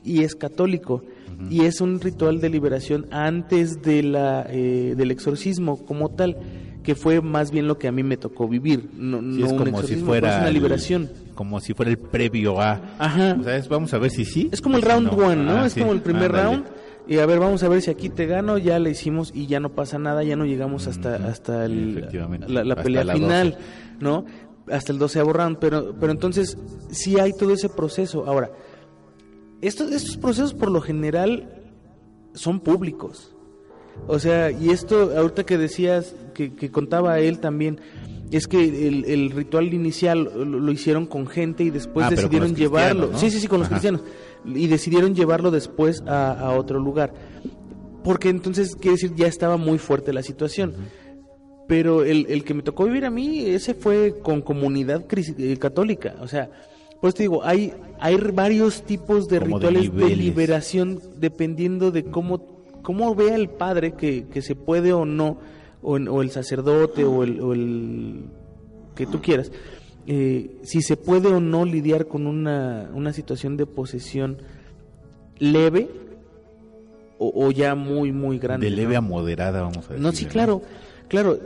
y 0.03 0.23
es 0.23 0.35
católico. 0.35 1.03
Uh 1.03 1.43
-huh. 1.43 1.51
Y 1.51 1.61
es 1.61 1.81
un 1.81 1.99
ritual 1.99 2.41
de 2.41 2.49
liberación 2.49 3.05
antes 3.11 3.81
de 3.81 4.03
la, 4.03 4.45
eh, 4.49 4.93
del 4.97 5.11
exorcismo 5.11 5.77
como 5.85 6.09
tal 6.09 6.37
que 6.83 6.95
fue 6.95 7.21
más 7.21 7.51
bien 7.51 7.67
lo 7.67 7.77
que 7.77 7.87
a 7.87 7.91
mí 7.91 8.03
me 8.03 8.17
tocó 8.17 8.47
vivir. 8.47 8.89
No, 8.93 9.19
sí, 9.19 9.25
no 9.25 9.45
es 9.47 9.53
como 9.53 9.83
si 9.83 9.95
fuera 9.97 10.39
una 10.39 10.49
liberación. 10.49 11.03
El, 11.03 11.33
como 11.33 11.59
si 11.59 11.73
fuera 11.73 11.91
el 11.91 11.97
previo 11.97 12.59
a. 12.61 12.81
Ajá. 12.97 13.37
O 13.39 13.43
sea, 13.43 13.57
es, 13.57 13.67
vamos 13.67 13.93
a 13.93 13.97
ver 13.97 14.11
si 14.11 14.25
sí. 14.25 14.49
Es 14.51 14.61
como 14.61 14.77
el 14.77 14.81
round 14.81 15.11
no. 15.11 15.25
one, 15.25 15.43
¿no? 15.43 15.57
Ah, 15.57 15.65
es 15.65 15.73
sí. 15.73 15.79
como 15.79 15.93
el 15.93 16.01
primer 16.01 16.35
ah, 16.35 16.43
round. 16.43 16.65
Y 17.07 17.17
a 17.17 17.25
ver, 17.25 17.39
vamos 17.39 17.63
a 17.63 17.69
ver 17.69 17.81
si 17.81 17.89
aquí 17.89 18.09
te 18.09 18.27
gano, 18.27 18.59
ya 18.59 18.77
le 18.77 18.91
hicimos 18.91 19.31
y 19.33 19.47
ya 19.47 19.59
no 19.59 19.69
pasa 19.69 19.97
nada, 19.97 20.23
ya 20.23 20.35
no 20.35 20.45
llegamos 20.45 20.85
hasta, 20.85 21.15
hasta 21.15 21.65
el, 21.65 22.07
la, 22.47 22.63
la, 22.63 22.75
pelea 22.75 23.03
la 23.03 23.13
final, 23.13 23.51
12. 23.53 23.63
¿no? 23.99 24.25
Hasta 24.71 24.91
el 24.91 24.99
doceavo 24.99 25.33
round, 25.33 25.57
pero, 25.57 25.95
pero 25.99 26.11
entonces 26.11 26.55
sí 26.91 27.19
hay 27.19 27.33
todo 27.33 27.51
ese 27.51 27.67
proceso. 27.67 28.25
Ahora, 28.27 28.51
estos, 29.61 29.91
estos 29.91 30.17
procesos 30.17 30.53
por 30.53 30.69
lo 30.69 30.81
general 30.81 31.49
son 32.35 32.59
públicos. 32.59 33.35
O 34.07 34.19
sea, 34.19 34.51
y 34.51 34.69
esto, 34.69 35.11
ahorita 35.17 35.45
que 35.45 35.57
decías, 35.57 36.15
que, 36.33 36.53
que 36.53 36.71
contaba 36.71 37.19
él 37.19 37.39
también, 37.39 37.79
es 38.31 38.47
que 38.47 38.87
el, 38.87 39.05
el 39.05 39.31
ritual 39.31 39.73
inicial 39.73 40.31
lo, 40.35 40.45
lo, 40.45 40.71
hicieron 40.71 41.05
con 41.05 41.27
gente 41.27 41.63
y 41.63 41.69
después 41.69 42.05
ah, 42.05 42.09
decidieron 42.09 42.55
llevarlo. 42.55 43.09
¿no? 43.11 43.17
Sí, 43.17 43.31
sí, 43.31 43.39
sí, 43.39 43.47
con 43.47 43.59
los 43.59 43.67
Ajá. 43.67 43.75
cristianos. 43.75 44.01
Y 44.45 44.67
decidieron 44.67 45.15
llevarlo 45.15 45.51
después 45.51 46.01
a, 46.05 46.31
a, 46.31 46.57
otro 46.57 46.79
lugar. 46.79 47.13
Porque 48.03 48.29
entonces, 48.29 48.75
quiere 48.75 48.91
decir, 48.91 49.13
ya 49.15 49.27
estaba 49.27 49.57
muy 49.57 49.77
fuerte 49.77 50.13
la 50.13 50.23
situación. 50.23 50.69
Uh 50.69 50.73
-huh. 50.73 51.09
Pero 51.67 52.03
el, 52.03 52.25
el, 52.29 52.43
que 52.43 52.53
me 52.53 52.63
tocó 52.63 52.85
vivir 52.85 53.05
a 53.05 53.11
mí, 53.11 53.45
ese 53.45 53.75
fue 53.75 54.15
con 54.23 54.41
comunidad 54.41 55.05
eh, 55.37 55.57
católica. 55.57 56.15
O 56.19 56.27
sea, 56.27 56.49
pues 56.99 57.13
te 57.13 57.23
digo, 57.23 57.43
hay, 57.43 57.73
hay 57.99 58.15
varios 58.33 58.83
tipos 58.83 59.27
de 59.27 59.39
Como 59.39 59.59
rituales 59.59 59.93
de, 59.95 60.05
de 60.05 60.15
liberación 60.15 60.99
dependiendo 61.17 61.91
de 61.91 62.05
cómo 62.05 62.58
cómo 62.81 63.15
vea 63.15 63.35
el 63.35 63.49
padre 63.49 63.93
que, 63.93 64.27
que 64.27 64.41
se 64.41 64.55
puede 64.55 64.93
o 64.93 65.05
no, 65.05 65.37
o, 65.81 65.93
o 65.93 66.21
el 66.21 66.31
sacerdote 66.31 67.03
o 67.03 67.23
el, 67.23 67.41
o 67.41 67.53
el, 67.53 68.25
que 68.95 69.05
tú 69.05 69.21
quieras, 69.21 69.51
eh, 70.07 70.57
si 70.63 70.81
se 70.81 70.97
puede 70.97 71.27
o 71.27 71.39
no 71.39 71.65
lidiar 71.65 72.07
con 72.07 72.27
una, 72.27 72.89
una 72.93 73.13
situación 73.13 73.57
de 73.57 73.65
posesión 73.65 74.41
leve 75.37 75.89
o, 77.17 77.45
o, 77.45 77.51
ya 77.51 77.75
muy, 77.75 78.11
muy 78.11 78.39
grande. 78.39 78.69
De 78.69 78.75
leve 78.75 78.93
¿no? 78.93 78.99
a 78.99 79.01
moderada, 79.01 79.61
vamos 79.61 79.85
a 79.85 79.89
decir. 79.89 79.99
No, 79.99 80.11
sí, 80.11 80.25
claro, 80.25 80.61
claro. 81.07 81.39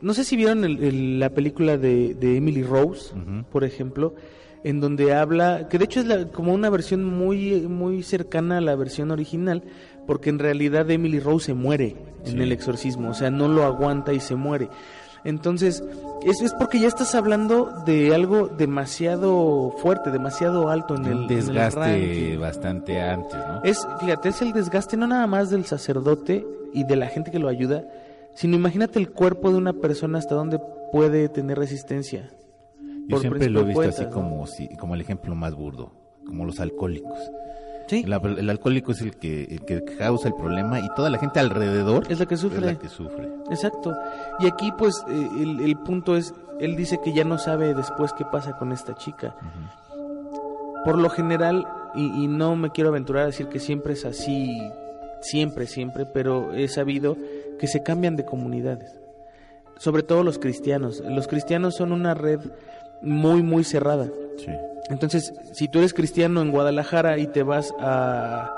No 0.00 0.14
sé 0.14 0.24
si 0.24 0.36
vieron 0.36 0.64
el, 0.64 0.82
el, 0.84 1.18
la 1.18 1.30
película 1.30 1.78
de, 1.78 2.14
de 2.14 2.36
Emily 2.36 2.62
Rose, 2.62 3.14
uh 3.14 3.18
-huh. 3.18 3.44
por 3.44 3.64
ejemplo, 3.64 4.14
en 4.62 4.80
donde 4.80 5.12
habla, 5.12 5.68
que 5.68 5.78
de 5.78 5.84
hecho 5.84 6.00
es 6.00 6.06
la, 6.06 6.28
como 6.28 6.52
una 6.54 6.70
versión 6.70 7.04
muy, 7.04 7.62
muy 7.68 8.02
cercana 8.02 8.58
a 8.58 8.60
la 8.60 8.76
versión 8.76 9.10
original, 9.10 9.62
porque 10.06 10.30
en 10.30 10.38
realidad 10.38 10.90
Emily 10.90 11.20
Rose 11.20 11.46
se 11.46 11.54
muere 11.54 11.96
en 12.26 12.40
el 12.40 12.52
exorcismo, 12.52 13.10
o 13.10 13.14
sea, 13.14 13.30
no 13.30 13.48
lo 13.48 13.64
aguanta 13.64 14.12
y 14.12 14.20
se 14.20 14.34
muere. 14.34 14.68
Entonces, 15.24 15.82
eso 16.22 16.44
es 16.44 16.52
porque 16.52 16.78
ya 16.78 16.88
estás 16.88 17.14
hablando 17.14 17.72
de 17.86 18.14
algo 18.14 18.48
demasiado 18.48 19.74
fuerte, 19.78 20.10
demasiado 20.10 20.68
alto 20.68 20.96
en 20.96 21.06
el, 21.06 21.12
un 21.12 21.16
en 21.16 21.22
el 21.22 21.28
desgaste 21.28 22.36
bastante 22.36 23.00
antes, 23.00 23.34
¿no? 23.34 23.62
Es, 23.62 23.86
fíjate, 24.00 24.28
es 24.28 24.42
el 24.42 24.52
desgaste 24.52 24.98
no 24.98 25.06
nada 25.06 25.26
más 25.26 25.48
del 25.48 25.64
sacerdote 25.64 26.46
y 26.74 26.84
de 26.84 26.96
la 26.96 27.06
gente 27.06 27.30
que 27.30 27.38
lo 27.38 27.48
ayuda, 27.48 27.84
sino 28.34 28.56
imagínate 28.56 28.98
el 28.98 29.10
cuerpo 29.10 29.50
de 29.50 29.56
una 29.56 29.72
persona 29.72 30.18
hasta 30.18 30.34
dónde 30.34 30.60
puede 30.92 31.30
tener 31.30 31.58
resistencia. 31.58 32.30
Yo 33.08 33.18
siempre 33.18 33.48
lo 33.48 33.60
he 33.60 33.64
visto 33.64 33.82
así 33.82 34.06
como, 34.06 34.46
si, 34.46 34.68
como 34.76 34.94
el 34.94 35.00
ejemplo 35.00 35.34
más 35.34 35.54
burdo, 35.54 35.92
como 36.26 36.44
los 36.44 36.60
alcohólicos. 36.60 37.18
Sí, 37.86 38.04
El, 38.06 38.38
el 38.38 38.50
alcohólico 38.50 38.92
es 38.92 39.00
el 39.02 39.16
que, 39.16 39.44
el 39.44 39.64
que 39.64 39.84
causa 39.98 40.28
el 40.28 40.34
problema 40.34 40.80
y 40.80 40.88
toda 40.96 41.10
la 41.10 41.18
gente 41.18 41.38
alrededor 41.40 42.10
es 42.10 42.18
la 42.18 42.26
que 42.26 42.36
sufre. 42.36 42.58
es 42.58 42.64
la 42.64 42.78
que 42.78 42.88
sufre. 42.88 43.28
Exacto. 43.50 43.94
Y 44.40 44.46
aquí 44.46 44.72
pues 44.78 44.94
eh, 45.08 45.28
el, 45.40 45.60
el 45.60 45.76
punto 45.76 46.16
es, 46.16 46.32
él 46.60 46.76
dice 46.76 46.98
que 47.04 47.12
ya 47.12 47.24
no 47.24 47.36
sabe 47.38 47.74
después 47.74 48.12
qué 48.14 48.24
pasa 48.24 48.56
con 48.56 48.72
esta 48.72 48.94
chica. 48.94 49.34
Por 50.84 50.98
lo 50.98 51.08
general, 51.10 51.66
y, 51.94 52.24
y 52.24 52.26
no 52.28 52.56
me 52.56 52.70
quiero 52.70 52.90
aventurar 52.90 53.24
a 53.24 53.26
decir 53.26 53.48
que 53.48 53.58
siempre 53.60 53.94
es 53.94 54.04
así, 54.04 54.60
siempre, 55.20 55.66
siempre, 55.66 56.04
pero 56.06 56.52
he 56.52 56.68
sabido 56.68 57.16
que 57.58 57.66
se 57.66 57.82
cambian 57.82 58.16
de 58.16 58.24
comunidades. 58.24 58.98
Sobre 59.78 60.02
todo 60.02 60.22
los 60.22 60.38
cristianos. 60.38 61.00
Los 61.00 61.26
cristianos 61.26 61.74
son 61.76 61.92
una 61.92 62.14
red 62.14 62.40
muy, 63.02 63.42
muy 63.42 63.64
cerrada. 63.64 64.08
Sí. 64.38 64.50
Entonces, 64.90 65.32
si 65.52 65.68
tú 65.68 65.78
eres 65.78 65.94
cristiano 65.94 66.42
en 66.42 66.50
Guadalajara 66.50 67.16
y 67.18 67.26
te 67.26 67.42
vas 67.42 67.72
a 67.80 68.50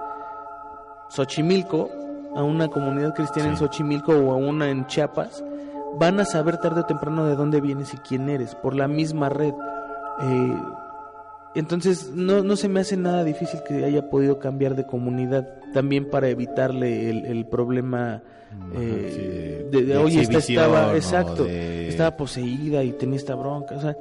Xochimilco, 1.09 1.91
a 2.35 2.43
una 2.43 2.69
comunidad 2.69 3.15
cristiana 3.15 3.51
en. 3.51 3.57
Xochimilco 3.57 4.13
o 4.13 4.33
a 4.33 4.37
una 4.37 4.69
en 4.71 4.87
Chiapas, 4.87 5.45
van 5.99 6.21
a 6.21 6.25
saber 6.25 6.59
tarde 6.59 6.81
o 6.81 6.85
temprano 6.85 7.27
de 7.27 7.37
dónde 7.37 7.61
vienes 7.61 7.95
y 7.95 7.97
quién 7.99 8.29
eres, 8.29 8.55
por 8.57 8.75
la 8.75 8.89
misma 8.89 9.29
red. 9.29 9.55
Eh, 10.23 10.57
entonces, 11.55 12.11
no, 12.15 12.43
no 12.43 12.57
se 12.57 12.69
me 12.69 12.81
hace 12.81 12.97
nada 12.97 13.25
difícil 13.25 13.61
que 13.67 13.85
haya 13.85 14.11
podido 14.11 14.39
cambiar 14.39 14.75
de 14.75 14.85
comunidad, 14.85 15.47
también 15.73 16.11
para 16.11 16.29
evitarle 16.29 17.09
el, 17.09 17.25
el 17.25 17.47
problema 17.47 18.23
eh, 18.75 19.13
sí, 19.15 19.23
de- 19.23 19.65
de, 19.71 19.87
de, 19.87 19.97
oye, 19.97 20.21
esta 20.23 20.39
estaba, 20.39 20.95
exacto, 20.97 21.45
de- 21.45 21.89
estaba 21.89 22.17
poseída 22.17 22.83
y 22.85 22.93
tenía 22.93 23.17
esta 23.17 23.35
bronca, 23.35 23.75
o 23.77 23.81
sea, 23.81 23.97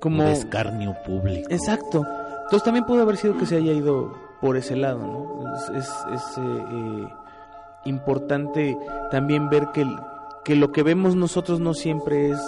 como... 0.00 0.22
Un 0.24 0.28
escarnio 0.30 0.94
público. 1.04 1.48
Exacto. 1.50 2.04
Entonces 2.44 2.62
también 2.64 2.84
pudo 2.84 3.02
haber 3.02 3.16
sido 3.16 3.36
que 3.38 3.46
se 3.46 3.56
haya 3.56 3.72
ido 3.72 4.14
por 4.40 4.56
ese 4.56 4.76
lado, 4.76 4.98
¿no? 4.98 5.54
Es, 5.54 5.68
es- 5.70 6.04
es, 6.14 6.38
eh, 6.38 6.64
eh, 6.72 7.08
importante 7.86 8.76
también 9.10 9.48
ver 9.48 9.68
que, 9.72 9.86
que 10.44 10.56
lo 10.56 10.72
que 10.72 10.82
vemos 10.82 11.16
nosotros 11.16 11.60
no 11.60 11.74
siempre 11.74 12.30
es 12.30 12.40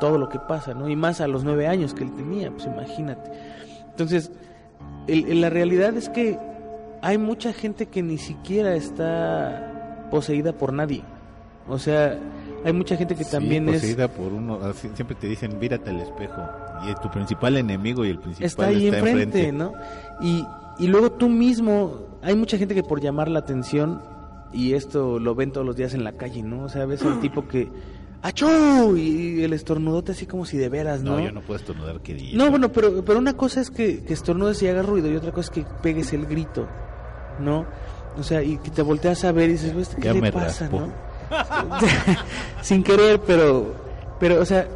todo 0.00 0.18
lo 0.18 0.28
que 0.28 0.38
pasa, 0.38 0.74
¿no? 0.74 0.88
Y 0.88 0.96
más 0.96 1.20
a 1.20 1.28
los 1.28 1.44
nueve 1.44 1.66
años 1.66 1.92
que 1.94 2.04
él 2.04 2.12
tenía, 2.14 2.50
pues 2.50 2.66
imagínate. 2.66 3.30
Entonces, 3.90 4.30
el- 5.06 5.26
el- 5.26 5.40
la 5.40 5.50
realidad 5.50 5.96
es 5.96 6.08
que 6.08 6.38
hay 7.02 7.18
mucha 7.18 7.52
gente 7.52 7.86
que 7.86 8.02
ni 8.02 8.18
siquiera 8.18 8.74
está 8.74 10.08
poseída 10.10 10.52
por 10.52 10.72
nadie. 10.72 11.02
O 11.68 11.78
sea, 11.78 12.18
hay 12.64 12.72
mucha 12.72 12.96
gente 12.96 13.14
que 13.14 13.24
Sí, 13.24 13.30
también 13.30 13.68
es... 13.68 13.76
poseída 13.76 14.08
por 14.08 14.32
uno, 14.32 14.58
siempre 14.94 15.16
te 15.16 15.26
dicen, 15.26 15.58
mírate 15.58 15.90
al 15.90 16.00
espejo. 16.00 16.42
Y 16.88 16.94
tu 17.02 17.10
principal 17.10 17.56
enemigo 17.56 18.04
y 18.04 18.10
el 18.10 18.18
principal 18.18 18.46
está 18.46 18.66
ahí 18.66 18.86
está 18.86 18.98
enfrente, 18.98 19.48
enfrente. 19.48 19.52
¿no? 19.52 19.72
Y, 20.20 20.44
y 20.78 20.86
luego 20.88 21.12
tú 21.12 21.28
mismo, 21.28 22.06
hay 22.22 22.34
mucha 22.34 22.56
gente 22.58 22.74
que 22.74 22.82
por 22.82 23.00
llamar 23.00 23.28
la 23.28 23.40
atención, 23.40 24.00
y 24.52 24.72
esto 24.72 25.18
lo 25.18 25.34
ven 25.34 25.52
todos 25.52 25.66
los 25.66 25.76
días 25.76 25.94
en 25.94 26.02
la 26.04 26.12
calle, 26.12 26.42
¿no? 26.42 26.64
O 26.64 26.68
sea, 26.68 26.86
ves 26.86 27.02
al 27.04 27.20
tipo 27.20 27.46
que, 27.46 27.70
¡achú! 28.22 28.96
Y 28.96 29.42
el 29.44 29.52
estornudote 29.52 30.12
así 30.12 30.26
como 30.26 30.44
si 30.44 30.56
de 30.56 30.68
veras, 30.68 31.02
¿no? 31.02 31.18
No, 31.18 31.20
yo 31.24 31.32
no 31.32 31.40
puedo 31.42 31.58
estornudar 31.60 32.00
que 32.00 32.14
diga. 32.14 32.36
No, 32.36 32.50
bueno, 32.50 32.70
pero, 32.72 33.04
pero 33.04 33.18
una 33.18 33.34
cosa 33.36 33.60
es 33.60 33.70
que, 33.70 34.02
que 34.02 34.12
estornudes 34.12 34.62
y 34.62 34.68
hagas 34.68 34.86
ruido, 34.86 35.10
y 35.10 35.16
otra 35.16 35.32
cosa 35.32 35.50
es 35.52 35.64
que 35.64 35.66
pegues 35.82 36.12
el 36.12 36.26
grito, 36.26 36.66
¿no? 37.38 37.66
O 38.18 38.22
sea, 38.22 38.42
y 38.42 38.56
que 38.58 38.70
te 38.70 38.82
volteas 38.82 39.24
a 39.24 39.32
ver 39.32 39.50
y 39.50 39.52
dices, 39.52 39.74
"¿Este 39.76 39.96
¿qué 39.96 40.08
Ya 40.08 40.14
le 40.14 40.32
pasa, 40.32 40.68
no? 40.68 40.92
Sin 42.62 42.82
querer, 42.82 43.20
pero, 43.20 43.74
pero, 44.18 44.40
o 44.40 44.44
sea, 44.44 44.66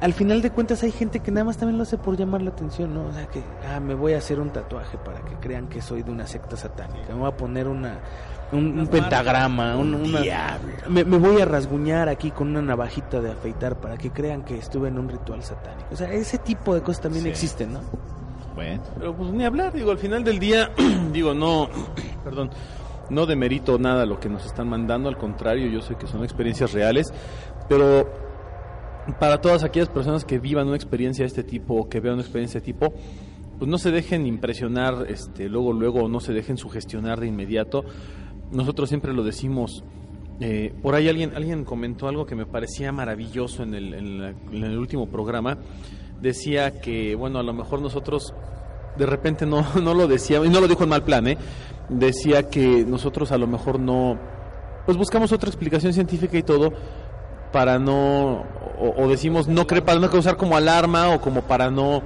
al 0.00 0.12
final 0.14 0.40
de 0.42 0.50
cuentas 0.50 0.82
hay 0.82 0.92
gente 0.92 1.20
que 1.20 1.30
nada 1.30 1.44
más 1.44 1.56
también 1.58 1.76
lo 1.76 1.82
hace 1.82 1.98
por 1.98 2.16
llamar 2.16 2.42
la 2.42 2.50
atención, 2.50 2.94
¿no? 2.94 3.06
O 3.06 3.12
sea, 3.12 3.26
que, 3.26 3.42
ah, 3.68 3.80
me 3.80 3.94
voy 3.94 4.14
a 4.14 4.18
hacer 4.18 4.40
un 4.40 4.50
tatuaje 4.50 4.96
para 4.98 5.20
que 5.20 5.34
crean 5.36 5.68
que 5.68 5.82
soy 5.82 6.02
de 6.02 6.10
una 6.10 6.26
secta 6.26 6.56
satánica, 6.56 7.08
me 7.12 7.20
voy 7.20 7.28
a 7.28 7.36
poner 7.36 7.68
una, 7.68 7.98
un, 8.52 8.78
un 8.78 8.86
pentagrama, 8.86 9.76
un, 9.76 9.94
una- 9.94 10.58
me, 10.88 11.04
me 11.04 11.18
voy 11.18 11.40
a 11.40 11.44
rasguñar 11.44 12.08
aquí 12.08 12.30
con 12.30 12.48
una 12.48 12.62
navajita 12.62 13.20
de 13.20 13.32
afeitar 13.32 13.76
para 13.80 13.96
que 13.98 14.10
crean 14.10 14.42
que 14.42 14.56
estuve 14.58 14.88
en 14.88 14.98
un 14.98 15.08
ritual 15.08 15.42
satánico. 15.42 15.88
O 15.92 15.96
sea, 15.96 16.10
ese 16.12 16.38
tipo 16.38 16.74
de 16.74 16.80
cosas 16.82 17.02
también 17.02 17.24
Sí. 17.24 17.30
existen, 17.30 17.72
¿no? 17.74 17.80
Bueno, 18.54 18.82
Pero 18.98 19.14
pues 19.14 19.30
ni 19.32 19.44
hablar, 19.44 19.72
digo, 19.72 19.90
al 19.90 19.98
final 19.98 20.24
del 20.24 20.38
día, 20.38 20.70
digo, 21.12 21.34
no, 21.34 21.68
perdón, 22.24 22.50
no 23.10 23.26
demerito 23.26 23.78
nada 23.78 24.06
lo 24.06 24.18
que 24.20 24.28
nos 24.28 24.46
están 24.46 24.68
mandando, 24.68 25.08
al 25.08 25.18
contrario, 25.18 25.68
yo 25.68 25.82
sé 25.82 25.96
que 25.96 26.06
son 26.06 26.22
experiencias 26.24 26.72
reales, 26.72 27.12
pero 27.68 28.08
para 29.18 29.40
todas 29.40 29.64
aquellas 29.64 29.88
personas 29.88 30.24
que 30.24 30.38
vivan 30.38 30.66
una 30.68 30.76
experiencia 30.76 31.24
de 31.24 31.28
este 31.28 31.42
tipo 31.42 31.74
o 31.74 31.88
que 31.88 32.00
vean 32.00 32.14
una 32.14 32.22
experiencia 32.22 32.60
de 32.60 32.64
este 32.64 32.72
tipo, 32.72 32.92
pues 33.58 33.68
no 33.70 33.78
se 33.78 33.90
dejen 33.90 34.26
impresionar 34.26 35.06
este, 35.08 35.48
luego, 35.48 35.72
luego, 35.72 36.08
no 36.08 36.20
se 36.20 36.32
dejen 36.32 36.56
sugestionar 36.56 37.20
de 37.20 37.26
inmediato. 37.26 37.84
Nosotros 38.52 38.88
siempre 38.88 39.12
lo 39.12 39.22
decimos. 39.22 39.84
eh, 40.40 40.72
por 40.82 40.94
ahí 40.94 41.08
alguien, 41.08 41.32
alguien 41.36 41.64
comentó 41.64 42.08
algo 42.08 42.24
que 42.24 42.34
me 42.34 42.46
parecía 42.46 42.92
maravilloso 42.92 43.62
en 43.62 43.74
el, 43.74 43.92
en 43.94 44.60
la- 44.72 44.78
último 44.78 45.08
programa. 45.08 45.58
Decía 46.22 46.80
que, 46.80 47.14
bueno, 47.14 47.38
a 47.38 47.42
lo 47.42 47.52
mejor 47.52 47.82
nosotros 47.82 48.32
de 48.96 49.06
repente 49.06 49.44
no, 49.44 49.66
no 49.82 49.92
lo 49.94 50.06
decíamos, 50.08 50.46
y 50.48 50.50
no 50.50 50.60
lo 50.60 50.68
dijo 50.68 50.84
en 50.84 50.88
mal 50.90 51.02
plan, 51.04 51.26
¿eh? 51.28 51.36
Decía 51.90 52.48
que 52.48 52.84
nosotros 52.86 53.32
a 53.32 53.38
lo 53.38 53.46
mejor 53.46 53.78
no, 53.78 54.16
pues 54.86 54.96
buscamos 54.96 55.32
otra 55.32 55.48
explicación 55.48 55.92
científica 55.92 56.38
y 56.38 56.42
todo 56.42 56.72
para 57.52 57.78
no, 57.78 58.44
o, 58.80 59.08
decimos 59.08 59.48
no 59.48 59.66
cre- 59.66 59.82
para 59.82 59.98
no 59.98 60.08
causar 60.08 60.36
como 60.36 60.56
alarma 60.56 61.10
o 61.14 61.20
como 61.20 61.42
para 61.42 61.70
no, 61.70 62.02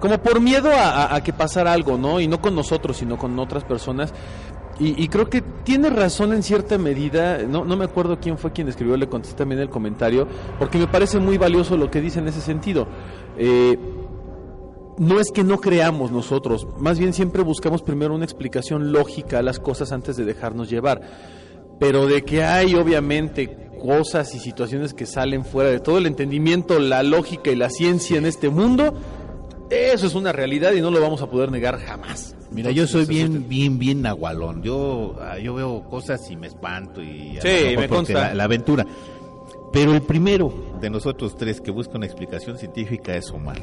como 0.00 0.18
por 0.18 0.40
miedo 0.40 0.70
a, 0.70 1.04
a- 1.06 1.16
a 1.16 1.22
que 1.22 1.32
pasara 1.32 1.72
algo, 1.72 1.98
¿no? 1.98 2.20
Y 2.20 2.28
no 2.28 2.40
con 2.40 2.54
nosotros, 2.54 2.96
sino 2.96 3.18
con 3.18 3.36
otras 3.38 3.64
personas. 3.64 4.14
Y, 4.78 5.00
y 5.02 5.06
creo 5.08 5.28
que 5.30 5.40
tiene 5.40 5.88
razón 5.88 6.32
en 6.32 6.42
cierta 6.42 6.78
medida, 6.78 7.38
no, 7.48 7.64
no 7.64 7.76
me 7.76 7.84
acuerdo 7.84 8.18
quién 8.20 8.38
fue 8.38 8.50
quien 8.52 8.66
escribió, 8.68 8.96
le 8.96 9.08
contesté 9.08 9.38
también 9.38 9.60
el 9.60 9.68
comentario, 9.70 10.26
porque 10.58 10.78
me 10.78 10.88
parece 10.88 11.20
muy 11.20 11.38
valioso 11.38 11.76
lo 11.76 11.90
que 11.92 12.00
dice 12.00 12.18
en 12.18 12.26
ese 12.26 12.40
sentido. 12.40 12.86
Eh, 13.38 13.78
no 14.98 15.20
es 15.20 15.30
que 15.30 15.44
no 15.44 15.60
creamos 15.60 16.10
nosotros, 16.10 16.66
más 16.78 16.98
bien 16.98 17.12
siempre 17.12 17.42
buscamos 17.42 17.82
primero 17.82 18.14
una 18.14 18.24
explicación 18.24 18.92
lógica 18.92 19.38
a 19.38 19.42
las 19.42 19.58
cosas 19.58 19.92
antes 19.92 20.16
de 20.16 20.24
dejarnos 20.24 20.70
llevar. 20.70 21.00
Pero 21.80 22.06
de 22.06 22.22
que 22.22 22.44
hay 22.44 22.74
obviamente 22.76 23.70
cosas 23.82 24.34
y 24.34 24.38
situaciones 24.38 24.94
que 24.94 25.06
salen 25.06 25.44
fuera 25.44 25.70
de 25.70 25.80
todo 25.80 25.98
el 25.98 26.06
entendimiento, 26.06 26.78
la 26.78 27.02
lógica 27.02 27.50
y 27.50 27.56
la 27.56 27.68
ciencia 27.68 28.16
en 28.16 28.26
este 28.26 28.48
mundo, 28.48 28.94
eso 29.70 30.06
es 30.06 30.14
una 30.14 30.32
realidad 30.32 30.72
y 30.72 30.80
no 30.80 30.90
lo 30.90 31.00
vamos 31.00 31.20
a 31.22 31.28
poder 31.28 31.50
negar 31.50 31.78
jamás. 31.78 32.36
mira, 32.50 32.70
yo 32.70 32.86
soy 32.86 33.06
bien, 33.06 33.48
bien, 33.48 33.78
bien 33.78 34.02
nahualón. 34.02 34.62
Yo, 34.62 35.16
ah, 35.20 35.38
yo 35.38 35.54
veo 35.54 35.84
cosas 35.90 36.30
y 36.30 36.36
me 36.36 36.46
espanto 36.46 37.02
y 37.02 37.38
a 37.38 37.42
Sí, 37.42 37.76
me 37.76 37.88
consta. 37.88 38.28
La, 38.28 38.34
la 38.34 38.44
aventura. 38.44 38.86
Pero 39.72 39.92
el 39.92 40.02
primero 40.02 40.54
de 40.80 40.88
nosotros 40.88 41.36
tres 41.36 41.60
que 41.60 41.72
busca 41.72 41.96
una 41.96 42.06
explicación 42.06 42.56
científica 42.56 43.16
es 43.16 43.30
Omar. 43.30 43.60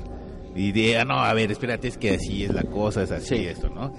Y 0.55 0.71
de, 0.71 0.97
ah, 0.97 1.05
no, 1.05 1.19
a 1.19 1.33
ver, 1.33 1.51
espérate, 1.51 1.87
es 1.87 1.97
que 1.97 2.11
así 2.15 2.43
es 2.43 2.53
la 2.53 2.63
cosa, 2.63 3.03
es 3.03 3.11
así 3.11 3.35
Sí. 3.37 3.45
esto, 3.45 3.69
¿no? 3.69 3.93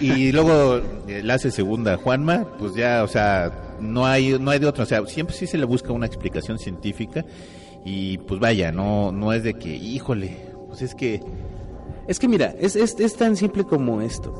Y, 0.00 0.12
y 0.12 0.32
luego 0.32 0.80
eh, 1.08 1.22
la 1.24 1.34
hace 1.34 1.50
segunda 1.50 1.96
Juanma, 1.96 2.46
pues 2.58 2.74
ya, 2.74 3.02
o 3.02 3.08
sea, 3.08 3.76
no 3.80 4.06
hay, 4.06 4.38
no 4.38 4.50
hay 4.50 4.58
de 4.58 4.66
otra, 4.66 4.84
o 4.84 4.86
sea, 4.86 5.04
siempre 5.06 5.34
sí 5.34 5.46
se 5.46 5.58
le 5.58 5.64
busca 5.64 5.92
una 5.92 6.06
explicación 6.06 6.58
científica 6.58 7.24
y 7.84 8.18
pues 8.18 8.38
vaya, 8.40 8.72
no, 8.72 9.10
no 9.12 9.32
es 9.32 9.42
de 9.42 9.54
que, 9.54 9.74
híjole, 9.74 10.36
pues 10.68 10.82
es 10.82 10.94
que 10.94 11.20
Es 12.08 12.18
que 12.18 12.28
mira, 12.28 12.54
es, 12.60 12.76
es, 12.76 12.98
es 13.00 13.14
tan 13.16 13.36
simple 13.36 13.64
como 13.64 14.00
esto. 14.02 14.34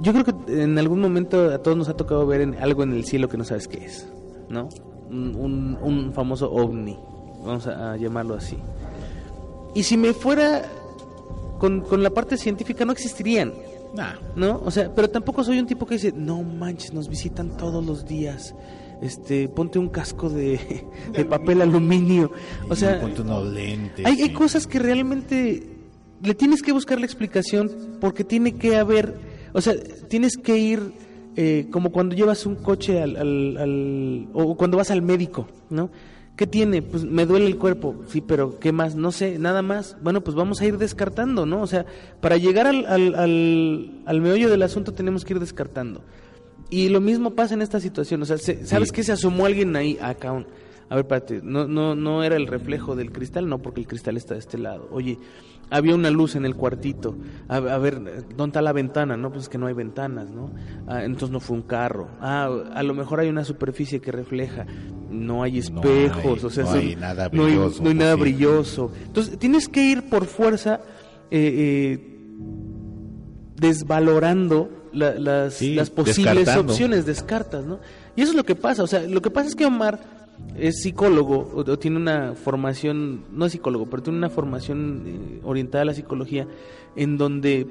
Yo 0.00 0.12
creo 0.12 0.24
que 0.24 0.62
en 0.62 0.78
algún 0.78 1.00
momento 1.00 1.50
a 1.50 1.58
todos 1.58 1.76
nos 1.76 1.88
ha 1.88 1.96
tocado 1.96 2.26
ver 2.26 2.40
en- 2.42 2.54
algo 2.56 2.82
en 2.82 2.92
el 2.92 3.04
cielo 3.04 3.28
que 3.28 3.36
no 3.38 3.44
sabes 3.44 3.66
qué 3.68 3.84
es, 3.84 4.06
¿no? 4.50 4.68
Un, 5.08 5.34
un- 5.36 5.78
un 5.82 6.12
famoso 6.12 6.52
ovni, 6.52 6.96
vamos 7.44 7.66
a, 7.66 7.92
a 7.92 7.96
llamarlo 7.96 8.34
así. 8.34 8.56
Y 9.74 9.82
si 9.82 9.96
me 9.96 10.12
fuera 10.12 10.62
con, 11.58 11.80
con 11.82 12.02
la 12.02 12.10
parte 12.10 12.36
científica 12.36 12.84
no 12.84 12.92
existirían, 12.92 13.52
Nah, 13.94 14.14
¿no? 14.34 14.60
O 14.64 14.72
sea, 14.72 14.92
pero 14.92 15.08
tampoco 15.08 15.44
soy 15.44 15.60
un 15.60 15.68
tipo 15.68 15.86
que 15.86 15.94
dice, 15.94 16.12
no 16.16 16.42
manches, 16.42 16.92
nos 16.92 17.08
visitan 17.08 17.56
todos 17.56 17.86
los 17.86 18.04
días. 18.04 18.52
Este, 19.00 19.48
ponte 19.48 19.78
un 19.78 19.88
casco 19.88 20.28
de, 20.28 20.58
de 21.12 21.24
papel 21.24 21.62
aluminio. 21.62 22.32
O 22.68 22.74
sea, 22.74 23.00
ponte 23.00 23.22
unos 23.22 23.46
lentes. 23.52 24.04
hay, 24.04 24.20
hay 24.22 24.32
cosas 24.32 24.66
que 24.66 24.80
realmente 24.80 25.62
le 26.24 26.34
tienes 26.34 26.60
que 26.60 26.72
buscar 26.72 26.98
la 26.98 27.06
explicación 27.06 27.70
porque 28.00 28.24
tiene 28.24 28.56
que 28.56 28.74
haber, 28.76 29.14
o 29.52 29.60
sea, 29.60 29.74
tienes 30.08 30.38
que 30.38 30.56
ir 30.58 30.92
eh, 31.36 31.68
como 31.70 31.92
cuando 31.92 32.16
llevas 32.16 32.46
un 32.46 32.56
coche 32.56 33.00
al, 33.00 33.16
al- 33.16 33.56
al- 33.58 34.28
o 34.32 34.56
cuando 34.56 34.76
vas 34.76 34.90
al 34.90 35.02
médico, 35.02 35.46
¿no? 35.70 35.88
¿Qué 36.36 36.48
tiene? 36.48 36.82
Pues 36.82 37.04
me 37.04 37.26
duele 37.26 37.46
el 37.46 37.58
cuerpo, 37.58 37.94
sí, 38.08 38.20
pero 38.20 38.58
¿qué 38.58 38.72
más? 38.72 38.96
No 38.96 39.12
sé, 39.12 39.38
nada 39.38 39.62
más. 39.62 39.96
Bueno, 40.02 40.22
pues 40.24 40.34
vamos 40.34 40.60
a 40.60 40.66
ir 40.66 40.78
descartando, 40.78 41.46
¿no? 41.46 41.62
O 41.62 41.66
sea, 41.68 41.86
para 42.20 42.36
llegar 42.38 42.66
al, 42.66 42.86
al, 42.86 43.14
al, 43.14 44.02
al 44.04 44.20
meollo 44.20 44.50
del 44.50 44.62
asunto 44.64 44.92
tenemos 44.92 45.24
que 45.24 45.34
ir 45.34 45.38
descartando. 45.40 46.02
Y 46.70 46.88
lo 46.88 47.00
mismo 47.00 47.30
pasa 47.36 47.54
en 47.54 47.62
esta 47.62 47.78
situación, 47.78 48.20
o 48.22 48.24
sea, 48.24 48.36
se- 48.38 48.66
¿sabes 48.66 48.88
Sí. 48.88 48.94
qué? 48.96 49.02
Se 49.04 49.12
asomó 49.12 49.46
alguien 49.46 49.76
ahí, 49.76 49.96
acá, 50.02 50.32
un- 50.32 50.46
a 50.88 50.96
ver, 50.96 51.04
espérate, 51.04 51.40
no, 51.42 51.68
no, 51.68 51.94
no 51.94 52.24
era 52.24 52.34
el 52.36 52.48
reflejo 52.48 52.96
del 52.96 53.12
cristal, 53.12 53.48
no, 53.48 53.58
porque 53.60 53.80
el 53.80 53.86
cristal 53.86 54.16
está 54.16 54.34
de 54.34 54.40
este 54.40 54.58
lado. 54.58 54.88
Oye, 54.90 55.18
había 55.70 55.94
una 55.94 56.10
luz 56.10 56.36
en 56.36 56.44
el 56.44 56.54
cuartito, 56.54 57.16
a, 57.48 57.56
a 57.56 57.78
ver, 57.78 58.26
¿dónde 58.36 58.46
está 58.46 58.62
la 58.62 58.72
ventana? 58.72 59.16
No, 59.16 59.30
pues 59.30 59.44
es 59.44 59.48
que 59.48 59.58
no 59.58 59.66
hay 59.66 59.74
ventanas, 59.74 60.30
¿no? 60.30 60.50
Ah, 60.86 61.04
entonces 61.04 61.30
no 61.30 61.40
fue 61.40 61.56
un 61.56 61.62
carro. 61.62 62.08
Ah, 62.20 62.48
a 62.74 62.82
lo 62.82 62.94
mejor 62.94 63.20
hay 63.20 63.28
una 63.28 63.44
superficie 63.44 64.00
que 64.00 64.12
refleja, 64.12 64.66
no 65.10 65.42
hay 65.42 65.52
No 65.52 65.58
espejos, 65.58 66.38
hay- 66.40 66.44
o 66.46 66.50
sea, 66.50 66.64
no 66.64 66.70
son- 66.70 66.78
hay 66.80 66.96
nada 66.96 67.28
no 67.32 67.44
hay- 67.44 67.52
brilloso, 67.52 67.82
no 67.82 67.88
hay 67.88 67.94
nada 67.94 68.14
sí. 68.14 68.20
brilloso. 68.20 68.90
Entonces, 69.06 69.38
tienes 69.38 69.68
que 69.68 69.84
ir 69.84 70.08
por 70.08 70.26
fuerza 70.26 70.80
eh, 71.30 71.96
eh, 71.96 72.10
desvalorando 73.56 74.70
la- 74.92 75.14
las, 75.18 75.54
Sí, 75.54 75.74
las 75.74 75.90
posibles 75.90 76.48
opciones, 76.56 77.06
descartas, 77.06 77.64
¿no? 77.64 77.80
Y 78.16 78.22
eso 78.22 78.30
es 78.32 78.36
lo 78.36 78.44
que 78.44 78.54
pasa, 78.54 78.82
o 78.82 78.86
sea, 78.86 79.00
lo 79.02 79.20
que 79.22 79.30
pasa 79.30 79.48
es 79.48 79.56
que 79.56 79.64
Omar 79.66 80.00
es 80.56 80.82
psicólogo 80.82 81.38
o, 81.54 81.58
o 81.70 81.78
tiene 81.78 81.96
una 81.96 82.34
formación, 82.34 83.22
no 83.32 83.46
es 83.46 83.52
psicólogo, 83.52 83.86
pero 83.86 84.02
tiene 84.02 84.18
una 84.18 84.30
formación 84.30 85.02
eh, 85.06 85.40
orientada 85.44 85.82
a 85.82 85.84
la 85.86 85.94
psicología 85.94 86.46
en 86.96 87.16
donde 87.16 87.66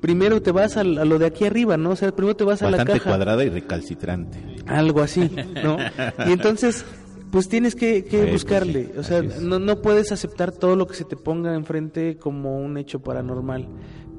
primero 0.00 0.40
te 0.42 0.52
vas 0.52 0.76
a, 0.76 0.84
lo 0.84 1.18
de 1.18 1.26
aquí 1.26 1.44
arriba, 1.44 1.76
¿no? 1.76 1.90
O 1.90 1.96
sea, 1.96 2.14
primero 2.14 2.36
te 2.36 2.44
vas 2.44 2.62
a 2.62 2.66
la 2.70 2.78
Bastante 2.78 3.00
caja. 3.00 3.10
cuadrada 3.10 3.44
y 3.44 3.48
recalcitrante. 3.48 4.38
Algo 4.66 5.00
así, 5.00 5.30
¿no? 5.64 5.78
Y 6.26 6.32
entonces, 6.32 6.84
pues 7.30 7.48
tienes 7.48 7.74
que, 7.74 8.04
que 8.04 8.10
Sí, 8.10 8.16
pues 8.18 8.32
buscarle. 8.32 8.84
sí, 8.86 8.90
o 8.98 9.02
sea, 9.02 9.22
no, 9.22 9.58
no 9.58 9.80
puedes 9.82 10.12
aceptar 10.12 10.52
todo 10.52 10.76
lo 10.76 10.86
que 10.86 10.94
se 10.94 11.04
te 11.04 11.16
ponga 11.16 11.54
enfrente 11.54 12.16
como 12.18 12.58
un 12.60 12.76
hecho 12.78 13.00
paranormal. 13.00 13.68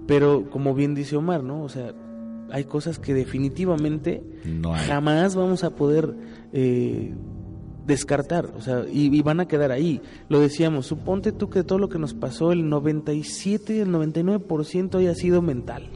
Pero, 0.08 0.50
como 0.50 0.74
bien 0.74 0.96
dice 0.96 1.16
Omar, 1.18 1.44
¿no? 1.44 1.64
O 1.64 1.70
sea, 1.70 1.94
hay 2.50 2.64
cosas 2.64 2.98
que 2.98 3.14
definitivamente 3.14 4.24
No 4.46 4.74
hay. 4.74 4.88
jamás 4.88 5.36
vamos 5.36 5.64
a 5.66 5.72
poder 5.76 6.14
eh, 6.54 7.14
descartar. 7.88 8.52
O 8.58 8.62
sea, 8.62 8.84
y, 8.92 9.16
y 9.18 9.22
van 9.22 9.40
a 9.40 9.48
quedar 9.48 9.72
ahí. 9.72 10.02
Lo 10.30 10.40
decíamos, 10.40 10.86
suponte 10.86 11.32
tú 11.32 11.50
que 11.50 11.64
todo 11.64 11.80
lo 11.80 11.90
que 11.90 11.98
nos 11.98 12.14
pasó, 12.14 12.52
el 12.52 12.70
97, 12.70 13.82
el 13.82 13.90
99% 13.90 14.96
haya 15.00 15.16
sido 15.16 15.42
mental. 15.42 15.90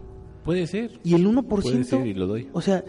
Puede 0.43 0.65
ser. 0.65 0.99
Y 1.03 1.13
el 1.13 1.27
1%... 1.27 1.43
Puede 1.45 1.83
ser 1.83 2.07
y 2.07 2.13
lo 2.15 2.25
doy. 2.25 2.47
O 2.53 2.61
sea, 2.61 2.83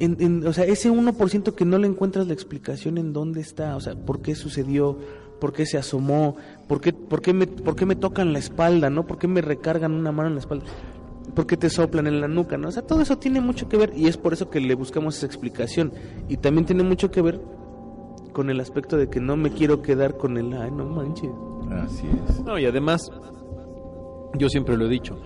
en, 0.00 0.16
en- 0.18 0.46
o 0.46 0.52
sea, 0.52 0.64
ese 0.64 0.90
1% 0.90 1.54
que 1.54 1.64
no 1.64 1.78
le 1.78 1.86
encuentras 1.86 2.26
la 2.26 2.32
explicación 2.32 2.98
en 2.98 3.12
dónde 3.12 3.40
está, 3.40 3.76
o 3.76 3.80
sea, 3.80 3.94
por 3.94 4.20
qué 4.22 4.34
sucedió, 4.34 4.98
por 5.40 5.52
qué 5.52 5.66
se 5.66 5.78
asomó, 5.78 6.34
por 6.66 6.80
qué, 6.80 6.92
por 6.92 7.20
qué, 7.22 7.32
me, 7.32 7.46
por 7.46 7.76
qué 7.76 7.86
me 7.86 7.94
tocan 7.94 8.32
la 8.32 8.38
espalda, 8.40 8.90
¿no? 8.90 9.06
¿Por 9.06 9.18
qué 9.18 9.28
me 9.28 9.40
recargan 9.42 9.92
una 9.92 10.10
mano 10.10 10.28
en 10.30 10.34
la 10.34 10.40
espalda? 10.40 10.64
¿Por 11.34 11.46
qué 11.46 11.56
te 11.56 11.68
soplan 11.70 12.06
en 12.06 12.20
la 12.20 12.28
nuca, 12.28 12.56
no? 12.56 12.68
O 12.68 12.72
sea, 12.72 12.82
todo 12.82 13.02
eso 13.02 13.18
tiene 13.18 13.40
mucho 13.40 13.68
que 13.68 13.76
ver 13.76 13.92
y 13.94 14.06
es 14.08 14.16
por 14.16 14.32
eso 14.32 14.48
que 14.48 14.60
le 14.60 14.74
buscamos 14.74 15.16
esa 15.18 15.26
explicación. 15.26 15.92
Y 16.28 16.38
también 16.38 16.64
tiene 16.66 16.82
mucho 16.82 17.10
que 17.10 17.20
ver 17.20 17.40
con 18.36 18.50
el 18.50 18.60
aspecto 18.60 18.98
de 18.98 19.08
que 19.08 19.18
no 19.18 19.34
me 19.38 19.50
quiero 19.50 19.80
quedar 19.80 20.18
con 20.18 20.36
el, 20.36 20.52
ay, 20.52 20.70
no 20.70 20.84
manches. 20.84 21.30
Así 21.70 22.06
es. 22.28 22.44
No, 22.44 22.58
y 22.58 22.66
además, 22.66 23.10
yo 24.34 24.50
siempre 24.50 24.76
lo 24.76 24.84
he 24.84 24.90
dicho, 24.90 25.18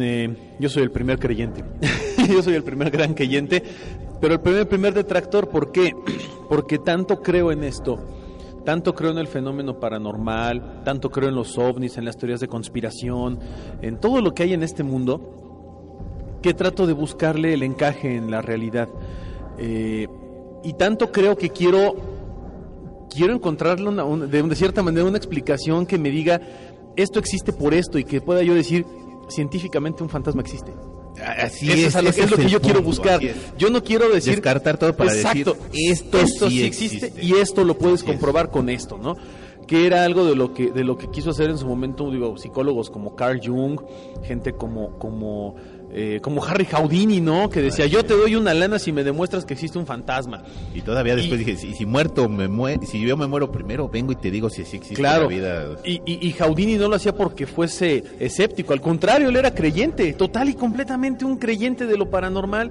eh, 0.00 0.56
yo 0.58 0.68
soy 0.68 0.82
el 0.82 0.90
primer 0.90 1.20
creyente, 1.20 1.62
yo 2.28 2.42
soy 2.42 2.54
el 2.54 2.64
primer 2.64 2.90
gran 2.90 3.14
creyente, 3.14 3.62
pero 4.20 4.34
el 4.34 4.40
primer, 4.40 4.68
primer 4.68 4.92
detractor, 4.92 5.48
¿por 5.48 5.70
qué? 5.70 5.94
Porque 6.48 6.78
tanto 6.78 7.22
creo 7.22 7.52
en 7.52 7.62
esto, 7.62 8.00
tanto 8.64 8.92
creo 8.92 9.12
en 9.12 9.18
el 9.18 9.28
fenómeno 9.28 9.78
paranormal, 9.78 10.82
tanto 10.84 11.12
creo 11.12 11.28
en 11.28 11.36
los 11.36 11.56
ovnis, 11.58 11.96
en 11.96 12.06
las 12.06 12.16
teorías 12.16 12.40
de 12.40 12.48
conspiración, 12.48 13.38
en 13.82 14.00
todo 14.00 14.20
lo 14.20 14.34
que 14.34 14.42
hay 14.42 14.52
en 14.52 14.64
este 14.64 14.82
mundo, 14.82 16.40
que 16.42 16.54
trato 16.54 16.88
de 16.88 16.92
buscarle 16.92 17.54
el 17.54 17.62
encaje 17.62 18.16
en 18.16 18.32
la 18.32 18.42
realidad. 18.42 18.88
Eh, 19.58 20.08
y 20.64 20.72
tanto 20.74 21.12
creo 21.12 21.36
que 21.36 21.50
quiero 21.50 21.94
quiero 23.14 23.32
encontrarle 23.34 23.88
una, 23.88 24.04
un- 24.04 24.30
de, 24.30 24.42
de 24.42 24.56
cierta 24.56 24.82
manera 24.82 25.04
una 25.06 25.18
explicación 25.18 25.86
que 25.86 25.98
me 25.98 26.10
diga 26.10 26.40
esto 26.96 27.18
existe 27.18 27.52
por 27.52 27.74
esto 27.74 27.98
y 27.98 28.04
que 28.04 28.20
pueda 28.20 28.42
yo 28.42 28.54
decir 28.54 28.84
científicamente 29.28 30.02
un 30.02 30.08
fantasma 30.08 30.42
existe. 30.42 30.72
Así 31.40 31.70
Eso 31.70 31.86
es, 31.88 31.96
a 31.96 32.02
lo, 32.02 32.10
ese 32.10 32.22
es 32.24 32.30
lo 32.30 32.36
es 32.36 32.42
que 32.44 32.50
yo 32.50 32.60
quiero 32.60 32.82
buscar. 32.82 33.22
es. 33.24 33.36
Yo 33.56 33.70
no 33.70 33.82
quiero 33.84 34.08
decir 34.10 34.34
Descartar 34.34 34.78
todo 34.78 34.94
para 34.96 35.12
Exacto. 35.14 35.56
decir, 35.72 35.90
esto 35.92 36.48
sí 36.50 36.64
existe, 36.64 37.06
existe. 37.06 37.24
y 37.24 37.34
esto 37.34 37.64
lo 37.64 37.78
puedes 37.78 38.02
Así 38.02 38.10
es. 38.10 38.16
comprobar 38.16 38.50
con 38.50 38.68
esto, 38.68 38.98
¿no? 38.98 39.14
Que 39.66 39.86
era 39.86 40.04
algo 40.04 40.24
de 40.26 40.34
lo 40.36 40.52
que 40.52 40.70
de 40.72 40.84
lo 40.84 40.98
que 40.98 41.08
quiso 41.10 41.30
hacer 41.30 41.50
en 41.50 41.56
su 41.58 41.66
momento, 41.66 42.10
digo, 42.10 42.36
psicólogos 42.36 42.90
como 42.90 43.14
Carl 43.16 43.40
Jung, 43.42 43.80
gente 44.24 44.52
como 44.54 44.98
como 44.98 45.54
eh, 45.94 46.18
como 46.20 46.44
Harry 46.44 46.64
Houdini, 46.66 47.20
¿no? 47.20 47.48
Que 47.48 47.62
decía, 47.62 47.86
yo 47.86 48.04
te 48.04 48.14
doy 48.14 48.34
una 48.34 48.52
lana 48.52 48.78
si 48.78 48.90
me 48.92 49.04
demuestras 49.04 49.44
que 49.44 49.54
existe 49.54 49.78
un 49.78 49.86
fantasma. 49.86 50.42
Y 50.74 50.80
todavía 50.82 51.14
después 51.14 51.40
Y- 51.40 51.44
dije, 51.44 51.56
si, 51.56 51.72
si 51.74 51.86
muerto 51.86 52.28
me 52.28 52.48
si 52.86 53.00
yo 53.00 53.16
me 53.16 53.26
muero 53.26 53.52
primero, 53.52 53.88
vengo 53.88 54.12
y 54.12 54.16
te 54.16 54.30
digo 54.30 54.50
si 54.50 54.64
sí 54.64 54.76
existe 54.76 54.96
Claro. 54.96 55.22
la 55.22 55.28
vida. 55.28 55.66
Y, 55.84 56.02
y, 56.04 56.26
y 56.28 56.32
Houdini 56.32 56.74
no 56.76 56.88
lo 56.88 56.96
hacía 56.96 57.14
porque 57.14 57.46
fuese 57.46 58.02
escéptico, 58.18 58.72
al 58.72 58.80
contrario, 58.80 59.28
él 59.28 59.36
era 59.36 59.54
creyente, 59.54 60.12
total 60.14 60.48
y 60.48 60.54
completamente 60.54 61.24
un 61.24 61.36
creyente 61.38 61.86
de 61.86 61.96
lo 61.96 62.10
paranormal, 62.10 62.70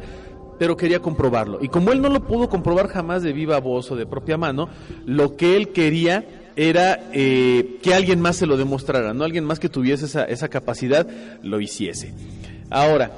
pero 0.60 0.76
quería 0.78 1.00
comprobarlo. 1.00 1.60
Y 1.62 1.70
como 1.70 1.92
él 1.92 2.02
no 2.02 2.10
lo 2.10 2.28
pudo 2.28 2.50
comprobar 2.50 2.88
jamás 2.88 3.24
de 3.24 3.34
viva 3.34 3.60
voz 3.60 3.90
o 3.92 3.96
de 3.96 4.06
propia 4.06 4.38
mano, 4.38 4.68
lo 5.06 5.36
que 5.36 5.56
él 5.56 5.70
quería 5.70 6.26
era 6.56 7.10
eh, 7.14 7.78
que 7.82 7.94
alguien 7.96 8.22
más 8.22 8.36
se 8.36 8.46
lo 8.46 8.58
demostrara, 8.58 9.14
no 9.14 9.24
alguien 9.24 9.44
más 9.44 9.60
que 9.60 9.70
tuviese 9.70 10.06
esa, 10.06 10.26
esa 10.26 10.50
capacidad 10.50 11.08
lo 11.42 11.60
hiciese. 11.60 12.14
Ahora, 12.74 13.12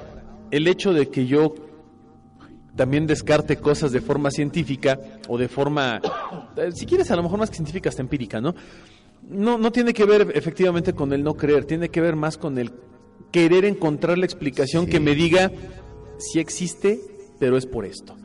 el 0.51 0.67
hecho 0.67 0.93
de 0.93 1.09
que 1.09 1.25
yo 1.25 1.55
también 2.75 3.07
descarte 3.07 3.55
cosas 3.57 3.91
de 3.93 4.01
forma 4.01 4.29
científica 4.31 4.99
o 5.29 5.37
de 5.37 5.47
forma, 5.47 6.01
eh, 6.57 6.71
si 6.73 6.85
quieres, 6.85 7.09
a 7.09 7.15
lo 7.15 7.23
mejor 7.23 7.39
más 7.39 7.49
que 7.49 7.55
científica, 7.55 7.87
hasta 7.89 8.01
empírica, 8.01 8.41
¿no? 8.41 8.53
No, 9.29 9.57
no 9.57 9.71
tiene 9.71 9.93
que 9.93 10.03
ver 10.05 10.31
efectivamente 10.35 10.93
con 10.93 11.13
el 11.13 11.23
no 11.23 11.35
creer, 11.35 11.63
tiene 11.65 11.87
que 11.89 12.01
ver 12.01 12.15
más 12.17 12.37
con 12.37 12.57
el 12.57 12.73
querer 13.31 13.63
encontrar 13.65 14.17
la 14.17 14.25
explicación 14.25 14.85
Sí. 14.85 14.91
que 14.91 14.99
me 14.99 15.15
diga 15.15 15.51
si 16.17 16.39
existe, 16.39 16.99
pero 17.39 17.57
es 17.57 17.65
por 17.65 17.85
esto. 17.85 18.15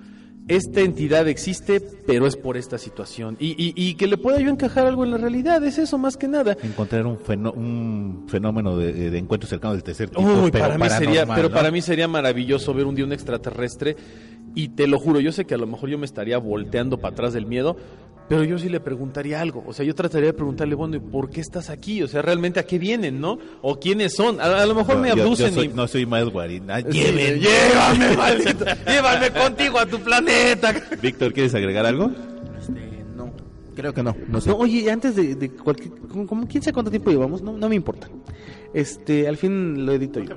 Esta 0.51 0.81
entidad 0.81 1.29
existe, 1.29 1.81
pero 1.81 2.27
es 2.27 2.37
por 2.37 2.57
esta 2.57 2.77
situación. 2.77 3.37
Y, 3.41 3.51
y- 3.53 3.73
y 3.77 3.95
que 3.95 4.07
le 4.07 4.17
pueda 4.19 4.39
yo 4.41 4.51
encajar 4.51 4.87
algo 4.87 5.05
en 5.05 5.13
la 5.13 5.17
realidad, 5.17 5.65
es 5.65 5.79
eso 5.79 5.97
más 5.97 6.17
que 6.17 6.27
nada. 6.29 6.57
Encontrar 6.63 7.07
un, 7.07 7.17
fenó- 7.19 7.53
un 7.53 8.25
fenómeno 8.29 8.77
de, 8.77 9.11
de 9.11 9.19
encuentro 9.19 9.49
cercano 9.49 9.75
del 9.75 9.83
tercer 9.85 10.11
tipo, 10.11 10.21
Uy, 10.23 10.51
pero 10.51 10.65
para 10.65 10.77
mí 10.79 10.89
sería, 10.91 11.07
paranormal, 11.27 11.37
pero 11.37 11.49
¿no? 11.49 11.55
para 11.55 11.71
mí 11.71 11.81
sería 11.81 12.09
maravilloso 12.09 12.75
ver 12.75 12.85
un 12.87 12.95
día 12.95 13.05
un 13.05 13.13
extraterrestre 13.13 13.97
y 14.55 14.71
te 14.71 14.87
lo 14.89 14.99
juro, 14.99 15.21
yo 15.21 15.31
sé 15.31 15.45
que 15.45 15.55
a 15.55 15.59
lo 15.59 15.67
mejor 15.69 15.89
yo 15.89 15.99
me 15.99 16.07
estaría 16.07 16.37
volteando 16.39 16.99
para 16.99 17.13
atrás 17.13 17.33
del 17.33 17.47
miedo, 17.47 17.77
pero 18.31 18.45
yo 18.45 18.59
sí 18.59 18.69
le 18.71 18.79
preguntaría 18.81 19.41
algo, 19.41 19.63
o 19.67 19.73
sea, 19.75 19.85
yo 19.85 19.95
trataría 19.95 20.29
de 20.29 20.33
preguntarle, 20.33 20.75
bueno, 20.77 20.97
¿y 20.97 21.01
por 21.01 21.29
qué 21.29 21.41
estás 21.41 21.69
aquí? 21.69 22.01
O 22.03 22.07
sea, 22.09 22.23
realmente 22.23 22.61
a 22.61 22.63
qué 22.65 22.79
vienen, 22.79 23.21
¿no? 23.21 23.39
O 23.61 23.79
quiénes 23.81 24.15
son. 24.15 24.41
A, 24.41 24.63
a 24.63 24.67
lo 24.67 24.75
mejor 24.77 24.99
me 24.99 25.09
yo- 25.11 25.17
yo 25.17 25.23
abducen 25.25 25.53
soy- 25.53 25.67
y 25.67 25.69
No 25.69 25.87
soy 25.89 26.07
más 26.07 26.25
guarina. 26.31 26.79
Llévenme. 26.81 27.41
llévame, 27.41 28.17
maldito, 28.17 28.65
llévame 28.87 29.31
contigo 29.33 29.79
a 29.81 29.87
tu 29.87 29.99
planeta. 30.01 30.73
Víctor, 31.03 31.33
¿quieres 31.33 31.55
agregar 31.55 31.85
algo? 31.85 32.11
Este, 32.59 32.81
no, 33.17 33.33
creo 33.75 33.93
que 33.93 34.03
no. 34.03 34.17
No 34.29 34.41
sé. 34.41 34.51
No, 34.51 34.57
oye, 34.59 34.89
antes 34.91 35.17
de, 35.17 35.35
de 35.35 35.51
cualquier, 35.51 35.91
como, 36.09 36.27
como 36.27 36.47
quién 36.47 36.63
sabe 36.63 36.73
cuánto 36.75 36.91
tiempo 36.91 37.11
llevamos, 37.11 37.43
no, 37.43 37.53
no 37.59 37.69
me 37.69 37.75
importa. 37.75 38.09
Este, 38.73 39.27
al 39.27 39.37
fin 39.37 39.85
lo 39.85 39.93
edito 39.93 40.21
yo. 40.21 40.37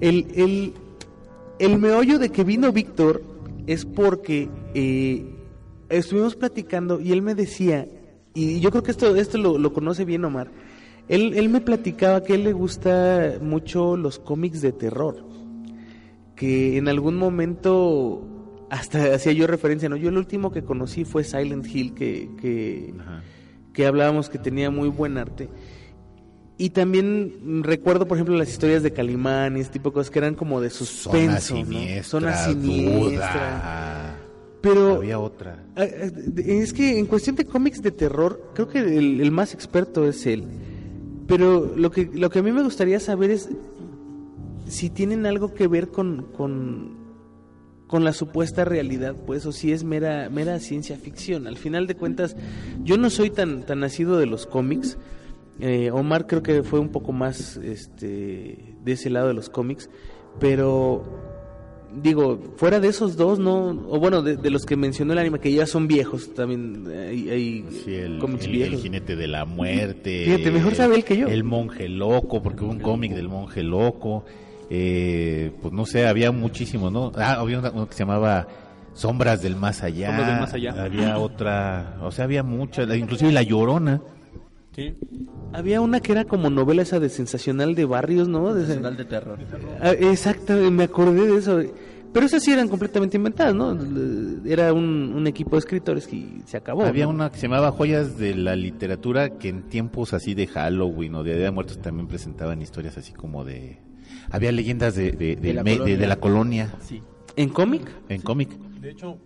El, 0.00 0.26
el, 0.34 0.72
el 1.58 1.78
meollo 1.78 2.18
de 2.18 2.30
que 2.30 2.42
vino 2.42 2.72
Víctor 2.72 3.22
es 3.66 3.84
porque 3.84 4.48
eh, 4.74 5.26
estuvimos 5.88 6.36
platicando 6.36 7.00
y 7.00 7.12
él 7.12 7.22
me 7.22 7.34
decía, 7.34 7.86
y 8.34 8.60
yo 8.60 8.70
creo 8.70 8.82
que 8.82 8.90
esto, 8.90 9.16
esto 9.16 9.38
lo, 9.38 9.58
lo 9.58 9.72
conoce 9.72 10.04
bien 10.04 10.24
Omar, 10.24 10.50
él, 11.08 11.34
él 11.36 11.48
me 11.48 11.60
platicaba 11.60 12.22
que 12.22 12.34
a 12.34 12.36
él 12.36 12.44
le 12.44 12.52
gusta 12.52 13.38
mucho 13.40 13.96
los 13.96 14.18
cómics 14.18 14.60
de 14.60 14.72
terror, 14.72 15.24
que 16.36 16.76
en 16.76 16.88
algún 16.88 17.16
momento 17.16 18.26
hasta 18.70 19.14
hacía 19.14 19.32
yo 19.32 19.46
referencia, 19.46 19.88
¿no? 19.88 19.96
Yo 19.96 20.10
el 20.10 20.18
último 20.18 20.52
que 20.52 20.62
conocí 20.62 21.04
fue 21.04 21.24
Silent 21.24 21.66
Hill, 21.66 21.94
que, 21.94 22.28
que, 22.40 22.94
que 23.72 23.86
hablábamos 23.86 24.28
que 24.28 24.38
tenía 24.38 24.70
muy 24.70 24.88
buen 24.88 25.16
arte. 25.16 25.48
Y 26.58 26.70
también 26.70 27.62
recuerdo, 27.62 28.08
por 28.08 28.16
ejemplo, 28.18 28.36
las 28.36 28.50
historias 28.50 28.82
de 28.82 28.92
Calimán 28.92 29.56
y 29.56 29.60
ese 29.60 29.70
tipo 29.70 29.90
de 29.90 29.94
cosas 29.94 30.10
que 30.10 30.18
eran 30.18 30.34
como 30.34 30.60
de 30.60 30.70
Zona 30.70 31.40
suspenso, 31.40 31.54
¿no? 31.54 32.02
Zona 32.02 32.36
siniestra. 32.36 33.32
duda. 33.32 34.17
Pero 34.60 34.96
Había 34.96 35.20
otra. 35.20 35.64
Es 35.76 36.72
que 36.72 36.98
en 36.98 37.06
cuestión 37.06 37.36
de 37.36 37.44
cómics 37.44 37.80
de 37.80 37.92
terror, 37.92 38.50
creo 38.54 38.68
que 38.68 38.80
el, 38.80 39.20
el 39.20 39.30
más 39.30 39.54
experto 39.54 40.06
es 40.06 40.26
él. 40.26 40.44
Pero 41.28 41.74
lo 41.76 41.90
que, 41.90 42.10
lo 42.12 42.30
que 42.30 42.40
a 42.40 42.42
mí 42.42 42.50
me 42.50 42.62
gustaría 42.62 42.98
saber 42.98 43.30
es 43.30 43.48
si 44.68 44.90
tienen 44.90 45.26
algo 45.26 45.54
que 45.54 45.66
ver 45.66 45.88
con, 45.88 46.26
con, 46.36 46.96
con 47.86 48.04
la 48.04 48.12
supuesta 48.12 48.64
realidad, 48.64 49.16
pues, 49.26 49.44
o 49.46 49.52
si 49.52 49.72
es 49.72 49.84
mera, 49.84 50.28
mera 50.30 50.58
ciencia 50.60 50.96
ficción. 50.96 51.46
Al 51.46 51.56
final 51.56 51.86
de 51.86 51.96
cuentas, 51.96 52.36
yo 52.84 52.96
no 52.98 53.10
soy 53.10 53.30
tan, 53.30 53.62
tan 53.62 53.80
nacido 53.80 54.18
de 54.18 54.26
los 54.26 54.46
cómics. 54.46 54.98
Eh, 55.60 55.90
Omar 55.90 56.26
creo 56.26 56.42
que 56.42 56.62
fue 56.62 56.78
un 56.78 56.90
poco 56.90 57.12
más 57.12 57.56
este, 57.56 58.76
de 58.84 58.92
ese 58.92 59.10
lado 59.10 59.28
de 59.28 59.34
los 59.34 59.48
cómics, 59.48 59.90
pero 60.38 61.27
digo, 62.02 62.38
fuera 62.56 62.80
de 62.80 62.88
esos 62.88 63.16
dos, 63.16 63.38
no, 63.38 63.68
o 63.88 63.98
bueno, 63.98 64.22
de, 64.22 64.36
de 64.36 64.50
los 64.50 64.64
que 64.66 64.76
mencionó 64.76 65.12
el 65.12 65.18
anime, 65.18 65.38
que 65.40 65.52
ya 65.52 65.66
son 65.66 65.86
viejos, 65.86 66.34
también 66.34 66.84
hay, 66.88 67.28
hay 67.30 67.64
Sí, 67.84 67.94
el, 67.94 68.18
cómics 68.18 68.44
el- 68.46 68.52
viejos. 68.52 68.74
el 68.74 68.80
jinete 68.82 69.16
de 69.16 69.28
la 69.28 69.44
muerte. 69.44 70.24
Fíjate, 70.24 70.50
mejor 70.50 70.74
sabe 70.74 70.96
él 70.96 71.04
que 71.04 71.16
yo. 71.16 71.28
El 71.28 71.44
monje 71.44 71.88
loco, 71.88 72.42
porque 72.42 72.64
hubo 72.64 72.72
un 72.72 72.80
cómic 72.80 73.12
del 73.14 73.28
monje 73.28 73.62
loco. 73.62 74.24
Eh, 74.70 75.52
pues 75.62 75.72
no 75.72 75.86
sé, 75.86 76.06
había 76.06 76.30
muchísimos, 76.32 76.92
¿no? 76.92 77.12
Ah, 77.16 77.34
había 77.40 77.58
una- 77.58 77.70
uno 77.70 77.86
que 77.88 77.94
se 77.94 78.00
llamaba 78.00 78.46
Sombras 78.92 79.40
del 79.42 79.56
Más 79.56 79.82
Allá. 79.82 80.08
Sombras 80.08 80.28
del 80.28 80.40
Más 80.40 80.54
Allá. 80.54 80.82
Había 80.84 81.18
otra, 81.18 81.98
o 82.02 82.10
sea, 82.10 82.24
había 82.24 82.42
muchas, 82.42 82.94
inclusive 82.96 83.32
La 83.32 83.42
Llorona. 83.42 84.00
Sí. 84.76 84.94
Había 85.52 85.80
una 85.80 85.98
que 86.00 86.12
era 86.12 86.24
como 86.24 86.50
novela 86.50 86.82
esa 86.82 87.00
de 87.00 87.08
sensacional 87.08 87.74
de 87.74 87.84
barrios, 87.84 88.28
¿no? 88.28 88.54
De- 88.54 88.62
Nacional 88.62 88.96
de 88.96 89.04
terror. 89.06 89.38
Ah, 89.80 89.90
Exactamente, 89.90 90.70
me 90.70 90.84
acordé 90.84 91.26
de 91.26 91.36
eso. 91.38 91.60
Pero 92.12 92.24
esas 92.26 92.42
sí 92.42 92.52
eran 92.52 92.68
completamente 92.68 93.16
inventadas, 93.16 93.54
¿no? 93.54 93.76
Era 94.46 94.72
un, 94.72 95.12
un 95.14 95.26
equipo 95.26 95.52
de 95.52 95.58
escritores 95.58 96.06
que 96.06 96.40
se 96.46 96.56
acabó. 96.56 96.82
Había 96.82 97.04
¿no? 97.04 97.10
una 97.10 97.30
que 97.30 97.36
se 97.38 97.42
llamaba 97.48 97.70
Joyas 97.70 98.16
de 98.18 98.34
la 98.34 98.56
Literatura 98.56 99.38
que 99.38 99.48
en 99.50 99.62
tiempos 99.68 100.14
así 100.14 100.34
de 100.34 100.46
Halloween 100.46 101.14
o 101.16 101.22
de 101.22 101.34
Día 101.34 101.44
de 101.44 101.50
Muertos 101.50 101.80
también 101.80 102.08
presentaban 102.08 102.62
historias 102.62 102.96
así 102.96 103.12
como 103.12 103.44
de... 103.44 103.80
Había 104.30 104.52
leyendas 104.52 104.94
de, 104.94 105.12
de, 105.12 105.36
del 105.36 105.56
la 105.56 105.62
me- 105.62 105.72
de- 105.72 105.76
colonia. 105.78 105.98
de 105.98 106.06
la 106.06 106.16
colonia 106.16 106.74
Sí. 106.80 107.02
¿En 107.36 107.50
cómic? 107.50 107.82
en 108.08 108.20
cómic. 108.22 108.50
De 108.80 108.90
hecho, 108.90 109.18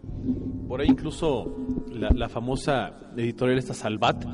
por 0.68 0.80
ahí 0.80 0.88
incluso 0.88 1.56
la, 1.92 2.10
la 2.10 2.28
famosa 2.28 3.10
editorial 3.16 3.58
esta 3.58 3.74
Salvat 3.74 4.24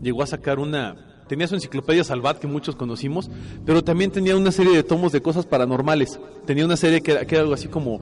llegó 0.00 0.22
a 0.22 0.26
sacar 0.26 0.58
una... 0.58 1.17
Tenía 1.28 1.46
su 1.46 1.54
enciclopedia 1.54 2.02
Salvat 2.04 2.38
que 2.38 2.46
muchos 2.46 2.74
conocimos, 2.74 3.30
pero 3.64 3.84
también 3.84 4.10
tenía 4.10 4.36
una 4.36 4.50
serie 4.50 4.74
de 4.74 4.82
tomos 4.82 5.12
de 5.12 5.20
cosas 5.20 5.46
paranormales. 5.46 6.18
Tenía 6.46 6.64
una 6.64 6.76
serie 6.76 7.02
que 7.02 7.12
era, 7.12 7.26
que 7.26 7.34
era 7.34 7.42
algo 7.42 7.54
así 7.54 7.68
como... 7.68 8.00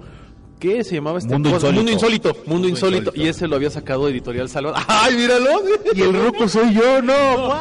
¿Qué 0.59 0.83
se 0.85 0.95
llamaba 0.95 1.19
este? 1.19 1.35
Mundo? 1.35 1.51
Insólito. 1.51 1.75
Mundo 1.77 1.93
Insólito. 1.93 2.29
Mundo, 2.29 2.51
Mundo 2.51 2.69
Insólito. 2.69 2.99
Insólito. 3.11 3.23
Y 3.23 3.29
ese 3.29 3.47
lo 3.47 3.57
había 3.57 3.69
sacado 3.69 4.09
Editorial 4.09 4.49
Salvat. 4.49 4.77
¡Ay, 4.89 5.15
míralo! 5.17 5.51
Y 5.95 6.01
el 6.01 6.15
roco 6.15 6.49
soy 6.49 6.73
yo, 6.73 7.03
no. 7.03 7.61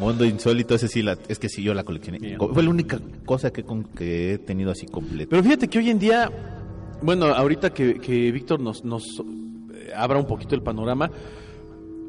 Mundo 0.00 0.24
Insólito, 0.24 0.74
ese 0.74 0.88
sí, 0.88 1.02
la, 1.02 1.16
es 1.28 1.38
que 1.38 1.48
sí, 1.48 1.62
yo 1.62 1.72
la 1.72 1.84
coleccioné. 1.84 2.18
Bien. 2.18 2.36
Fue 2.36 2.62
la 2.64 2.70
única 2.70 2.98
cosa 3.24 3.52
que, 3.52 3.62
con, 3.62 3.84
que 3.84 4.32
he 4.32 4.38
tenido 4.38 4.72
así 4.72 4.86
completa. 4.86 5.30
Pero 5.30 5.44
fíjate 5.44 5.68
que 5.68 5.78
hoy 5.78 5.90
en 5.90 6.00
día, 6.00 6.32
bueno, 7.00 7.26
ahorita 7.26 7.70
que, 7.70 7.94
que 8.00 8.32
Víctor 8.32 8.58
nos, 8.58 8.84
nos 8.84 9.04
eh, 9.72 9.92
abra 9.94 10.18
un 10.18 10.26
poquito 10.26 10.56
el 10.56 10.62
panorama, 10.62 11.12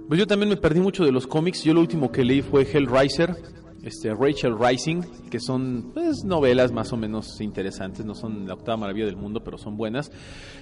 pues 0.07 0.19
yo 0.19 0.27
también 0.27 0.49
me 0.49 0.57
perdí 0.57 0.80
mucho 0.80 1.05
de 1.05 1.11
los 1.11 1.27
cómics. 1.27 1.63
Yo 1.63 1.73
lo 1.73 1.81
último 1.81 2.11
que 2.11 2.23
leí 2.23 2.41
fue 2.41 2.63
Hellraiser, 2.63 3.35
este, 3.84 4.13
Rachel 4.13 4.55
Rising, 4.57 5.01
que 5.30 5.39
son 5.39 5.91
pues, 5.93 6.23
novelas 6.23 6.71
más 6.71 6.93
o 6.93 6.97
menos 6.97 7.41
interesantes, 7.41 8.05
no 8.05 8.15
son 8.15 8.47
la 8.47 8.53
octava 8.53 8.77
maravilla 8.77 9.05
del 9.05 9.17
mundo, 9.17 9.43
pero 9.43 9.57
son 9.57 9.75
buenas. 9.75 10.11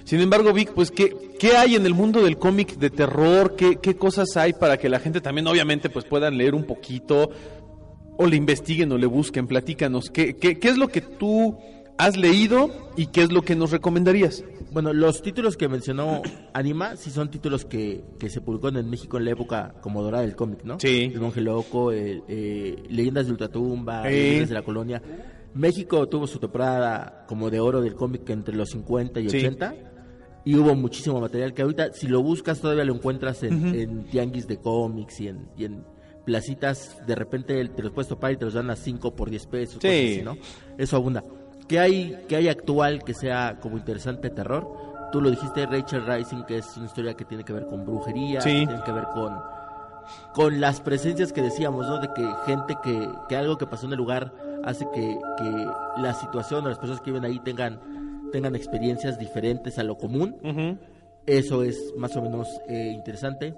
Sin 0.04 0.20
embargo, 0.20 0.52
Vic, 0.52 0.72
pues, 0.74 0.90
¿qué, 0.90 1.14
qué 1.38 1.56
hay 1.56 1.76
en 1.76 1.86
el 1.86 1.94
mundo 1.94 2.22
del 2.22 2.36
cómic 2.36 2.76
de 2.76 2.90
terror? 2.90 3.54
¿Qué, 3.56 3.76
¿Qué 3.76 3.96
cosas 3.96 4.36
hay 4.36 4.52
para 4.52 4.76
que 4.76 4.88
la 4.88 4.98
gente 4.98 5.20
también, 5.20 5.46
obviamente, 5.46 5.88
pues 5.88 6.04
puedan 6.04 6.36
leer 6.36 6.54
un 6.54 6.64
poquito? 6.64 7.30
o 8.18 8.26
le 8.26 8.36
investiguen 8.36 8.92
o 8.92 8.98
le 8.98 9.06
busquen, 9.06 9.46
platícanos, 9.46 10.10
¿qué, 10.10 10.36
qué, 10.36 10.58
qué 10.58 10.68
es 10.68 10.76
lo 10.76 10.88
que 10.88 11.00
tú 11.00 11.56
has 11.98 12.16
leído 12.16 12.70
y 12.96 13.06
qué 13.06 13.22
es 13.22 13.32
lo 13.32 13.42
que 13.42 13.54
nos 13.54 13.70
recomendarías? 13.70 14.44
Bueno, 14.72 14.92
los 14.92 15.22
títulos 15.22 15.56
que 15.56 15.68
mencionó 15.68 16.22
Anima 16.54 16.96
sí 16.96 17.10
son 17.10 17.30
títulos 17.30 17.64
que, 17.64 18.02
que 18.18 18.30
se 18.30 18.40
publicaron 18.40 18.78
en 18.78 18.88
México 18.90 19.18
en 19.18 19.24
la 19.26 19.32
época 19.32 19.74
como 19.82 20.02
dorada 20.02 20.22
del 20.24 20.34
cómic, 20.34 20.64
¿no? 20.64 20.80
Sí. 20.80 21.10
El 21.14 21.20
Monje 21.20 21.40
Loco, 21.40 21.92
el, 21.92 22.22
eh, 22.28 22.82
Leyendas 22.88 23.26
de 23.26 23.32
Ultratumba. 23.32 24.02
Leyendas 24.04 24.48
de 24.48 24.54
la 24.54 24.62
Colonia. 24.62 25.02
México 25.54 26.08
tuvo 26.08 26.26
su 26.26 26.38
temporada 26.38 27.24
como 27.28 27.50
de 27.50 27.60
oro 27.60 27.82
del 27.82 27.94
cómic 27.94 28.28
entre 28.30 28.54
los 28.56 28.70
50 28.70 29.20
y 29.20 29.28
Sí. 29.28 29.38
80. 29.38 29.74
Y 30.44 30.56
hubo 30.56 30.74
muchísimo 30.74 31.20
material 31.20 31.52
que 31.54 31.62
ahorita, 31.62 31.92
si 31.92 32.08
lo 32.08 32.20
buscas, 32.22 32.60
todavía 32.60 32.84
lo 32.84 32.94
encuentras 32.94 33.42
en, 33.44 33.74
en 33.76 34.04
tianguis 34.06 34.48
de 34.48 34.56
cómics 34.56 35.20
y 35.20 35.28
en, 35.28 35.48
y 35.56 35.66
en 35.66 35.84
placitas. 36.24 36.96
De 37.06 37.14
repente 37.14 37.64
te 37.68 37.82
los 37.82 37.92
puedes 37.92 38.08
topar 38.08 38.32
y 38.32 38.36
te 38.38 38.44
los 38.46 38.54
dan 38.54 38.70
a 38.70 38.74
5 38.76 39.14
por 39.14 39.30
10 39.30 39.46
pesos. 39.46 39.74
Sí. 39.80 39.88
cosas 39.88 39.92
así, 39.94 40.22
¿no? 40.24 40.36
Eso 40.78 40.96
abunda. 40.96 41.22
¿Qué 41.72 41.78
hay, 41.80 42.18
¿Qué 42.28 42.36
hay 42.36 42.48
actual 42.50 43.02
que 43.02 43.14
sea 43.14 43.56
como 43.58 43.78
interesante 43.78 44.28
de 44.28 44.34
terror? 44.34 44.70
Tú 45.10 45.22
lo 45.22 45.30
dijiste, 45.30 45.64
Rachel 45.64 46.04
Rising, 46.06 46.42
que 46.42 46.58
es 46.58 46.76
una 46.76 46.84
historia 46.84 47.14
que 47.14 47.24
tiene 47.24 47.44
que 47.44 47.54
ver 47.54 47.64
con 47.64 47.86
brujería, 47.86 48.42
Sí. 48.42 48.60
que 48.60 48.66
tiene 48.66 48.82
que 48.84 48.92
ver 48.92 49.04
con, 49.14 49.32
con 50.34 50.60
las 50.60 50.82
presencias 50.82 51.32
que 51.32 51.40
decíamos, 51.40 51.86
¿no? 51.88 51.98
De 51.98 52.08
que 52.14 52.28
gente 52.44 52.76
que, 52.84 53.08
que 53.26 53.36
algo 53.36 53.56
que 53.56 53.66
pasó 53.66 53.86
en 53.86 53.92
el 53.92 53.96
lugar 53.98 54.34
hace 54.64 54.86
que, 54.92 55.18
que 55.38 55.66
la 56.02 56.12
situación 56.12 56.66
o 56.66 56.68
las 56.68 56.76
personas 56.78 57.00
que 57.00 57.10
viven 57.10 57.24
ahí 57.24 57.38
tengan, 57.38 57.80
tengan 58.32 58.54
experiencias 58.54 59.18
diferentes 59.18 59.78
a 59.78 59.82
lo 59.82 59.96
común. 59.96 60.78
Eso 61.24 61.62
es 61.62 61.94
más 61.96 62.14
o 62.16 62.20
menos 62.20 62.48
eh, 62.68 62.92
interesante. 62.94 63.54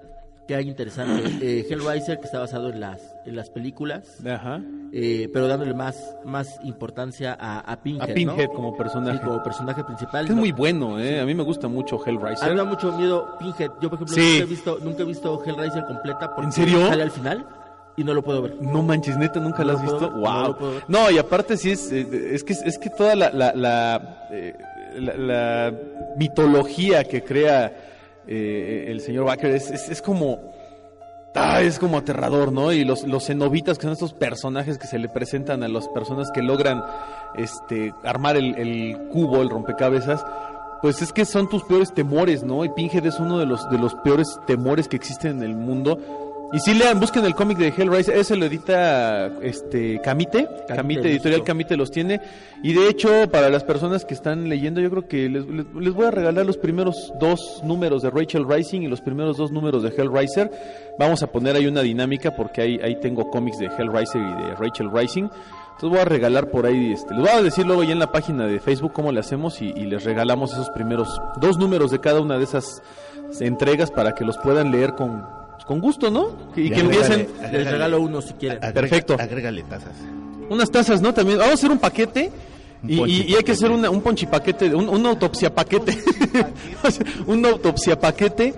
¿Qué 0.47 0.55
hay 0.55 0.69
interesante? 0.69 1.23
Eh, 1.41 1.67
Hellraiser, 1.71 2.19
que 2.19 2.27
está 2.27 2.39
basado 2.39 2.69
en 2.69 2.79
las, 2.81 3.01
en 3.25 3.35
las 3.35 3.49
películas, 3.49 4.19
Ajá. 4.27 4.61
eh, 4.93 5.31
pero 5.33 5.49
dándole 5.49 5.73
más, 5.73 6.17
más 6.25 6.59
importancia 6.65 7.35
a, 7.41 7.61
a 7.61 7.83
Pinhead, 7.83 8.11
A 8.11 8.15
Pinhead 8.15 8.49
¿no? 8.49 8.53
como 8.55 8.77
personaje. 8.77 9.19
Sí, 9.19 9.25
como 9.25 9.43
personaje 9.43 9.83
principal. 9.85 10.27
Que 10.27 10.33
es 10.33 10.37
¿no? 10.37 10.41
muy 10.41 10.53
bueno, 10.53 11.01
¿eh? 11.01 11.21
A 11.21 11.25
mí 11.25 11.35
me 11.35 11.43
gusta 11.43 11.67
mucho 11.69 11.97
A 11.97 11.99
mí 12.01 12.05
me 12.13 12.19
Hellraiser. 12.19 12.57
da 12.57 12.65
mucho 12.65 12.93
miedo 12.93 13.37
Pinhead. 13.39 13.71
Yo, 13.81 13.89
por 13.89 13.95
ejemplo, 14.03 14.15
Sí. 14.15 14.33
nunca, 14.33 14.43
he 14.43 14.47
visto, 14.47 14.79
nunca 14.83 15.03
he 15.03 15.07
visto 15.07 15.43
Hellraiser 15.45 15.85
completa 15.87 16.29
porque 16.35 16.47
¿En 16.47 16.53
serio? 16.53 16.87
sale 16.89 17.03
al 17.05 17.11
final 17.11 17.47
y 17.97 18.05
no 18.05 18.13
lo 18.13 18.23
puedo 18.23 18.43
ver. 18.43 18.57
No 18.61 18.83
manches, 18.83 19.17
neta, 19.17 19.41
nunca 19.41 19.61
No 19.61 19.65
la 19.65 19.73
lo 19.73 19.79
has 19.79 19.83
visto. 19.85 20.11
ver, 20.11 20.19
wow. 20.21 20.57
No, 20.89 21.11
y 21.11 21.17
aparte 21.17 21.57
sí 21.57 21.71
es, 21.71 21.91
eh, 21.91 22.07
es 22.35 22.45
que 22.45 22.53
es 22.53 22.79
que 22.79 22.91
toda 22.91 23.15
la 23.15 23.31
la, 23.31 23.53
la, 23.55 24.27
eh, 24.31 24.55
la- 24.99 25.17
la 25.17 25.73
mitología 26.19 27.05
que 27.05 27.23
crea 27.23 27.73
eh, 28.27 28.87
el 28.89 29.01
señor 29.01 29.25
Baker 29.25 29.51
es, 29.51 29.71
es, 29.71 30.03
como 30.03 30.53
es 31.61 31.79
como 31.79 31.99
aterrador, 31.99 32.53
¿no? 32.53 32.73
Y 32.73 32.85
los, 32.85 33.03
los 33.05 33.27
cenobitas, 33.27 33.77
que 33.77 33.83
son 33.83 33.93
estos 33.93 34.13
personajes 34.13 34.79
que 34.79 34.87
se 34.87 34.99
le 34.99 35.09
presentan 35.09 35.63
a 35.65 35.69
las 35.69 35.89
personas 35.89 36.31
que 36.31 36.43
logran 36.43 36.83
este, 37.37 37.93
armar 38.05 38.37
el, 38.37 38.55
el 38.57 39.09
cubo, 39.11 39.43
el 39.43 39.51
rompecabezas, 39.51 40.25
pues 40.81 41.03
es 41.03 41.13
que 41.13 41.25
son 41.25 41.49
tus 41.49 41.65
peores 41.65 41.93
temores, 41.93 42.45
¿no? 42.45 42.65
Y 42.65 42.69
Pinhead 42.69 43.07
es 43.07 43.19
uno 43.19 43.39
de 43.39 43.47
los, 43.47 43.69
de 43.71 43.79
los 43.79 43.95
peores 43.97 44.39
temores 44.47 44.87
que 44.87 44.97
existen 44.97 45.39
en 45.39 45.43
el 45.43 45.57
mundo. 45.57 45.99
Y 46.55 46.61
si 46.61 46.73
lean, 46.73 47.01
busquen 47.01 47.25
el 47.25 47.35
cómic 47.35 47.59
de 47.59 47.69
Hellraiser, 47.77 48.17
ese 48.17 48.37
lo 48.37 48.45
edita 48.47 49.27
este 49.43 50.01
Camite, 50.01 50.47
Camite, 50.69 51.01
editorial. 51.11 51.43
Camite 51.43 51.77
los 51.77 51.91
tiene. 51.91 52.21
Y 52.63 52.73
de 52.75 52.89
hecho, 52.89 53.29
para 53.31 53.49
las 53.51 53.65
personas 53.65 54.05
que 54.05 54.15
están 54.15 54.49
leyendo, 54.49 54.81
yo 54.81 54.89
creo 54.89 55.09
que 55.09 55.29
les, 55.29 55.45
les- 55.47 55.67
les 55.75 55.93
voy 55.93 56.07
a 56.07 56.13
regalar 56.13 56.47
los 56.47 56.57
primeros 56.57 57.13
dos 57.19 57.61
números 57.65 58.03
de 58.03 58.11
Rachel 58.11 58.47
Rising 58.49 58.83
y 58.83 58.87
los 58.89 59.01
primeros 59.01 59.37
dos 59.37 59.51
números 59.51 59.83
de 59.83 59.89
Hellraiser. 59.89 60.49
Vamos 60.97 61.25
a 61.25 61.27
poner 61.27 61.57
ahí 61.57 61.67
una 61.67 61.83
dinámica 61.83 62.37
porque 62.37 62.61
ahí, 62.63 62.79
ahí 62.85 63.01
tengo 63.01 63.31
cómics 63.31 63.59
de 63.59 63.67
Hellraiser 63.67 64.21
y 64.23 64.43
de 64.45 64.55
Rachel 64.55 64.91
Rising. 64.95 65.25
Entonces 65.25 65.91
voy 65.91 65.99
a 65.99 66.05
regalar 66.05 66.51
por 66.53 66.67
ahí, 66.67 66.93
este, 66.93 67.15
les 67.15 67.21
voy 67.23 67.31
a 67.31 67.43
decir 67.43 67.67
luego 67.67 67.83
ya 67.83 67.91
en 67.93 67.99
la 67.99 68.13
página 68.13 68.47
de 68.47 68.61
Facebook 68.61 68.93
cómo 68.93 69.11
le 69.11 69.19
hacemos 69.19 69.61
y, 69.61 69.73
y 69.75 69.87
les 69.87 70.05
regalamos 70.05 70.53
esos 70.53 70.71
primeros 70.71 71.21
dos 71.41 71.59
números 71.59 71.91
de 71.91 71.99
cada 71.99 72.21
una 72.21 72.39
de 72.39 72.45
esas 72.45 72.81
entregas 73.41 73.91
para 73.91 74.15
que 74.15 74.25
los 74.25 74.39
puedan 74.39 74.71
leer 74.71 74.95
con, 74.95 75.27
con 75.67 75.81
gusto, 75.81 76.11
¿no? 76.11 76.51
Y 76.57 76.71
que 76.71 76.81
empiecen... 76.81 77.29
agrégale. 77.39 77.59
Les 77.59 77.71
regalo 77.73 78.01
uno 78.01 78.21
si 78.21 78.35
quieren. 78.35 78.59
Agrega- 78.59 78.73
Perfecto. 78.75 79.17
Agrégale 79.19 79.63
tazas. 79.63 79.95
Unas 80.51 80.71
tazas, 80.71 81.01
¿no? 81.01 81.15
También. 81.15 81.39
Vamos 81.39 81.53
a 81.53 81.55
hacer 81.55 81.71
un 81.71 81.79
paquete. 81.79 82.31
Y, 82.87 83.01
y- 83.03 83.23
y 83.29 83.35
hay 83.35 83.43
que 83.43 83.53
hacer 83.53 83.71
una- 83.71 83.89
un 83.89 84.03
ponchipaquete, 84.03 84.75
un, 84.75 84.89
un 84.91 85.07
autopsia 85.07 85.55
paquete. 85.55 85.97
un 87.27 87.45
autopsia 87.47 87.99
paquete. 87.99 88.55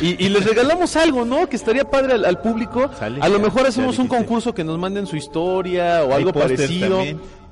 Y, 0.00 0.24
y 0.24 0.28
les 0.28 0.44
regalamos 0.44 0.94
algo, 0.96 1.24
¿no? 1.24 1.48
Que 1.48 1.56
estaría 1.56 1.84
padre 1.84 2.12
al, 2.14 2.24
al 2.24 2.40
público. 2.40 2.90
Sale, 2.98 3.20
a 3.20 3.28
lo 3.28 3.40
mejor 3.40 3.66
hacemos 3.66 3.98
un 3.98 4.06
concurso 4.06 4.54
que 4.54 4.62
nos 4.64 4.78
manden 4.78 5.06
su 5.06 5.16
historia 5.16 6.04
o 6.04 6.14
algo 6.14 6.32
parecido. 6.32 7.00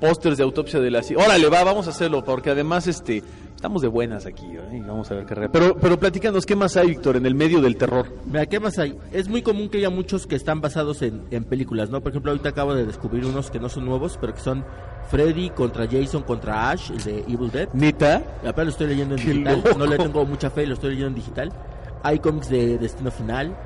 Pósters 0.00 0.36
de 0.36 0.44
autopsia 0.44 0.78
de 0.78 0.92
la 0.92 1.00
Órale, 1.16 1.48
va, 1.48 1.64
vamos 1.64 1.88
a 1.88 1.90
hacerlo, 1.90 2.24
porque 2.24 2.50
además 2.50 2.86
este 2.86 3.20
estamos 3.56 3.82
de 3.82 3.88
buenas 3.88 4.26
aquí, 4.26 4.46
¿eh? 4.46 4.80
Vamos 4.86 5.10
a 5.10 5.14
ver 5.16 5.26
qué 5.26 5.34
Pero, 5.52 5.76
pero 5.76 5.98
platícanos, 5.98 6.46
¿qué 6.46 6.54
más 6.54 6.76
hay, 6.76 6.86
Víctor, 6.90 7.16
en 7.16 7.26
el 7.26 7.34
medio 7.34 7.60
del 7.60 7.76
terror? 7.76 8.06
Mira, 8.24 8.46
¿qué 8.46 8.60
más 8.60 8.78
hay? 8.78 8.96
Es 9.10 9.28
muy 9.28 9.42
común 9.42 9.68
que 9.68 9.78
haya 9.78 9.90
muchos 9.90 10.28
que 10.28 10.36
están 10.36 10.60
basados 10.60 11.02
en, 11.02 11.24
en 11.32 11.42
películas, 11.42 11.90
¿no? 11.90 12.00
Por 12.00 12.12
ejemplo, 12.12 12.30
ahorita 12.30 12.50
acabo 12.50 12.76
de 12.76 12.86
descubrir 12.86 13.24
unos 13.26 13.50
que 13.50 13.58
no 13.58 13.68
son 13.68 13.86
nuevos, 13.86 14.16
pero 14.20 14.32
que 14.32 14.40
son 14.40 14.64
Freddy 15.10 15.50
contra 15.50 15.88
Jason 15.90 16.22
contra 16.22 16.70
Ash, 16.70 16.92
el 16.92 17.02
de 17.02 17.18
Evil 17.26 17.50
Dead. 17.50 17.68
¿Neta? 17.72 18.22
Apenas 18.46 18.66
lo 18.66 18.70
estoy 18.70 18.86
leyendo 18.86 19.16
en 19.16 19.20
Qué 19.24 19.30
digital. 19.32 19.62
loco. 19.64 19.78
No 19.78 19.86
le 19.86 19.96
tengo 19.96 20.24
mucha 20.26 20.50
fe, 20.50 20.64
lo 20.64 20.74
estoy 20.74 20.90
leyendo 20.90 21.08
en 21.08 21.14
digital. 21.16 21.52
Hay 22.02 22.18
cómics 22.20 22.48
de 22.48 22.78
Destino 22.78 23.10
Final. 23.10 23.56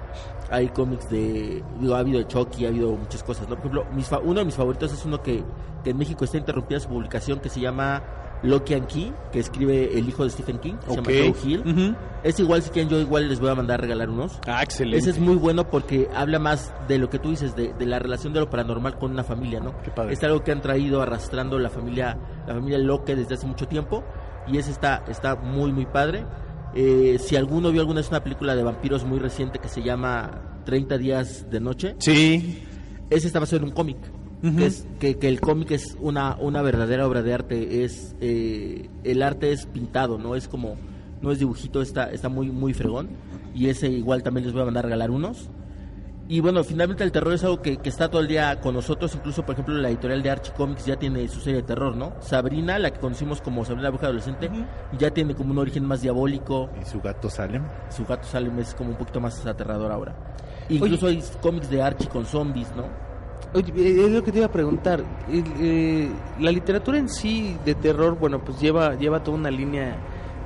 Hay 0.50 0.68
cómics 0.68 1.08
de. 1.08 1.62
Digo, 1.80 1.94
ha 1.94 2.00
habido 2.00 2.18
de 2.18 2.26
Chucky, 2.26 2.66
ha 2.66 2.68
habido 2.68 2.92
muchas 2.92 3.22
cosas, 3.22 3.48
¿no? 3.48 3.56
Por 3.56 3.66
ejemplo, 3.66 3.86
mis 3.94 4.06
fa- 4.08 4.18
uno 4.18 4.40
de 4.40 4.44
mis 4.44 4.54
favoritos 4.54 4.92
es 4.92 5.04
uno 5.06 5.22
que, 5.22 5.42
que 5.82 5.90
en 5.90 5.96
México 5.96 6.24
está 6.24 6.36
interrumpida 6.36 6.78
su 6.78 6.88
publicación 6.88 7.40
que 7.40 7.48
se 7.48 7.58
llama 7.60 8.02
Loki 8.42 8.74
and 8.74 8.86
Key, 8.86 9.12
que 9.30 9.38
escribe 9.38 9.96
el 9.98 10.06
hijo 10.08 10.24
de 10.24 10.30
Stephen 10.30 10.58
King, 10.58 10.74
se 10.84 10.90
Ok. 10.90 11.08
llama 11.08 11.32
Joe 11.32 11.50
Hill. 11.50 11.60
Ujú. 11.60 11.96
Es 12.22 12.38
igual, 12.38 12.60
si 12.60 12.68
quieren, 12.70 12.90
yo 12.90 12.98
igual 12.98 13.28
les 13.30 13.40
voy 13.40 13.48
a 13.48 13.54
mandar 13.54 13.78
a 13.78 13.82
regalar 13.82 14.10
unos. 14.10 14.38
Ah, 14.46 14.62
excelente. 14.62 14.98
Ese 14.98 15.10
es 15.10 15.18
muy 15.18 15.36
bueno 15.36 15.70
porque 15.70 16.10
habla 16.14 16.38
más 16.38 16.74
de 16.86 16.98
lo 16.98 17.08
que 17.08 17.18
tú 17.18 17.30
dices, 17.30 17.56
de, 17.56 17.72
de 17.72 17.86
la 17.86 17.98
relación 17.98 18.34
de 18.34 18.40
lo 18.40 18.50
paranormal 18.50 18.98
con 18.98 19.10
una 19.12 19.24
familia, 19.24 19.58
¿no? 19.60 19.80
Qué 19.82 19.90
padre. 19.90 20.12
Es 20.12 20.22
algo 20.22 20.42
que 20.44 20.52
han 20.52 20.60
traído 20.60 21.00
arrastrando 21.00 21.58
la 21.58 21.70
familia, 21.70 22.18
la 22.46 22.52
familia 22.54 22.76
Locke 22.78 23.16
desde 23.16 23.34
hace 23.36 23.46
mucho 23.46 23.68
tiempo 23.68 24.04
y 24.46 24.58
ese 24.58 24.70
está, 24.70 25.02
está 25.08 25.34
muy, 25.36 25.72
muy 25.72 25.86
padre. 25.86 26.26
Eh, 26.74 27.18
si 27.20 27.36
alguno 27.36 27.70
vio 27.70 27.80
alguna 27.80 28.00
vez 28.00 28.08
una 28.08 28.22
película 28.22 28.54
de 28.56 28.62
vampiros 28.62 29.04
muy 29.04 29.18
reciente 29.18 29.58
que 29.58 29.68
se 29.68 29.82
llama 29.82 30.60
30 30.64 30.98
días 30.98 31.50
de 31.50 31.60
noche, 31.60 31.96
Sí. 31.98 32.62
ese 33.10 33.26
está 33.26 33.40
basado 33.40 33.58
en 33.58 33.64
un 33.68 33.74
cómic. 33.74 33.98
Que, 34.58 34.66
es, 34.66 34.88
que, 34.98 35.18
que 35.18 35.28
el 35.28 35.40
cómic 35.40 35.70
es 35.70 35.96
una, 36.00 36.36
una 36.40 36.62
verdadera 36.62 37.06
obra 37.06 37.22
de 37.22 37.32
arte. 37.32 37.84
Es 37.84 38.16
eh, 38.20 38.88
El 39.04 39.22
arte 39.22 39.52
es 39.52 39.66
pintado, 39.66 40.18
no 40.18 40.34
es 40.34 40.48
como. 40.48 40.76
No 41.20 41.30
es 41.30 41.38
dibujito, 41.38 41.80
está, 41.80 42.10
está 42.10 42.28
muy, 42.28 42.50
muy 42.50 42.74
fregón. 42.74 43.10
Y 43.54 43.68
ese 43.68 43.88
igual 43.88 44.24
también 44.24 44.44
les 44.44 44.52
voy 44.52 44.62
a 44.62 44.64
mandar 44.64 44.84
a 44.84 44.88
regalar 44.88 45.12
unos. 45.12 45.48
Y 46.32 46.40
bueno, 46.40 46.64
finalmente 46.64 47.04
el 47.04 47.12
terror 47.12 47.34
es 47.34 47.44
algo 47.44 47.60
que, 47.60 47.76
que 47.76 47.90
está 47.90 48.08
todo 48.08 48.22
el 48.22 48.26
día 48.26 48.58
con 48.58 48.74
nosotros. 48.74 49.14
Incluso, 49.14 49.44
por 49.44 49.52
ejemplo, 49.52 49.74
la 49.74 49.90
editorial 49.90 50.22
de 50.22 50.30
Archie 50.30 50.54
Comics 50.54 50.86
ya 50.86 50.96
tiene 50.96 51.28
su 51.28 51.40
serie 51.40 51.60
de 51.60 51.66
terror, 51.66 51.94
¿no? 51.94 52.14
Sabrina, 52.20 52.78
la 52.78 52.90
que 52.90 53.00
conocimos 53.00 53.42
como 53.42 53.66
Sabrina 53.66 53.82
la 53.82 53.90
Bruja 53.90 54.06
Adolescente, 54.06 54.50
ya 54.98 55.10
tiene 55.10 55.34
como 55.34 55.50
un 55.50 55.58
origen 55.58 55.84
más 55.84 56.00
diabólico. 56.00 56.70
Y 56.80 56.86
su 56.86 57.02
gato 57.02 57.28
Salem. 57.28 57.64
Su 57.90 58.06
gato 58.06 58.26
Salem 58.26 58.58
es 58.60 58.74
como 58.74 58.92
un 58.92 58.96
poquito 58.96 59.20
más 59.20 59.44
aterrador 59.44 59.92
ahora. 59.92 60.14
Incluso 60.70 61.08
hay 61.08 61.22
cómics 61.42 61.68
de 61.68 61.82
Archie 61.82 62.08
con 62.08 62.24
zombies, 62.24 62.74
¿no? 62.74 62.84
Oye, 63.52 63.70
eh, 63.76 64.06
es 64.06 64.10
lo 64.10 64.24
que 64.24 64.32
te 64.32 64.38
iba 64.38 64.46
a 64.46 64.52
preguntar. 64.52 65.04
Eh, 65.28 66.10
la 66.40 66.50
literatura 66.50 66.96
en 66.96 67.10
sí 67.10 67.58
de 67.62 67.74
terror, 67.74 68.18
bueno, 68.18 68.42
pues 68.42 68.58
lleva 68.58 68.94
lleva 68.94 69.22
toda 69.22 69.36
una 69.36 69.50
línea 69.50 69.98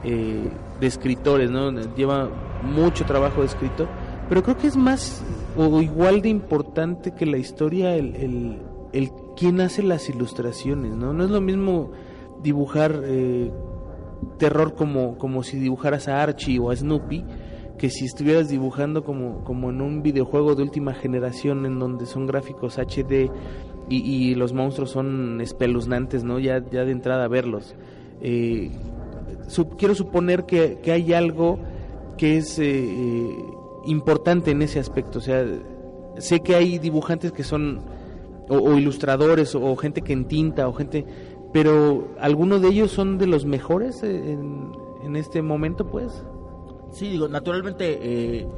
eh, 0.02 0.50
de 0.80 0.86
escritores, 0.88 1.48
¿no? 1.48 1.70
Lleva 1.94 2.28
mucho 2.64 3.04
trabajo 3.04 3.42
de 3.42 3.46
escritor, 3.46 3.86
pero 4.28 4.42
creo 4.42 4.56
que 4.56 4.66
es 4.66 4.76
más 4.76 5.22
o 5.56 5.82
igual 5.82 6.22
de 6.22 6.28
importante 6.28 7.12
que 7.14 7.26
la 7.26 7.38
historia 7.38 7.94
el, 7.94 8.14
el, 8.16 8.58
el 8.92 9.10
quién 9.36 9.60
hace 9.60 9.82
las 9.82 10.08
ilustraciones, 10.08 10.94
¿no? 10.94 11.12
No 11.12 11.24
es 11.24 11.30
lo 11.30 11.40
mismo 11.40 11.90
dibujar 12.42 13.02
eh, 13.04 13.50
terror 14.38 14.74
como, 14.74 15.18
como 15.18 15.42
si 15.42 15.58
dibujaras 15.58 16.08
a 16.08 16.22
Archie 16.22 16.58
o 16.58 16.70
a 16.70 16.76
Snoopy 16.76 17.24
que 17.78 17.90
si 17.90 18.06
estuvieras 18.06 18.48
dibujando 18.48 19.04
como, 19.04 19.44
como 19.44 19.70
en 19.70 19.80
un 19.80 20.02
videojuego 20.02 20.54
de 20.54 20.62
última 20.62 20.94
generación 20.94 21.66
en 21.66 21.78
donde 21.78 22.06
son 22.06 22.26
gráficos 22.26 22.78
HD 22.78 23.30
y, 23.88 23.96
y 23.98 24.34
los 24.34 24.52
monstruos 24.52 24.90
son 24.90 25.40
espeluznantes, 25.40 26.24
¿no? 26.24 26.38
Ya, 26.38 26.64
ya 26.70 26.84
de 26.84 26.92
entrada 26.92 27.28
verlos. 27.28 27.74
Eh, 28.20 28.70
quiero 29.78 29.94
suponer 29.94 30.44
que, 30.44 30.78
que 30.82 30.92
hay 30.92 31.12
algo 31.12 31.58
que 32.16 32.38
es 32.38 32.58
eh, 32.58 32.64
eh, 32.66 33.44
importante 33.86 34.50
en 34.50 34.62
ese 34.62 34.78
aspecto. 34.78 35.18
O 35.18 35.22
sea, 35.22 35.44
sé 36.18 36.40
que 36.40 36.54
hay 36.54 36.78
dibujantes 36.78 37.32
que 37.32 37.44
son 37.44 37.80
o, 38.48 38.76
ilustradores 38.76 39.54
o, 39.54 39.74
gente 39.76 40.02
que 40.02 40.12
entinta 40.12 40.68
o 40.68 40.72
gente 40.72 41.04
pero 41.52 42.14
algunos 42.20 42.60
de 42.60 42.68
ellos 42.68 42.90
son 42.90 43.18
de 43.18 43.26
los 43.26 43.44
mejores 43.44 44.02
en, 44.02 44.72
en 45.02 45.16
este 45.16 45.42
momento 45.42 45.86
pues 45.86 46.22
Sí, 46.92 47.10
digo, 47.10 47.28
naturalmente 47.28 47.98
eh, 48.00 48.48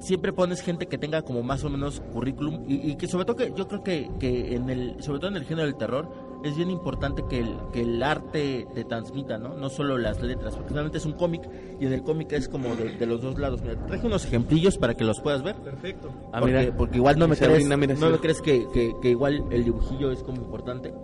siempre 0.00 0.32
pones 0.32 0.60
gente 0.60 0.86
que 0.86 0.98
tenga 0.98 1.22
como 1.22 1.42
más 1.42 1.62
o 1.64 1.70
menos 1.70 2.00
currículum 2.12 2.64
y, 2.66 2.90
y 2.90 2.96
que 2.96 3.06
sobre 3.06 3.24
todo 3.26 3.36
que 3.36 3.52
yo 3.54 3.68
creo 3.68 3.82
que, 3.82 4.10
que 4.18 4.54
en 4.54 4.70
el 4.70 5.02
sobre 5.02 5.20
todo 5.20 5.30
en 5.30 5.36
el 5.36 5.44
género 5.44 5.66
del 5.66 5.76
terror 5.76 6.08
es 6.44 6.56
bien 6.56 6.70
importante 6.70 7.24
que 7.28 7.40
el, 7.40 7.56
que 7.72 7.82
el 7.82 8.02
arte 8.02 8.66
te 8.74 8.84
transmita, 8.84 9.38
¿no? 9.38 9.54
No 9.54 9.68
solo 9.70 9.98
las 9.98 10.22
letras, 10.22 10.54
porque 10.56 10.72
realmente 10.72 10.98
es 10.98 11.06
un 11.06 11.12
cómic 11.12 11.42
y 11.80 11.86
en 11.86 11.92
el 11.92 12.02
cómic 12.02 12.32
es 12.32 12.48
como 12.48 12.74
de, 12.76 12.96
de 12.96 13.06
los 13.06 13.22
dos 13.22 13.38
lados. 13.38 13.60
Mira, 13.62 13.74
te 13.76 13.84
traje 13.88 14.06
unos 14.06 14.24
ejemplillos 14.24 14.78
para 14.78 14.94
que 14.94 15.04
los 15.04 15.20
puedas 15.20 15.42
ver. 15.42 15.56
Perfecto. 15.56 16.10
Ah, 16.32 16.40
porque, 16.40 16.58
mira. 16.58 16.76
porque 16.76 16.96
igual 16.98 17.18
no 17.18 17.26
me 17.28 17.36
crees, 17.36 17.66
no 17.68 17.76
me 17.76 18.18
crees 18.18 18.40
que, 18.40 18.66
que, 18.72 18.94
que 19.02 19.10
igual 19.10 19.44
el 19.50 19.64
dibujillo 19.64 20.10
es 20.12 20.22
como 20.22 20.38
importante. 20.38 20.94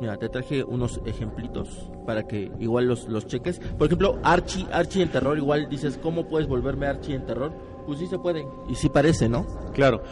Mira, 0.00 0.16
te 0.18 0.28
traje 0.28 0.62
unos 0.62 1.00
ejemplitos 1.06 1.90
para 2.06 2.26
que 2.26 2.52
igual 2.60 2.86
los, 2.86 3.08
los 3.08 3.26
cheques. 3.26 3.58
Por 3.78 3.86
ejemplo, 3.86 4.18
Archie, 4.22 4.66
Archie 4.70 5.02
en 5.02 5.08
terror, 5.10 5.38
igual 5.38 5.68
dices, 5.70 5.98
¿cómo 6.02 6.28
puedes 6.28 6.46
volverme 6.46 6.86
Archie 6.86 7.14
en 7.14 7.24
terror? 7.24 7.50
Pues 7.86 7.98
sí 7.98 8.06
se 8.06 8.18
puede. 8.18 8.46
Y 8.68 8.74
sí 8.74 8.88
parece, 8.90 9.28
¿no? 9.28 9.46
Claro. 9.72 10.02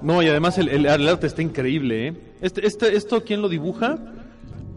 No, 0.00 0.22
y 0.22 0.28
además 0.28 0.58
el, 0.58 0.68
el- 0.68 0.86
el 0.86 1.08
arte 1.08 1.26
está 1.26 1.42
increíble, 1.42 2.08
¿eh? 2.08 2.14
Este, 2.40 2.64
este, 2.66 2.94
¿Esto 2.96 3.22
quién 3.24 3.42
lo 3.42 3.48
dibuja? 3.48 3.98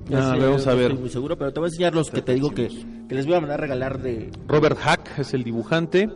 Ya 0.09 0.19
Ah, 0.19 0.35
sé, 0.35 0.39
vamos 0.39 0.65
no 0.65 0.71
a 0.71 0.75
ver. 0.75 0.85
Estoy 0.91 0.99
muy 1.01 1.09
seguro, 1.09 1.37
pero 1.37 1.51
te 1.53 1.59
voy 1.59 1.67
a 1.67 1.69
enseñar 1.69 1.95
los 1.95 2.09
que 2.11 2.21
te 2.21 2.33
digo 2.33 2.51
que, 2.51 2.67
que 3.09 3.15
les 3.15 3.25
voy 3.25 3.35
a 3.35 3.39
mandar 3.41 3.59
a 3.59 3.61
regalar 3.61 4.01
de... 4.01 4.29
Robert 4.47 4.77
Hack 4.77 5.19
es 5.19 5.33
el 5.33 5.43
dibujante 5.43 6.09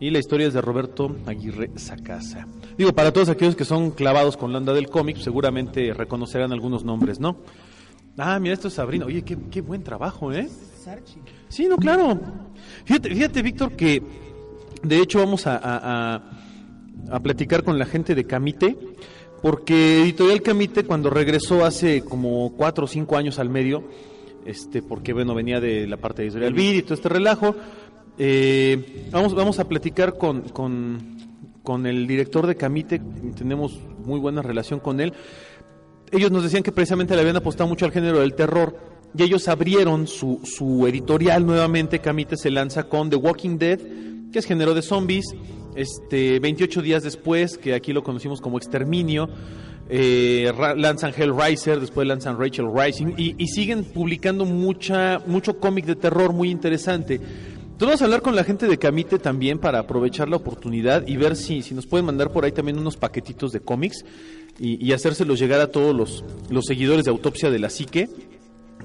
y 0.00 0.10
la 0.10 0.18
historia 0.18 0.46
es 0.46 0.54
de 0.54 0.60
Roberto 0.60 1.16
Aguirre 1.26 1.70
Sacasa. 1.76 2.46
Digo, 2.78 2.92
para 2.92 3.12
todos 3.12 3.28
aquellos 3.28 3.56
que 3.56 3.64
son 3.64 3.90
clavados 3.90 4.36
con 4.36 4.52
la 4.52 4.58
onda 4.58 4.72
del 4.72 4.88
cómic, 4.88 5.16
seguramente 5.18 5.92
reconocerán 5.94 6.52
algunos 6.52 6.84
nombres, 6.84 7.18
¿no? 7.20 7.38
Ah, 8.18 8.38
mira, 8.38 8.54
esto 8.54 8.68
es 8.68 8.74
Sabrina. 8.74 9.06
Oye, 9.06 9.22
qué, 9.22 9.36
qué 9.50 9.60
buen 9.60 9.82
trabajo, 9.82 10.32
¿eh? 10.32 10.48
Sí, 11.48 11.66
no, 11.66 11.76
claro. 11.76 12.20
Fíjate, 12.84 13.08
fíjate, 13.10 13.42
Víctor, 13.42 13.72
que 13.72 14.02
de 14.82 14.98
hecho 15.00 15.18
vamos 15.18 15.46
a, 15.46 15.56
a- 15.56 16.14
a- 16.16 16.22
a 17.10 17.20
platicar 17.20 17.64
con 17.64 17.78
la 17.78 17.86
gente 17.86 18.14
de 18.14 18.24
Camite, 18.24 18.76
porque 19.44 20.00
Editorial 20.00 20.40
Camite 20.40 20.84
cuando 20.84 21.10
regresó 21.10 21.66
hace 21.66 22.02
como 22.02 22.54
cuatro 22.56 22.86
o 22.86 22.88
cinco 22.88 23.18
años 23.18 23.38
al 23.38 23.50
medio, 23.50 23.84
este, 24.46 24.80
porque 24.80 25.12
bueno, 25.12 25.34
venía 25.34 25.60
de 25.60 25.86
la 25.86 25.98
parte 25.98 26.22
de 26.22 26.28
Editorial 26.28 26.54
Vid 26.54 26.76
y 26.76 26.82
todo 26.82 26.94
este 26.94 27.10
relajo, 27.10 27.54
eh, 28.16 29.06
vamos, 29.10 29.34
vamos 29.34 29.58
a 29.58 29.68
platicar 29.68 30.16
con, 30.16 30.48
con, 30.48 31.18
con 31.62 31.84
el 31.84 32.06
director 32.06 32.46
de 32.46 32.56
Camite, 32.56 33.02
tenemos 33.36 33.78
muy 34.06 34.18
buena 34.18 34.40
relación 34.40 34.80
con 34.80 34.98
él. 34.98 35.12
Ellos 36.10 36.30
nos 36.30 36.42
decían 36.42 36.62
que 36.62 36.72
precisamente 36.72 37.14
le 37.14 37.20
habían 37.20 37.36
apostado 37.36 37.68
mucho 37.68 37.84
al 37.84 37.92
género 37.92 38.20
del 38.20 38.32
terror 38.32 38.78
y 39.14 39.24
ellos 39.24 39.46
abrieron 39.48 40.06
su, 40.06 40.40
su 40.42 40.86
editorial 40.86 41.44
nuevamente. 41.44 41.98
Camite 41.98 42.38
se 42.38 42.50
lanza 42.50 42.84
con 42.84 43.10
The 43.10 43.16
Walking 43.16 43.58
Dead, 43.58 43.78
que 44.32 44.38
es 44.38 44.46
género 44.46 44.72
de 44.72 44.80
zombies. 44.80 45.34
Este, 45.74 46.38
28 46.38 46.82
días 46.82 47.02
después, 47.02 47.58
que 47.58 47.74
aquí 47.74 47.92
lo 47.92 48.02
conocimos 48.02 48.40
como 48.40 48.58
Exterminio, 48.58 49.28
eh, 49.88 50.52
lanzan 50.76 51.12
Hellraiser, 51.16 51.80
después 51.80 52.06
lanzan 52.06 52.38
Rachel 52.38 52.66
Rising 52.74 53.14
y, 53.16 53.46
siguen 53.48 53.84
publicando 53.84 54.44
mucha, 54.44 55.20
mucho 55.26 55.58
cómic 55.58 55.84
de 55.84 55.96
terror 55.96 56.32
muy 56.32 56.50
interesante. 56.50 57.14
Entonces 57.16 57.88
vamos 57.88 58.02
a 58.02 58.04
hablar 58.04 58.22
con 58.22 58.36
la 58.36 58.44
gente 58.44 58.66
de 58.66 58.78
Camite 58.78 59.18
también 59.18 59.58
para 59.58 59.80
aprovechar 59.80 60.28
la 60.28 60.36
oportunidad 60.36 61.06
y 61.06 61.16
ver 61.16 61.34
si, 61.36 61.60
si 61.60 61.74
nos 61.74 61.86
pueden 61.86 62.06
mandar 62.06 62.30
por 62.30 62.44
ahí 62.44 62.52
también 62.52 62.78
unos 62.78 62.96
paquetitos 62.96 63.52
de 63.52 63.60
cómics 63.60 64.04
y, 64.58 64.84
y 64.84 64.92
hacérselos 64.92 65.40
llegar 65.40 65.60
a 65.60 65.66
todos 65.66 65.94
los, 65.94 66.24
los 66.50 66.64
seguidores 66.66 67.04
de 67.04 67.10
Autopsia 67.10 67.50
de 67.50 67.58
la 67.58 67.68
Psique. 67.68 68.08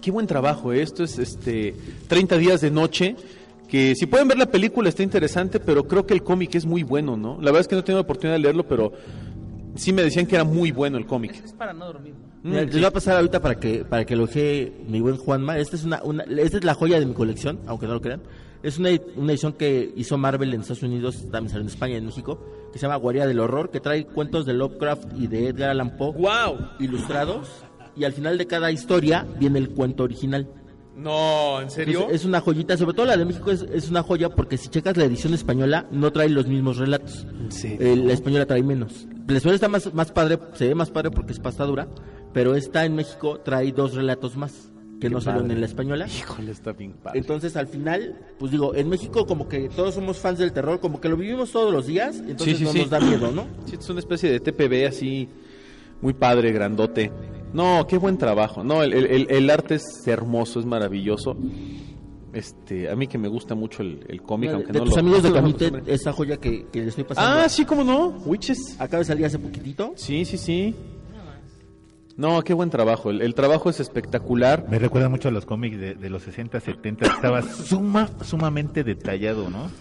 Qué 0.02 0.12
buen 0.12 0.28
trabajo, 0.28 0.74
¿eh? 0.74 0.82
esto 0.82 1.04
es 1.04 1.20
este 1.20 1.76
30 2.08 2.38
días 2.38 2.62
de 2.62 2.72
noche, 2.72 3.16
que 3.70 3.96
si 3.96 4.08
pueden 4.08 4.28
ver 4.28 4.38
la 4.38 4.48
película 4.48 4.90
está 4.90 5.04
interesante, 5.04 5.60
pero 5.60 5.88
creo 5.88 6.06
que 6.06 6.14
el 6.14 6.24
cómic 6.24 6.56
es 6.56 6.66
muy 6.66 6.84
bueno, 6.84 7.16
¿no? 7.16 7.36
La 7.36 7.46
verdad 7.52 7.62
es 7.62 7.68
que 7.68 7.76
no 7.76 7.82
he 7.82 7.84
tenido 7.84 8.00
la 8.00 8.04
oportunidad 8.04 8.36
de 8.36 8.40
leerlo, 8.40 8.68
pero 8.68 8.92
sí 9.76 9.94
me 9.94 10.02
decían 10.02 10.26
que 10.26 10.36
era 10.36 10.44
muy 10.44 10.72
bueno 10.72 10.98
el 10.98 11.06
cómic. 11.06 11.42
es 11.44 11.54
para 11.54 11.74
no 11.74 11.86
dormir 11.86 12.14
Mira, 12.42 12.64
les 12.64 12.74
voy 12.74 12.86
a 12.86 12.92
pasar 12.92 13.18
ahorita 13.18 13.42
para 13.42 13.56
que 13.56 13.84
para 13.84 14.06
que 14.06 14.14
elogie 14.14 14.74
mi 14.88 15.02
buen 15.02 15.18
Juanma. 15.18 15.58
Esta 15.58 15.76
es 15.76 15.84
una, 15.84 16.02
una 16.04 16.24
esta 16.24 16.58
es 16.58 16.64
la 16.64 16.74
joya 16.74 17.00
de 17.00 17.06
mi 17.06 17.14
colección, 17.14 17.60
aunque 17.68 17.86
no 17.86 17.94
lo 17.94 18.02
crean. 18.02 18.22
Es 18.64 18.78
una, 18.78 18.90
una 19.16 19.32
edición 19.32 19.54
que 19.54 19.94
hizo 19.96 20.18
Marvel 20.18 20.54
en 20.54 20.62
Estados 20.62 20.84
Unidos, 20.84 21.30
también 21.32 21.50
salió 21.50 21.62
en 21.62 21.68
España 21.68 21.94
y 21.96 21.98
en 21.98 22.06
México, 22.06 22.44
que 22.72 22.80
se 22.80 22.84
llama 22.84 22.96
Guardia 22.96 23.28
del 23.28 23.40
Horror, 23.40 23.72
que 23.72 23.80
trae 23.80 24.06
cuentos 24.06 24.46
de 24.46 24.54
Lovecraft 24.54 25.18
y 25.18 25.28
de 25.28 25.50
Edgar 25.50 25.70
Allan 25.70 25.96
Poe 25.98 26.14
¡Wow! 26.14 26.58
ilustrados 26.80 27.50
y 27.96 28.06
al 28.06 28.14
final 28.14 28.38
de 28.38 28.48
cada 28.48 28.72
historia 28.72 29.26
viene 29.38 29.60
el 29.60 29.70
cuento 29.70 30.04
original. 30.04 30.48
No, 31.00 31.62
¿en 31.62 31.70
serio? 31.70 32.08
Es, 32.10 32.16
es 32.22 32.26
una 32.26 32.42
joyita, 32.42 32.76
sobre 32.78 32.94
todo 32.94 33.06
la 33.06 33.16
de 33.18 33.26
México 33.26 33.52
es, 33.52 33.62
es 33.74 33.90
una 33.90 34.04
joya 34.04 34.30
porque 34.30 34.58
si 34.58 34.68
checas 34.70 34.98
la 34.98 35.06
edición 35.06 35.34
española 35.34 35.88
no 35.92 36.12
trae 36.12 36.30
los 36.30 36.48
mismos 36.48 36.78
relatos. 36.78 37.26
Eh, 37.64 37.96
la 37.96 38.14
española 38.14 38.46
trae 38.46 38.64
menos. 38.64 39.08
La 39.28 39.38
española 39.38 39.56
está 39.56 39.70
más, 39.70 39.94
más 39.94 40.12
padre, 40.12 40.38
se 40.54 40.68
ve 40.68 40.76
más 40.76 40.90
padre 40.92 41.12
porque 41.12 41.32
es 41.34 41.40
pasta 41.40 41.64
dura, 41.66 41.88
pero 42.34 42.56
esta 42.56 42.86
en 42.86 42.96
México 42.96 43.40
trae 43.40 43.72
dos 43.72 43.94
relatos 43.94 44.36
más 44.36 44.72
que 45.00 45.10
no 45.10 45.20
padre. 45.22 45.54
en 45.54 45.62
la 45.62 45.66
española. 45.66 46.08
Híjole, 46.08 46.52
está 46.52 46.74
bien 46.74 46.92
padre. 46.94 47.20
Entonces 47.20 47.56
al 47.56 47.68
final, 47.68 48.18
pues 48.38 48.52
digo, 48.52 48.76
en 48.76 48.90
México 48.90 49.26
como 49.26 49.48
que 49.48 49.70
todos 49.70 49.96
somos 49.96 50.18
fans 50.18 50.40
del 50.40 50.52
terror, 50.52 50.80
como 50.82 51.00
que 51.00 51.08
lo 51.08 51.16
vivimos 51.16 51.52
todos 51.52 51.72
los 51.72 51.88
días, 51.88 52.18
entonces 52.18 52.46
Sí, 52.46 52.56
sí, 52.58 52.64
no 52.66 52.72
sí. 52.74 52.80
nos 52.80 52.90
da 52.90 53.00
miedo, 53.00 53.32
¿no? 53.32 53.46
Sí, 53.66 53.78
es 53.80 53.90
una 53.90 54.00
especie 54.00 54.30
de 54.30 54.40
TPB 54.42 54.88
así, 54.88 55.30
muy 56.02 56.14
padre, 56.14 56.52
grandote. 56.52 57.12
No, 57.54 57.86
qué 57.88 57.98
buen 57.98 58.18
trabajo. 58.18 58.64
No, 58.64 58.84
el, 58.84 58.94
el- 58.94 59.28
el 59.30 59.50
arte 59.50 59.76
es 59.76 60.08
hermoso, 60.08 60.60
es 60.60 60.66
maravilloso. 60.66 61.36
Este, 62.32 62.90
a 62.90 62.96
mí 62.96 63.08
que 63.08 63.18
me 63.18 63.28
gusta 63.28 63.56
mucho 63.56 63.82
el, 63.82 64.06
el 64.08 64.22
cómic, 64.22 64.52
aunque 64.52 64.72
de 64.72 64.80
no 64.80 64.86
tus 64.86 64.94
lo- 64.96 65.00
amigos 65.00 65.24
de 65.24 65.32
Camite, 65.34 65.72
esa 65.88 66.14
joya 66.14 66.38
que, 66.38 66.68
que 66.72 66.80
les 66.80 66.90
estoy 66.90 67.04
pasando. 67.06 67.42
Ah, 67.42 67.50
sí, 67.50 67.66
cómo 67.66 67.84
no, 67.84 68.10
Witches. 68.26 68.76
Acaba 68.80 69.00
de 69.00 69.06
salir 69.06 69.26
hace 69.26 69.40
poquitito. 69.40 69.94
Sí, 69.96 70.26
sí, 70.26 70.38
sí. 70.38 70.76
No, 72.18 72.42
qué 72.44 72.54
buen 72.54 72.70
trabajo. 72.70 73.10
El, 73.12 73.22
el 73.22 73.34
trabajo 73.34 73.70
es 73.70 73.80
espectacular. 73.80 74.68
Me 74.70 74.78
recuerda 74.78 75.08
mucho 75.10 75.30
a 75.30 75.32
los 75.32 75.46
cómics 75.46 75.80
de, 75.80 75.96
de 75.96 76.10
los 76.10 76.22
60, 76.24 76.60
70. 76.60 77.06
Estaba 77.08 77.42
suma, 77.66 78.10
sumamente 78.24 78.84
detallado, 78.84 79.50
¿no? 79.50 79.72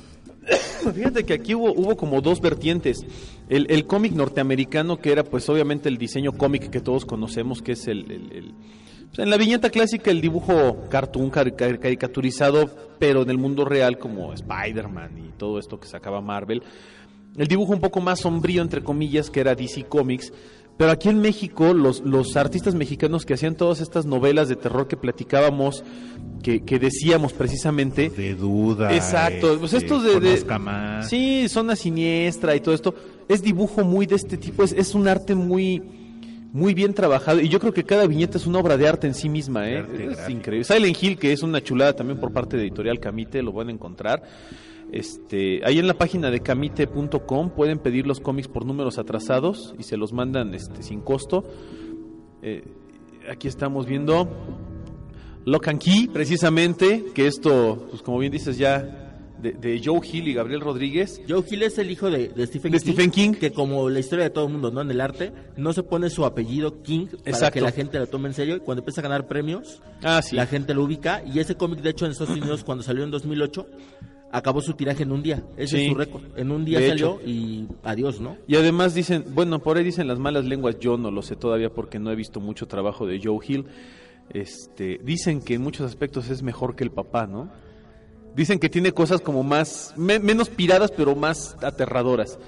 Fíjate 0.94 1.24
que 1.24 1.34
aquí 1.34 1.54
hubo, 1.54 1.72
hubo 1.72 1.96
como 1.96 2.20
dos 2.20 2.40
vertientes. 2.40 3.04
El, 3.48 3.66
el 3.70 3.86
cómic 3.86 4.12
norteamericano, 4.12 4.98
que 4.98 5.12
era 5.12 5.24
pues 5.24 5.48
obviamente 5.48 5.88
el 5.88 5.98
diseño 5.98 6.32
cómic 6.32 6.70
que 6.70 6.80
todos 6.80 7.04
conocemos, 7.04 7.62
que 7.62 7.72
es 7.72 7.86
el... 7.88 8.04
pues, 9.08 9.18
en 9.18 9.30
la 9.30 9.36
viñeta 9.36 9.70
clásica 9.70 10.10
el 10.10 10.20
dibujo 10.20 10.84
cartoon, 10.90 11.30
cari- 11.30 11.54
cari- 11.56 11.78
caricaturizado, 11.78 12.70
pero 12.98 13.22
en 13.22 13.30
el 13.30 13.38
mundo 13.38 13.64
real 13.64 13.98
como 13.98 14.32
Spider-Man 14.32 15.18
y 15.18 15.38
todo 15.38 15.58
esto 15.58 15.78
que 15.80 15.88
sacaba 15.88 16.20
Marvel. 16.20 16.62
El 17.36 17.46
dibujo 17.46 17.72
un 17.72 17.80
poco 17.80 18.00
más 18.00 18.20
sombrío, 18.20 18.62
entre 18.62 18.82
comillas, 18.82 19.30
que 19.30 19.40
era 19.40 19.54
DC 19.54 19.84
Comics. 19.84 20.32
Pero 20.78 20.92
aquí 20.92 21.08
en 21.08 21.20
México, 21.20 21.74
los, 21.74 22.00
los 22.02 22.36
artistas 22.36 22.74
mexicanos 22.74 23.26
que 23.26 23.34
hacían 23.34 23.56
todas 23.56 23.80
estas 23.80 24.06
novelas 24.06 24.48
de 24.48 24.54
terror 24.56 24.86
que 24.86 24.96
platicábamos, 24.96 25.82
que, 26.42 26.62
que 26.62 26.78
decíamos 26.78 27.32
precisamente, 27.32 28.10
De 28.10 28.34
duda. 28.36 28.94
Exacto, 28.94 29.58
pues 29.58 29.72
este, 29.72 29.86
estos 29.86 30.04
de, 30.04 30.20
de- 30.20 30.58
más. 30.60 31.08
sí, 31.08 31.48
zona 31.48 31.74
siniestra 31.74 32.54
y 32.54 32.60
todo 32.60 32.74
esto, 32.76 32.94
es 33.28 33.42
dibujo 33.42 33.82
muy 33.82 34.06
de 34.06 34.14
este 34.14 34.36
tipo, 34.36 34.62
es, 34.62 34.72
es 34.72 34.94
un 34.94 35.08
arte 35.08 35.34
muy 35.34 35.82
muy 36.50 36.72
bien 36.72 36.94
trabajado 36.94 37.40
y 37.42 37.48
yo 37.50 37.60
creo 37.60 37.74
que 37.74 37.84
cada 37.84 38.06
viñeta 38.06 38.38
es 38.38 38.46
una 38.46 38.58
obra 38.60 38.78
de 38.78 38.88
arte 38.88 39.06
en 39.06 39.12
sí 39.14 39.28
misma, 39.28 39.68
¿eh? 39.68 39.84
Es 40.12 40.30
increíble. 40.30 40.64
Silent 40.64 40.96
Hill, 41.02 41.18
que 41.18 41.30
es 41.32 41.42
una 41.42 41.62
chulada 41.62 41.92
también 41.94 42.18
por 42.18 42.32
parte 42.32 42.56
de 42.56 42.62
Editorial 42.62 42.98
Camite, 43.00 43.42
lo 43.42 43.52
van 43.52 43.68
a 43.68 43.72
encontrar. 43.72 44.22
Este, 44.92 45.60
ahí 45.64 45.78
en 45.78 45.86
la 45.86 45.94
página 45.94 46.30
de 46.30 46.40
camite.com 46.40 47.50
pueden 47.50 47.78
pedir 47.78 48.06
los 48.06 48.20
cómics 48.20 48.48
por 48.48 48.64
números 48.64 48.98
atrasados 48.98 49.74
y 49.78 49.82
se 49.82 49.96
los 49.96 50.12
mandan 50.12 50.54
este, 50.54 50.82
sin 50.82 51.00
costo. 51.00 51.44
Eh, 52.42 52.64
aquí 53.30 53.48
estamos 53.48 53.84
viendo 53.86 54.28
Lock 55.44 55.68
and 55.68 55.80
Key, 55.80 56.08
precisamente, 56.08 57.04
que 57.14 57.26
esto, 57.26 57.86
pues 57.90 58.02
como 58.02 58.18
bien 58.18 58.32
dices 58.32 58.56
ya, 58.56 59.04
de, 59.40 59.52
de 59.52 59.80
Joe 59.84 60.00
Hill 60.02 60.26
y 60.28 60.34
Gabriel 60.34 60.60
Rodríguez. 60.60 61.20
Joe 61.28 61.44
Hill 61.48 61.62
es 61.62 61.78
el 61.78 61.90
hijo 61.90 62.10
de, 62.10 62.28
de 62.28 62.46
Stephen 62.46 62.72
De 62.72 62.78
King. 62.80 62.84
Stephen 62.92 63.10
King. 63.10 63.32
Que 63.34 63.52
como 63.52 63.88
la 63.88 64.00
historia 64.00 64.24
de 64.24 64.30
todo 64.30 64.46
el 64.46 64.52
mundo, 64.52 64.70
¿no? 64.72 64.80
En 64.80 64.90
el 64.90 65.00
arte, 65.00 65.32
no 65.56 65.72
se 65.72 65.82
pone 65.84 66.10
su 66.10 66.24
apellido 66.24 66.82
King 66.82 67.06
para 67.06 67.20
Exacto. 67.30 67.54
que 67.54 67.60
la 67.60 67.70
gente 67.70 67.98
lo 68.00 68.06
tome 68.08 68.28
en 68.28 68.34
serio. 68.34 68.56
Y 68.56 68.60
cuando 68.60 68.80
empieza 68.80 69.00
a 69.00 69.04
ganar 69.04 69.28
premios, 69.28 69.80
Ah, 70.02 70.22
sí. 70.22 70.34
la 70.34 70.46
gente 70.46 70.74
lo 70.74 70.82
ubica. 70.82 71.22
Y 71.24 71.38
ese 71.38 71.54
cómic, 71.54 71.80
de 71.82 71.90
hecho, 71.90 72.04
en 72.06 72.12
Estados 72.12 72.36
Unidos, 72.36 72.64
cuando 72.64 72.82
salió 72.82 73.04
en 73.04 73.12
2008, 73.12 73.66
acabó 74.30 74.60
su 74.60 74.74
tiraje 74.74 75.02
en 75.04 75.12
un 75.12 75.22
día. 75.22 75.42
Ese 75.56 75.76
Sí. 75.78 75.82
es 75.84 75.88
su 75.92 75.94
récord. 75.96 76.22
En 76.36 76.50
un 76.50 76.64
día 76.64 76.78
salió 76.80 77.18
hecho. 77.20 77.20
y 77.28 77.66
adiós, 77.82 78.20
¿no? 78.20 78.36
Y 78.46 78.56
además 78.56 78.94
dicen, 78.94 79.24
bueno, 79.34 79.58
por 79.60 79.76
ahí 79.78 79.84
dicen 79.84 80.06
las 80.06 80.18
malas 80.18 80.44
lenguas, 80.44 80.78
yo 80.78 80.96
no 80.96 81.10
lo 81.10 81.22
sé 81.22 81.36
todavía 81.36 81.70
porque 81.70 81.98
no 81.98 82.10
he 82.10 82.16
visto 82.16 82.40
mucho 82.40 82.66
trabajo 82.66 83.06
de 83.06 83.20
Joe 83.22 83.38
Hill. 83.46 83.64
Este, 84.30 85.00
dicen 85.02 85.40
que 85.40 85.54
en 85.54 85.62
muchos 85.62 85.86
aspectos 85.86 86.28
es 86.28 86.42
mejor 86.42 86.76
que 86.76 86.84
el 86.84 86.90
papá, 86.90 87.26
¿no? 87.26 87.50
Dicen 88.36 88.58
que 88.58 88.68
tiene 88.68 88.92
cosas 88.92 89.20
como 89.20 89.42
más, 89.42 89.94
me- 89.96 90.18
menos 90.18 90.48
piradas, 90.50 90.90
pero 90.92 91.14
más 91.16 91.56
aterradoras. 91.62 92.38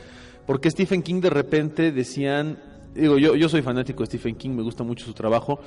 Porque 0.46 0.70
Stephen 0.70 1.02
King 1.02 1.20
de 1.20 1.30
repente 1.30 1.90
decían, 1.92 2.58
digo, 2.94 3.18
yo, 3.18 3.34
yo 3.34 3.48
soy 3.48 3.62
fanático 3.62 4.02
de 4.02 4.06
Stephen 4.06 4.36
King, 4.36 4.50
me 4.50 4.62
gusta 4.62 4.84
mucho 4.84 5.06
su 5.06 5.14
trabajo, 5.14 5.60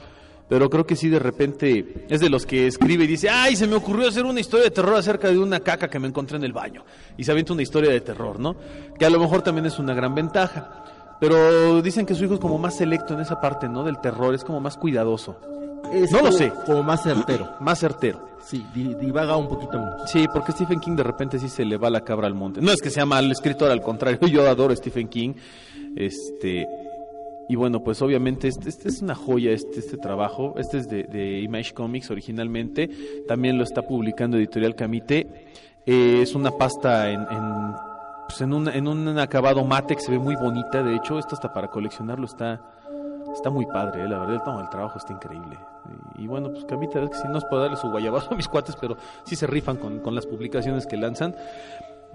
pero 0.53 0.69
creo 0.69 0.85
que 0.85 0.95
sí 0.95 1.09
de 1.09 1.17
repente 1.17 2.05
es 2.07 2.19
de 2.21 2.29
los 2.29 2.45
que 2.45 2.67
escribe 2.67 3.05
y 3.05 3.07
dice, 3.07 3.27
ay, 3.27 3.55
se 3.55 3.65
me 3.65 3.73
ocurrió 3.73 4.07
hacer 4.07 4.23
una 4.23 4.39
historia 4.39 4.65
de 4.65 4.69
terror 4.69 4.93
acerca 4.95 5.27
de 5.29 5.39
una 5.39 5.61
caca 5.61 5.87
que 5.89 5.97
me 5.97 6.07
encontré 6.07 6.37
en 6.37 6.43
el 6.43 6.53
baño. 6.53 6.85
Y 7.17 7.23
se 7.23 7.31
avienta 7.31 7.53
una 7.53 7.63
historia 7.63 7.89
de 7.89 8.01
terror, 8.01 8.39
¿no? 8.39 8.55
Que 8.99 9.05
a 9.05 9.09
lo 9.09 9.19
mejor 9.19 9.41
también 9.41 9.65
es 9.65 9.79
una 9.79 9.95
gran 9.95 10.13
ventaja. 10.13 10.83
Pero 11.19 11.81
dicen 11.81 12.05
que 12.05 12.13
su 12.13 12.25
hijo 12.25 12.35
es 12.35 12.39
como 12.39 12.59
más 12.59 12.77
selecto 12.77 13.15
en 13.15 13.21
esa 13.21 13.41
parte, 13.41 13.67
¿no? 13.67 13.83
Del 13.83 13.99
terror, 13.99 14.35
es 14.35 14.43
como 14.43 14.59
más 14.59 14.77
cuidadoso, 14.77 15.37
Es 15.91 16.11
No 16.11 16.21
lo 16.21 16.31
sé. 16.31 16.53
Como 16.67 16.83
más 16.83 17.01
certero. 17.01 17.49
más 17.59 17.79
certero. 17.79 18.29
Sí, 18.45 18.63
di- 18.75 18.93
divaga 18.93 19.35
un 19.35 19.47
poquito 19.47 19.79
menos. 19.79 20.07
Sí, 20.11 20.27
porque 20.31 20.51
Stephen 20.51 20.79
King 20.79 20.95
de 20.97 21.03
repente 21.03 21.39
sí 21.39 21.49
se 21.49 21.65
le 21.65 21.77
va 21.77 21.89
la 21.89 22.01
cabra 22.01 22.27
al 22.27 22.35
monte. 22.35 22.61
No 22.61 22.71
es 22.71 22.79
que 22.79 22.91
sea 22.91 23.07
mal 23.07 23.31
escritor, 23.31 23.71
al 23.71 23.81
contrario, 23.81 24.19
yo 24.27 24.47
adoro 24.47 24.71
a 24.71 24.75
Stephen 24.75 25.07
King. 25.07 25.33
Este 25.95 26.67
y 27.49 27.55
bueno, 27.55 27.83
pues 27.83 28.01
obviamente 28.01 28.47
este, 28.47 28.69
este 28.69 28.89
es 28.89 29.01
una 29.01 29.15
joya 29.15 29.51
este 29.51 29.79
este 29.79 29.97
trabajo. 29.97 30.55
Este 30.57 30.77
es 30.77 30.87
de, 30.87 31.41
Image 31.41 31.73
Comics 31.73 32.09
originalmente. 32.09 32.89
También 33.27 33.57
lo 33.57 33.63
está 33.63 33.81
publicando 33.81 34.37
Editorial 34.37 34.75
Camite. 34.75 35.27
Eh, 35.85 36.21
es 36.21 36.35
una 36.35 36.51
pasta 36.51 37.11
en, 37.11 37.21
en, 37.21 37.73
pues, 38.27 38.39
en, 38.41 38.53
un, 38.53 38.69
en 38.69 38.87
un 38.87 39.19
acabado 39.19 39.65
mate 39.65 39.95
que 39.95 40.01
se 40.01 40.11
ve 40.11 40.19
muy 40.19 40.35
bonita. 40.35 40.81
De 40.81 40.95
hecho, 40.95 41.19
esto 41.19 41.35
hasta 41.35 41.53
para 41.53 41.67
coleccionarlo 41.69 42.25
está 42.25 42.61
Está 43.33 43.49
muy 43.49 43.65
padre, 43.65 44.03
eh, 44.03 44.07
la 44.07 44.19
verdad, 44.19 44.59
el, 44.59 44.69
trabajo 44.69 44.99
está 44.99 45.11
increíble. 45.11 45.57
Y, 46.17 46.27
bueno, 46.27 46.51
pues 46.51 46.65
Camita, 46.65 47.01
es 47.01 47.09
que 47.09 47.17
si 47.17 47.27
no 47.27 47.39
es 47.39 47.43
para 47.45 47.63
darle 47.63 47.77
su 47.77 47.89
guayabazo 47.89 48.33
a 48.33 48.37
mis 48.37 48.47
cuates, 48.47 48.75
pero 48.79 48.95
sí 49.25 49.35
se 49.35 49.47
rifan 49.47 49.77
con, 49.77 49.99
con 49.99 50.13
las 50.13 50.27
publicaciones 50.27 50.85
que 50.85 50.97
lanzan. 50.97 51.35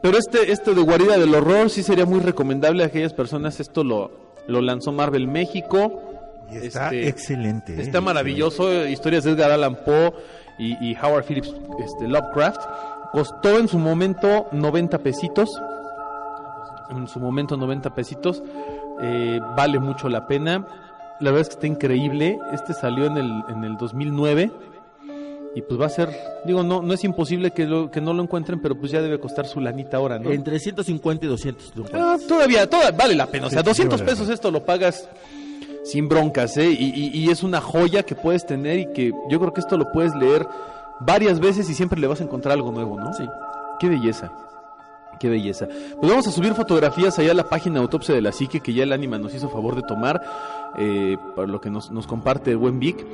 Pero 0.01 0.17
este, 0.17 0.53
este 0.53 0.75
de 0.75 0.81
Guarida 0.81 1.19
del 1.19 1.35
Horror 1.35 1.71
sí 1.71 1.83
sería 1.83 2.07
muy 2.07 2.21
recomendable 2.21 2.85
a 2.85 2.87
aquellas 2.87 3.13
personas. 3.13 3.59
Esto 3.59 3.83
lo, 3.83 4.13
lo 4.49 4.61
lanzó 4.61 4.91
Marvel 4.91 5.29
México. 5.29 6.03
Y 6.51 6.57
está 6.57 6.87
Este, 6.87 7.09
excelente. 7.09 7.75
¿eh? 7.75 7.83
Está 7.83 8.01
maravilloso, 8.01 8.87
historias 8.87 9.25
de 9.25 9.33
Edgar 9.33 9.53
Allan 9.53 9.77
Poe 9.85 10.13
y, 10.59 10.73
y 10.91 10.97
Howard 10.97 11.25
Phillips 11.25 11.55
este, 11.79 12.09
Lovecraft. 12.09 12.61
Costó 13.13 13.59
en 13.59 13.69
su 13.69 13.79
momento 13.79 14.49
90 14.53 14.99
pesitos. 14.99 15.61
En 16.91 17.07
su 17.07 17.21
momento 17.21 17.57
90 17.57 17.95
pesitos. 17.95 18.43
Eh, 19.01 19.41
vale 19.57 19.79
mucho 19.79 20.09
la 20.09 20.27
pena. 20.27 20.67
La 21.21 21.31
verdad 21.31 21.43
es 21.43 21.49
que 21.49 21.55
está 21.55 21.67
increíble. 21.67 22.39
Este 22.53 22.73
salió 22.73 23.07
en 23.07 23.19
el, 23.19 23.31
en 23.51 23.65
el 23.65 23.77
2009. 23.77 24.51
Y 25.55 25.63
pues 25.63 25.81
va 25.81 25.87
a 25.87 25.91
ser, 25.91 26.11
digo, 26.45 26.63
no, 26.63 26.83
no 26.83 26.93
es 26.95 27.03
imposible 27.05 27.51
que, 27.51 27.67
lo, 27.67 27.91
que 27.91 28.01
no 28.01 28.13
lo 28.13 28.23
encuentren, 28.23 28.61
pero 28.61 28.79
pues 28.79 28.93
ya 28.93 29.01
debe 29.03 29.19
costar 29.19 29.47
su 29.47 29.61
lanita 29.61 29.97
ahora, 29.97 30.19
¿no? 30.19 30.31
Entre 30.31 30.59
150 30.61 31.25
y 31.25 31.29
200. 31.29 31.73
lo 31.77 31.85
Ah, 31.95 32.17
todavía, 32.29 32.69
toda, 32.69 32.91
vale 32.93 33.15
la 33.15 33.27
pena. 33.27 33.47
O 33.47 33.51
sea, 33.51 33.61
Sí, 33.61 33.65
sí, 33.65 33.71
200 33.71 34.01
vale 34.01 34.11
la 34.11 34.15
pesos 34.17 34.29
esto 34.33 34.51
lo 34.51 34.65
pagas 34.65 35.09
sin 35.85 36.09
broncas, 36.09 36.57
¿eh? 36.59 36.69
Y, 36.71 36.93
y- 36.95 37.11
y 37.19 37.31
es 37.31 37.43
una 37.43 37.61
joya 37.61 38.03
que 38.05 38.15
puedes 38.15 38.45
tener 38.47 38.79
y 38.79 38.93
que 38.93 39.13
yo 39.31 39.41
creo 39.41 39.53
que 39.53 39.61
esto 39.61 39.77
lo 39.79 39.91
puedes 39.91 40.15
leer 40.15 40.47
varias 41.01 41.41
veces 41.41 41.69
y 41.71 41.75
siempre 41.75 41.99
le 41.99 42.07
vas 42.07 42.21
a 42.21 42.25
encontrar 42.25 42.53
algo 42.53 42.71
nuevo, 42.71 43.01
¿no? 43.01 43.13
Sí. 43.15 43.25
Qué 43.81 43.89
belleza. 43.89 44.31
Qué 45.19 45.29
belleza. 45.29 45.67
Pues 45.99 46.11
vamos 46.11 46.27
a 46.29 46.31
subir 46.31 46.55
fotografías 46.55 47.19
allá 47.19 47.33
a 47.33 47.35
la 47.35 47.49
página 47.49 47.81
Autopsia 47.81 48.15
de 48.15 48.21
la 48.23 48.31
Psique 48.31 48.61
que 48.61 48.73
ya 48.73 48.85
el 48.85 48.93
Ánima 48.93 49.19
nos 49.19 49.35
hizo 49.35 49.49
favor 49.49 49.75
de 49.75 49.83
tomar, 49.83 50.23
eh, 50.79 51.17
para 51.35 51.49
lo 51.49 51.61
que 51.61 51.71
nos, 51.71 51.91
nos 51.91 52.07
comparte 52.07 52.53
el 52.53 52.57
buen 52.59 52.79
Vic, 52.79 53.05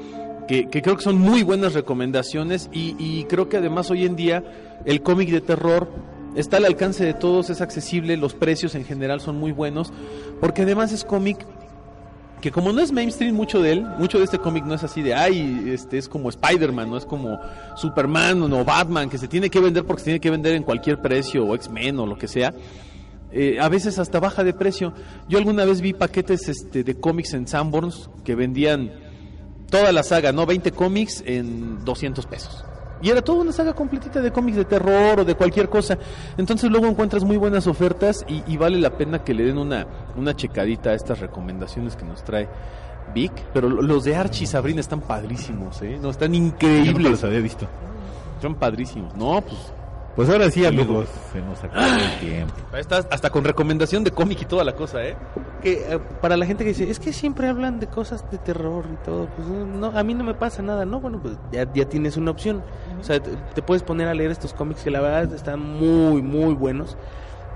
que, 0.46 0.68
creo 0.68 0.96
que 0.96 1.02
son 1.02 1.18
muy 1.18 1.42
buenas 1.42 1.74
recomendaciones 1.74 2.68
y, 2.72 3.24
creo 3.24 3.48
que 3.48 3.56
además 3.56 3.90
hoy 3.90 4.04
en 4.04 4.16
día 4.16 4.44
el 4.84 5.02
cómic 5.02 5.30
de 5.30 5.40
terror 5.40 5.88
está 6.36 6.58
al 6.58 6.64
alcance 6.64 7.04
de 7.04 7.14
todos, 7.14 7.50
es 7.50 7.60
accesible, 7.60 8.16
los 8.16 8.34
precios 8.34 8.74
en 8.74 8.84
general 8.84 9.20
son 9.20 9.36
muy 9.36 9.52
buenos, 9.52 9.92
porque 10.40 10.62
además 10.62 10.92
es 10.92 11.04
cómic 11.04 11.46
que 12.40 12.50
como 12.50 12.72
no 12.72 12.82
es 12.82 12.92
mainstream 12.92 13.34
mucho 13.34 13.62
de 13.62 13.72
él, 13.72 13.86
mucho 13.98 14.18
de 14.18 14.24
este 14.24 14.38
cómic 14.38 14.64
no 14.64 14.74
es 14.74 14.84
así 14.84 15.00
de, 15.00 15.14
ay, 15.14 15.70
este 15.72 15.96
es 15.96 16.10
como 16.10 16.28
Spider-Man, 16.28 16.90
no 16.90 16.98
es 16.98 17.06
como 17.06 17.38
Superman 17.74 18.42
o 18.52 18.64
Batman, 18.66 19.08
que 19.08 19.16
se 19.16 19.28
tiene 19.28 19.48
que 19.48 19.60
vender 19.60 19.84
porque 19.84 20.00
se 20.00 20.04
tiene 20.04 20.20
que 20.20 20.30
vender 20.30 20.54
en 20.54 20.62
cualquier 20.62 21.00
precio, 21.00 21.46
o 21.46 21.54
X-Men 21.54 21.98
o 22.00 22.06
lo 22.06 22.18
que 22.18 22.28
sea. 22.28 22.52
Eh, 23.32 23.58
a 23.58 23.68
veces 23.68 23.98
hasta 23.98 24.20
baja 24.20 24.44
de 24.44 24.52
precio. 24.52 24.92
Yo 25.28 25.38
alguna 25.38 25.64
vez 25.64 25.80
vi 25.80 25.92
paquetes 25.92 26.48
este, 26.48 26.84
de 26.84 26.94
cómics 27.00 27.32
en 27.32 27.48
Sanborns 27.48 28.08
que 28.24 28.34
vendían 28.34 28.92
toda 29.78 29.92
la 29.92 30.02
saga, 30.02 30.32
¿no? 30.32 30.46
20 30.46 30.72
cómics 30.72 31.22
en 31.26 31.84
200 31.84 32.26
pesos. 32.26 32.64
Y 33.02 33.10
era 33.10 33.20
toda 33.22 33.40
una 33.42 33.52
saga 33.52 33.74
completita 33.74 34.20
de 34.22 34.30
cómics 34.30 34.56
de 34.56 34.64
terror 34.64 35.20
o 35.20 35.24
de 35.24 35.34
cualquier 35.34 35.68
cosa. 35.68 35.98
Entonces 36.38 36.70
luego 36.70 36.86
encuentras 36.86 37.24
muy 37.24 37.36
buenas 37.36 37.66
ofertas 37.66 38.24
y, 38.28 38.42
y 38.46 38.56
vale 38.56 38.78
la 38.78 38.90
pena 38.96 39.22
que 39.24 39.34
le 39.34 39.44
den 39.44 39.58
una, 39.58 39.86
una 40.16 40.34
checadita 40.34 40.90
a 40.90 40.94
estas 40.94 41.18
recomendaciones 41.20 41.96
que 41.96 42.04
nos 42.04 42.24
trae 42.24 42.48
Vic. 43.14 43.32
Pero 43.52 43.68
lo- 43.68 43.82
los 43.82 44.04
de 44.04 44.16
Archie 44.16 44.44
y 44.44 44.46
Sabrina 44.46 44.80
están 44.80 45.00
padrísimos, 45.00 45.82
¿eh? 45.82 45.98
No, 46.00 46.10
están 46.10 46.32
Yo 46.32 46.40
nunca 46.40 46.66
increíbles. 46.66 47.10
los 47.10 47.24
había 47.24 47.40
visto. 47.40 47.66
Están 48.36 48.54
padrísimos. 48.54 49.14
No, 49.16 49.40
pues 49.42 49.58
Pues 50.16 50.28
ahora 50.30 50.48
sí, 50.50 50.64
amigos, 50.64 51.08
se 51.32 51.40
nos 51.40 51.62
acabó 51.64 51.86
el 51.86 52.20
tiempo. 52.20 52.54
ahí 52.72 52.80
está, 52.80 52.98
hasta 53.10 53.30
con 53.30 53.42
recomendación 53.42 54.04
de 54.04 54.12
cómic 54.12 54.42
y 54.42 54.44
toda 54.44 54.62
la 54.62 54.74
cosa, 54.76 55.04
¿eh? 55.04 55.16
Que 55.60 55.72
eh, 55.94 55.98
para 56.20 56.36
la 56.36 56.46
gente 56.46 56.62
que 56.62 56.68
dice, 56.68 56.88
es 56.88 57.00
que 57.00 57.12
siempre 57.12 57.48
hablan 57.48 57.80
de 57.80 57.88
cosas 57.88 58.30
de 58.30 58.38
terror 58.38 58.84
y 58.92 59.04
todo, 59.04 59.26
pues 59.34 59.48
no, 59.48 59.86
a 59.86 60.04
mí 60.04 60.14
no 60.14 60.22
me 60.22 60.34
pasa 60.34 60.62
nada, 60.62 60.84
no, 60.84 61.00
bueno, 61.00 61.20
pues 61.20 61.36
ya, 61.50 61.66
ya 61.72 61.88
tienes 61.88 62.16
una 62.16 62.30
opción. 62.30 62.62
O 63.00 63.02
sea, 63.02 63.20
te, 63.20 63.32
te 63.54 63.62
puedes 63.62 63.82
poner 63.82 64.06
a 64.06 64.14
leer 64.14 64.30
estos 64.30 64.54
cómics 64.54 64.82
que 64.82 64.90
la 64.90 65.00
verdad 65.00 65.32
están 65.34 65.58
muy, 65.60 66.22
muy 66.22 66.54
buenos. 66.54 66.96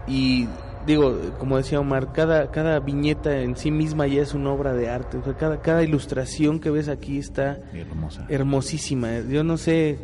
Y 0.08 0.48
digo, 0.84 1.16
como 1.38 1.58
decía 1.58 1.78
Omar, 1.78 2.12
cada, 2.12 2.50
cada 2.50 2.80
viñeta 2.80 3.38
en 3.40 3.56
sí 3.56 3.70
misma 3.70 4.06
ya 4.08 4.22
es 4.22 4.34
una 4.34 4.50
obra 4.50 4.72
de 4.72 4.88
arte. 4.88 5.18
O 5.18 5.22
sea, 5.22 5.34
cada, 5.34 5.60
cada 5.60 5.84
ilustración 5.84 6.58
que 6.58 6.70
ves 6.70 6.88
aquí 6.88 7.18
está 7.18 7.58
Hermosa. 7.72 8.26
hermosísima. 8.28 9.20
Yo 9.28 9.44
no 9.44 9.58
sé 9.58 9.98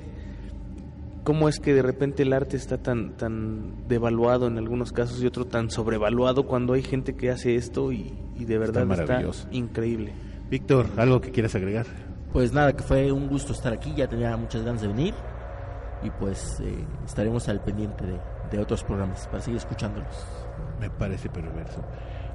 cómo 1.25 1.49
es 1.49 1.59
que 1.59 1.75
de 1.75 1.83
repente 1.83 2.23
el 2.23 2.33
arte 2.33 2.57
está 2.57 2.79
tan 2.79 3.17
tan 3.17 3.89
devaluado 3.89 4.47
en 4.47 4.59
algunos 4.59 4.93
casos 4.93 5.23
y 5.23 5.27
otro 5.27 5.47
tan 5.47 5.71
sobrevaluado 5.71 6.47
cuando 6.47 6.75
hay 6.75 6.83
gente 6.83 7.17
que 7.17 7.31
hace 7.31 7.57
esto 7.57 7.91
y, 7.91 8.13
y 8.37 8.45
de 8.45 8.59
verdad 8.59 8.83
está, 8.91 9.05
maravilloso. 9.05 9.49
increíble. 9.51 10.13
Víctor, 10.51 10.87
¿algo 10.97 11.21
que 11.21 11.31
quieras 11.31 11.55
agregar? 11.55 11.87
Pues 12.33 12.53
nada, 12.53 12.73
que 12.75 12.83
fue 12.83 13.11
un 13.11 13.29
gusto 13.29 13.53
estar 13.53 13.73
aquí, 13.73 13.93
ya 13.97 14.07
tenía 14.09 14.37
muchas 14.37 14.63
ganas 14.63 14.83
de 14.83 14.89
venir 14.89 15.15
y 16.03 16.11
pues 16.11 16.61
eh, 16.61 16.85
estaremos 17.07 17.49
al 17.49 17.61
pendiente 17.63 18.05
de, 18.05 18.19
de 18.51 18.59
otros 18.59 18.85
programas 18.85 19.27
para 19.29 19.43
seguir 19.43 19.59
escuchándolos. 19.59 20.27
Me 20.81 20.91
parece 20.91 21.29
perverso. 21.29 21.83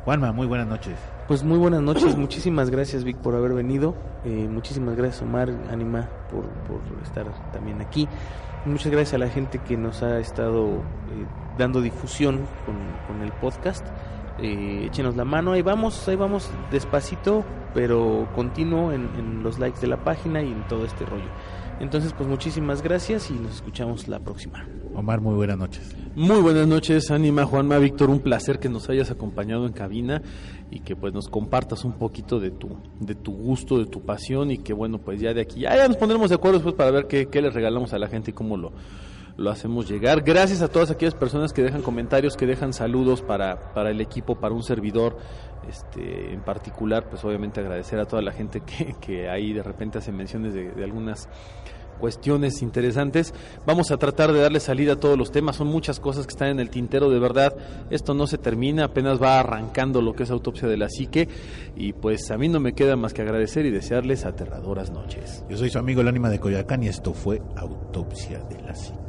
Juanma, 0.06 0.32
muy 0.32 0.48
buenas 0.48 0.66
noches. 0.68 0.96
Pues 1.28 1.44
muy 1.44 1.58
buenas 1.58 1.82
noches, 1.82 2.16
muchísimas 2.18 2.70
gracias 2.70 3.04
Vic 3.04 3.18
por 3.18 3.36
haber 3.36 3.54
venido, 3.54 3.96
eh, 4.26 4.48
muchísimas 4.50 4.96
gracias 4.96 5.22
Omar, 5.22 5.50
Anima 5.70 6.10
por, 6.32 6.46
por 6.66 6.80
estar 7.04 7.26
también 7.52 7.82
aquí, 7.82 8.08
muchas 8.66 8.92
gracias 8.92 9.14
a 9.14 9.18
la 9.18 9.30
gente 9.30 9.60
que 9.60 9.78
nos 9.78 10.04
ha 10.04 10.20
estado 10.20 10.78
eh, 10.78 11.26
dando 11.58 11.82
difusión 11.82 12.46
con, 12.66 13.22
el 13.22 13.32
podcast, 13.34 13.86
eh, 14.40 14.86
échenos 14.86 15.16
la 15.16 15.26
mano, 15.26 15.52
ahí 15.52 15.62
vamos, 15.62 16.08
ahí 16.08 16.16
vamos 16.16 16.50
despacito, 16.72 17.44
pero 17.74 18.30
continuo 18.34 18.94
en 18.94 19.44
los 19.44 19.60
likes 19.60 19.82
de 19.82 19.88
la 19.88 20.04
página 20.04 20.42
y 20.42 20.52
en 20.52 20.66
todo 20.68 20.86
este 20.86 21.06
rollo. 21.06 21.30
Entonces, 21.80 22.14
pues 22.14 22.28
muchísimas 22.28 22.82
gracias 22.82 23.32
y 23.32 23.34
nos 23.34 23.56
escuchamos 23.56 24.08
la 24.08 24.20
próxima. 24.20 24.66
Omar, 25.00 25.22
muy 25.22 25.34
buenas 25.34 25.58
noches. 25.58 25.96
Muy 26.16 26.42
buenas 26.42 26.68
noches, 26.68 27.10
Anima, 27.10 27.46
Juanma, 27.46 27.78
Víctor, 27.78 28.10
un 28.10 28.20
placer 28.20 28.60
que 28.60 28.68
nos 28.68 28.90
hayas 28.90 29.10
acompañado 29.10 29.66
en 29.66 29.72
cabina 29.72 30.22
y 30.70 30.82
que 30.82 30.98
pues 30.98 31.14
nos 31.14 31.30
compartas 31.30 31.86
un 31.86 31.94
poquito 31.94 32.40
de 32.40 32.52
tu, 32.52 32.78
de 33.00 33.16
tu 33.16 33.32
gusto, 33.32 33.78
de 33.78 33.86
tu 33.86 34.02
pasión 34.02 34.52
y 34.52 34.58
que 34.58 34.74
bueno, 34.74 34.98
pues 34.98 35.22
ya 35.22 35.34
de 35.34 35.42
aquí, 35.42 35.62
ya, 35.62 35.88
nos 35.88 35.96
pondremos 35.96 36.30
de 36.30 36.36
acuerdo 36.36 36.58
después 36.58 36.76
para 36.76 36.92
ver 36.92 37.08
qué, 37.08 37.28
qué 37.28 37.42
les 37.42 37.54
regalamos 37.54 37.94
a 37.94 37.98
la 37.98 38.10
gente 38.10 38.32
y 38.32 38.34
cómo 38.34 38.58
lo, 38.58 38.74
lo 39.38 39.50
hacemos 39.50 39.90
llegar. 39.90 40.22
Gracias 40.22 40.62
a 40.62 40.68
todas 40.68 40.92
aquellas 40.92 41.16
personas 41.16 41.54
que 41.54 41.64
dejan 41.64 41.82
comentarios, 41.82 42.36
que 42.36 42.46
dejan 42.46 42.74
saludos 42.74 43.22
para, 43.22 43.74
para 43.74 43.92
el 43.92 44.02
equipo, 44.02 44.36
para 44.36 44.54
un 44.54 44.64
servidor. 44.64 45.18
Este, 45.68 46.34
en 46.34 46.42
particular, 46.42 47.10
pues 47.10 47.24
obviamente 47.24 47.62
agradecer 47.62 48.00
a 48.00 48.06
toda 48.06 48.22
la 48.22 48.34
gente 48.34 48.62
que, 48.62 48.96
que 49.00 49.30
ahí 49.30 49.54
de 49.54 49.64
repente 49.64 50.00
hace 50.00 50.12
menciones 50.12 50.54
de, 50.54 50.72
de 50.72 50.84
algunas 50.84 51.30
cuestiones 52.00 52.62
interesantes. 52.62 53.34
Vamos 53.66 53.92
a 53.92 53.98
tratar 53.98 54.34
de 54.34 54.40
darle 54.40 54.60
salida 54.60 54.94
a 54.94 54.96
todos 54.96 55.18
los 55.18 55.32
temas. 55.32 55.58
Son 55.58 55.68
muchas 55.68 56.00
cosas 56.00 56.26
que 56.26 56.32
están 56.32 56.50
en 56.50 56.60
el 56.60 56.70
tintero, 56.70 57.10
de 57.10 57.20
verdad. 57.20 57.56
Esto 57.90 58.14
no 58.14 58.26
se 58.26 58.38
termina, 58.38 58.86
apenas 58.86 59.22
va 59.22 59.40
arrancando 59.40 60.02
lo 60.02 60.14
que 60.14 60.24
es 60.24 60.32
autopsia 60.32 60.68
de 60.68 60.78
la 60.78 60.90
psique. 60.90 61.28
Y 61.76 61.94
pues 61.94 62.32
a 62.32 62.38
mí 62.38 62.48
no 62.48 62.60
me 62.60 62.74
queda 62.74 62.96
más 62.96 63.14
que 63.14 63.22
agradecer 63.22 63.66
y 63.66 63.72
desearles 63.72 64.26
aterradoras 64.26 64.92
noches. 64.92 65.44
Yo 65.50 65.58
soy 65.58 65.70
su 65.70 65.78
amigo 65.78 66.02
el 66.02 66.08
ánima 66.08 66.30
de 66.30 66.40
Coyacán 66.40 66.84
y 66.84 66.88
esto 66.88 67.14
fue 67.14 67.42
Autopsia 67.56 68.40
de 68.50 68.62
la 68.62 68.76
Psique. 68.76 69.09